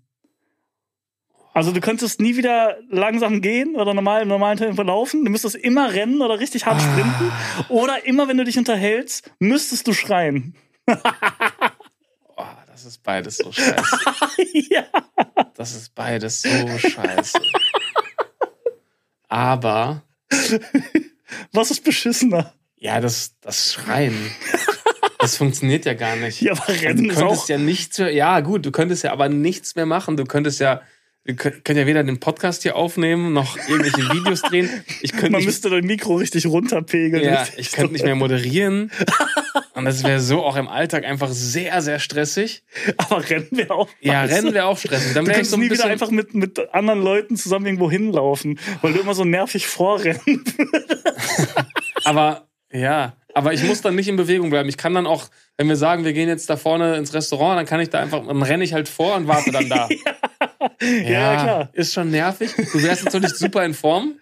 Also 1.59 1.73
du 1.73 1.81
könntest 1.81 2.21
nie 2.21 2.37
wieder 2.37 2.77
langsam 2.89 3.41
gehen 3.41 3.75
oder 3.75 3.93
normal 3.93 4.21
im 4.21 4.29
normalen 4.29 4.57
Tempo 4.57 4.81
laufen. 4.81 5.25
Du 5.25 5.29
müsstest 5.29 5.57
immer 5.57 5.91
rennen 5.91 6.21
oder 6.21 6.39
richtig 6.39 6.65
hart 6.65 6.81
sprinten. 6.81 7.33
Oder 7.67 8.05
immer, 8.05 8.29
wenn 8.29 8.37
du 8.37 8.45
dich 8.45 8.57
unterhältst, 8.57 9.29
müsstest 9.39 9.85
du 9.85 9.91
schreien. 9.93 10.55
Oh, 12.37 12.45
das 12.67 12.85
ist 12.85 13.03
beides 13.03 13.35
so 13.35 13.51
scheiße. 13.51 13.99
ja. 14.69 14.85
Das 15.55 15.75
ist 15.75 15.93
beides 15.93 16.41
so 16.41 16.77
scheiße. 16.77 17.37
Aber, 19.27 20.03
Was 21.51 21.71
ist 21.71 21.83
beschissener? 21.83 22.53
ja, 22.77 23.01
das, 23.01 23.35
das 23.41 23.73
Schreien, 23.73 24.15
das 25.17 25.35
funktioniert 25.35 25.83
ja 25.83 25.95
gar 25.95 26.15
nicht. 26.15 26.39
Ja, 26.39 26.53
aber 26.53 26.69
Rennen 26.69 27.03
du 27.03 27.09
ist 27.09 27.17
könntest 27.17 27.43
auch... 27.43 27.49
ja 27.49 27.57
nichts 27.57 27.99
mehr, 27.99 28.13
ja 28.13 28.39
gut, 28.39 28.65
du 28.65 28.71
könntest 28.71 29.03
ja 29.03 29.11
aber 29.11 29.27
nichts 29.27 29.75
mehr 29.75 29.85
machen. 29.85 30.15
Du 30.15 30.23
könntest 30.23 30.61
ja, 30.61 30.81
wir 31.29 31.35
können 31.35 31.63
können 31.63 31.77
ja 31.77 31.85
weder 31.85 32.03
den 32.03 32.19
Podcast 32.19 32.63
hier 32.63 32.75
aufnehmen, 32.75 33.33
noch 33.33 33.55
irgendwelche 33.67 34.01
Videos 34.11 34.41
drehen. 34.41 34.67
Ich 35.01 35.11
könnte 35.11 35.29
Man 35.29 35.39
nicht, 35.39 35.45
müsste 35.45 35.69
dein 35.69 35.85
Mikro 35.85 36.15
richtig 36.15 36.47
runterpegeln. 36.47 37.23
ja, 37.23 37.45
ich 37.55 37.71
könnte 37.71 37.93
nicht 37.93 38.03
mehr 38.03 38.15
moderieren. 38.15 38.89
Und 39.75 39.85
das 39.85 40.03
wäre 40.03 40.19
so 40.21 40.43
auch 40.43 40.55
im 40.55 40.67
Alltag 40.67 41.05
einfach 41.05 41.29
sehr, 41.29 41.83
sehr 41.83 41.99
stressig. 41.99 42.63
Aber 42.97 43.29
Rennen 43.29 43.47
wäre 43.51 43.75
auch... 43.75 43.89
Ja, 44.01 44.23
scheiße. 44.23 44.35
Rennen 44.35 44.53
wäre 44.55 44.65
auch 44.65 44.77
stressig. 44.79 45.13
Dann 45.13 45.25
Du 45.25 45.31
kannst 45.31 45.51
so 45.51 45.57
ein 45.57 45.59
nie 45.59 45.69
wieder 45.69 45.85
einfach 45.85 46.09
mit, 46.09 46.33
mit 46.33 46.73
anderen 46.73 47.03
Leuten 47.03 47.35
zusammen 47.35 47.67
irgendwo 47.67 47.91
hinlaufen, 47.91 48.59
weil 48.81 48.93
du 48.93 48.99
immer 48.99 49.13
so 49.13 49.23
nervig 49.23 49.67
vorrennen. 49.67 50.43
Aber 52.05 52.47
ja, 52.71 53.13
aber 53.33 53.53
ich 53.53 53.63
muss 53.63 53.81
dann 53.81 53.95
nicht 53.95 54.07
in 54.07 54.15
Bewegung 54.15 54.49
bleiben. 54.49 54.69
Ich 54.69 54.77
kann 54.77 54.93
dann 54.93 55.07
auch, 55.07 55.25
wenn 55.57 55.67
wir 55.67 55.75
sagen, 55.75 56.03
wir 56.03 56.13
gehen 56.13 56.29
jetzt 56.29 56.49
da 56.49 56.57
vorne 56.57 56.95
ins 56.95 57.13
Restaurant, 57.13 57.59
dann 57.59 57.65
kann 57.65 57.79
ich 57.79 57.89
da 57.89 57.99
einfach, 57.99 58.25
dann 58.25 58.41
renne 58.41 58.63
ich 58.63 58.73
halt 58.73 58.89
vor 58.89 59.15
und 59.15 59.27
warte 59.27 59.51
dann 59.51 59.69
da. 59.69 59.87
Ja, 60.81 61.43
klar. 61.43 61.69
Ist 61.73 61.93
schon 61.93 62.09
nervig. 62.11 62.51
Du 62.55 62.81
wärst 62.81 63.05
natürlich 63.05 63.31
super 63.31 63.65
in 63.65 63.73
Form. 63.73 64.15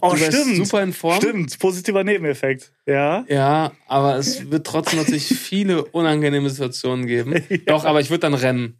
Oh, 0.00 0.14
stimmt. 0.16 0.56
super 0.56 0.82
in 0.82 0.92
Form. 0.92 1.16
Stimmt, 1.16 1.58
positiver 1.58 2.02
Nebeneffekt. 2.02 2.72
Ja. 2.86 3.24
Ja, 3.28 3.72
aber 3.86 4.16
es 4.16 4.50
wird 4.50 4.66
trotzdem 4.66 4.98
natürlich 4.98 5.26
viele 5.26 5.84
unangenehme 5.84 6.50
Situationen 6.50 7.06
geben. 7.06 7.44
Doch, 7.66 7.84
aber 7.84 8.00
ich 8.00 8.10
würde 8.10 8.20
dann 8.20 8.34
rennen. 8.34 8.78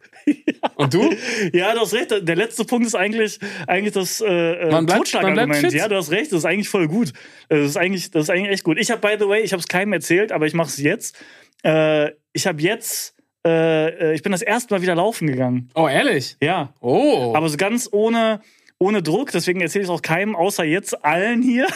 Und 0.75 0.93
du? 0.93 1.13
Ja, 1.53 1.73
du 1.73 1.81
hast 1.81 1.93
recht. 1.93 2.11
Der 2.11 2.35
letzte 2.35 2.65
Punkt 2.65 2.87
ist 2.87 2.95
eigentlich, 2.95 3.39
eigentlich 3.67 3.93
das 3.93 4.21
äh, 4.21 4.53
äh, 4.53 4.85
Totschlagargument. 4.85 5.73
Ja, 5.73 5.87
du 5.87 5.95
hast 5.95 6.11
recht. 6.11 6.31
Das 6.31 6.39
ist 6.39 6.45
eigentlich 6.45 6.69
voll 6.69 6.87
gut. 6.87 7.13
Das 7.49 7.59
ist 7.59 7.77
eigentlich, 7.77 8.11
das 8.11 8.23
ist 8.23 8.29
eigentlich 8.29 8.51
echt 8.51 8.63
gut. 8.63 8.77
Ich 8.77 8.91
habe, 8.91 9.01
by 9.01 9.15
the 9.19 9.27
way, 9.27 9.41
ich 9.41 9.53
habe 9.53 9.62
es 9.63 9.67
keinem 9.67 9.93
erzählt, 9.93 10.31
aber 10.31 10.45
ich 10.45 10.53
mache 10.53 10.67
es 10.69 10.77
jetzt. 10.77 11.17
Äh, 11.63 12.11
ich 12.33 12.47
habe 12.47 12.61
jetzt, 12.61 13.15
äh, 13.45 13.87
äh, 14.11 14.13
ich 14.15 14.23
bin 14.23 14.31
das 14.31 14.41
erste 14.41 14.73
Mal 14.73 14.81
wieder 14.81 14.95
laufen 14.95 15.27
gegangen. 15.27 15.69
Oh, 15.75 15.87
ehrlich? 15.87 16.37
Ja. 16.41 16.73
Oh. 16.81 17.33
Aber 17.35 17.49
so 17.49 17.57
ganz 17.57 17.87
ohne, 17.91 18.41
ohne 18.79 19.01
Druck, 19.01 19.31
deswegen 19.31 19.61
erzähle 19.61 19.83
ich 19.83 19.89
es 19.89 19.93
auch 19.93 20.01
keinem, 20.01 20.35
außer 20.35 20.63
jetzt 20.63 21.05
allen 21.05 21.41
hier. 21.41 21.67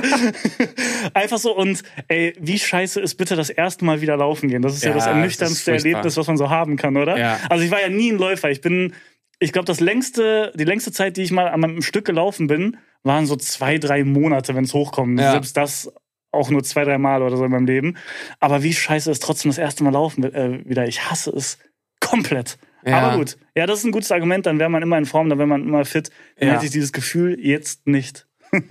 Einfach 1.14 1.38
so 1.38 1.56
und 1.56 1.82
ey, 2.08 2.34
wie 2.38 2.58
scheiße 2.58 3.00
ist 3.00 3.14
bitte 3.16 3.36
das 3.36 3.50
erste 3.50 3.84
Mal 3.84 4.00
wieder 4.00 4.16
laufen 4.16 4.48
gehen? 4.48 4.62
Das 4.62 4.74
ist 4.74 4.82
ja, 4.82 4.90
Ja, 4.90 4.94
das 4.96 5.04
das 5.04 5.14
ernüchterndste 5.14 5.70
furchtbar. 5.72 5.88
Erlebnis, 5.90 6.16
was 6.16 6.26
man 6.26 6.36
so 6.36 6.50
haben 6.50 6.76
kann, 6.76 6.96
oder? 6.96 7.18
Ja. 7.18 7.38
Also 7.48 7.64
ich 7.64 7.70
war 7.70 7.80
ja 7.80 7.88
nie 7.88 8.12
ein 8.12 8.18
Läufer. 8.18 8.50
Ich 8.50 8.60
bin, 8.60 8.92
ich 9.38 9.52
glaube, 9.52 9.66
das 9.66 9.80
längste, 9.80 10.52
die 10.54 10.64
längste 10.64 10.92
Zeit, 10.92 11.16
die 11.16 11.22
ich 11.22 11.30
mal 11.30 11.48
an 11.48 11.64
einem 11.64 11.82
Stück 11.82 12.04
gelaufen 12.04 12.46
bin, 12.46 12.76
waren 13.02 13.24
so 13.26 13.36
zwei, 13.36 13.78
drei 13.78 14.04
Monate, 14.04 14.54
wenn 14.54 14.64
es 14.64 14.74
hochkommt. 14.74 15.18
Ja. 15.18 15.32
Selbst 15.32 15.56
das 15.56 15.90
auch 16.32 16.50
nur 16.50 16.62
zwei, 16.62 16.84
drei 16.84 16.98
Mal 16.98 17.22
oder 17.22 17.36
so 17.36 17.44
in 17.44 17.50
meinem 17.50 17.66
Leben. 17.66 17.96
Aber 18.38 18.62
wie 18.62 18.72
scheiße 18.72 19.10
ist 19.10 19.22
trotzdem 19.22 19.50
das 19.50 19.58
erste 19.58 19.84
Mal 19.84 19.92
laufen 19.92 20.22
äh, 20.24 20.60
wieder? 20.64 20.86
Ich 20.86 21.10
hasse 21.10 21.30
es 21.30 21.58
komplett. 22.00 22.58
Ja. 22.86 22.98
Aber 23.00 23.18
gut. 23.18 23.36
Ja, 23.54 23.66
das 23.66 23.80
ist 23.80 23.84
ein 23.84 23.92
gutes 23.92 24.10
Argument. 24.12 24.46
Dann 24.46 24.58
wäre 24.58 24.70
man 24.70 24.82
immer 24.82 24.96
in 24.96 25.04
Form, 25.06 25.28
dann 25.28 25.38
wäre 25.38 25.48
man 25.48 25.62
immer 25.62 25.84
fit. 25.84 26.10
Dann 26.38 26.48
Ja. 26.48 26.54
hätte 26.54 26.66
ich 26.66 26.70
dieses 26.72 26.92
Gefühl 26.92 27.38
jetzt 27.40 27.86
nicht. 27.86 28.26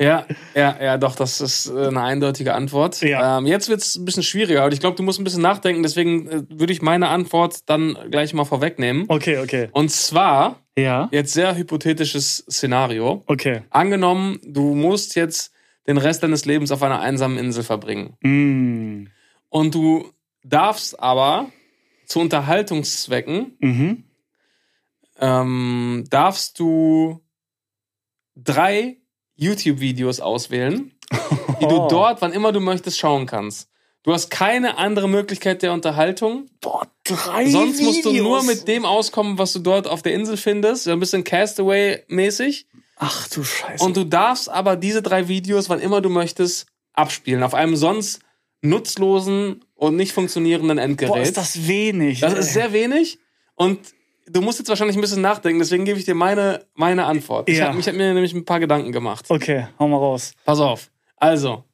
Ja, 0.00 0.26
ja, 0.56 0.76
ja, 0.82 0.98
doch, 0.98 1.14
das 1.14 1.40
ist 1.40 1.66
äh, 1.66 1.86
eine 1.86 2.02
eindeutige 2.02 2.52
Antwort. 2.54 3.00
Ja. 3.00 3.38
Ähm, 3.38 3.46
jetzt 3.46 3.68
wird 3.68 3.80
es 3.80 3.94
ein 3.94 4.04
bisschen 4.04 4.24
schwieriger 4.24 4.64
und 4.64 4.74
ich 4.74 4.80
glaube, 4.80 4.96
du 4.96 5.02
musst 5.04 5.20
ein 5.20 5.24
bisschen 5.24 5.40
nachdenken, 5.42 5.82
deswegen 5.84 6.28
äh, 6.28 6.42
würde 6.50 6.72
ich 6.72 6.82
meine 6.82 7.08
Antwort 7.08 7.60
dann 7.66 7.96
gleich 8.10 8.34
mal 8.34 8.44
vorwegnehmen. 8.44 9.04
Okay, 9.08 9.38
okay. 9.38 9.68
Und 9.72 9.90
zwar, 9.92 10.60
Ja. 10.76 11.08
jetzt 11.12 11.32
sehr 11.32 11.56
hypothetisches 11.56 12.44
Szenario. 12.50 13.22
Okay. 13.26 13.62
Angenommen, 13.70 14.40
du 14.44 14.74
musst 14.74 15.14
jetzt 15.14 15.52
den 15.86 15.98
Rest 15.98 16.22
deines 16.22 16.44
Lebens 16.44 16.70
auf 16.72 16.82
einer 16.82 17.00
einsamen 17.00 17.38
Insel 17.38 17.62
verbringen. 17.64 18.16
Mm. 18.20 19.08
Und 19.50 19.74
du 19.74 20.10
darfst 20.42 20.98
aber 21.00 21.50
zu 22.06 22.20
Unterhaltungszwecken, 22.20 23.56
Mhm. 23.60 24.04
ähm, 25.20 26.04
darfst 26.10 26.58
du 26.58 27.20
drei 28.36 28.98
YouTube-Videos 29.36 30.20
auswählen, 30.20 30.92
die 31.60 31.66
du 31.66 31.76
Oh. 31.84 31.88
dort, 31.88 32.20
wann 32.22 32.32
immer 32.32 32.52
du 32.52 32.60
möchtest, 32.60 32.98
schauen 32.98 33.26
kannst. 33.26 33.68
Du 34.02 34.12
hast 34.12 34.28
keine 34.28 34.76
andere 34.76 35.08
Möglichkeit 35.08 35.62
der 35.62 35.72
Unterhaltung. 35.72 36.46
Boah, 36.60 36.86
drei 37.04 37.48
Sonst 37.50 37.80
musst 37.80 38.04
du 38.04 38.10
Videos. 38.10 38.22
nur 38.24 38.42
mit 38.42 38.68
dem 38.68 38.84
auskommen, 38.84 39.38
was 39.38 39.54
du 39.54 39.60
dort 39.60 39.88
auf 39.88 40.02
der 40.02 40.12
Insel 40.14 40.36
findest. 40.36 40.84
So 40.84 40.92
ein 40.92 41.00
bisschen 41.00 41.24
Castaway-mäßig. 41.24 42.66
Ach 42.96 43.28
du 43.28 43.42
Scheiße. 43.42 43.84
Und 43.84 43.96
du 43.96 44.04
darfst 44.04 44.48
aber 44.48 44.76
diese 44.76 45.02
drei 45.02 45.28
Videos, 45.28 45.68
wann 45.68 45.80
immer 45.80 46.00
du 46.00 46.08
möchtest, 46.10 46.66
abspielen. 46.92 47.42
Auf 47.42 47.54
einem 47.54 47.76
sonst 47.76 48.20
nutzlosen 48.62 49.64
und 49.74 49.96
nicht 49.96 50.12
funktionierenden 50.12 50.78
Endgerät. 50.78 51.12
Boah, 51.12 51.20
ist 51.20 51.36
das 51.36 51.66
wenig. 51.66 52.20
Das 52.20 52.32
ey. 52.34 52.40
ist 52.40 52.52
sehr 52.52 52.72
wenig. 52.72 53.18
Und 53.56 53.78
du 54.26 54.40
musst 54.40 54.58
jetzt 54.58 54.68
wahrscheinlich 54.68 54.96
ein 54.96 55.00
bisschen 55.02 55.20
nachdenken. 55.20 55.58
Deswegen 55.58 55.84
gebe 55.84 55.98
ich 55.98 56.04
dir 56.04 56.14
meine, 56.14 56.64
meine 56.74 57.04
Antwort. 57.04 57.48
Ich 57.48 57.58
Ja. 57.58 57.68
habe 57.68 57.80
hab 57.80 57.94
mir 57.94 58.14
nämlich 58.14 58.32
ein 58.32 58.44
paar 58.44 58.60
Gedanken 58.60 58.92
gemacht. 58.92 59.26
Okay, 59.28 59.68
hau 59.78 59.88
mal 59.88 59.96
raus. 59.98 60.32
Pass 60.44 60.60
auf. 60.60 60.90
Also, 61.16 61.64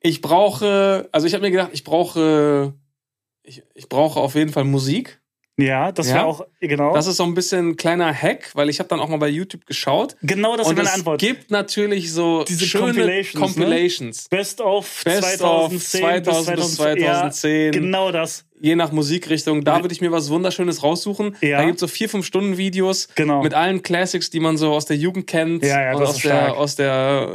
ich 0.00 0.20
brauche, 0.20 1.08
also 1.12 1.26
ich 1.26 1.34
habe 1.34 1.42
mir 1.42 1.50
gedacht, 1.50 1.70
ich 1.72 1.84
brauche, 1.84 2.74
ich, 3.42 3.62
ich 3.74 3.88
brauche 3.88 4.20
auf 4.20 4.34
jeden 4.34 4.52
Fall 4.52 4.64
Musik. 4.64 5.20
Ja, 5.58 5.90
das 5.90 6.08
Ja? 6.08 6.14
wäre 6.14 6.24
auch, 6.26 6.46
genau. 6.60 6.94
Das 6.94 7.06
ist 7.08 7.16
so 7.16 7.24
ein 7.24 7.34
bisschen 7.34 7.70
ein 7.70 7.76
kleiner 7.76 8.14
Hack, 8.14 8.50
weil 8.54 8.68
ich 8.70 8.78
habe 8.78 8.88
dann 8.88 9.00
auch 9.00 9.08
mal 9.08 9.16
bei 9.18 9.28
YouTube 9.28 9.66
geschaut. 9.66 10.16
genau 10.22 10.56
das 10.56 10.68
ist 10.68 10.76
meine 10.76 10.88
es 10.88 10.94
Antwort. 10.94 11.20
gibt 11.20 11.50
natürlich 11.50 12.12
so 12.12 12.44
Diese 12.44 12.64
schöne 12.64 12.86
Compilations, 12.86 13.34
ne? 13.34 13.40
Compilations. 13.64 14.28
Best 14.28 14.60
of 14.60 15.02
Best 15.04 15.42
of 15.42 15.70
2010 15.72 16.00
2000 16.24 16.56
bis 16.56 16.74
2010. 16.76 17.64
Ja, 17.64 17.70
genau 17.70 18.12
das. 18.12 18.44
Je 18.60 18.76
nach 18.76 18.92
Musikrichtung. 18.92 19.64
Da 19.64 19.82
würde 19.82 19.92
ich 19.92 20.00
mir 20.00 20.12
was 20.12 20.30
Wunderschönes 20.30 20.82
raussuchen. 20.82 21.36
Ja. 21.40 21.58
Da 21.58 21.64
gibt 21.64 21.76
es 21.76 21.80
so 21.80 21.86
vier, 21.86 22.08
fünf 22.08 22.26
Stunden 22.26 22.56
Videos 22.56 23.08
Genau. 23.14 23.42
mit 23.42 23.54
allen 23.54 23.82
Classics, 23.82 24.30
die 24.30 24.40
man 24.40 24.56
so 24.56 24.72
aus 24.72 24.86
der 24.86 24.96
Jugend 24.96 25.26
kennt 25.26 25.64
Ja, 25.64 25.82
ja, 25.82 25.96
und 25.96 26.02
aus 26.02 26.18
der, 26.20 26.56
aus 26.56 26.76
der 26.76 27.28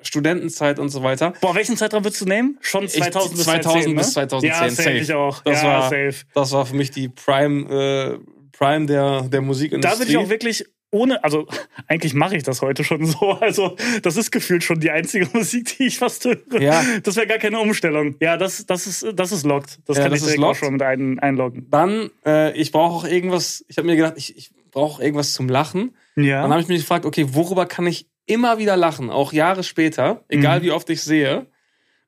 äh, 0.00 0.04
Studentenzeit 0.04 0.78
und 0.78 0.88
so 0.90 1.02
weiter. 1.02 1.32
Boah, 1.40 1.54
welchen 1.54 1.76
Zeitraum 1.76 2.04
würdest 2.04 2.20
du 2.20 2.26
nehmen? 2.26 2.58
Schon 2.60 2.88
2000 2.88 3.36
bis 3.36 3.44
2000 3.44 3.44
2010, 3.44 3.96
bis 3.96 4.06
ne? 4.06 4.12
2010, 4.12 4.48
Ja, 4.50 4.70
safe, 4.70 4.82
safe. 4.82 4.96
ich 4.98 5.12
auch. 5.12 5.42
Das 5.42 5.62
war- 5.64 5.82
safe. 5.84 6.14
Das 6.34 6.52
war 6.52 6.66
für 6.66 6.76
mich 6.76 6.90
die 6.90 7.08
Prime, 7.08 8.18
äh, 8.18 8.18
Prime 8.56 8.86
der, 8.86 9.22
der 9.22 9.40
Musikindustrie. 9.40 9.92
Da 9.94 9.98
würde 9.98 10.10
ich 10.10 10.18
auch 10.18 10.28
wirklich 10.28 10.64
ohne, 10.92 11.22
also 11.22 11.46
eigentlich 11.86 12.14
mache 12.14 12.36
ich 12.36 12.42
das 12.42 12.62
heute 12.62 12.82
schon 12.84 13.04
so. 13.06 13.32
Also 13.40 13.76
das 14.02 14.16
ist 14.16 14.30
gefühlt 14.32 14.64
schon 14.64 14.80
die 14.80 14.90
einzige 14.90 15.28
Musik, 15.32 15.76
die 15.78 15.86
ich 15.86 15.98
fast 15.98 16.24
höre. 16.24 16.60
Ja. 16.60 16.84
Das 17.02 17.16
wäre 17.16 17.26
gar 17.26 17.38
keine 17.38 17.60
Umstellung. 17.60 18.16
Ja, 18.20 18.36
das, 18.36 18.66
das 18.66 18.86
ist, 18.86 19.06
das 19.14 19.32
ist 19.32 19.44
locked. 19.44 19.78
Das 19.86 19.96
Ja, 19.96 20.04
kann 20.04 20.12
das 20.12 20.20
ich 20.20 20.26
direkt 20.26 20.42
auch 20.44 20.54
schon 20.54 20.72
mit 20.74 20.82
ein, 20.82 21.18
einloggen. 21.18 21.68
Dann, 21.70 22.10
äh, 22.26 22.52
ich 22.58 22.72
brauche 22.72 22.94
auch 22.94 23.04
irgendwas, 23.04 23.64
ich 23.68 23.76
habe 23.78 23.86
mir 23.86 23.96
gedacht, 23.96 24.14
ich, 24.16 24.36
ich 24.36 24.50
brauche 24.70 24.96
auch 24.96 25.00
irgendwas 25.00 25.32
zum 25.32 25.48
Lachen. 25.48 25.94
Ja. 26.16 26.42
Dann 26.42 26.50
habe 26.50 26.60
ich 26.62 26.68
mich 26.68 26.80
gefragt, 26.80 27.04
okay, 27.06 27.26
worüber 27.30 27.66
kann 27.66 27.86
ich 27.86 28.08
immer 28.26 28.58
wieder 28.58 28.76
lachen, 28.76 29.10
auch 29.10 29.32
Jahre 29.32 29.62
später, 29.64 30.24
egal 30.28 30.60
Mhm. 30.60 30.64
wie 30.64 30.70
oft 30.72 30.88
ich 30.90 31.02
sehe. 31.02 31.46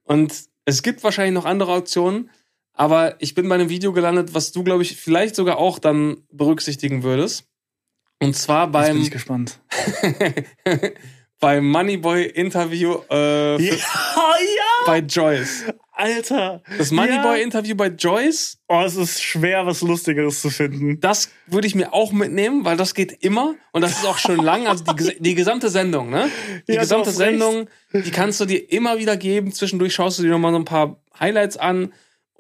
Und 0.05 0.33
es 0.65 0.83
gibt 0.83 1.03
wahrscheinlich 1.03 1.35
noch 1.35 1.45
andere 1.45 1.73
Optionen, 1.73 2.31
aber 2.75 3.17
ich 3.21 3.35
bin 3.35 3.49
bei 3.49 3.55
einem 3.57 3.69
Video 3.69 3.93
gelandet, 3.93 4.33
was 4.35 4.53
du, 4.53 4.63
glaube 4.65 4.83
ich, 4.83 4.97
vielleicht 4.97 5.35
sogar 5.35 5.59
auch 5.59 5.79
dann 5.79 6.19
berücksichtigen 6.31 7.03
würdest. 7.03 7.45
Und 8.23 8.37
zwar 8.37 8.65
Jetzt 8.67 8.73
bin 8.73 8.83
beim, 8.83 9.03
ich 9.03 9.11
gespannt. 9.11 9.59
beim 11.41 11.69
Moneyboy-Interview 11.71 12.97
äh, 13.11 13.63
Ja, 13.63 13.75
ja, 13.75 14.87
bei 14.87 14.99
Joyce. 15.01 15.65
Alter. 15.95 16.63
Das 16.79 16.91
Ja. 16.91 16.97
Moneyboy-Interview 16.97 17.75
bei 17.77 17.89
Joyce, 17.89 18.59
Oh, 18.69 18.81
es 18.85 18.97
ist 18.97 19.23
schwer, 19.23 19.67
was 19.67 19.83
Lustigeres 19.83 20.41
zu 20.41 20.49
finden. 20.51 20.99
das 21.01 21.31
würde 21.47 21.67
ich 21.67 21.75
mir 21.75 21.93
auch 21.93 22.13
mitnehmen, 22.13 22.65
weil 22.65 22.77
das 22.77 22.95
geht 22.95 23.13
immer 23.23 23.55
und 23.73 23.83
das 23.83 23.93
ist 23.99 24.07
auch 24.07 24.19
schon 24.19 24.37
lang. 24.37 24.67
Also 24.67 24.85
die, 24.85 25.21
die 25.21 25.35
gesamte 25.35 25.69
Sendung, 25.69 26.09
ne? 26.11 26.31
Die 26.69 26.73
Ja, 26.73 26.81
gesamte 26.81 27.11
hast 27.11 27.21
recht. 27.21 27.39
Sendung, 27.39 27.69
die 27.93 28.11
kannst 28.11 28.41
du 28.41 28.47
dir 28.47 28.73
immer 28.73 28.99
wieder 28.99 29.17
geben. 29.17 29.53
Zwischendurch 29.53 29.95
schaust 29.95 30.19
du 30.19 30.23
dir 30.23 30.31
nochmal 30.31 30.53
so 30.53 30.59
ein 30.59 30.65
paar 30.65 30.97
Highlights 31.21 31.57
an 31.59 31.93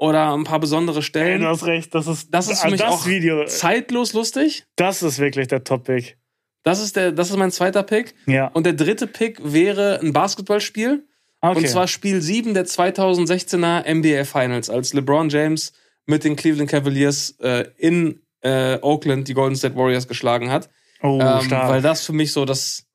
oder 0.02 0.34
ein 0.34 0.42
paar 0.42 0.58
besondere 0.58 1.00
Stellen. 1.00 1.42
du 1.42 1.46
hast 1.46 1.64
recht, 1.64 1.94
das 1.94 2.08
ist 2.08 2.34
Das 2.34 2.48
ist 2.48 2.60
für 2.60 2.66
ah, 2.66 2.70
mich 2.70 2.80
das 2.80 2.90
auch 2.90 3.06
Video. 3.06 3.44
zeitlos 3.44 4.14
lustig. 4.14 4.64
Das 4.74 5.00
ist 5.00 5.20
wirklich 5.20 5.46
der 5.46 5.62
Top-Pick. 5.62 6.18
Das 6.64 6.82
ist, 6.82 6.96
der, 6.96 7.12
das 7.12 7.30
ist 7.30 7.36
mein 7.36 7.52
zweiter 7.52 7.84
Pick. 7.84 8.16
Ja. 8.26 8.48
Und 8.48 8.66
der 8.66 8.72
dritte 8.72 9.06
Pick 9.06 9.38
wäre 9.44 10.00
ein 10.00 10.12
Basketballspiel. 10.12 11.06
okay. 11.40 11.56
Und 11.56 11.68
zwar 11.68 11.86
Spiel 11.86 12.20
7 12.20 12.52
der 12.52 12.66
2016er 12.66 13.88
NBA 13.94 14.24
Finals, 14.24 14.68
als 14.68 14.92
LeBron 14.92 15.28
James 15.28 15.72
mit 16.06 16.24
den 16.24 16.34
Cleveland 16.34 16.68
Cavaliers 16.68 17.36
äh, 17.38 17.66
in 17.78 18.22
äh, 18.40 18.78
Oakland 18.80 19.28
die 19.28 19.34
Golden 19.34 19.54
State 19.54 19.76
Warriors 19.76 20.08
geschlagen 20.08 20.50
hat. 20.50 20.68
oh, 21.02 21.20
ähm, 21.22 21.42
stark. 21.42 21.68
weil 21.68 21.80
das 21.80 22.04
für 22.04 22.12
mich 22.12 22.32
so 22.32 22.44
das, 22.44 22.86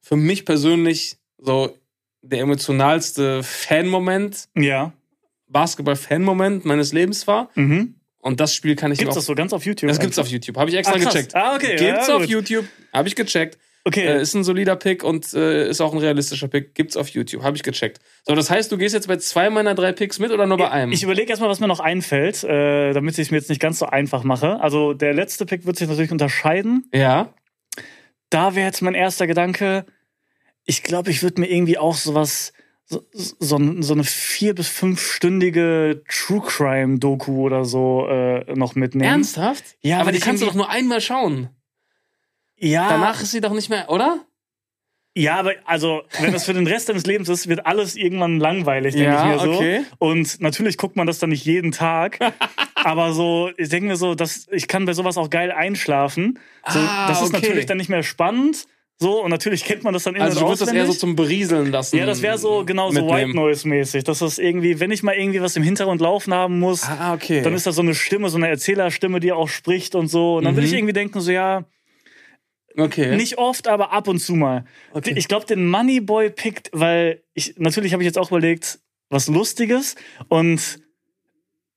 für 0.00 0.16
mich 0.16 0.44
persönlich 0.44 1.18
so 1.38 1.78
der 2.22 2.40
emotionalste 2.40 3.44
Fan-Moment, 3.44 4.48
ja. 4.56 4.92
Basketball-Fan-Moment 5.48 6.64
meines 6.64 6.92
Lebens 6.92 7.26
war. 7.26 7.50
Mhm. 7.54 7.96
Und 8.18 8.40
das 8.40 8.54
Spiel 8.54 8.74
kann 8.74 8.90
ich 8.90 8.98
Gibt's 8.98 9.12
auch, 9.12 9.18
das 9.18 9.26
so 9.26 9.34
ganz 9.34 9.52
auf 9.52 9.64
YouTube? 9.64 9.88
das 9.88 10.00
gibt's 10.00 10.18
auf 10.18 10.26
YouTube. 10.28 10.56
Habe 10.56 10.68
ich 10.70 10.76
extra 10.76 10.96
Ah, 10.96 10.98
gecheckt. 10.98 11.34
Ah, 11.36 11.54
okay. 11.54 11.76
Gibt's 11.76 12.08
ja, 12.08 12.14
auf 12.16 12.22
gut. 12.22 12.28
YouTube. 12.30 12.64
Habe 12.92 13.06
ich 13.08 13.14
gecheckt. 13.14 13.56
Okay. 13.84 14.04
Äh, 14.04 14.20
ist 14.20 14.34
ein 14.34 14.42
solider 14.42 14.74
Pick 14.74 15.04
und 15.04 15.32
äh, 15.32 15.68
ist 15.70 15.80
auch 15.80 15.92
ein 15.92 15.98
realistischer 16.00 16.48
Pick. 16.48 16.74
Gibt's 16.74 16.96
auf 16.96 17.08
YouTube. 17.10 17.44
Habe 17.44 17.56
ich 17.56 17.62
gecheckt. 17.62 18.00
So, 18.24 18.34
das 18.34 18.50
heißt, 18.50 18.72
du 18.72 18.78
gehst 18.78 18.94
jetzt 18.96 19.06
bei 19.06 19.16
zwei 19.18 19.48
meiner 19.48 19.76
drei 19.76 19.92
Picks 19.92 20.18
mit 20.18 20.32
oder 20.32 20.44
nur 20.46 20.56
bei 20.56 20.68
einem? 20.72 20.90
Ich 20.90 21.04
überlege 21.04 21.30
erstmal, 21.30 21.48
was 21.48 21.60
mir 21.60 21.68
noch 21.68 21.78
einfällt, 21.78 22.42
äh, 22.42 22.92
damit 22.92 23.14
ich 23.16 23.26
es 23.26 23.30
mir 23.30 23.36
jetzt 23.36 23.48
nicht 23.48 23.60
ganz 23.60 23.78
so 23.78 23.86
einfach 23.86 24.24
mache. 24.24 24.60
Also 24.60 24.92
der 24.92 25.14
letzte 25.14 25.46
Pick 25.46 25.64
wird 25.66 25.76
sich 25.76 25.86
natürlich 25.86 26.10
unterscheiden. 26.10 26.88
ja. 26.92 27.32
Da 28.28 28.56
wäre 28.56 28.66
jetzt 28.66 28.82
mein 28.82 28.94
erster 28.94 29.28
Gedanke, 29.28 29.86
ich 30.64 30.82
glaube, 30.82 31.12
ich 31.12 31.22
würde 31.22 31.40
mir 31.40 31.46
irgendwie 31.48 31.78
auch 31.78 31.94
sowas, 31.94 32.52
so, 32.88 33.04
so, 33.12 33.58
so 33.82 33.94
eine 33.94 34.04
vier- 34.04 34.54
bis 34.54 34.68
fünfstündige 34.68 36.02
True 36.08 36.40
Crime-Doku 36.40 37.40
oder 37.42 37.64
so 37.64 38.06
äh, 38.08 38.54
noch 38.54 38.74
mitnehmen. 38.76 39.10
Ernsthaft? 39.10 39.64
Ja, 39.80 40.00
aber 40.00 40.12
die 40.12 40.20
kannst 40.20 40.42
du 40.42 40.46
doch 40.46 40.54
nur 40.54 40.70
einmal 40.70 41.00
schauen. 41.00 41.50
Ja, 42.56 42.88
Danach 42.88 43.20
ist 43.20 43.32
sie 43.32 43.40
doch 43.40 43.52
nicht 43.52 43.68
mehr, 43.70 43.90
oder? 43.90 44.24
ja, 45.18 45.36
aber 45.36 45.52
also, 45.64 46.02
wenn 46.20 46.30
das 46.32 46.44
für 46.44 46.52
den 46.52 46.66
Rest 46.66 46.90
deines 46.90 47.06
Lebens 47.06 47.28
ist, 47.30 47.48
wird 47.48 47.64
alles 47.64 47.96
irgendwann 47.96 48.38
langweilig, 48.38 48.94
denke 48.94 49.08
Ja, 49.10 49.34
ich 49.34 49.42
mir 49.42 49.44
so. 49.46 49.54
okay. 49.54 49.84
Und 49.98 50.40
natürlich 50.42 50.76
guckt 50.76 50.94
man 50.96 51.06
das 51.06 51.18
dann 51.18 51.30
nicht 51.30 51.44
jeden 51.46 51.72
Tag. 51.72 52.18
aber 52.76 53.12
so, 53.14 53.50
ich 53.56 53.70
denke 53.70 53.88
mir 53.88 53.96
so, 53.96 54.14
dass 54.14 54.46
ich 54.50 54.68
kann 54.68 54.84
bei 54.84 54.92
sowas 54.92 55.16
auch 55.16 55.30
geil 55.30 55.50
einschlafen. 55.52 56.38
So, 56.68 56.78
Ah, 56.78 57.08
das 57.08 57.22
ist 57.22 57.28
okay. 57.34 57.40
natürlich 57.40 57.64
dann 57.66 57.78
nicht 57.78 57.88
mehr 57.88 58.02
spannend. 58.02 58.66
So, 58.98 59.22
und 59.22 59.30
natürlich 59.30 59.64
kennt 59.64 59.84
man 59.84 59.92
das 59.92 60.04
dann 60.04 60.14
in- 60.14 60.22
Also 60.22 60.40
du 60.40 60.46
würdest 60.46 60.62
das 60.62 60.72
eher 60.72 60.86
so 60.86 60.94
zum 60.94 61.16
Berieseln 61.16 61.70
lassen. 61.70 61.98
Ja, 61.98 62.06
das 62.06 62.22
wäre 62.22 62.38
so 62.38 62.64
genau 62.64 62.90
so 62.90 62.96
White 62.96 63.26
mitnehmen. 63.26 63.34
Noise 63.34 63.68
mäßig. 63.68 64.04
Das 64.04 64.22
ist 64.22 64.38
irgendwie, 64.38 64.80
wenn 64.80 64.90
ich 64.90 65.02
mal 65.02 65.14
irgendwie 65.14 65.42
was 65.42 65.54
im 65.56 65.62
Hintergrund 65.62 66.00
laufen 66.00 66.32
haben 66.32 66.58
muss, 66.58 66.84
Ah, 66.84 67.12
okay. 67.12 67.42
dann 67.42 67.52
ist 67.52 67.66
da 67.66 67.72
so 67.72 67.82
eine 67.82 67.94
Stimme, 67.94 68.30
so 68.30 68.38
eine 68.38 68.48
Erzählerstimme, 68.48 69.20
die 69.20 69.32
auch 69.32 69.48
spricht 69.50 69.94
und 69.94 70.08
so. 70.08 70.36
Und 70.38 70.44
dann 70.44 70.54
würde 70.56 70.66
Mhm. 70.66 70.72
ich 70.72 70.78
irgendwie 70.78 70.94
denken, 70.94 71.20
so 71.20 71.30
ja, 71.30 71.64
okay. 72.78 73.16
nicht 73.16 73.36
oft, 73.36 73.68
aber 73.68 73.92
ab 73.92 74.08
und 74.08 74.18
zu 74.18 74.34
mal. 74.34 74.64
Okay. 74.92 75.12
Ich 75.16 75.28
glaube, 75.28 75.44
den 75.44 75.68
Moneyboy 75.68 76.30
pickt, 76.30 76.70
weil 76.72 77.22
ich 77.34 77.54
natürlich 77.58 77.92
habe 77.92 78.02
ich 78.02 78.06
jetzt 78.06 78.18
auch 78.18 78.30
überlegt, 78.30 78.78
was 79.10 79.28
Lustiges 79.28 79.94
und 80.28 80.80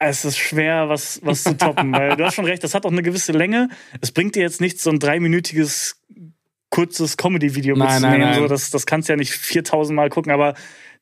es 0.02 0.24
ist 0.24 0.38
schwer, 0.38 0.88
was, 0.88 1.20
was 1.24 1.44
zu 1.44 1.58
toppen, 1.58 1.92
weil 1.94 2.16
du 2.16 2.24
hast 2.26 2.36
schon 2.36 2.46
recht, 2.46 2.64
das 2.64 2.74
hat 2.74 2.86
auch 2.86 2.92
eine 2.92 3.04
gewisse 3.04 3.34
Länge. 3.34 3.68
Es 4.00 4.14
bringt 4.14 4.36
dir 4.36 4.42
jetzt 4.42 4.62
nichts, 4.62 4.84
so 4.84 4.90
ein 4.90 5.00
dreiminütiges, 5.00 5.99
kurzes 6.70 7.18
Comedy-Video 7.18 7.76
mitzunehmen. 7.76 8.02
nein, 8.20 8.20
nein. 8.32 8.40
So, 8.40 8.48
das, 8.48 8.70
das 8.72 8.86
kannst 8.86 9.10
du 9.10 9.14
ja 9.14 9.18
nicht 9.18 9.32
4000 9.32 9.96
Mal 9.96 10.10
gucken, 10.10 10.32
aber 10.32 10.54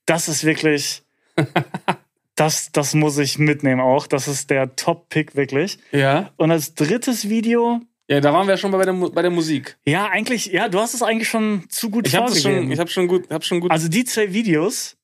das 0.05 0.29
ist 0.29 0.43
wirklich, 0.45 1.03
das, 2.35 2.71
das 2.71 2.93
muss 2.93 3.17
ich 3.17 3.37
mitnehmen 3.39 3.81
auch. 3.81 4.07
Das 4.07 4.27
ist 4.27 4.49
der 4.49 4.75
Top-Pick 4.75 5.35
wirklich. 5.35 5.79
ja. 5.91 6.31
Und 6.37 6.51
als 6.51 6.73
drittes 6.75 7.29
Video, 7.29 7.81
Ja, 8.09 8.21
da 8.21 8.31
waren 8.33 8.47
wir 8.47 8.57
schon 8.57 8.71
bei 8.71 8.83
der, 8.85 8.93
bei 8.93 9.21
der 9.21 9.31
Musik. 9.31 9.77
ja, 9.85 10.07
eigentlich, 10.09 10.45
ja, 10.47 10.69
du 10.69 10.79
hast 10.79 10.93
es 10.93 11.01
eigentlich 11.01 11.27
schon 11.29 11.65
zu 11.69 11.89
gut 11.89 12.07
Ich 12.07 12.15
vorgegeben. 12.15 12.41
schon, 12.41 12.71
ich 12.71 12.79
habe 12.79 12.89
schon 12.89 13.07
gut, 13.07 13.29
hab 13.29 13.43
schon 13.43 13.59
gut. 13.59 13.71
Also 13.71 13.89
die 13.89 14.05
zwei 14.05 14.31
Videos, 14.33 14.95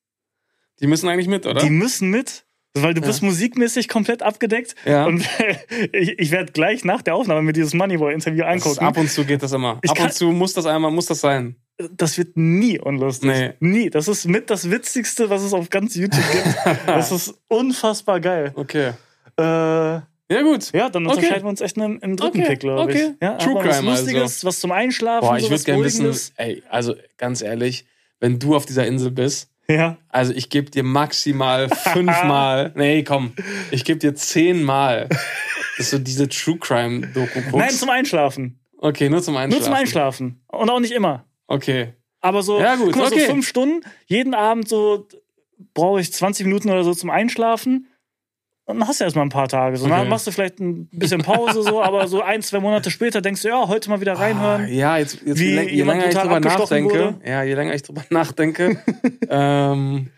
die 0.79 0.87
müssen 0.87 1.09
eigentlich 1.09 1.27
mit, 1.27 1.45
oder? 1.45 1.61
die 1.61 1.69
müssen 1.69 2.09
mit, 2.09 2.45
weil 2.73 2.93
du 2.93 3.01
Ja. 3.01 3.07
bist 3.07 3.21
musikmäßig 3.21 3.87
komplett 3.87 4.21
abgedeckt. 4.23 4.75
Ja. 4.85 5.05
Und 5.05 5.23
ich, 5.91 6.17
ich 6.19 6.31
werde 6.31 6.51
gleich 6.51 6.83
nach 6.85 7.01
der 7.01 7.15
Aufnahme 7.15 7.41
mir 7.43 7.53
dieses 7.53 7.73
Moneyboy-Interview 7.73 8.43
angucken. 8.43 8.79
ab 8.85 8.97
und 8.97 9.09
zu 9.09 9.25
geht 9.25 9.43
das 9.43 9.51
immer. 9.51 9.79
Ich 9.83 9.91
ab 9.91 9.99
und 9.99 10.13
zu 10.13 10.31
muss 10.31 10.53
das 10.53 10.65
einmal, 10.65 10.91
muss 10.91 11.05
das 11.07 11.21
sein. 11.21 11.55
Das 11.91 12.17
wird 12.17 12.37
nie 12.37 12.79
unlustig. 12.79 13.29
Nee. 13.29 13.53
Nie. 13.59 13.89
Das 13.89 14.07
ist 14.07 14.25
mit 14.25 14.49
das 14.49 14.69
Witzigste, 14.69 15.29
was 15.29 15.41
es 15.43 15.53
auf 15.53 15.69
ganz 15.69 15.95
YouTube 15.95 16.23
gibt. 16.31 16.45
das 16.87 17.11
ist 17.11 17.33
unfassbar 17.47 18.19
geil. 18.19 18.51
Okay. 18.55 18.91
Äh, 19.37 19.43
Ja, 19.43 20.41
gut. 20.43 20.71
ja, 20.73 20.89
dann 20.89 21.05
Okay. 21.07 21.15
unterscheiden 21.17 21.43
wir 21.45 21.49
uns 21.49 21.61
echt 21.61 21.77
im, 21.77 21.99
im 21.99 22.15
dritten 22.15 22.39
Okay, 22.39 22.47
Pick, 22.49 22.59
glaube 22.59 22.91
ich. 22.91 22.97
okay. 23.03 23.13
Ja, 23.21 23.37
True 23.37 23.59
aber 23.59 23.69
was 23.69 23.77
Crime 23.77 23.91
also. 23.91 24.03
Lustiges, 24.05 24.45
was 24.45 24.59
zum 24.59 24.71
Einschlafen, 24.71 25.27
Boah, 25.27 25.37
ich 25.37 25.49
würde 25.49 25.63
gerne 25.63 25.83
wissen, 25.83 26.11
ey, 26.37 26.63
also 26.69 26.95
ganz 27.17 27.41
ehrlich, 27.41 27.85
wenn 28.19 28.39
du 28.39 28.55
auf 28.55 28.65
dieser 28.65 28.85
Insel 28.87 29.11
bist, 29.11 29.49
Ja. 29.67 29.97
also 30.09 30.33
ich 30.33 30.49
gebe 30.49 30.69
dir 30.69 30.83
maximal 30.83 31.69
fünfmal, 31.69 32.73
nee, 32.75 33.03
komm, 33.03 33.33
ich 33.71 33.85
gebe 33.85 33.99
dir 33.99 34.13
zehnmal, 34.13 35.07
dass 35.77 35.91
du 35.91 35.99
diese 35.99 36.27
True 36.27 36.57
Crime 36.57 37.07
Doku 37.07 37.39
guckst. 37.41 37.53
Nein, 37.55 37.69
zum 37.69 37.89
Einschlafen. 37.89 38.59
okay, 38.77 39.09
nur 39.09 39.21
zum 39.21 39.37
Einschlafen. 39.37 39.59
Nur 39.59 39.65
zum 39.65 39.73
Einschlafen. 39.73 40.43
Und 40.47 40.69
auch 40.69 40.79
nicht 40.79 40.93
immer. 40.93 41.25
Okay. 41.47 41.93
Aber 42.19 42.43
so, 42.43 42.59
Ja, 42.59 42.75
gut, 42.75 42.95
mal, 42.95 43.07
okay. 43.07 43.21
so 43.21 43.25
fünf 43.25 43.47
Stunden, 43.47 43.81
jeden 44.05 44.33
Abend 44.33 44.67
so 44.67 45.07
brauche 45.73 46.01
ich 46.01 46.11
20 46.11 46.45
Minuten 46.45 46.69
oder 46.69 46.83
so 46.83 46.93
zum 46.93 47.09
Einschlafen. 47.09 47.87
Und 48.73 48.79
dann 48.79 48.87
hast 48.89 48.99
du 48.99 49.03
erstmal 49.05 49.25
ein 49.25 49.29
paar 49.29 49.47
Tage. 49.47 49.77
So, 49.77 49.85
Okay. 49.85 49.95
dann 49.95 50.09
machst 50.09 50.27
du 50.27 50.31
vielleicht 50.31 50.59
ein 50.59 50.87
bisschen 50.91 51.21
Pause, 51.21 51.63
so, 51.63 51.81
aber 51.81 52.07
so 52.07 52.21
ein, 52.21 52.41
zwei 52.41 52.59
Monate 52.59 52.91
später 52.91 53.21
denkst 53.21 53.41
du, 53.43 53.47
ja, 53.49 53.67
heute 53.67 53.89
mal 53.89 54.01
wieder 54.01 54.13
reinhören. 54.13 54.63
Ah, 54.63 54.67
ja, 54.67 54.97
jetzt, 54.97 55.19
jetzt 55.25 55.39
Wie 55.39 55.51
je, 55.59 55.83
länger 55.83 56.07
ich 56.09 56.15
drüber 56.15 56.39
nachdenke, 56.39 56.93
wurde. 56.93 57.15
ja, 57.25 57.43
je 57.43 57.53
länger 57.53 57.73
ich 57.75 57.83
drüber 57.83 58.03
nachdenke, 58.09 58.77
ähm, 59.29 60.09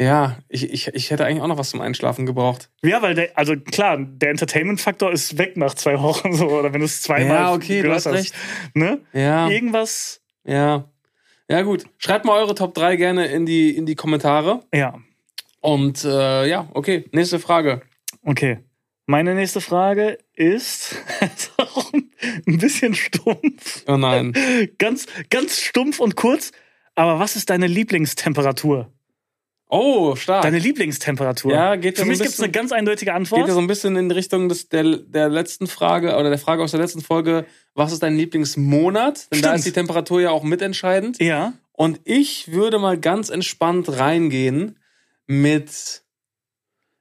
ja, 0.00 0.38
ich, 0.48 0.72
ich, 0.72 0.88
ich 0.88 1.10
hätte 1.10 1.24
eigentlich 1.26 1.42
auch 1.42 1.46
noch 1.48 1.58
was 1.58 1.70
zum 1.70 1.80
Einschlafen 1.80 2.26
gebraucht. 2.26 2.70
Ja, 2.82 3.02
weil 3.02 3.14
der, 3.14 3.30
also 3.36 3.54
klar, 3.56 3.98
der 3.98 4.30
Entertainment-Faktor 4.30 5.12
ist 5.12 5.38
weg 5.38 5.56
nach 5.56 5.74
zwei 5.74 6.00
Wochen 6.00 6.32
so, 6.32 6.48
oder 6.48 6.72
wenn 6.72 6.80
du 6.80 6.86
es 6.86 7.02
zweimal 7.02 7.36
Ja, 7.36 7.52
okay, 7.52 7.82
du 7.82 7.92
hast 7.92 8.06
recht. 8.08 8.34
Ne? 8.74 9.00
Ja, 9.12 9.48
Irgendwas, 9.48 10.20
ja. 10.44 10.84
Ja, 11.48 11.62
gut. 11.62 11.84
Schreibt 11.98 12.24
mal 12.24 12.38
eure 12.38 12.54
Top 12.54 12.72
3 12.74 12.96
gerne 12.96 13.26
in 13.26 13.44
die, 13.46 13.76
in 13.76 13.84
die 13.86 13.94
Kommentare. 13.94 14.60
ja, 14.72 14.94
Und 15.62 16.04
äh, 16.04 16.46
ja, 16.48 16.68
okay, 16.74 17.06
nächste 17.12 17.38
Frage. 17.38 17.80
okay. 18.24 18.58
Meine 19.06 19.34
nächste 19.34 19.60
Frage 19.60 20.18
ist, 20.34 20.94
ein 22.46 22.58
bisschen 22.58 22.94
stumpf. 22.94 23.82
Oh 23.88 23.96
nein. 23.96 24.32
Ganz, 24.78 25.06
ganz 25.28 25.60
stumpf 25.60 25.98
und 25.98 26.14
kurz. 26.14 26.52
Aber 26.94 27.18
was 27.18 27.34
ist 27.34 27.50
deine 27.50 27.66
Lieblingstemperatur? 27.66 28.92
Oh, 29.68 30.14
stark. 30.14 30.42
Deine 30.42 30.58
Lieblingstemperatur. 30.60 31.52
Ja, 31.52 31.76
geht 31.76 31.96
Für 31.96 32.02
so 32.02 32.08
mich 32.08 32.20
ein 32.20 32.22
gibt 32.22 32.34
es 32.34 32.38
eine 32.40 32.48
bisschen- 32.48 32.52
ganz 32.52 32.72
eindeutige 32.72 33.12
Antwort. 33.14 33.40
Geht 33.40 33.48
ja 33.48 33.54
so 33.54 33.60
ein 33.60 33.66
bisschen 33.66 33.96
in 33.96 34.10
Richtung 34.10 34.48
des, 34.48 34.68
der, 34.68 34.84
der 34.98 35.28
letzten 35.28 35.66
Frage 35.66 36.16
oder 36.16 36.28
der 36.28 36.38
Frage 36.38 36.62
aus 36.62 36.70
der 36.70 36.80
letzten 36.80 37.00
Folge, 37.00 37.44
was 37.74 37.92
ist 37.92 38.02
dein 38.04 38.16
Lieblingsmonat? 38.16 39.32
Denn 39.32 39.40
da 39.42 39.48
Stimmt. 39.48 39.58
ist 39.58 39.66
die 39.66 39.72
Temperatur 39.72 40.20
ja 40.20 40.30
auch 40.30 40.42
mitentscheidend. 40.44 41.18
ja. 41.20 41.54
Und 41.74 42.00
ich 42.04 42.52
würde 42.52 42.78
mal 42.78 42.98
ganz 42.98 43.30
entspannt 43.30 43.88
reingehen 43.98 44.78
mit. 45.40 46.02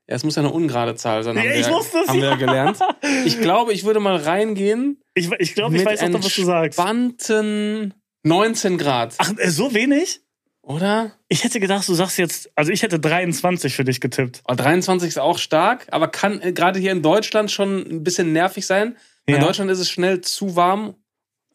Ja, 0.07 0.15
es 0.15 0.23
muss 0.23 0.35
ja 0.35 0.41
eine 0.41 0.51
ungerade 0.51 0.95
Zahl 0.95 1.23
sein, 1.23 1.37
haben, 1.37 1.45
Ja, 1.45 1.53
ich 1.55 1.67
wir, 1.67 1.73
wusste 1.73 1.99
es, 1.99 2.07
haben 2.09 2.17
wir 2.17 2.25
ja. 2.25 2.31
ja 2.31 2.37
gelernt. 2.37 2.79
Ich 3.25 3.39
glaube, 3.39 3.71
ich 3.73 3.83
würde 3.85 3.99
mal 3.99 4.15
reingehen 4.17 5.01
Ich, 5.13 5.29
ich 5.39 5.55
glaube, 5.55 5.77
ich 5.77 5.85
weiß 5.85 6.01
auch 6.03 6.09
noch, 6.09 6.23
was 6.23 6.33
du 6.35 6.43
sagst. 6.43 6.77
entspannten 6.79 7.93
19 8.23 8.77
Grad. 8.77 9.15
Ach, 9.19 9.31
äh, 9.37 9.49
so 9.49 9.73
wenig? 9.73 10.21
Oder? 10.63 11.11
Ich 11.27 11.43
hätte 11.43 11.59
gedacht, 11.59 11.87
du 11.87 11.93
sagst 11.93 12.17
jetzt, 12.19 12.51
also 12.55 12.71
ich 12.71 12.83
hätte 12.83 12.99
23 12.99 13.75
für 13.75 13.83
dich 13.83 13.99
getippt. 14.01 14.41
Oh, 14.47 14.53
23 14.53 15.07
ist 15.09 15.17
auch 15.17 15.37
stark, 15.39 15.87
aber 15.91 16.07
kann 16.07 16.41
äh, 16.41 16.51
gerade 16.53 16.79
hier 16.79 16.91
in 16.91 17.01
Deutschland 17.01 17.49
schon 17.51 17.79
ein 17.79 18.03
bisschen 18.03 18.31
nervig 18.33 18.65
sein. 18.65 18.97
In 19.25 19.35
Ja. 19.35 19.41
Deutschland 19.41 19.71
ist 19.71 19.79
es 19.79 19.89
schnell 19.89 20.21
zu 20.21 20.55
warm. 20.55 20.95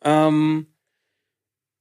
Ähm, 0.03 0.66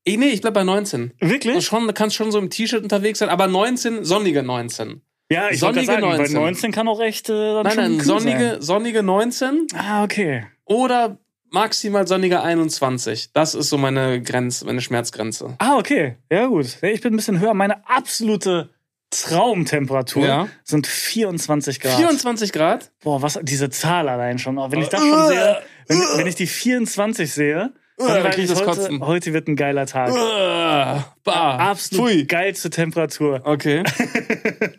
ich, 0.05 0.17
nee, 0.17 0.27
ich 0.29 0.41
bleib 0.41 0.53
bei 0.53 0.63
19. 0.63 1.13
Und 1.19 1.29
Wirklich? 1.29 1.65
schon, 1.65 1.87
du 1.87 1.93
kannst 1.93 2.15
schon 2.15 2.31
so 2.31 2.39
im 2.39 2.49
T-Shirt 2.49 2.83
unterwegs 2.83 3.19
sein, 3.19 3.29
aber 3.29 3.47
19, 3.47 4.05
sonnige 4.05 4.43
19. 4.43 5.01
Ja, 5.31 5.49
ich 5.49 5.59
Sonnige 5.59 5.87
sagen, 5.87 6.01
19. 6.01 6.33
bei 6.33 6.39
19 6.39 6.71
kann 6.71 6.87
auch 6.87 7.01
echt 7.01 7.29
äh, 7.29 7.33
dann 7.33 7.63
Nein, 7.63 7.73
schon 7.73 7.83
nein, 7.83 7.97
kühl 7.97 8.05
sonnige, 8.05 8.57
sonnige 8.59 9.03
19 9.03 9.67
Sein. 9.69 9.79
Ah, 9.79 10.03
okay. 10.03 10.45
oder 10.65 11.17
maximal 11.49 12.05
sonnige 12.05 12.41
21. 12.43 13.31
Das 13.33 13.55
ist 13.55 13.69
so 13.69 13.77
meine 13.79 14.21
Grenze, 14.21 14.65
meine 14.65 14.81
Schmerzgrenze. 14.81 15.55
Ah, 15.57 15.77
okay. 15.77 16.17
Ja, 16.31 16.45
gut. 16.45 16.77
Ich 16.83 17.01
bin 17.01 17.13
ein 17.13 17.15
bisschen 17.15 17.39
höher. 17.39 17.55
Meine 17.55 17.87
absolute 17.89 18.69
Traumtemperatur 19.09 20.25
Ja. 20.25 20.47
sind 20.63 20.87
24 20.87 21.79
Grad. 21.79 21.95
24 21.95 22.51
Grad? 22.51 22.91
Boah, 23.03 23.21
was, 23.21 23.39
diese 23.41 23.69
Zahl 23.69 24.09
allein 24.09 24.37
schon. 24.37 24.57
Wenn 24.57 24.81
ich 24.81 24.89
das 24.89 24.99
schon 24.99 25.27
sehe, 25.27 25.61
wenn, 25.87 25.97
wenn 26.17 26.27
ich 26.27 26.35
die 26.35 26.47
24 26.47 27.31
sehe, 27.31 27.73
ich, 27.97 28.47
das 28.49 28.59
heute, 28.59 28.65
Kotzen. 28.65 29.05
heute 29.05 29.33
wird 29.33 29.47
ein 29.47 29.55
geiler 29.55 29.85
Tag. 29.85 30.11
Uh, 30.11 31.01
bah. 31.23 31.57
Absolut 31.57 32.09
Pfui. 32.09 32.25
geilste 32.25 32.69
Temperatur. 32.69 33.41
Okay. 33.43 33.83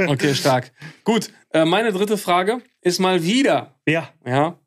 Okay, 0.08 0.34
stark. 0.34 0.72
Gut, 1.04 1.30
äh, 1.52 1.64
meine 1.64 1.92
dritte 1.92 2.16
Frage 2.18 2.58
ist 2.82 2.98
mal 3.00 3.22
wieder, 3.22 3.74
Ja. 3.86 4.08
ja, 4.26 4.58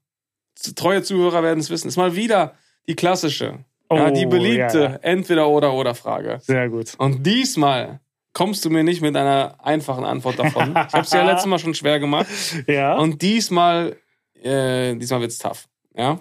treue 0.76 1.04
Zuhörer 1.04 1.44
werden 1.44 1.60
es 1.60 1.70
wissen, 1.70 1.88
ist 1.88 1.98
mal 1.98 2.16
wieder 2.16 2.56
die 2.88 2.96
klassische, 2.96 3.60
ja, 3.92 4.08
Oh, 4.08 4.10
die 4.12 4.26
beliebte 4.26 4.80
ja. 4.82 4.96
Entweder-oder-oder-Frage. 5.02 6.40
Sehr 6.42 6.70
gut. 6.70 6.94
Und 6.98 7.26
diesmal 7.26 8.00
kommst 8.34 8.66
du 8.66 8.70
mir 8.70 8.84
nicht 8.84 9.02
mit 9.02 9.16
einer 9.16 9.56
einfachen 9.64 10.06
Antwort 10.06 10.40
davon. 10.40 10.70
Ich 10.88 10.94
habe 10.94 11.02
es 11.02 11.12
ja 11.12 11.24
letztes 11.24 11.48
Mal 11.48 11.60
schon 11.60 11.74
schwer 11.76 12.00
gemacht. 12.00 12.28
Ja. 12.68 12.98
Und 12.98 13.22
diesmal, 13.22 13.98
äh, 14.42 14.96
diesmal 14.96 15.22
wird's 15.22 15.38
tough. 15.38 15.68
Ja. 15.96 16.20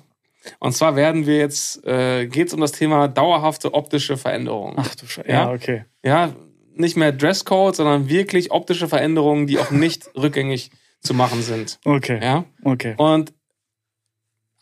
Und 0.59 0.73
zwar 0.73 0.97
werden 0.97 1.27
wir 1.27 1.39
jetzt, 1.39 1.85
äh, 1.85 2.27
geht's 2.27 2.55
um 2.55 2.61
das 2.61 2.73
Thema 2.73 3.09
dauerhafte 3.09 3.75
optische 3.75 4.17
Veränderungen. 4.17 4.77
Ach 4.79 4.95
du 4.95 5.07
Scheiße. 5.07 5.29
Ja? 5.29 5.35
Ja, 5.35 5.53
okay. 5.53 5.85
Ja, 6.05 6.35
nicht 6.75 6.97
mehr 6.97 7.13
Dresscode, 7.13 7.77
sondern 7.77 8.09
wirklich 8.09 8.51
optische 8.51 8.89
Veränderungen, 8.89 9.47
die 9.47 9.59
auch 9.59 9.71
nicht 9.71 10.11
rückgängig 10.17 10.71
zu 11.01 11.15
machen 11.15 11.43
sind. 11.43 11.79
Okay. 11.85 12.21
Ja. 12.23 12.45
Okay. 12.65 12.95
Und 12.97 13.33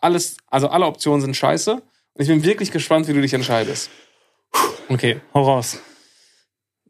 alles, 0.01 0.37
also 0.47 0.69
alle 0.69 0.87
Optionen 0.87 1.21
sind 1.21 1.37
scheiße. 1.37 1.75
Und 1.75 2.23
ich 2.23 2.29
bin 2.29 2.43
wirklich 2.43 2.71
gespannt, 2.71 3.09
wie 3.09 3.13
du 3.13 3.21
dich 3.21 3.35
entscheidest. 3.35 3.91
Okay. 4.89 5.21
Hau 5.35 5.43
raus. 5.43 5.81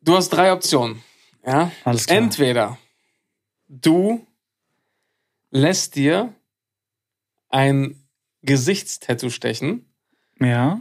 Du 0.02 0.14
hast 0.14 0.28
drei 0.30 0.52
Optionen. 0.52 1.02
Ja. 1.44 1.72
Alles 1.84 2.06
klar. 2.06 2.18
Entweder 2.18 2.78
du 3.68 4.26
lässt 5.50 5.96
dir 5.96 6.34
ein 7.48 8.05
Gesichtstattoo 8.46 9.28
stechen 9.30 9.84
Ja. 10.40 10.80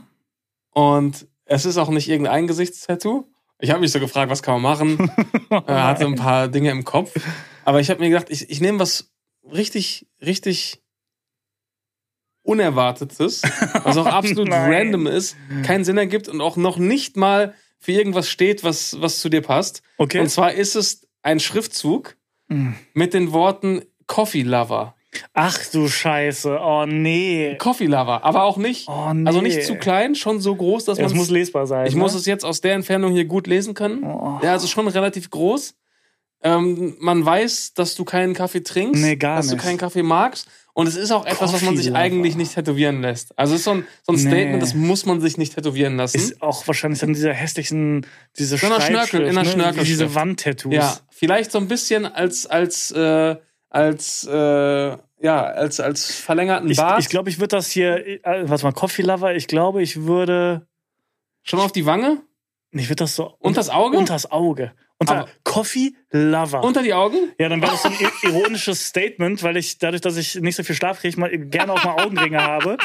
und 0.71 1.27
es 1.45 1.65
ist 1.65 1.77
auch 1.77 1.89
nicht 1.89 2.07
irgendein 2.09 2.47
Gesichtstattoo. 2.47 3.27
Ich 3.59 3.69
habe 3.71 3.79
mich 3.81 3.91
so 3.91 3.99
gefragt, 3.99 4.29
was 4.31 4.41
kann 4.43 4.61
man 4.61 4.61
machen? 4.97 5.11
er 5.49 5.83
hatte 5.87 6.05
ein 6.05 6.15
paar 6.15 6.47
Dinge 6.47 6.71
im 6.71 6.83
Kopf. 6.83 7.13
Aber 7.63 7.79
ich 7.79 7.89
habe 7.89 7.99
mir 7.99 8.09
gedacht, 8.09 8.29
ich, 8.29 8.49
ich 8.49 8.61
nehme 8.61 8.79
was 8.79 9.11
richtig, 9.43 10.07
richtig 10.21 10.81
Unerwartetes, 12.43 13.41
was 13.83 13.97
auch 13.97 14.05
absolut 14.05 14.49
random 14.51 15.07
ist, 15.07 15.35
keinen 15.63 15.83
Sinn 15.83 15.97
ergibt 15.97 16.27
und 16.27 16.41
auch 16.41 16.57
noch 16.57 16.77
nicht 16.77 17.17
mal 17.17 17.55
für 17.79 17.91
irgendwas 17.91 18.29
steht, 18.29 18.63
was, 18.63 18.99
was 19.01 19.19
zu 19.19 19.29
dir 19.29 19.41
passt. 19.41 19.81
Okay. 19.97 20.19
Und 20.19 20.29
zwar 20.29 20.53
ist 20.53 20.75
es 20.75 21.07
ein 21.21 21.39
Schriftzug 21.39 22.15
Mhm. 22.47 22.75
mit 22.93 23.15
den 23.15 23.31
Worten 23.33 23.81
Coffee 24.05 24.43
Lover. 24.43 24.95
Ach 25.33 25.57
du 25.71 25.87
Scheiße. 25.87 26.59
Oh 26.61 26.85
nee. 26.85 27.55
Coffee 27.57 27.85
Lover, 27.87 28.23
aber 28.23 28.43
auch 28.43 28.57
nicht, 28.57 28.87
Oh 28.87 29.13
nee. 29.13 29.27
also 29.27 29.41
nicht 29.41 29.63
zu 29.63 29.75
klein, 29.75 30.15
schon 30.15 30.39
so 30.39 30.55
groß, 30.55 30.85
dass 30.85 30.97
Es 30.99 31.09
man 31.09 31.17
muss 31.17 31.29
lesbar 31.29 31.67
sein. 31.67 31.87
Ich 31.87 31.93
ne? 31.95 31.99
muss 32.01 32.13
es 32.13 32.25
jetzt 32.25 32.43
aus 32.45 32.61
der 32.61 32.73
Entfernung 32.73 33.13
hier 33.13 33.25
gut 33.25 33.47
lesen 33.47 33.73
können. 33.73 34.03
Oh. 34.03 34.39
Ja, 34.43 34.51
also 34.53 34.67
schon 34.67 34.87
relativ 34.87 35.29
groß. 35.29 35.75
Ähm, 36.43 36.95
man 36.99 37.25
weiß, 37.25 37.73
dass 37.73 37.95
du 37.95 38.05
keinen 38.05 38.33
Kaffee 38.33 38.61
trinkst, 38.61 39.01
Nee, 39.01 39.15
gar 39.15 39.37
dass 39.37 39.47
du 39.47 39.55
nicht. 39.55 39.63
keinen 39.63 39.77
Kaffee 39.77 40.03
magst. 40.03 40.47
Und 40.73 40.87
es 40.87 40.95
ist 40.97 41.09
auch 41.11 41.25
etwas, 41.25 41.53
was 41.53 41.61
man 41.61 41.77
sich 41.77 41.85
Coffee-Lover. 41.87 41.99
eigentlich 41.99 42.35
nicht 42.35 42.53
tätowieren 42.53 43.01
lässt. 43.01 43.37
Also 43.39 43.53
es 43.53 43.61
ist 43.61 43.65
so 43.65 43.71
ein, 43.71 43.85
so 44.03 44.11
ein 44.11 44.15
Nee. 44.15 44.21
Statement, 44.29 44.61
das 44.61 44.73
muss 44.73 45.05
man 45.05 45.21
sich 45.21 45.37
nicht 45.37 45.55
tätowieren 45.55 45.95
lassen. 45.95 46.17
Ist 46.17 46.41
auch 46.41 46.67
wahrscheinlich 46.67 46.99
dann 46.99 47.13
dieser 47.13 47.31
hässlichen, 47.33 48.05
diese 48.37 48.57
So 48.57 48.67
Schnörkel- 48.67 49.21
in 49.21 49.29
einer 49.29 49.43
ne? 49.43 49.49
Schnörkelschrift. 49.49 49.87
Diese 49.89 50.13
Wandtattoos. 50.15 50.73
ja, 50.73 50.97
vielleicht 51.09 51.51
so 51.53 51.59
ein 51.59 51.69
bisschen 51.69 52.05
als, 52.05 52.45
als, 52.45 52.91
äh, 52.91 53.37
als, 53.69 54.25
äh, 54.25 54.97
ja, 55.19 55.43
als, 55.43 55.79
als 55.79 56.13
verlängerten 56.15 56.69
Ich, 56.69 56.77
Bart. 56.77 56.99
ich 56.99 57.09
glaube, 57.09 57.29
ich 57.29 57.37
würde 57.39 57.55
das 57.55 57.69
hier, 57.71 58.05
äh, 58.05 58.49
warte 58.49 58.65
mal, 58.65 58.71
Coffee 58.73 59.01
Lover, 59.03 59.33
ich 59.35 59.47
glaube, 59.47 59.81
ich 59.81 60.03
würde, 60.03 60.67
Schon 61.43 61.59
auf 61.59 61.71
die 61.71 61.85
Wange? 61.85 62.21
ich 62.71 62.89
würde 62.89 63.03
das 63.03 63.15
so. 63.15 63.35
Und 63.39 63.55
das 63.57 63.69
Auge? 63.69 63.97
Unter 63.97 64.13
das 64.13 64.29
Auge. 64.31 64.73
Unter 64.97 65.19
Aber- 65.21 65.29
Coffee 65.43 65.93
Lover. 66.11 66.63
Unter 66.63 66.81
die 66.83 66.93
Augen? 66.93 67.31
ja, 67.39 67.49
dann 67.49 67.61
wäre 67.61 67.71
das 67.71 67.83
so 67.83 67.89
ein 67.89 67.95
ironisches 68.23 68.85
Statement, 68.87 69.43
weil 69.43 69.57
ich 69.57 69.77
dadurch, 69.77 70.01
dass 70.01 70.17
ich 70.17 70.35
nicht 70.35 70.55
so 70.55 70.63
viel 70.63 70.75
Schlaf 70.75 70.99
kriege, 71.01 71.19
mal 71.19 71.29
gerne 71.37 71.73
auch 71.73 71.83
mal 71.83 72.03
Augenringe 72.03 72.41
habe. 72.41 72.77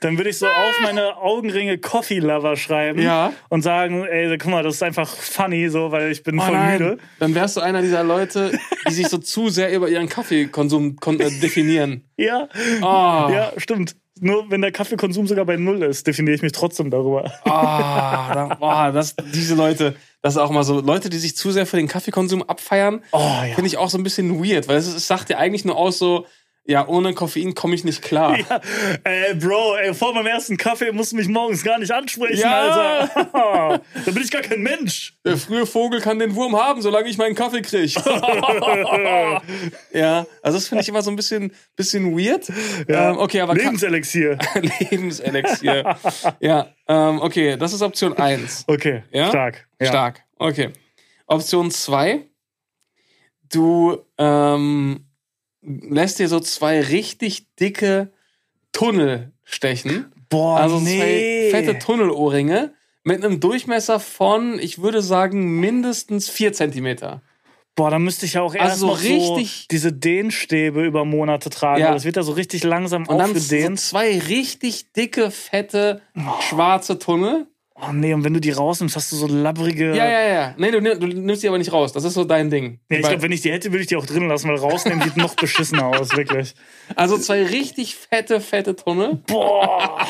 Dann 0.00 0.16
würde 0.16 0.30
ich 0.30 0.38
so 0.38 0.46
auf 0.46 0.80
meine 0.82 1.16
Augenringe 1.16 1.76
Coffee 1.78 2.20
Lover 2.20 2.56
schreiben 2.56 3.00
Ja. 3.02 3.32
und 3.48 3.62
sagen, 3.62 4.04
ey, 4.04 4.36
guck 4.38 4.50
mal, 4.50 4.62
das 4.62 4.76
ist 4.76 4.82
einfach 4.82 5.08
funny, 5.08 5.68
so, 5.68 5.90
weil 5.90 6.12
ich 6.12 6.22
bin 6.22 6.38
Oh 6.38 6.42
voll 6.42 6.52
nein, 6.54 6.78
müde. 6.78 6.98
dann 7.18 7.34
wärst 7.34 7.56
du 7.56 7.60
einer 7.60 7.82
dieser 7.82 8.04
Leute, 8.04 8.56
die 8.88 8.92
sich 8.94 9.08
so 9.08 9.18
zu 9.18 9.48
sehr 9.48 9.72
über 9.74 9.88
ihren 9.88 10.08
Kaffeekonsum 10.08 10.96
kon 10.96 11.18
äh, 11.18 11.30
definieren. 11.40 12.04
Ja, 12.16 12.48
Ah. 12.82 13.28
ja, 13.32 13.52
stimmt. 13.56 13.96
Nur 14.20 14.50
wenn 14.50 14.60
der 14.62 14.72
Kaffeekonsum 14.72 15.28
sogar 15.28 15.44
bei 15.44 15.56
Null 15.56 15.80
ist, 15.84 16.04
definiere 16.06 16.34
ich 16.34 16.42
mich 16.42 16.50
trotzdem 16.50 16.90
darüber. 16.90 17.32
Ah, 17.44 18.34
da, 18.34 18.54
boah, 18.56 18.90
das, 18.92 19.14
diese 19.32 19.54
Leute, 19.54 19.94
das 20.22 20.34
ist 20.34 20.38
auch 20.38 20.50
mal 20.50 20.64
so, 20.64 20.80
Leute, 20.80 21.08
die 21.08 21.18
sich 21.18 21.36
zu 21.36 21.52
sehr 21.52 21.66
für 21.66 21.76
den 21.76 21.86
Kaffeekonsum 21.86 22.42
abfeiern, 22.42 23.02
Oh 23.12 23.18
ja. 23.18 23.54
finde 23.54 23.66
ich 23.68 23.76
auch 23.76 23.88
so 23.90 23.96
ein 23.96 24.02
bisschen 24.02 24.42
weird, 24.44 24.66
weil 24.66 24.76
es, 24.76 24.88
es 24.92 25.06
sagt 25.06 25.30
ja 25.30 25.38
eigentlich 25.38 25.64
nur 25.64 25.76
aus 25.76 25.98
so, 26.00 26.26
ja, 26.68 26.86
ohne 26.86 27.14
Koffein 27.14 27.54
komme 27.54 27.74
ich 27.74 27.82
nicht 27.82 28.02
klar. 28.02 28.38
Ja, 28.38 28.60
ey, 29.04 29.34
Bro, 29.34 29.76
ey, 29.76 29.94
vor 29.94 30.12
meinem 30.14 30.26
ersten 30.26 30.58
Kaffee 30.58 30.92
musst 30.92 31.12
du 31.12 31.16
mich 31.16 31.26
morgens 31.26 31.64
gar 31.64 31.78
nicht 31.78 31.90
ansprechen, 31.90 32.38
Ja. 32.40 33.08
Alter. 33.10 33.82
da 34.04 34.10
bin 34.12 34.22
ich 34.22 34.30
gar 34.30 34.42
kein 34.42 34.60
Mensch. 34.60 35.14
Der 35.24 35.38
frühe 35.38 35.64
Vogel 35.64 36.00
kann 36.02 36.18
den 36.18 36.34
Wurm 36.34 36.56
haben, 36.60 36.82
solange 36.82 37.08
ich 37.08 37.16
meinen 37.16 37.34
Kaffee 37.34 37.62
kriege. 37.62 37.98
ja, 39.92 40.26
also 40.42 40.58
das 40.58 40.68
finde 40.68 40.82
ich 40.82 40.88
immer 40.88 41.00
so 41.02 41.10
ein 41.10 41.16
bisschen, 41.16 41.52
bisschen 41.74 42.16
weird. 42.16 42.48
Ja. 42.86 43.10
Ähm, 43.12 43.18
okay, 43.18 43.40
aber 43.40 43.54
Lebenselixier. 43.54 44.36
Lebenselixier. 44.90 45.96
ja, 46.40 46.68
ähm, 46.86 47.20
okay, 47.22 47.56
das 47.56 47.72
ist 47.72 47.80
Option 47.82 48.12
1. 48.16 48.64
Okay, 48.66 49.04
Ja? 49.10 49.28
stark. 49.30 49.66
Stark. 49.80 50.22
Okay. 50.38 50.70
Option 51.26 51.70
2. 51.70 52.26
Du 53.50 53.98
ähm, 54.18 55.07
lässt 55.68 56.18
dir 56.18 56.28
so 56.28 56.40
zwei 56.40 56.80
richtig 56.80 57.54
dicke 57.56 58.12
Tunnel 58.72 59.32
stechen. 59.44 60.12
Boah, 60.28 60.58
Also 60.60 60.78
nee. 60.80 61.50
zwei 61.50 61.58
fette 61.62 61.78
Tunnelohrringe 61.78 62.74
mit 63.04 63.24
einem 63.24 63.40
Durchmesser 63.40 64.00
von, 64.00 64.58
ich 64.58 64.80
würde 64.82 65.00
sagen, 65.02 65.58
mindestens 65.60 66.28
4 66.28 66.52
Zentimeter. 66.52 67.22
Boah, 67.74 67.90
da 67.90 67.98
müsste 67.98 68.26
ich 68.26 68.34
ja 68.34 68.42
auch 68.42 68.54
erst 68.54 68.72
Also 68.72 68.86
so 68.88 68.92
noch 68.94 69.02
richtig- 69.02 69.60
so 69.60 69.66
diese 69.70 69.92
Dehnstäbe 69.92 70.84
über 70.84 71.04
Monate 71.04 71.48
tragen. 71.48 71.80
Ja. 71.80 71.92
Das 71.94 72.04
wird 72.04 72.16
ja 72.16 72.22
so 72.24 72.32
richtig 72.32 72.64
langsam 72.64 73.06
Und 73.06 73.18
dann 73.18 73.30
so 73.34 73.38
aufgedehnt. 73.38 73.78
zwei 73.80 74.18
richtig 74.18 74.92
dicke, 74.92 75.30
fette, 75.30 76.02
schwarze 76.40 76.98
Tunnel. 76.98 77.46
Oh 77.80 77.92
nee, 77.92 78.12
und 78.12 78.24
wenn 78.24 78.34
du 78.34 78.40
die 78.40 78.50
rausnimmst, 78.50 78.96
hast 78.96 79.12
du 79.12 79.16
so 79.16 79.28
labbrige... 79.28 79.94
Ja, 79.94 80.06
ja, 80.06 80.28
ja. 80.28 80.54
Nee, 80.58 80.72
du, 80.72 80.80
du 80.80 81.06
nimmst 81.06 81.42
die 81.42 81.48
aber 81.48 81.58
nicht 81.58 81.72
raus. 81.72 81.92
Das 81.92 82.02
ist 82.02 82.14
so 82.14 82.24
dein 82.24 82.50
Ding. 82.50 82.80
Ja, 82.90 82.98
ich 82.98 83.06
glaube, 83.06 83.22
wenn 83.22 83.30
ich 83.30 83.42
die 83.42 83.52
hätte, 83.52 83.70
würde 83.70 83.82
ich 83.82 83.86
die 83.86 83.96
auch 83.96 84.06
drin 84.06 84.26
lassen, 84.26 84.48
weil 84.48 84.56
rausnehmen 84.56 85.00
sieht 85.02 85.16
noch 85.16 85.36
beschissener 85.36 85.86
aus, 85.86 86.16
wirklich. 86.16 86.54
also 86.96 87.18
zwei 87.18 87.44
richtig 87.44 87.94
fette, 87.94 88.40
fette 88.40 88.74
Tunnel. 88.76 89.22
Boah. 89.26 89.98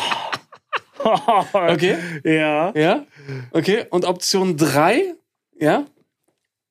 Okay. 1.53 1.97
Ja. 2.25 2.73
Ja. 2.75 3.07
Okay. 3.53 3.87
Und 3.91 4.05
Option 4.05 4.57
3, 4.57 5.15
ja. 5.61 5.87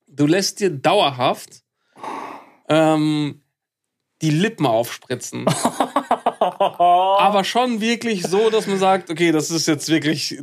du 0.08 0.28
lässt 0.28 0.60
dir 0.60 0.70
dauerhaft 0.70 1.64
ähm, 2.68 3.42
die 4.22 4.30
Lippen 4.30 4.66
aufspritzen. 4.66 5.46
Aber 6.40 7.44
schon 7.44 7.82
wirklich 7.82 8.24
so, 8.24 8.50
dass 8.50 8.68
man 8.68 8.78
sagt, 8.78 9.10
okay, 9.10 9.32
das 9.32 9.52
ist 9.52 9.68
jetzt 9.68 9.90
wirklich, 9.90 10.40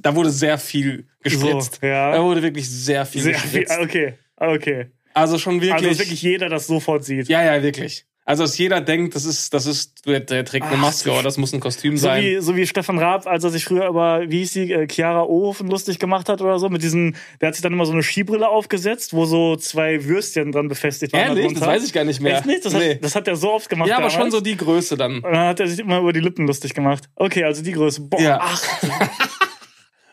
da 0.00 0.14
wurde 0.14 0.30
sehr 0.30 0.58
viel 0.58 1.06
gespritzt. 1.22 1.78
So, 1.80 1.86
ja. 1.86 2.12
Da 2.12 2.22
wurde 2.22 2.42
wirklich 2.42 2.68
sehr 2.68 3.06
viel 3.06 3.22
Sehr 3.22 3.34
viel, 3.38 3.60
gespritzt. 3.64 3.78
okay, 3.80 4.14
okay. 4.36 4.86
Also 5.14 5.38
schon 5.38 5.54
wirklich. 5.60 5.72
Also, 5.74 5.88
dass 5.88 5.98
wirklich 5.98 6.22
jeder 6.22 6.48
das 6.48 6.66
sofort 6.66 7.04
sieht. 7.04 7.28
ja, 7.28 7.42
ja, 7.42 7.62
wirklich. 7.62 8.06
Also, 8.30 8.44
dass 8.44 8.56
jeder 8.58 8.80
denkt, 8.80 9.16
das 9.16 9.24
ist, 9.24 9.52
das 9.52 9.66
ist, 9.66 10.06
der, 10.06 10.20
der 10.20 10.44
trägt 10.44 10.66
eine 10.66 10.76
Ach, 10.76 10.80
Maske 10.82 11.10
oder 11.10 11.24
das 11.24 11.36
muss 11.36 11.52
ein 11.52 11.58
Kostüm 11.58 11.96
So 11.96 12.06
sein. 12.06 12.22
wie, 12.22 12.38
so 12.40 12.54
wie 12.54 12.64
Stefan 12.64 12.98
Raab, 12.98 13.26
als 13.26 13.42
er 13.42 13.50
sich 13.50 13.64
früher 13.64 13.88
über, 13.88 14.22
wie 14.28 14.38
hieß 14.38 14.52
die, 14.52 14.72
äh, 14.72 14.86
Chiara 14.88 15.22
Ohofen 15.24 15.68
lustig 15.68 15.98
gemacht 15.98 16.28
hat 16.28 16.40
oder 16.40 16.60
so, 16.60 16.68
mit 16.68 16.82
diesem, 16.84 17.16
der 17.40 17.48
hat 17.48 17.56
sich 17.56 17.62
dann 17.62 17.72
immer 17.72 17.86
so 17.86 17.92
eine 17.92 18.04
Skibrille 18.04 18.48
aufgesetzt, 18.48 19.14
wo 19.14 19.24
so 19.24 19.56
zwei 19.56 20.04
Würstchen 20.04 20.52
dran 20.52 20.68
befestigt 20.68 21.12
waren. 21.12 21.36
Ehrlich? 21.36 21.54
Das 21.54 21.66
weiß 21.66 21.84
ich 21.84 21.92
gar 21.92 22.04
nicht 22.04 22.20
mehr. 22.20 22.36
Echt 22.36 22.46
nicht? 22.46 22.64
Das, 22.64 22.72
Nee. 22.72 22.94
hat, 22.94 23.04
das 23.04 23.14
hat 23.16 23.26
er 23.26 23.34
so 23.34 23.52
oft 23.52 23.68
gemacht. 23.68 23.88
ja, 23.88 23.96
aber 23.96 24.06
damals. 24.08 24.22
schon 24.22 24.30
so 24.30 24.40
die 24.40 24.56
Größe 24.56 24.96
dann. 24.96 25.16
Und 25.16 25.24
dann 25.32 25.48
hat 25.48 25.58
er 25.58 25.66
sich 25.66 25.80
immer 25.80 25.98
über 25.98 26.12
die 26.12 26.20
Lippen 26.20 26.46
lustig 26.46 26.72
gemacht. 26.72 27.08
Okay, 27.16 27.42
also 27.42 27.62
die 27.64 27.72
Größe. 27.72 28.02
Boah, 28.02 28.20
Ja. 28.20 28.38
ach. 28.40 28.62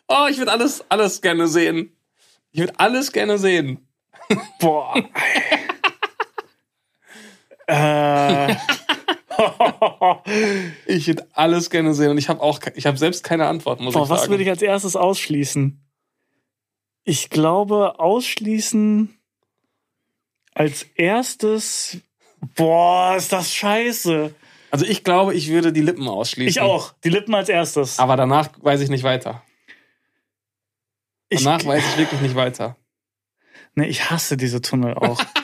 Oh, 0.09 0.25
ich 0.31 0.37
würde 0.37 0.51
alles, 0.53 0.83
alles 0.89 1.21
gerne 1.21 1.47
sehen. 1.47 1.91
Ich 2.53 2.61
würde 2.61 2.73
alles 2.77 3.11
gerne 3.11 3.37
sehen. 3.37 3.85
Boah. 4.59 4.95
äh. 7.67 8.55
Ich 10.87 11.07
würde 11.07 11.27
alles 11.33 11.69
gerne 11.69 11.93
sehen 11.93 12.09
und 12.09 12.17
ich 12.17 12.27
habe 12.27 12.41
auch, 12.41 12.59
ich 12.75 12.87
habe 12.87 12.97
selbst 12.97 13.23
keine 13.23 13.47
Antwort, 13.47 13.79
muss 13.79 13.93
Boah, 13.93 14.03
ich 14.05 14.09
was 14.09 14.21
sagen. 14.21 14.31
würde 14.31 14.43
ich 14.43 14.49
als 14.49 14.61
erstes 14.63 14.95
ausschließen? 14.95 15.79
Ich 17.03 17.29
glaube, 17.29 17.99
ausschließen 17.99 19.15
als 20.55 20.83
erstes. 20.95 21.97
Boah, 22.55 23.15
ist 23.15 23.31
das 23.31 23.53
scheiße. 23.53 24.33
also 24.71 24.85
ich 24.85 25.03
glaube, 25.03 25.35
ich 25.35 25.49
würde 25.49 25.71
die 25.71 25.81
Lippen 25.81 26.07
ausschließen. 26.07 26.49
Ich 26.49 26.61
auch. 26.61 26.93
Die 27.03 27.09
Lippen 27.09 27.35
als 27.35 27.49
erstes. 27.49 27.99
Aber 27.99 28.15
danach 28.15 28.49
weiß 28.61 28.81
ich 28.81 28.89
nicht 28.89 29.03
weiter. 29.03 29.43
Ich, 31.29 31.43
Danach 31.43 31.63
weiß 31.65 31.83
ich 31.91 31.97
wirklich 31.97 32.21
nicht 32.21 32.35
weiter. 32.35 32.75
nee, 33.75 33.85
ich 33.87 34.09
hasse 34.09 34.35
diese 34.37 34.61
Tunnel 34.61 34.95
auch. 34.95 35.21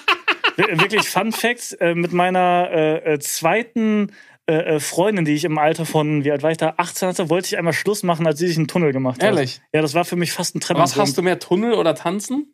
Wir- 0.55 0.79
Wirklich, 0.79 1.09
Fun 1.09 1.31
Fact: 1.31 1.77
äh, 1.79 1.95
mit 1.95 2.13
meiner 2.13 2.69
äh, 2.71 3.13
äh, 3.13 3.19
zweiten 3.19 4.11
äh, 4.45 4.75
äh, 4.75 4.79
Freundin, 4.79 5.25
die 5.25 5.33
ich 5.33 5.45
im 5.45 5.57
Alter 5.57 5.85
von, 5.85 6.23
wie 6.25 6.31
alt 6.31 6.43
war 6.43 6.51
ich 6.51 6.57
da? 6.57 6.73
18 6.77 7.07
hatte, 7.07 7.29
wollte 7.29 7.47
ich 7.47 7.57
einmal 7.57 7.73
Schluss 7.73 8.03
machen, 8.03 8.27
als 8.27 8.39
sie 8.39 8.47
sich 8.47 8.57
einen 8.57 8.67
Tunnel 8.67 8.91
gemacht 8.91 9.15
hat. 9.21 9.23
Ehrlich? 9.29 9.61
Ja, 9.73 9.81
das 9.81 9.93
war 9.93 10.03
für 10.05 10.15
mich 10.17 10.31
fast 10.33 10.55
ein 10.55 10.59
Was 10.61 10.67
Trennungsgrund. 10.67 11.07
hast 11.07 11.17
du 11.17 11.21
mehr, 11.21 11.39
Tunnel 11.39 11.73
oder 11.75 11.95
Tanzen? 11.95 12.53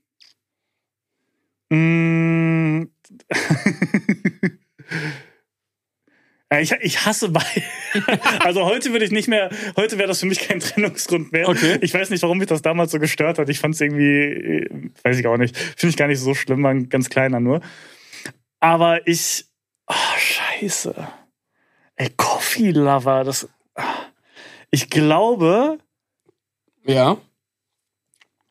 Mm. 1.72 2.84
Ja, 6.52 6.60
ich, 6.60 6.72
ich 6.82 7.06
hasse 7.06 7.30
bei. 7.30 7.44
Also 8.40 8.66
heute 8.66 8.92
würde 8.92 9.06
ich 9.06 9.12
nicht 9.12 9.28
mehr, 9.28 9.50
heute 9.76 9.98
wäre 9.98 10.08
das 10.08 10.20
für 10.20 10.26
mich 10.26 10.40
kein 10.40 10.60
Trennungsgrund 10.60 11.32
mehr. 11.32 11.50
Okay. 11.50 11.78
Ich 11.82 11.94
weiß 11.94 12.10
nicht, 12.12 12.22
warum 12.24 12.38
mich 12.38 12.48
das 12.48 12.62
damals 12.62 12.92
so 12.92 13.00
gestört 13.00 13.40
hat. 13.40 13.50
Ich 13.50 13.60
fand 13.60 13.76
es 13.76 13.82
irgendwie, 13.82 14.06
äh, 14.06 14.90
weiß 15.04 15.18
ich 15.18 15.28
auch 15.28 15.38
nicht. 15.38 15.58
Finde 15.58 15.90
ich 15.90 15.98
gar 15.98 16.08
nicht 16.08 16.20
so 16.20 16.34
schlimm, 16.36 16.64
war 16.64 16.72
ein 16.72 16.90
ganz 16.90 17.10
kleiner 17.10 17.40
nur. 17.40 17.62
Aber 18.60 19.08
ich, 19.08 19.46
oh, 19.88 19.94
scheiße. 20.18 21.08
Ey, 21.96 22.10
Coffee 22.16 22.72
Lover, 22.72 23.24
das. 23.24 23.48
ah. 23.76 23.84
Ich 24.72 24.90
glaube, 24.90 25.80
Ja. 26.86 27.18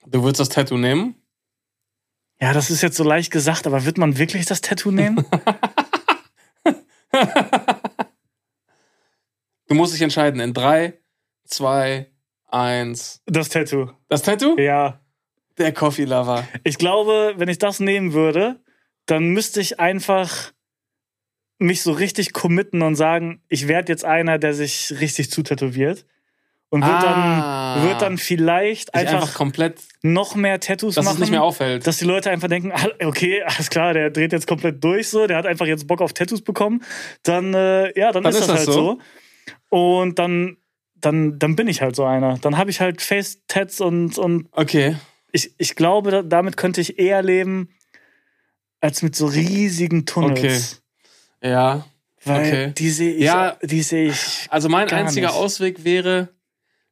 Du 0.06 0.22
würdest 0.22 0.40
das 0.40 0.48
Tattoo 0.48 0.78
nehmen? 0.78 1.14
ja, 2.40 2.52
das 2.52 2.70
ist 2.70 2.82
jetzt 2.82 2.96
so 2.96 3.04
leicht 3.04 3.30
gesagt, 3.32 3.66
aber 3.66 3.84
wird 3.84 3.98
man 3.98 4.18
wirklich 4.18 4.46
das 4.46 4.60
Tattoo 4.60 4.90
nehmen? 4.90 5.24
Du 9.68 9.74
musst 9.74 9.94
dich 9.94 10.02
entscheiden 10.02 10.40
in 10.40 10.54
drei, 10.54 10.98
zwei, 11.44 12.10
eins. 12.46 13.22
Das 13.26 13.48
Tattoo. 13.48 13.90
Das 14.08 14.22
Tattoo? 14.22 14.56
Ja. 14.58 15.00
Der 15.58 15.72
Coffee 15.72 16.04
Lover. 16.04 16.46
Ich 16.64 16.78
glaube, 16.78 17.34
wenn 17.36 17.48
ich 17.48 17.58
das 17.58 17.80
nehmen 17.80 18.12
würde, 18.12 18.60
dann 19.06 19.28
müsste 19.28 19.60
ich 19.60 19.80
einfach 19.80 20.52
mich 21.58 21.82
so 21.82 21.90
richtig 21.92 22.32
committen 22.32 22.82
und 22.82 22.94
sagen, 22.94 23.42
ich 23.48 23.66
werde 23.66 23.90
jetzt 23.92 24.04
einer, 24.04 24.38
der 24.38 24.54
sich 24.54 24.94
richtig 25.00 25.30
zutätowiert. 25.30 26.06
Und 26.70 26.82
wird, 26.82 26.92
Ah. 26.92 27.74
dann, 27.76 27.88
wird 27.88 28.02
dann 28.02 28.18
vielleicht 28.18 28.94
einfach, 28.94 29.22
einfach 29.22 29.34
komplett, 29.34 29.80
noch 30.02 30.34
mehr 30.34 30.60
Tattoos 30.60 30.96
dass 30.96 31.04
machen. 31.06 31.14
es 31.14 31.20
nicht 31.20 31.30
mehr 31.30 31.42
auffällt. 31.42 31.86
dass 31.86 31.96
die 31.96 32.04
Leute 32.04 32.30
einfach 32.30 32.48
denken, 32.48 32.72
ah, 32.72 32.86
okay, 33.04 33.42
alles 33.42 33.70
klar, 33.70 33.94
der 33.94 34.10
dreht 34.10 34.32
jetzt 34.32 34.46
komplett 34.46 34.84
durch 34.84 35.08
so, 35.08 35.26
der 35.26 35.38
hat 35.38 35.46
einfach 35.46 35.64
jetzt 35.64 35.86
Bock 35.86 36.02
auf 36.02 36.12
Tattoos 36.12 36.42
bekommen, 36.42 36.84
dann 37.22 37.54
äh, 37.54 37.98
ja, 37.98 38.12
dann, 38.12 38.22
Dann 38.22 38.32
ist, 38.34 38.40
ist 38.40 38.48
das, 38.48 38.48
das 38.48 38.56
halt 38.58 38.66
so. 38.66 38.72
so. 38.72 38.98
Und 39.70 40.18
dann 40.18 40.56
dann 40.94 41.38
dann 41.38 41.54
bin 41.56 41.68
ich 41.68 41.80
halt 41.82 41.94
so 41.96 42.04
einer. 42.04 42.38
Dann 42.38 42.56
habe 42.58 42.70
ich 42.70 42.80
halt 42.80 43.00
Face 43.02 43.40
Tats 43.46 43.80
und 43.80 44.18
und 44.18 44.48
okay. 44.52 44.96
ich, 45.32 45.52
ich 45.58 45.74
glaube, 45.76 46.10
da- 46.10 46.22
damit 46.22 46.56
könnte 46.56 46.80
ich 46.80 46.98
eher 46.98 47.22
leben 47.22 47.68
als 48.80 49.02
mit 49.02 49.14
so 49.16 49.26
riesigen 49.26 50.06
Tunnels. 50.06 50.82
Ja. 51.42 51.86
Weil 52.24 52.40
Okay. 52.46 52.72
die 52.76 52.90
sehe 52.90 53.14
ich, 53.14 53.22
Ja. 53.24 53.56
die 53.62 53.82
sehe 53.82 54.08
ich. 54.08 54.46
Also 54.50 54.68
mein 54.68 54.90
einziger 54.90 55.28
nicht. 55.28 55.36
Ausweg 55.36 55.84
wäre, 55.84 56.28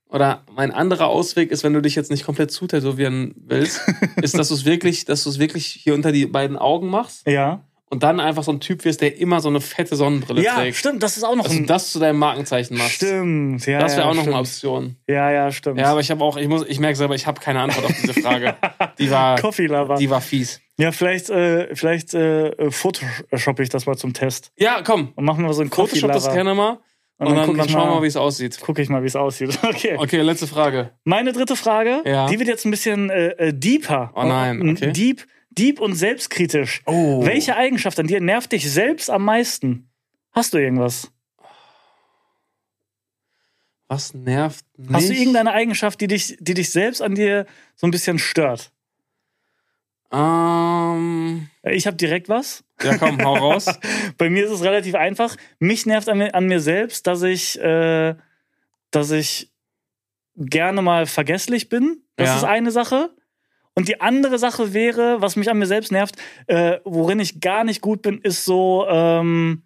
oder 0.09 0.45
mein 0.53 0.71
anderer 0.71 1.09
Ausweg 1.09 1.51
ist, 1.51 1.65
wenn 1.65 1.73
du 1.73 1.83
dich 1.83 1.97
jetzt 1.97 2.11
nicht 2.13 2.25
komplett 2.25 2.53
zutätowieren 2.53 3.35
willst, 3.37 3.81
ist, 4.23 4.39
dass 4.39 4.49
du 4.49 4.55
es 4.55 4.65
wirklich, 4.65 5.05
dass 5.05 5.25
du 5.25 5.31
es 5.31 5.41
wirklich 5.41 5.67
hier 5.67 5.95
unter 5.95 6.13
die 6.13 6.27
beiden 6.27 6.57
Augen 6.57 6.89
machst 6.89 7.27
Ja. 7.27 7.66
Und 7.89 8.03
dann 8.03 8.19
einfach 8.21 8.43
so 8.43 8.51
ein 8.53 8.61
Typ 8.61 8.85
wirst, 8.85 9.01
der 9.01 9.17
immer 9.19 9.41
so 9.41 9.49
eine 9.49 9.61
fette 9.61 9.95
Sonnenbrille 9.97 10.43
Ja, 10.43 10.57
trägt. 10.57 10.77
stimmt, 10.77 11.03
das 11.03 11.17
ist 11.17 11.23
auch 11.25 11.37
noch 11.37 11.47
du 11.47 11.53
ein. 11.55 11.67
das 11.67 11.93
zu 11.93 11.99
deinem 12.01 12.19
Markenzeichen 12.19 12.77
machst. 12.77 12.93
Stimmt, 12.95 13.65
ja. 13.67 13.79
Das 13.79 13.93
wäre 13.93 14.03
ja, 14.03 14.11
auch 14.11 14.15
noch 14.15 14.23
stimmt. 14.23 14.35
eine 14.35 14.41
Option. 14.43 14.97
Ja, 15.07 15.31
ja, 15.31 15.53
stimmt. 15.53 15.79
Ja, 15.79 15.91
aber 15.93 16.01
ich 16.01 16.11
habe 16.11 16.23
auch, 16.25 16.37
ich 16.37 16.49
muss, 16.49 16.65
ich 16.67 16.81
merke 16.81 16.97
selber, 16.97 17.15
ich 17.15 17.27
habe 17.27 17.41
keine 17.41 17.61
Antwort 17.61 17.87
auf 17.87 17.93
diese 18.01 18.15
Frage. 18.15 18.55
Die 18.99 19.11
war, 19.11 19.37
Coffee 19.41 19.67
Lover. 19.67 19.95
die 19.97 20.11
war 20.11 20.21
fies. 20.21 20.61
Ja, 20.79 20.93
vielleicht, 20.93 21.31
äh, 21.31 21.75
vielleicht 21.75 22.13
äh, 22.13 22.71
photoshoppe 22.71 23.63
ich 23.63 23.69
das 23.69 23.87
mal 23.87 23.97
zum 23.97 24.13
Test. 24.13 24.53
Ja, 24.57 24.83
komm. 24.85 25.13
Und 25.15 25.25
machen 25.25 25.45
wir 25.45 25.53
so 25.55 25.63
ein 25.63 25.71
Coffee 25.71 26.01
Photoshop 26.01 26.13
das 26.25 26.33
gerne 26.35 26.55
mal. 26.55 26.79
Und, 27.19 27.29
dann 27.29 27.37
dann, 27.37 27.57
dann 27.57 27.67
ich 27.67 27.73
schauen 27.73 27.81
wir 27.83 27.87
mal- 27.87 27.95
mal, 27.97 28.03
wie 28.03 28.09
es 28.09 28.17
aussieht. 28.17 28.61
Gucke 28.61 28.83
ich 28.83 28.91
mal, 28.91 29.03
wie 29.03 29.07
es 29.07 29.17
aussieht. 29.17 29.59
Okay. 29.63 29.97
Okay, 29.97 30.21
letzte 30.21 30.47
Frage. 30.47 30.91
Meine 31.05 31.33
dritte 31.33 31.57
Frage, 31.57 32.03
Ja. 32.05 32.27
die 32.27 32.39
wird 32.39 32.49
jetzt 32.49 32.67
ein 32.67 32.71
bisschen 32.71 33.09
äh, 33.09 33.29
äh, 33.39 33.53
deeper. 33.55 34.13
Oh 34.15 34.25
nein, 34.25 34.69
okay. 34.71 34.93
Deep, 34.93 35.25
deep 35.59 35.81
und 35.81 35.95
selbstkritisch. 35.95 36.83
Oh. 36.87 37.25
Welche 37.25 37.57
Eigenschaft 37.57 37.99
an 37.99 38.07
dir 38.07 38.21
nervt 38.21 38.53
dich 38.53 38.71
selbst 38.71 39.11
am 39.11 39.25
meisten? 39.25 39.91
Hast 40.33 40.55
du 40.55 40.59
irgendwas? 40.59 41.11
Was 43.89 44.15
nervt 44.15 44.65
mich? 44.77 44.93
Hast 44.93 45.09
du 45.09 45.15
irgendeine 45.15 45.53
Eigenschaft, 45.53 46.01
die 46.01 46.09
dich, 46.09 46.37
die 46.41 46.55
dich 46.55 46.71
selbst 46.73 47.01
an 47.01 47.15
dir 47.15 47.47
so 47.77 47.87
ein 47.87 47.91
bisschen 47.93 48.19
stört? 48.19 48.73
Ähm, 50.13 51.49
Ich 51.63 51.87
habe 51.87 51.97
direkt 51.97 52.29
was. 52.29 52.65
ja, 52.83 52.97
komm, 52.99 53.23
hau 53.25 53.35
raus. 53.35 53.67
Bei 54.19 54.29
mir 54.31 54.45
ist 54.45 54.51
es 54.53 54.63
relativ 54.63 54.95
einfach. 54.95 55.37
Mich 55.59 55.87
nervt 55.87 56.09
an 56.09 56.19
mir, 56.19 56.35
an 56.35 56.47
mir 56.47 56.61
selbst, 56.61 57.07
dass 57.07 57.23
ich, 57.23 57.61
äh, 57.61 58.15
dass 58.91 59.11
ich 59.11 59.53
gerne 60.37 60.83
mal 60.83 61.07
vergesslich 61.07 61.69
bin. 61.69 62.03
Das 62.17 62.29
Ja. 62.29 62.37
ist 62.39 62.45
eine 62.45 62.71
Sache. 62.71 63.15
Und 63.77 63.89
die 63.89 64.01
andere 64.01 64.39
Sache 64.39 64.73
wäre, 64.73 65.21
was 65.21 65.37
mich 65.37 65.51
an 65.51 65.59
mir 65.59 65.67
selbst 65.67 65.93
nervt, 65.93 66.17
äh, 66.47 66.79
worin 66.85 67.21
ich 67.21 67.41
gar 67.41 67.63
nicht 67.63 67.83
gut 67.83 68.01
bin, 68.03 68.19
ist 68.23 68.45
so, 68.45 68.87
ähm, 68.89 69.63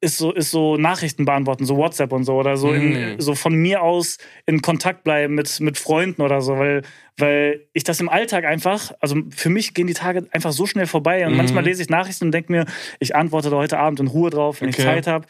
ist 0.00 0.18
so, 0.18 0.32
ist 0.32 0.50
so 0.50 0.76
Nachrichten 0.76 1.24
beantworten, 1.24 1.64
so 1.64 1.76
WhatsApp 1.78 2.12
und 2.12 2.24
so 2.24 2.34
oder 2.34 2.56
so, 2.56 2.72
in, 2.74 3.14
Mhm. 3.14 3.20
so 3.20 3.34
von 3.34 3.54
mir 3.54 3.82
aus 3.82 4.18
in 4.46 4.60
Kontakt 4.60 5.02
bleiben 5.04 5.34
mit, 5.34 5.60
mit 5.60 5.78
Freunden 5.78 6.20
oder 6.22 6.40
so, 6.42 6.58
weil, 6.58 6.82
weil 7.18 7.66
ich 7.72 7.84
das 7.84 8.00
im 8.00 8.08
Alltag 8.10 8.44
einfach, 8.44 8.92
also 9.00 9.16
für 9.30 9.48
mich 9.48 9.72
gehen 9.72 9.86
die 9.86 9.94
Tage 9.94 10.26
einfach 10.32 10.52
so 10.52 10.66
schnell 10.66 10.86
vorbei 10.86 11.24
und 11.26 11.32
Mhm. 11.32 11.36
manchmal 11.38 11.64
lese 11.64 11.82
ich 11.82 11.88
Nachrichten 11.88 12.26
und 12.26 12.32
denke 12.32 12.52
mir, 12.52 12.66
ich 13.00 13.16
antworte 13.16 13.48
da 13.50 13.56
heute 13.56 13.78
Abend 13.78 14.00
in 14.00 14.06
Ruhe 14.08 14.28
drauf, 14.30 14.60
wenn 14.60 14.68
ich 14.68 14.76
Okay. 14.76 14.84
Zeit 14.84 15.06
habe. 15.06 15.26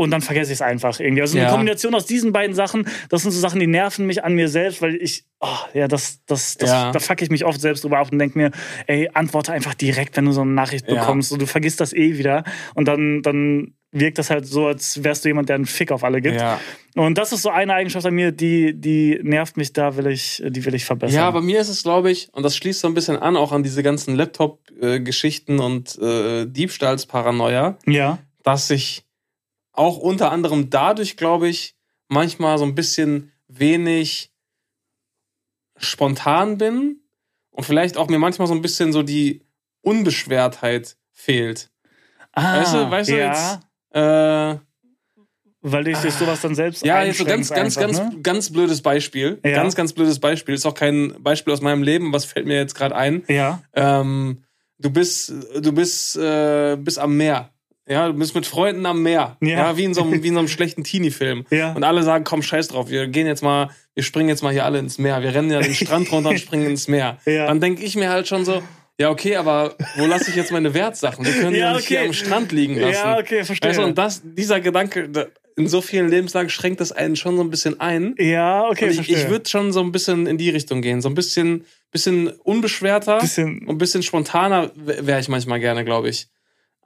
Und 0.00 0.12
dann 0.12 0.20
vergesse 0.20 0.52
ich 0.52 0.58
es 0.58 0.62
einfach 0.62 1.00
irgendwie. 1.00 1.22
Also 1.22 1.36
eine 1.36 1.46
Ja. 1.46 1.50
Kombination 1.50 1.92
aus 1.92 2.06
diesen 2.06 2.30
beiden 2.32 2.54
Sachen, 2.54 2.86
das 3.08 3.22
sind 3.22 3.32
so 3.32 3.40
Sachen, 3.40 3.58
die 3.58 3.66
nerven 3.66 4.06
mich 4.06 4.22
an 4.22 4.32
mir 4.34 4.48
selbst, 4.48 4.80
weil 4.80 4.94
ich, 4.94 5.24
oh, 5.40 5.48
ja, 5.74 5.88
das, 5.88 6.20
das, 6.24 6.56
das 6.56 6.70
Ja. 6.70 6.92
da 6.92 7.00
fuck 7.00 7.20
ich 7.20 7.30
mich 7.30 7.44
oft 7.44 7.60
selbst 7.60 7.82
drüber 7.82 7.98
ab 7.98 8.12
und 8.12 8.20
denke 8.20 8.38
mir, 8.38 8.52
ey, 8.86 9.10
antworte 9.12 9.50
einfach 9.52 9.74
direkt, 9.74 10.16
wenn 10.16 10.26
du 10.26 10.30
so 10.30 10.42
eine 10.42 10.52
Nachricht 10.52 10.86
Ja. 10.88 11.00
bekommst. 11.00 11.32
Und 11.32 11.42
du 11.42 11.46
vergisst 11.46 11.80
das 11.80 11.92
eh 11.92 12.16
wieder. 12.16 12.44
Und 12.74 12.86
dann, 12.86 13.22
dann 13.22 13.74
wirkt 13.90 14.18
das 14.18 14.30
halt 14.30 14.46
so, 14.46 14.66
als 14.68 15.02
wärst 15.02 15.24
du 15.24 15.30
jemand, 15.30 15.48
der 15.48 15.56
einen 15.56 15.66
Fick 15.66 15.90
auf 15.90 16.04
alle 16.04 16.20
gibt. 16.20 16.36
Ja. 16.36 16.60
Und 16.94 17.18
das 17.18 17.32
ist 17.32 17.42
so 17.42 17.50
eine 17.50 17.74
Eigenschaft 17.74 18.06
an 18.06 18.14
mir, 18.14 18.30
die, 18.30 18.78
die 18.80 19.18
nervt 19.24 19.56
mich, 19.56 19.72
da 19.72 19.96
will 19.96 20.06
ich, 20.06 20.40
die 20.46 20.64
will 20.64 20.74
ich 20.76 20.84
verbessern. 20.84 21.16
ja, 21.16 21.30
bei 21.32 21.40
mir 21.40 21.58
ist 21.60 21.70
es, 21.70 21.82
glaube 21.82 22.12
ich, 22.12 22.28
und 22.32 22.44
das 22.44 22.54
schließt 22.56 22.80
so 22.82 22.86
ein 22.86 22.94
bisschen 22.94 23.16
an, 23.16 23.34
auch 23.36 23.50
an 23.50 23.64
diese 23.64 23.82
ganzen 23.82 24.14
Laptop-Geschichten 24.14 25.58
und 25.58 25.98
äh, 26.00 26.46
Diebstahlsparanoia, 26.46 27.78
ja. 27.86 28.18
dass 28.44 28.70
ich 28.70 29.02
auch 29.78 29.98
unter 29.98 30.32
anderem 30.32 30.70
dadurch, 30.70 31.16
glaube 31.16 31.48
ich, 31.48 31.76
manchmal 32.08 32.58
so 32.58 32.64
ein 32.64 32.74
bisschen 32.74 33.32
wenig 33.46 34.32
spontan 35.76 36.58
bin 36.58 37.00
Und 37.50 37.64
vielleicht 37.64 37.96
auch 37.96 38.08
mir 38.08 38.18
manchmal 38.18 38.48
so 38.48 38.54
ein 38.54 38.62
bisschen 38.62 38.92
so 38.92 39.02
die 39.02 39.42
Unbeschwertheit 39.82 40.96
fehlt. 41.12 41.70
Ah, 42.32 42.60
weißt 42.60 42.74
du, 42.74 42.90
weißt 42.90 43.10
du 43.10 43.18
ja, 43.18 43.26
jetzt? 43.26 43.60
Äh, 43.90 44.60
weil 45.60 45.84
dich 45.84 45.98
durch 45.98 46.14
sowas 46.14 46.40
dann 46.40 46.54
selbst 46.54 46.84
ja, 46.84 47.02
jetzt 47.02 47.18
so 47.18 47.24
ganz, 47.24 47.48
ganz, 47.48 47.76
einschränkst 47.76 47.78
ganz, 47.78 47.98
einfach, 47.98 48.12
ne? 48.16 48.22
ganz 48.22 48.52
blödes 48.52 48.82
Beispiel. 48.82 49.40
Ja. 49.44 49.54
Ganz, 49.54 49.74
ganz 49.74 49.92
blödes 49.92 50.20
Beispiel. 50.20 50.54
Ist 50.54 50.66
auch 50.66 50.74
kein 50.74 51.14
Beispiel 51.20 51.52
aus 51.52 51.60
meinem 51.60 51.82
Leben, 51.82 52.12
was 52.12 52.24
fällt 52.24 52.46
mir 52.46 52.56
jetzt 52.56 52.74
gerade 52.74 52.94
ein. 52.94 53.24
Ja, 53.28 53.62
Ähm, 53.72 54.44
du 54.78 54.90
bist, 54.90 55.32
du 55.60 55.72
bist, 55.72 56.16
äh, 56.16 56.76
bist 56.76 56.98
am 56.98 57.16
Meer. 57.16 57.50
Ja, 57.88 58.08
du 58.08 58.14
bist 58.14 58.34
mit 58.34 58.46
Freunden 58.46 58.84
am 58.86 59.02
Meer. 59.02 59.36
Ja. 59.40 59.48
Ja, 59.48 59.76
wie 59.76 59.84
in 59.84 59.94
so 59.94 60.02
einem, 60.02 60.22
wie 60.22 60.28
in 60.28 60.34
so 60.34 60.40
einem 60.40 60.48
schlechten 60.48 60.84
Teenie-Film. 60.84 61.44
Ja. 61.50 61.72
Und 61.72 61.84
alle 61.84 62.02
sagen, 62.02 62.24
komm, 62.24 62.42
scheiß 62.42 62.68
drauf, 62.68 62.90
wir 62.90 63.06
gehen 63.08 63.26
jetzt 63.26 63.42
mal, 63.42 63.70
wir 63.94 64.02
springen 64.02 64.28
jetzt 64.28 64.42
mal 64.42 64.52
hier 64.52 64.64
alle 64.64 64.78
ins 64.78 64.98
Meer. 64.98 65.22
Wir 65.22 65.34
rennen 65.34 65.50
ja 65.50 65.60
den 65.60 65.74
Strand 65.74 66.10
runter 66.12 66.30
und 66.30 66.38
springen 66.40 66.66
ins 66.66 66.86
Meer. 66.88 67.18
Ja. 67.24 67.46
Dann 67.46 67.60
denke 67.60 67.82
ich 67.84 67.96
mir 67.96 68.10
halt 68.10 68.28
schon 68.28 68.44
so, 68.44 68.62
ja, 69.00 69.10
okay, 69.10 69.36
aber 69.36 69.76
wo 69.96 70.06
lasse 70.06 70.28
ich 70.30 70.36
jetzt 70.36 70.50
meine 70.52 70.74
Wertsachen? 70.74 71.24
Wir 71.24 71.32
können 71.32 71.54
Ja, 71.54 71.70
ja 71.70 71.76
nicht 71.76 71.86
hier 71.88 71.98
okay. 72.00 72.06
am 72.08 72.12
Strand 72.12 72.52
liegen 72.52 72.74
lassen. 72.78 72.92
ja, 72.92 73.18
okay, 73.18 73.44
verstehe. 73.44 73.70
Weißt 73.70 73.78
du, 73.78 73.84
und 73.84 73.96
das, 73.96 74.22
dieser 74.24 74.60
Gedanke, 74.60 75.08
da- 75.08 75.26
in 75.56 75.66
so 75.66 75.80
vielen 75.80 76.08
Lebenslagen 76.08 76.50
schränkt 76.50 76.80
das 76.80 76.92
einen 76.92 77.16
schon 77.16 77.36
so 77.36 77.42
ein 77.42 77.50
bisschen 77.50 77.80
ein. 77.80 78.14
ja, 78.18 78.68
okay, 78.68 78.84
Und 78.84 78.90
ich, 78.90 78.96
verstehe. 78.96 79.16
ich 79.24 79.28
würde 79.30 79.48
schon 79.48 79.72
so 79.72 79.80
ein 79.80 79.90
bisschen 79.90 80.26
in 80.28 80.38
die 80.38 80.50
Richtung 80.50 80.82
gehen. 80.82 81.00
So 81.00 81.08
ein 81.08 81.14
bisschen, 81.16 81.64
bisschen 81.90 82.28
unbeschwerter 82.28 83.18
Bisschen- 83.18 83.60
und 83.66 83.70
ein 83.74 83.78
bisschen 83.78 84.02
spontaner 84.04 84.70
wäre 84.76 85.18
ich 85.20 85.28
manchmal 85.28 85.58
gerne, 85.58 85.84
glaube 85.84 86.10
ich. 86.10 86.28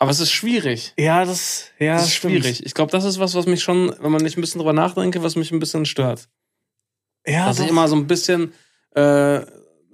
Aber 0.03 0.11
es 0.11 0.19
ist 0.21 0.33
schwierig. 0.33 0.93
ja, 0.99 1.25
das, 1.25 1.67
ja, 1.79 1.95
Es 1.97 2.03
ist 2.07 2.15
stimmt. 2.15 2.33
schwierig. 2.43 2.67
Ich 2.67 2.75
glaube, 2.75 2.91
das 2.91 3.05
ist 3.05 3.21
was, 3.21 3.35
was 3.37 3.47
mich 3.47 3.63
schon, 3.63 3.95
wenn 4.01 4.11
man 4.11 4.21
nicht 4.23 4.37
ein 4.37 4.41
bisschen 4.41 4.59
drüber 4.59 4.73
nachdenke, 4.73 5.23
was 5.23 5.37
mich 5.37 5.53
ein 5.53 5.61
bisschen 5.61 5.87
stört. 5.87 6.29
Ja, 7.25 7.47
Dass 7.47 7.59
ich 7.61 7.67
doch. 7.67 7.71
immer 7.71 7.87
so 7.87 7.95
ein 7.95 8.09
bisschen 8.09 8.53
äh, 8.97 9.43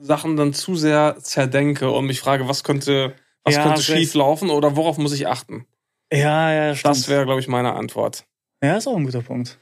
Sachen 0.00 0.36
dann 0.36 0.54
zu 0.54 0.76
sehr 0.76 1.16
zerdenke 1.20 1.90
und 1.90 2.06
mich 2.06 2.20
frage, 2.20 2.48
was 2.48 2.64
könnte, 2.64 3.14
was 3.44 3.54
Ja, 3.56 3.64
könnte 3.64 3.82
schief 3.82 4.14
laufen 4.14 4.48
oder 4.48 4.76
worauf 4.76 4.96
muss 4.96 5.12
ich 5.12 5.26
achten? 5.28 5.66
ja, 6.11 6.52
ja, 6.52 6.74
stimmt. 6.74 6.96
Das 6.96 7.09
wäre, 7.09 7.26
glaube 7.26 7.40
ich, 7.40 7.48
meine 7.48 7.74
Antwort. 7.74 8.24
ja, 8.62 8.78
ist 8.78 8.86
auch 8.88 8.96
ein 8.96 9.04
guter 9.04 9.20
Punkt. 9.22 9.59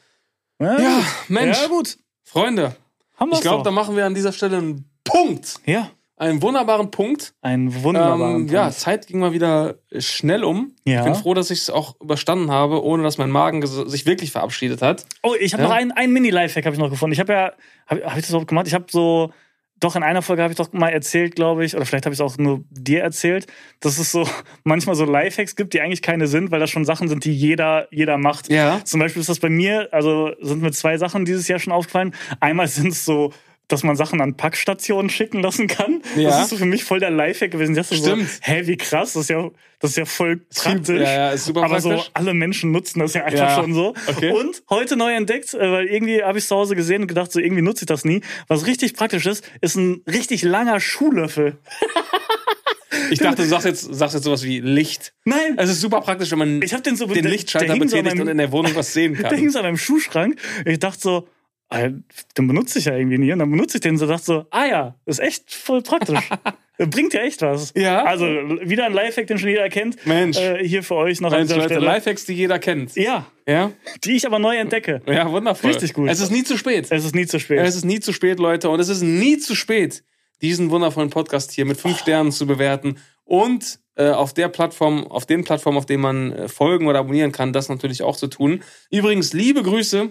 Ja, 0.61 0.80
Ja. 0.80 1.03
Mensch, 1.26 1.61
Ja, 1.61 1.66
gut. 1.66 1.99
Freunde, 2.22 2.76
Haben 3.16 3.30
wir's 3.30 3.38
ich 3.40 3.42
glaube, 3.42 3.64
da 3.64 3.72
machen 3.72 3.97
wir 3.97 4.07
an 4.07 4.14
dieser 4.14 4.30
Stelle 4.32 4.59
einen 4.59 4.88
Punkt. 5.03 5.57
Ja, 5.66 5.90
Einen 6.19 6.41
wunderbaren 6.41 6.91
Punkt. 6.91 7.35
ein 7.43 7.83
wunderbarer 7.83 8.37
Ähm, 8.37 8.49
ja, 8.49 8.71
Zeit 8.71 9.07
ging 9.07 9.19
mal 9.21 9.33
wieder 9.33 9.77
schnell 9.99 10.45
um. 10.45 10.73
Ja. 10.87 11.01
Ich 11.01 11.05
bin 11.05 11.14
froh, 11.14 11.35
dass 11.35 11.51
ich 11.51 11.59
es 11.61 11.71
auch 11.71 12.01
überstanden 12.01 12.51
habe, 12.51 12.83
ohne 12.83 13.03
dass 13.03 13.19
mein 13.19 13.31
Magen 13.31 13.64
sich 13.67 14.07
wirklich 14.07 14.33
verabschiedet 14.33 14.81
hat. 14.81 15.05
Oh, 15.23 15.35
ich 15.39 15.53
habe 15.53 15.64
Ja. 15.64 15.69
noch 15.69 15.75
einen, 15.77 15.93
einen 15.93 16.12
Mini-Lifehack 16.14 16.64
habe 16.64 16.75
ich 16.75 16.81
noch 16.81 16.89
gefunden. 16.91 17.12
Ich 17.12 17.21
habe 17.21 17.33
ja, 17.35 17.53
habe 17.87 18.03
hab 18.07 18.17
ich 18.17 18.23
das 18.23 18.31
überhaupt 18.31 18.49
gemacht? 18.49 18.67
Ich 18.67 18.73
habe 18.73 18.87
so, 18.89 19.31
doch 19.79 19.95
in 19.95 20.03
einer 20.03 20.23
Folge 20.23 20.43
habe 20.43 20.53
ich 20.53 20.57
doch 20.57 20.73
mal 20.73 20.89
erzählt, 20.89 21.37
glaube 21.37 21.67
ich, 21.67 21.77
oder 21.77 21.85
vielleicht 21.85 22.07
habe 22.07 22.14
ich 22.14 22.21
es 22.21 22.25
auch 22.25 22.39
nur 22.39 22.64
dir 22.71 23.03
erzählt, 23.03 23.47
dass 23.81 23.99
es 23.99 24.11
so 24.11 24.27
manchmal 24.64 24.95
so 24.97 25.05
Lifehacks 25.05 25.55
gibt, 25.55 25.75
die 25.75 25.83
eigentlich 25.83 26.01
keine 26.01 26.29
sind, 26.29 26.51
weil 26.51 26.61
das 26.61 26.71
schon 26.71 26.87
Sachen 26.87 27.09
sind, 27.09 27.27
die 27.27 27.35
jeder, 27.35 27.89
jeder 27.91 28.17
macht. 28.17 28.51
Ja. 28.51 28.81
Zum 28.85 29.01
Beispiel 29.01 29.21
ist 29.21 29.29
das 29.29 29.39
bei 29.41 29.51
mir, 29.51 29.89
also 29.93 30.31
sind 30.41 30.62
mir 30.62 30.73
zwei 30.73 30.97
Sachen 30.97 31.27
dieses 31.27 31.47
Jahr 31.47 31.59
schon 31.59 31.75
aufgefallen. 31.75 32.14
Einmal 32.41 32.69
sind 32.69 32.89
es 32.93 33.05
so, 33.05 33.35
dass 33.69 33.83
man 33.83 33.97
Sachen 33.97 34.21
an 34.21 34.37
Packstationen 34.37 35.11
schicken 35.11 35.43
lassen 35.43 35.67
kann. 35.67 36.01
Ja. 36.17 36.31
Das 36.31 36.43
ist 36.43 36.51
so 36.51 36.57
für 36.57 36.64
mich 36.67 36.85
voll 36.85 37.01
der 37.01 37.11
Lifehack 37.11 37.51
gewesen. 37.51 37.75
Das 37.75 37.91
ist 37.91 38.05
so, 38.05 38.12
Stimmt. 38.14 38.29
hä, 38.43 38.62
wie 38.67 38.77
krass, 38.77 39.14
das 39.14 39.23
ist 39.23 39.31
ja, 39.31 39.51
das 39.81 39.91
ist 39.91 39.97
ja 39.97 40.05
voll 40.05 40.37
praktisch. 40.55 41.01
Ja, 41.01 41.12
ja, 41.12 41.31
ist 41.33 41.47
super 41.47 41.64
aber 41.64 41.81
so 41.81 41.89
praktisch. 41.91 42.11
alle 42.14 42.33
Menschen 42.35 42.71
nutzen 42.71 43.01
das 43.01 43.14
ja 43.14 43.25
einfach 43.25 43.39
Ja. 43.39 43.55
schon 43.57 43.75
so. 43.75 43.95
Okay. 44.07 44.31
Und 44.33 44.62
heute 44.71 44.97
neu 44.97 45.12
entdeckt, 45.14 45.53
äh, 45.55 45.59
weil 45.73 45.87
irgendwie 45.87 46.23
habe 46.23 46.39
ich 46.39 46.47
zu 46.47 46.55
Hause 46.55 46.77
gesehen 46.77 47.03
und 47.03 47.09
gedacht, 47.09 47.33
so 47.33 47.41
irgendwie 47.41 47.62
nutze 47.62 47.83
ich 47.83 47.87
das 47.87 48.05
nie. 48.05 48.21
Was 48.49 48.67
richtig 48.67 48.95
praktisch 48.95 49.27
ist, 49.27 49.49
ist 49.61 49.77
ein 49.77 50.03
richtig 50.07 50.43
langer 50.43 50.79
Schuhlöffel. 50.81 51.57
Ich 53.11 53.19
dachte, 53.21 53.43
du 53.43 53.49
sagst 53.49 53.67
jetzt, 53.67 53.83
sagst 53.95 54.14
jetzt 54.14 54.25
sowas 54.25 54.43
wie 54.43 54.59
Licht. 54.61 55.12
Nein, 55.25 55.55
Es 55.59 55.69
ist 55.71 55.81
super 55.81 56.01
praktisch, 56.01 56.31
wenn 56.33 56.39
man 56.39 56.62
ich 56.62 56.73
habe 56.73 56.83
den 56.83 56.97
so 56.97 57.07
den 57.07 57.23
der- 57.23 57.31
Lichtschalter 57.31 57.67
der 57.67 57.75
hing 57.77 57.89
so 57.89 57.97
betätigt 57.97 58.12
und 58.14 58.19
meinem- 58.27 58.29
in 58.33 58.39
der 58.39 58.51
Wohnung 58.53 58.75
was 58.75 58.93
sehen 58.93 59.14
Der 59.21 59.25
kann. 59.31 59.39
hing 59.39 59.51
so 59.51 59.59
an 59.59 59.64
meinem 59.64 59.77
Schuhschrank. 59.77 60.41
Ich 60.64 60.79
dachte 60.79 61.01
so, 61.01 61.29
den 61.73 62.47
benutze 62.47 62.79
ich 62.79 62.85
ja 62.85 62.97
irgendwie 62.97 63.19
nie. 63.19 63.33
Und 63.33 63.41
dann 63.41 63.51
benutze 63.51 63.79
ich 63.79 63.81
den 63.81 63.99
so, 63.99 64.07
dachte 64.07 64.25
so, 64.25 64.47
ah 64.51 64.67
ja, 64.67 64.95
ist 65.05 65.19
echt 65.21 65.53
voll 65.53 65.83
praktisch. 65.83 66.19
Bringt 66.79 67.14
ja 67.14 67.23
echt 67.23 67.41
was. 67.41 67.73
Ja. 67.75 68.05
Also 68.05 68.27
wieder 68.27 68.85
ein 68.85 68.93
Lifehack, 68.93 69.27
den 69.27 69.39
schon 69.39 69.49
jeder 69.49 69.69
kennt. 69.71 70.07
Mensch. 70.07 70.37
Äh, 70.37 70.62
hier 70.67 70.83
für 70.83 70.95
euch 70.97 71.23
noch 71.23 71.33
an 71.33 71.39
Mensch, 71.39 71.49
dieser 71.49 71.62
Leute, 71.62 71.75
Stelle. 71.75 71.87
Lifehacks, 71.87 72.25
die 72.27 72.35
jeder 72.35 72.59
kennt. 72.59 72.95
Ja, 72.97 73.27
Ja? 73.49 73.73
die 74.05 74.12
ich 74.17 74.27
aber 74.27 74.39
neu 74.39 74.57
entdecke. 74.57 75.01
Ja, 75.07 75.31
wundervoll. 75.31 75.71
Richtig 75.71 75.95
gut. 75.95 76.11
Es 76.11 76.21
ist 76.21 76.31
nie 76.31 76.45
zu 76.45 76.59
spät. 76.59 76.89
Es 76.91 77.05
ist 77.05 77.14
nie 77.14 77.27
zu 77.27 77.41
spät. 77.41 77.61
Es 77.61 77.77
ist 77.77 77.85
nie 77.87 77.99
zu 78.01 78.12
spät, 78.12 78.39
Leute. 78.39 78.69
Und 78.69 78.79
es 78.79 78.91
ist 78.91 79.01
nie 79.03 79.39
zu 79.39 79.55
spät, 79.55 80.05
diesen 80.43 80.71
wundervollen 80.71 81.09
Podcast 81.09 81.53
hier 81.53 81.64
mit 81.64 81.79
fünf 81.81 81.99
Sternen 81.99 82.31
zu 82.31 82.47
bewerten 82.47 82.99
und 83.25 83.79
äh, 83.97 84.11
auf 84.11 84.35
der 84.35 84.49
Plattform, 84.49 85.07
auf 85.07 85.25
den 85.25 85.45
Plattformen, 85.45 85.79
auf 85.79 85.87
denen 85.87 86.03
man 86.03 86.33
äh, 86.33 86.49
folgen 86.49 86.87
oder 86.89 86.99
abonnieren 86.99 87.33
kann, 87.33 87.55
das 87.55 87.71
natürlich 87.71 88.03
auch 88.03 88.17
zu 88.17 88.27
tun. 88.27 88.62
Übrigens, 88.91 89.33
liebe 89.33 89.62
Grüße 89.62 90.11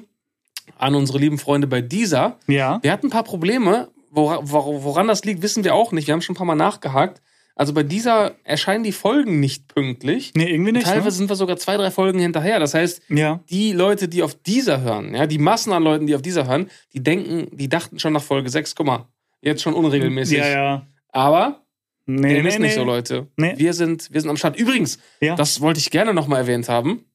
an 0.78 0.96
unsere 0.96 1.20
lieben 1.20 1.38
Freunde 1.38 1.68
bei 1.68 1.82
dieser. 1.82 2.38
ja. 2.48 2.80
Wir 2.82 2.92
hatten 2.92 3.08
ein 3.08 3.12
paar 3.12 3.24
Probleme. 3.24 3.90
Wora, 4.12 4.40
wor- 4.44 4.84
woran 4.84 5.08
das 5.08 5.26
liegt, 5.26 5.42
wissen 5.42 5.64
wir 5.64 5.76
auch 5.76 5.92
nicht. 5.92 6.08
Wir 6.08 6.14
haben 6.14 6.22
schon 6.22 6.34
ein 6.36 6.38
paar 6.38 6.46
Mal 6.48 6.56
nachgehakt. 6.56 7.22
Also 7.58 7.74
bei 7.74 7.84
dieser 7.84 8.36
erscheinen 8.44 8.84
die 8.84 8.92
Folgen 8.92 9.40
nicht 9.40 9.68
pünktlich. 9.74 10.32
Nee, 10.36 10.50
irgendwie 10.52 10.74
nicht. 10.74 10.86
Teilweise 10.86 11.08
Ne? 11.08 11.12
sind 11.12 11.30
wir 11.30 11.36
sogar 11.38 11.56
zwei, 11.58 11.78
drei 11.78 11.90
Folgen 11.92 12.20
hinterher. 12.20 12.60
Das 12.60 12.74
heißt, 12.74 13.02
Ja. 13.10 13.40
die 13.50 13.72
Leute, 13.72 14.08
die 14.10 14.24
auf 14.24 14.36
dieser 14.36 14.82
hören, 14.82 15.16
ja, 15.16 15.26
die 15.26 15.38
Massen 15.38 15.72
an 15.74 15.84
Leuten, 15.84 16.06
die 16.08 16.16
auf 16.16 16.22
dieser 16.22 16.48
hören, 16.48 16.70
die 16.94 17.02
denken, 17.04 17.48
die 17.56 17.70
dachten 17.70 17.98
schon 18.00 18.12
nach 18.14 18.24
Folge 18.24 18.50
6, 18.50 18.76
guck 18.76 18.86
mal, 18.88 19.08
jetzt 19.42 19.62
schon 19.62 19.74
unregelmäßig. 19.74 20.38
Ja, 20.40 20.48
ja. 20.48 20.88
Aber 21.12 21.62
Nee, 22.08 22.34
dem 22.36 22.44
nee, 22.44 22.50
ist 22.50 22.60
nee. 22.60 22.66
nicht 22.68 22.76
so, 22.76 22.84
Leute. 22.84 23.28
Nee. 23.38 23.54
Wir, 23.58 23.74
sind, 23.74 24.14
wir 24.14 24.22
sind 24.22 24.30
am 24.30 24.38
Start. 24.38 24.58
Übrigens, 24.58 25.00
Ja. 25.22 25.36
das 25.36 25.60
wollte 25.62 25.80
ich 25.80 25.90
gerne 25.92 26.14
nochmal 26.14 26.42
erwähnt 26.42 26.68
haben. 26.70 27.06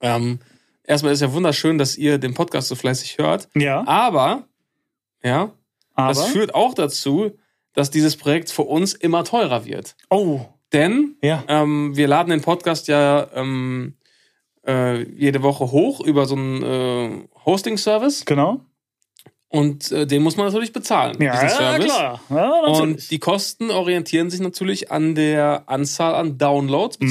Ähm, 0.00 0.38
erstmal 0.86 1.12
ist 1.12 1.20
ja 1.20 1.32
wunderschön, 1.32 1.78
dass 1.78 1.96
ihr 1.96 2.18
den 2.18 2.34
Podcast 2.34 2.68
so 2.68 2.74
fleißig 2.74 3.18
hört. 3.18 3.48
ja, 3.54 3.86
Aber, 3.86 4.44
ja, 5.22 5.52
aber. 5.94 6.08
das 6.08 6.26
führt 6.28 6.54
auch 6.54 6.74
dazu, 6.74 7.32
dass 7.72 7.90
dieses 7.90 8.16
Projekt 8.16 8.50
für 8.50 8.62
uns 8.62 8.94
immer 8.94 9.24
teurer 9.24 9.64
wird. 9.64 9.96
oh, 10.10 10.40
Denn 10.72 11.16
ja. 11.22 11.42
ähm, 11.48 11.96
wir 11.96 12.08
laden 12.08 12.30
den 12.30 12.40
Podcast 12.40 12.88
ja 12.88 13.26
ähm, 13.34 13.94
äh, 14.66 15.02
jede 15.12 15.42
Woche 15.42 15.70
hoch 15.70 16.00
über 16.00 16.26
so 16.26 16.34
einen 16.36 16.62
äh, 16.62 17.28
Hosting-Service 17.44 18.24
Genau. 18.24 18.60
und 19.48 19.92
äh, 19.92 20.06
den 20.06 20.22
muss 20.22 20.36
man 20.36 20.46
natürlich 20.46 20.72
bezahlen, 20.72 21.20
Ja, 21.22 21.46
ja 21.46 21.78
klar. 21.78 22.20
Ja. 22.30 22.60
Und 22.60 23.10
die 23.10 23.18
Kosten 23.18 23.70
orientieren 23.70 24.30
sich 24.30 24.40
natürlich 24.40 24.90
an 24.90 25.14
der 25.14 25.64
Anzahl 25.66 26.14
an 26.14 26.38
Downloads, 26.38 26.98
Mhm. 27.00 27.08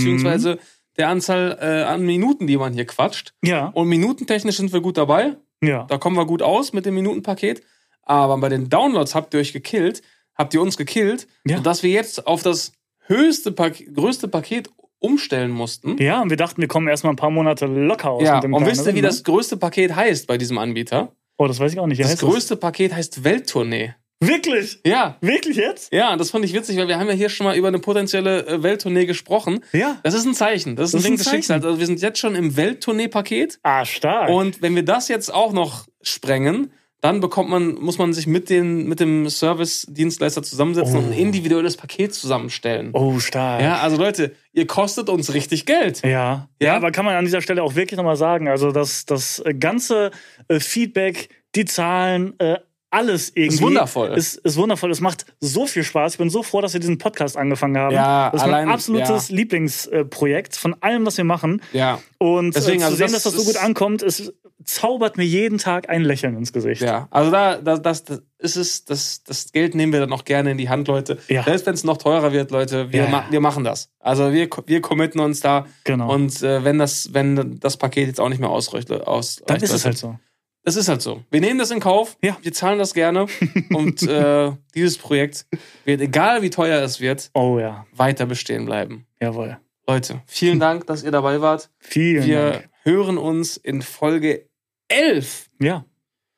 Der 0.98 1.10
Anzahl 1.10 1.58
äh, 1.62 1.84
an 1.84 2.06
Minuten, 2.06 2.48
die 2.48 2.58
man 2.58 2.74
hier 2.74 2.86
quatscht. 2.86 3.34
ja, 3.44 3.68
Und 3.68 3.88
minutentechnisch 3.88 4.58
sind 4.58 4.74
wir 4.74 4.82
gut 4.82 4.98
dabei. 4.98 5.38
ja. 5.62 5.86
Da 5.90 5.98
kommen 5.98 6.16
wir 6.18 6.26
gut 6.26 6.42
aus 6.42 6.74
mit 6.74 6.86
dem 6.86 6.94
Minutenpaket. 6.96 7.64
Aber 8.04 8.38
bei 8.38 8.50
den 8.50 8.70
Downloads 8.70 9.16
habt 9.16 9.34
ihr 9.34 9.40
euch 9.40 9.54
gekillt, 9.54 10.02
habt 10.36 10.54
ihr 10.54 10.62
uns 10.62 10.76
gekillt, 10.78 11.28
Ja. 11.46 11.58
sodass 11.58 11.84
wir 11.84 11.90
jetzt 11.92 12.28
auf 12.28 12.44
das 12.44 12.74
höchste, 13.08 13.52
Pak 13.52 13.82
größte 13.96 14.28
Paket 14.28 14.70
umstellen 15.00 15.52
mussten. 15.52 15.98
Ja, 16.02 16.22
und 16.22 16.30
wir 16.30 16.38
dachten, 16.38 16.62
wir 16.62 16.68
kommen 16.68 16.88
erstmal 16.88 17.14
ein 17.14 17.18
paar 17.18 17.30
Monate 17.30 17.66
locker 17.66 18.12
aus. 18.12 18.24
Ja, 18.24 18.36
mit 18.36 18.44
dem 18.46 18.54
und 18.54 18.66
wisst 18.66 18.86
ihr, 18.88 18.94
wie 18.96 19.02
ne? 19.02 19.08
das 19.08 19.24
größte 19.24 19.58
Paket 19.58 19.96
heißt 19.96 20.28
bei 20.28 20.38
diesem 20.38 20.58
Anbieter? 20.58 21.12
Oh, 21.38 21.48
das 21.48 21.60
weiß 21.60 21.74
ich 21.74 21.80
auch 21.80 21.88
nicht. 21.88 21.98
Wie 21.98 22.04
Das 22.04 22.18
größte 22.20 22.56
Paket 22.56 22.94
heißt 22.94 23.24
Welttournee. 23.24 23.96
Wirklich? 24.28 24.80
Ja, 24.86 25.18
Wirklich 25.22 25.58
jetzt? 25.58 25.92
ja, 25.94 26.16
das 26.18 26.30
fand 26.32 26.46
ich 26.46 26.54
witzig, 26.54 26.78
weil 26.78 26.88
wir 26.88 27.00
haben 27.00 27.08
ja 27.08 27.14
hier 27.14 27.30
schon 27.30 27.46
mal 27.46 27.56
über 27.56 27.68
eine 27.68 27.80
potenzielle 27.80 28.46
äh, 28.48 28.64
Welttournee 28.64 29.06
gesprochen. 29.06 29.62
Ja. 29.74 30.00
Das 30.04 30.14
ist 30.14 30.26
ein 30.26 30.34
Zeichen, 30.34 30.76
das 30.76 30.90
ist 30.90 30.94
ein 30.96 30.98
Das 30.98 31.04
Ding 31.06 31.18
des. 31.18 31.30
Schicksals. 31.30 31.66
Also 31.66 31.80
wir 31.80 31.86
sind 31.86 32.02
jetzt 32.02 32.20
schon 32.20 32.36
im 32.36 32.56
Welttournee-Paket 32.56 33.60
Ah, 33.64 33.86
stark. 33.86 34.30
und 34.30 34.62
wenn 34.62 34.76
wir 34.76 34.84
das 34.84 35.08
jetzt 35.08 35.34
auch 35.34 35.54
noch 35.54 35.88
sprengen, 36.02 36.72
dann 37.02 37.20
bekommt 37.20 37.50
man, 37.50 37.74
muss 37.76 37.98
man 37.98 38.14
sich 38.14 38.28
mit, 38.28 38.50
den, 38.50 38.88
mit 38.88 39.02
dem 39.02 39.28
Service-Dienstleister 39.30 40.42
zusammensetzen 40.42 40.98
und 40.98 41.06
ein 41.08 41.14
individuelles 41.14 41.76
Paket 41.76 42.14
zusammenstellen. 42.14 42.92
oh, 42.94 43.20
stark. 43.20 43.62
Ja, 43.62 43.80
also 43.80 43.98
Leute, 43.98 44.34
ihr 44.54 44.68
kostet 44.68 45.10
uns 45.10 45.34
richtig 45.34 45.66
Geld. 45.66 46.02
Ja. 46.04 46.10
ja, 46.10 46.48
Ja? 46.62 46.76
aber 46.78 46.92
kann 46.92 47.04
man 47.04 47.16
an 47.16 47.26
dieser 47.26 47.42
Stelle 47.42 47.62
auch 47.62 47.76
wirklich 47.76 47.98
nochmal 47.98 48.16
sagen, 48.16 48.48
also 48.48 48.72
das, 48.72 49.06
das 49.06 49.44
ganze 49.60 50.12
äh, 50.48 50.62
Feedback, 50.62 51.28
die 51.56 51.66
Zahlen, 51.66 52.40
äh, 52.40 52.60
alles 52.94 53.30
irgendwie. 53.36 53.56
Ist 53.56 53.62
wundervoll. 53.62 54.10
Ist, 54.18 54.36
ist 54.36 54.56
wundervoll. 54.58 54.92
Es 54.92 55.02
macht 55.02 55.26
so 55.40 55.66
viel 55.68 55.84
Spaß. 55.84 56.14
Ich 56.14 56.18
bin 56.20 56.30
so 56.30 56.44
froh, 56.44 56.62
dass 56.62 56.74
wir 56.74 56.80
diesen 56.80 56.98
Podcast 56.98 57.36
angefangen 57.38 57.78
haben. 57.78 57.94
Ja, 57.94 58.30
das 58.32 58.42
ist 58.42 58.48
allein- 58.48 58.66
mein 58.68 58.74
absolutes 58.74 59.30
Lieblingsprojekt 59.30 60.56
von 60.56 60.76
allem, 60.82 61.06
was 61.06 61.18
wir 61.18 61.24
machen. 61.24 61.62
Ja, 61.74 62.00
Und 62.20 62.56
Deswegen, 62.56 62.78
äh, 62.78 62.80
zu 62.80 62.86
also 62.86 62.98
sehen, 62.98 63.12
das 63.12 63.24
dass 63.24 63.34
das 63.34 63.34
so 63.34 63.44
gut 63.52 63.58
ankommt, 63.62 64.02
es 64.04 64.32
zaubert 64.66 65.18
mir 65.18 65.26
jeden 65.26 65.58
Tag 65.58 65.90
ein 65.90 66.04
Lächeln 66.04 66.38
ins 66.38 66.54
Gesicht. 66.54 66.82
ja. 66.82 67.08
Also 67.12 67.32
da, 67.32 67.58
da 67.58 67.78
das, 67.78 68.06
das 68.06 68.22
ist 68.40 68.56
es, 68.56 68.86
das, 68.86 69.24
das 69.24 69.52
Geld 69.52 69.76
nehmen 69.76 69.92
wir 69.92 70.00
dann 70.00 70.14
auch 70.14 70.24
gerne 70.24 70.52
in 70.52 70.58
die 70.58 70.70
Hand, 70.70 70.88
Leute. 70.88 71.18
Ja. 71.28 71.44
Selbst 71.44 71.66
wenn 71.66 71.74
es 71.74 71.84
noch 71.84 71.98
teurer 71.98 72.32
wird, 72.32 72.52
Leute, 72.52 72.92
wir, 72.94 73.04
Ja. 73.04 73.10
ma 73.10 73.26
wir 73.30 73.42
machen 73.42 73.66
das. 73.66 73.90
Also 74.00 74.32
wir, 74.32 74.48
wir 74.66 74.80
committen 74.82 75.20
uns 75.20 75.42
da. 75.42 75.66
Genau. 75.84 76.14
Und 76.14 76.42
äh, 76.44 76.64
wenn 76.64 76.80
das, 76.80 77.10
wenn 77.14 77.60
das 77.60 77.76
Paket 77.76 78.08
jetzt 78.08 78.22
auch 78.22 78.30
nicht 78.30 78.40
mehr 78.40 78.50
ausreicht, 78.50 78.90
aus, 78.92 79.42
Dann 79.46 79.58
ist 79.58 79.64
Leute, 79.64 79.76
es 79.76 79.86
halt 79.86 79.98
so. 79.98 80.18
Das 80.64 80.76
ist 80.78 80.88
halt 80.88 81.02
so. 81.02 81.24
Wir 81.30 81.42
nehmen 81.42 81.60
das 81.60 81.72
in 81.72 81.80
Kauf. 81.82 82.18
Ja. 82.22 82.38
Wir 82.42 82.54
zahlen 82.54 82.80
das 82.80 82.94
gerne. 82.94 83.26
Und 83.74 84.02
äh, 84.04 84.52
dieses 84.74 84.98
Projekt 84.98 85.46
wird, 85.84 86.00
egal 86.02 86.42
wie 86.42 86.50
teuer 86.50 86.82
es 86.82 87.00
wird, 87.02 87.30
Oh 87.34 87.60
ja, 87.60 87.86
weiter 87.92 88.26
bestehen 88.26 88.66
bleiben. 88.66 89.06
jawohl. 89.20 89.58
Leute, 89.88 90.22
vielen 90.26 90.62
Dank, 90.62 90.88
dass 90.88 91.04
ihr 91.04 91.12
dabei 91.12 91.42
wart. 91.42 91.70
Vielen 91.80 92.26
Wir 92.26 92.52
Dank. 92.52 92.70
hören 92.84 93.18
uns 93.18 93.58
in 93.58 93.82
Folge 93.82 94.48
11. 94.88 95.50
Ja. 95.60 95.84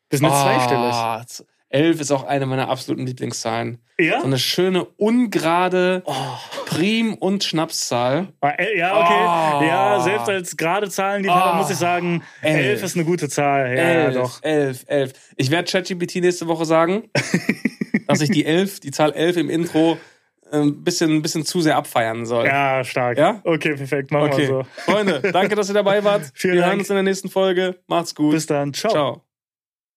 Wir 0.10 0.18
sind 0.20 0.28
jetzt 0.28 0.42
zweistellig. 0.42 1.46
Ah, 1.76 1.80
11 1.80 2.02
ist 2.02 2.12
auch 2.12 2.24
eine 2.24 2.46
meiner 2.46 2.70
absoluten 2.70 3.06
Lieblingszahlen. 3.06 3.80
Ja? 4.00 4.20
So 4.22 4.26
eine 4.28 4.38
schöne, 4.40 4.86
ungerade 4.86 6.04
Oh. 6.06 6.14
Prim- 6.66 7.14
und 7.16 7.44
Schnapszahl. 7.44 8.30
Ah, 8.42 8.54
Ja, 8.76 8.94
okay. 8.98 9.14
Ah. 9.14 9.64
Ja, 9.66 10.00
selbst 10.02 10.30
als 10.30 10.58
gerade 10.58 10.90
Zahlen, 10.90 11.24
die 11.24 11.30
Ah. 11.30 11.56
muss 11.58 11.70
ich 11.70 11.78
sagen, 11.78 12.24
Elf. 12.42 12.58
11 12.66 12.84
ist 12.84 12.96
eine 12.96 13.06
gute 13.06 13.30
Zahl. 13.30 13.68
Ja, 13.76 13.84
elf, 13.84 14.14
doch. 14.16 14.44
elf, 14.44 14.84
elf. 14.88 15.14
Ich 15.38 15.52
werde 15.52 15.72
ChatGPT 15.72 16.16
nächste 16.22 16.48
Woche 16.48 16.66
sagen, 16.66 17.10
dass 18.08 18.22
ich 18.22 18.30
die 18.32 18.46
11, 18.46 18.80
die 18.82 18.92
Zahl 18.92 19.14
11 19.14 19.38
im 19.38 19.50
Intro 19.50 19.98
ein 20.52 20.84
bisschen, 20.84 21.12
ein 21.12 21.22
bisschen 21.22 21.44
zu 21.44 21.60
sehr 21.62 21.76
abfeiern 21.76 22.26
soll. 22.26 22.46
Ja, 22.46 22.84
stark. 22.84 23.18
Ja? 23.18 23.42
Okay, 23.44 23.74
perfekt. 23.76 24.12
Machen 24.12 24.30
Okay. 24.32 24.38
wir 24.44 24.48
so. 24.48 24.64
Freunde, 24.92 25.20
danke, 25.34 25.56
dass 25.56 25.70
ihr 25.70 25.74
dabei 25.74 26.04
wart. 26.04 26.30
Vielen 26.36 26.54
wir 26.54 26.62
Dank. 26.62 26.72
hören 26.72 26.80
uns 26.80 26.90
in 26.90 26.96
der 26.96 27.04
nächsten 27.04 27.30
Folge. 27.30 27.78
Macht's 27.88 28.14
gut. 28.14 28.32
Bis 28.32 28.46
dann. 28.46 28.74
Ciao. 28.74 28.92
Ciao. 28.92 29.25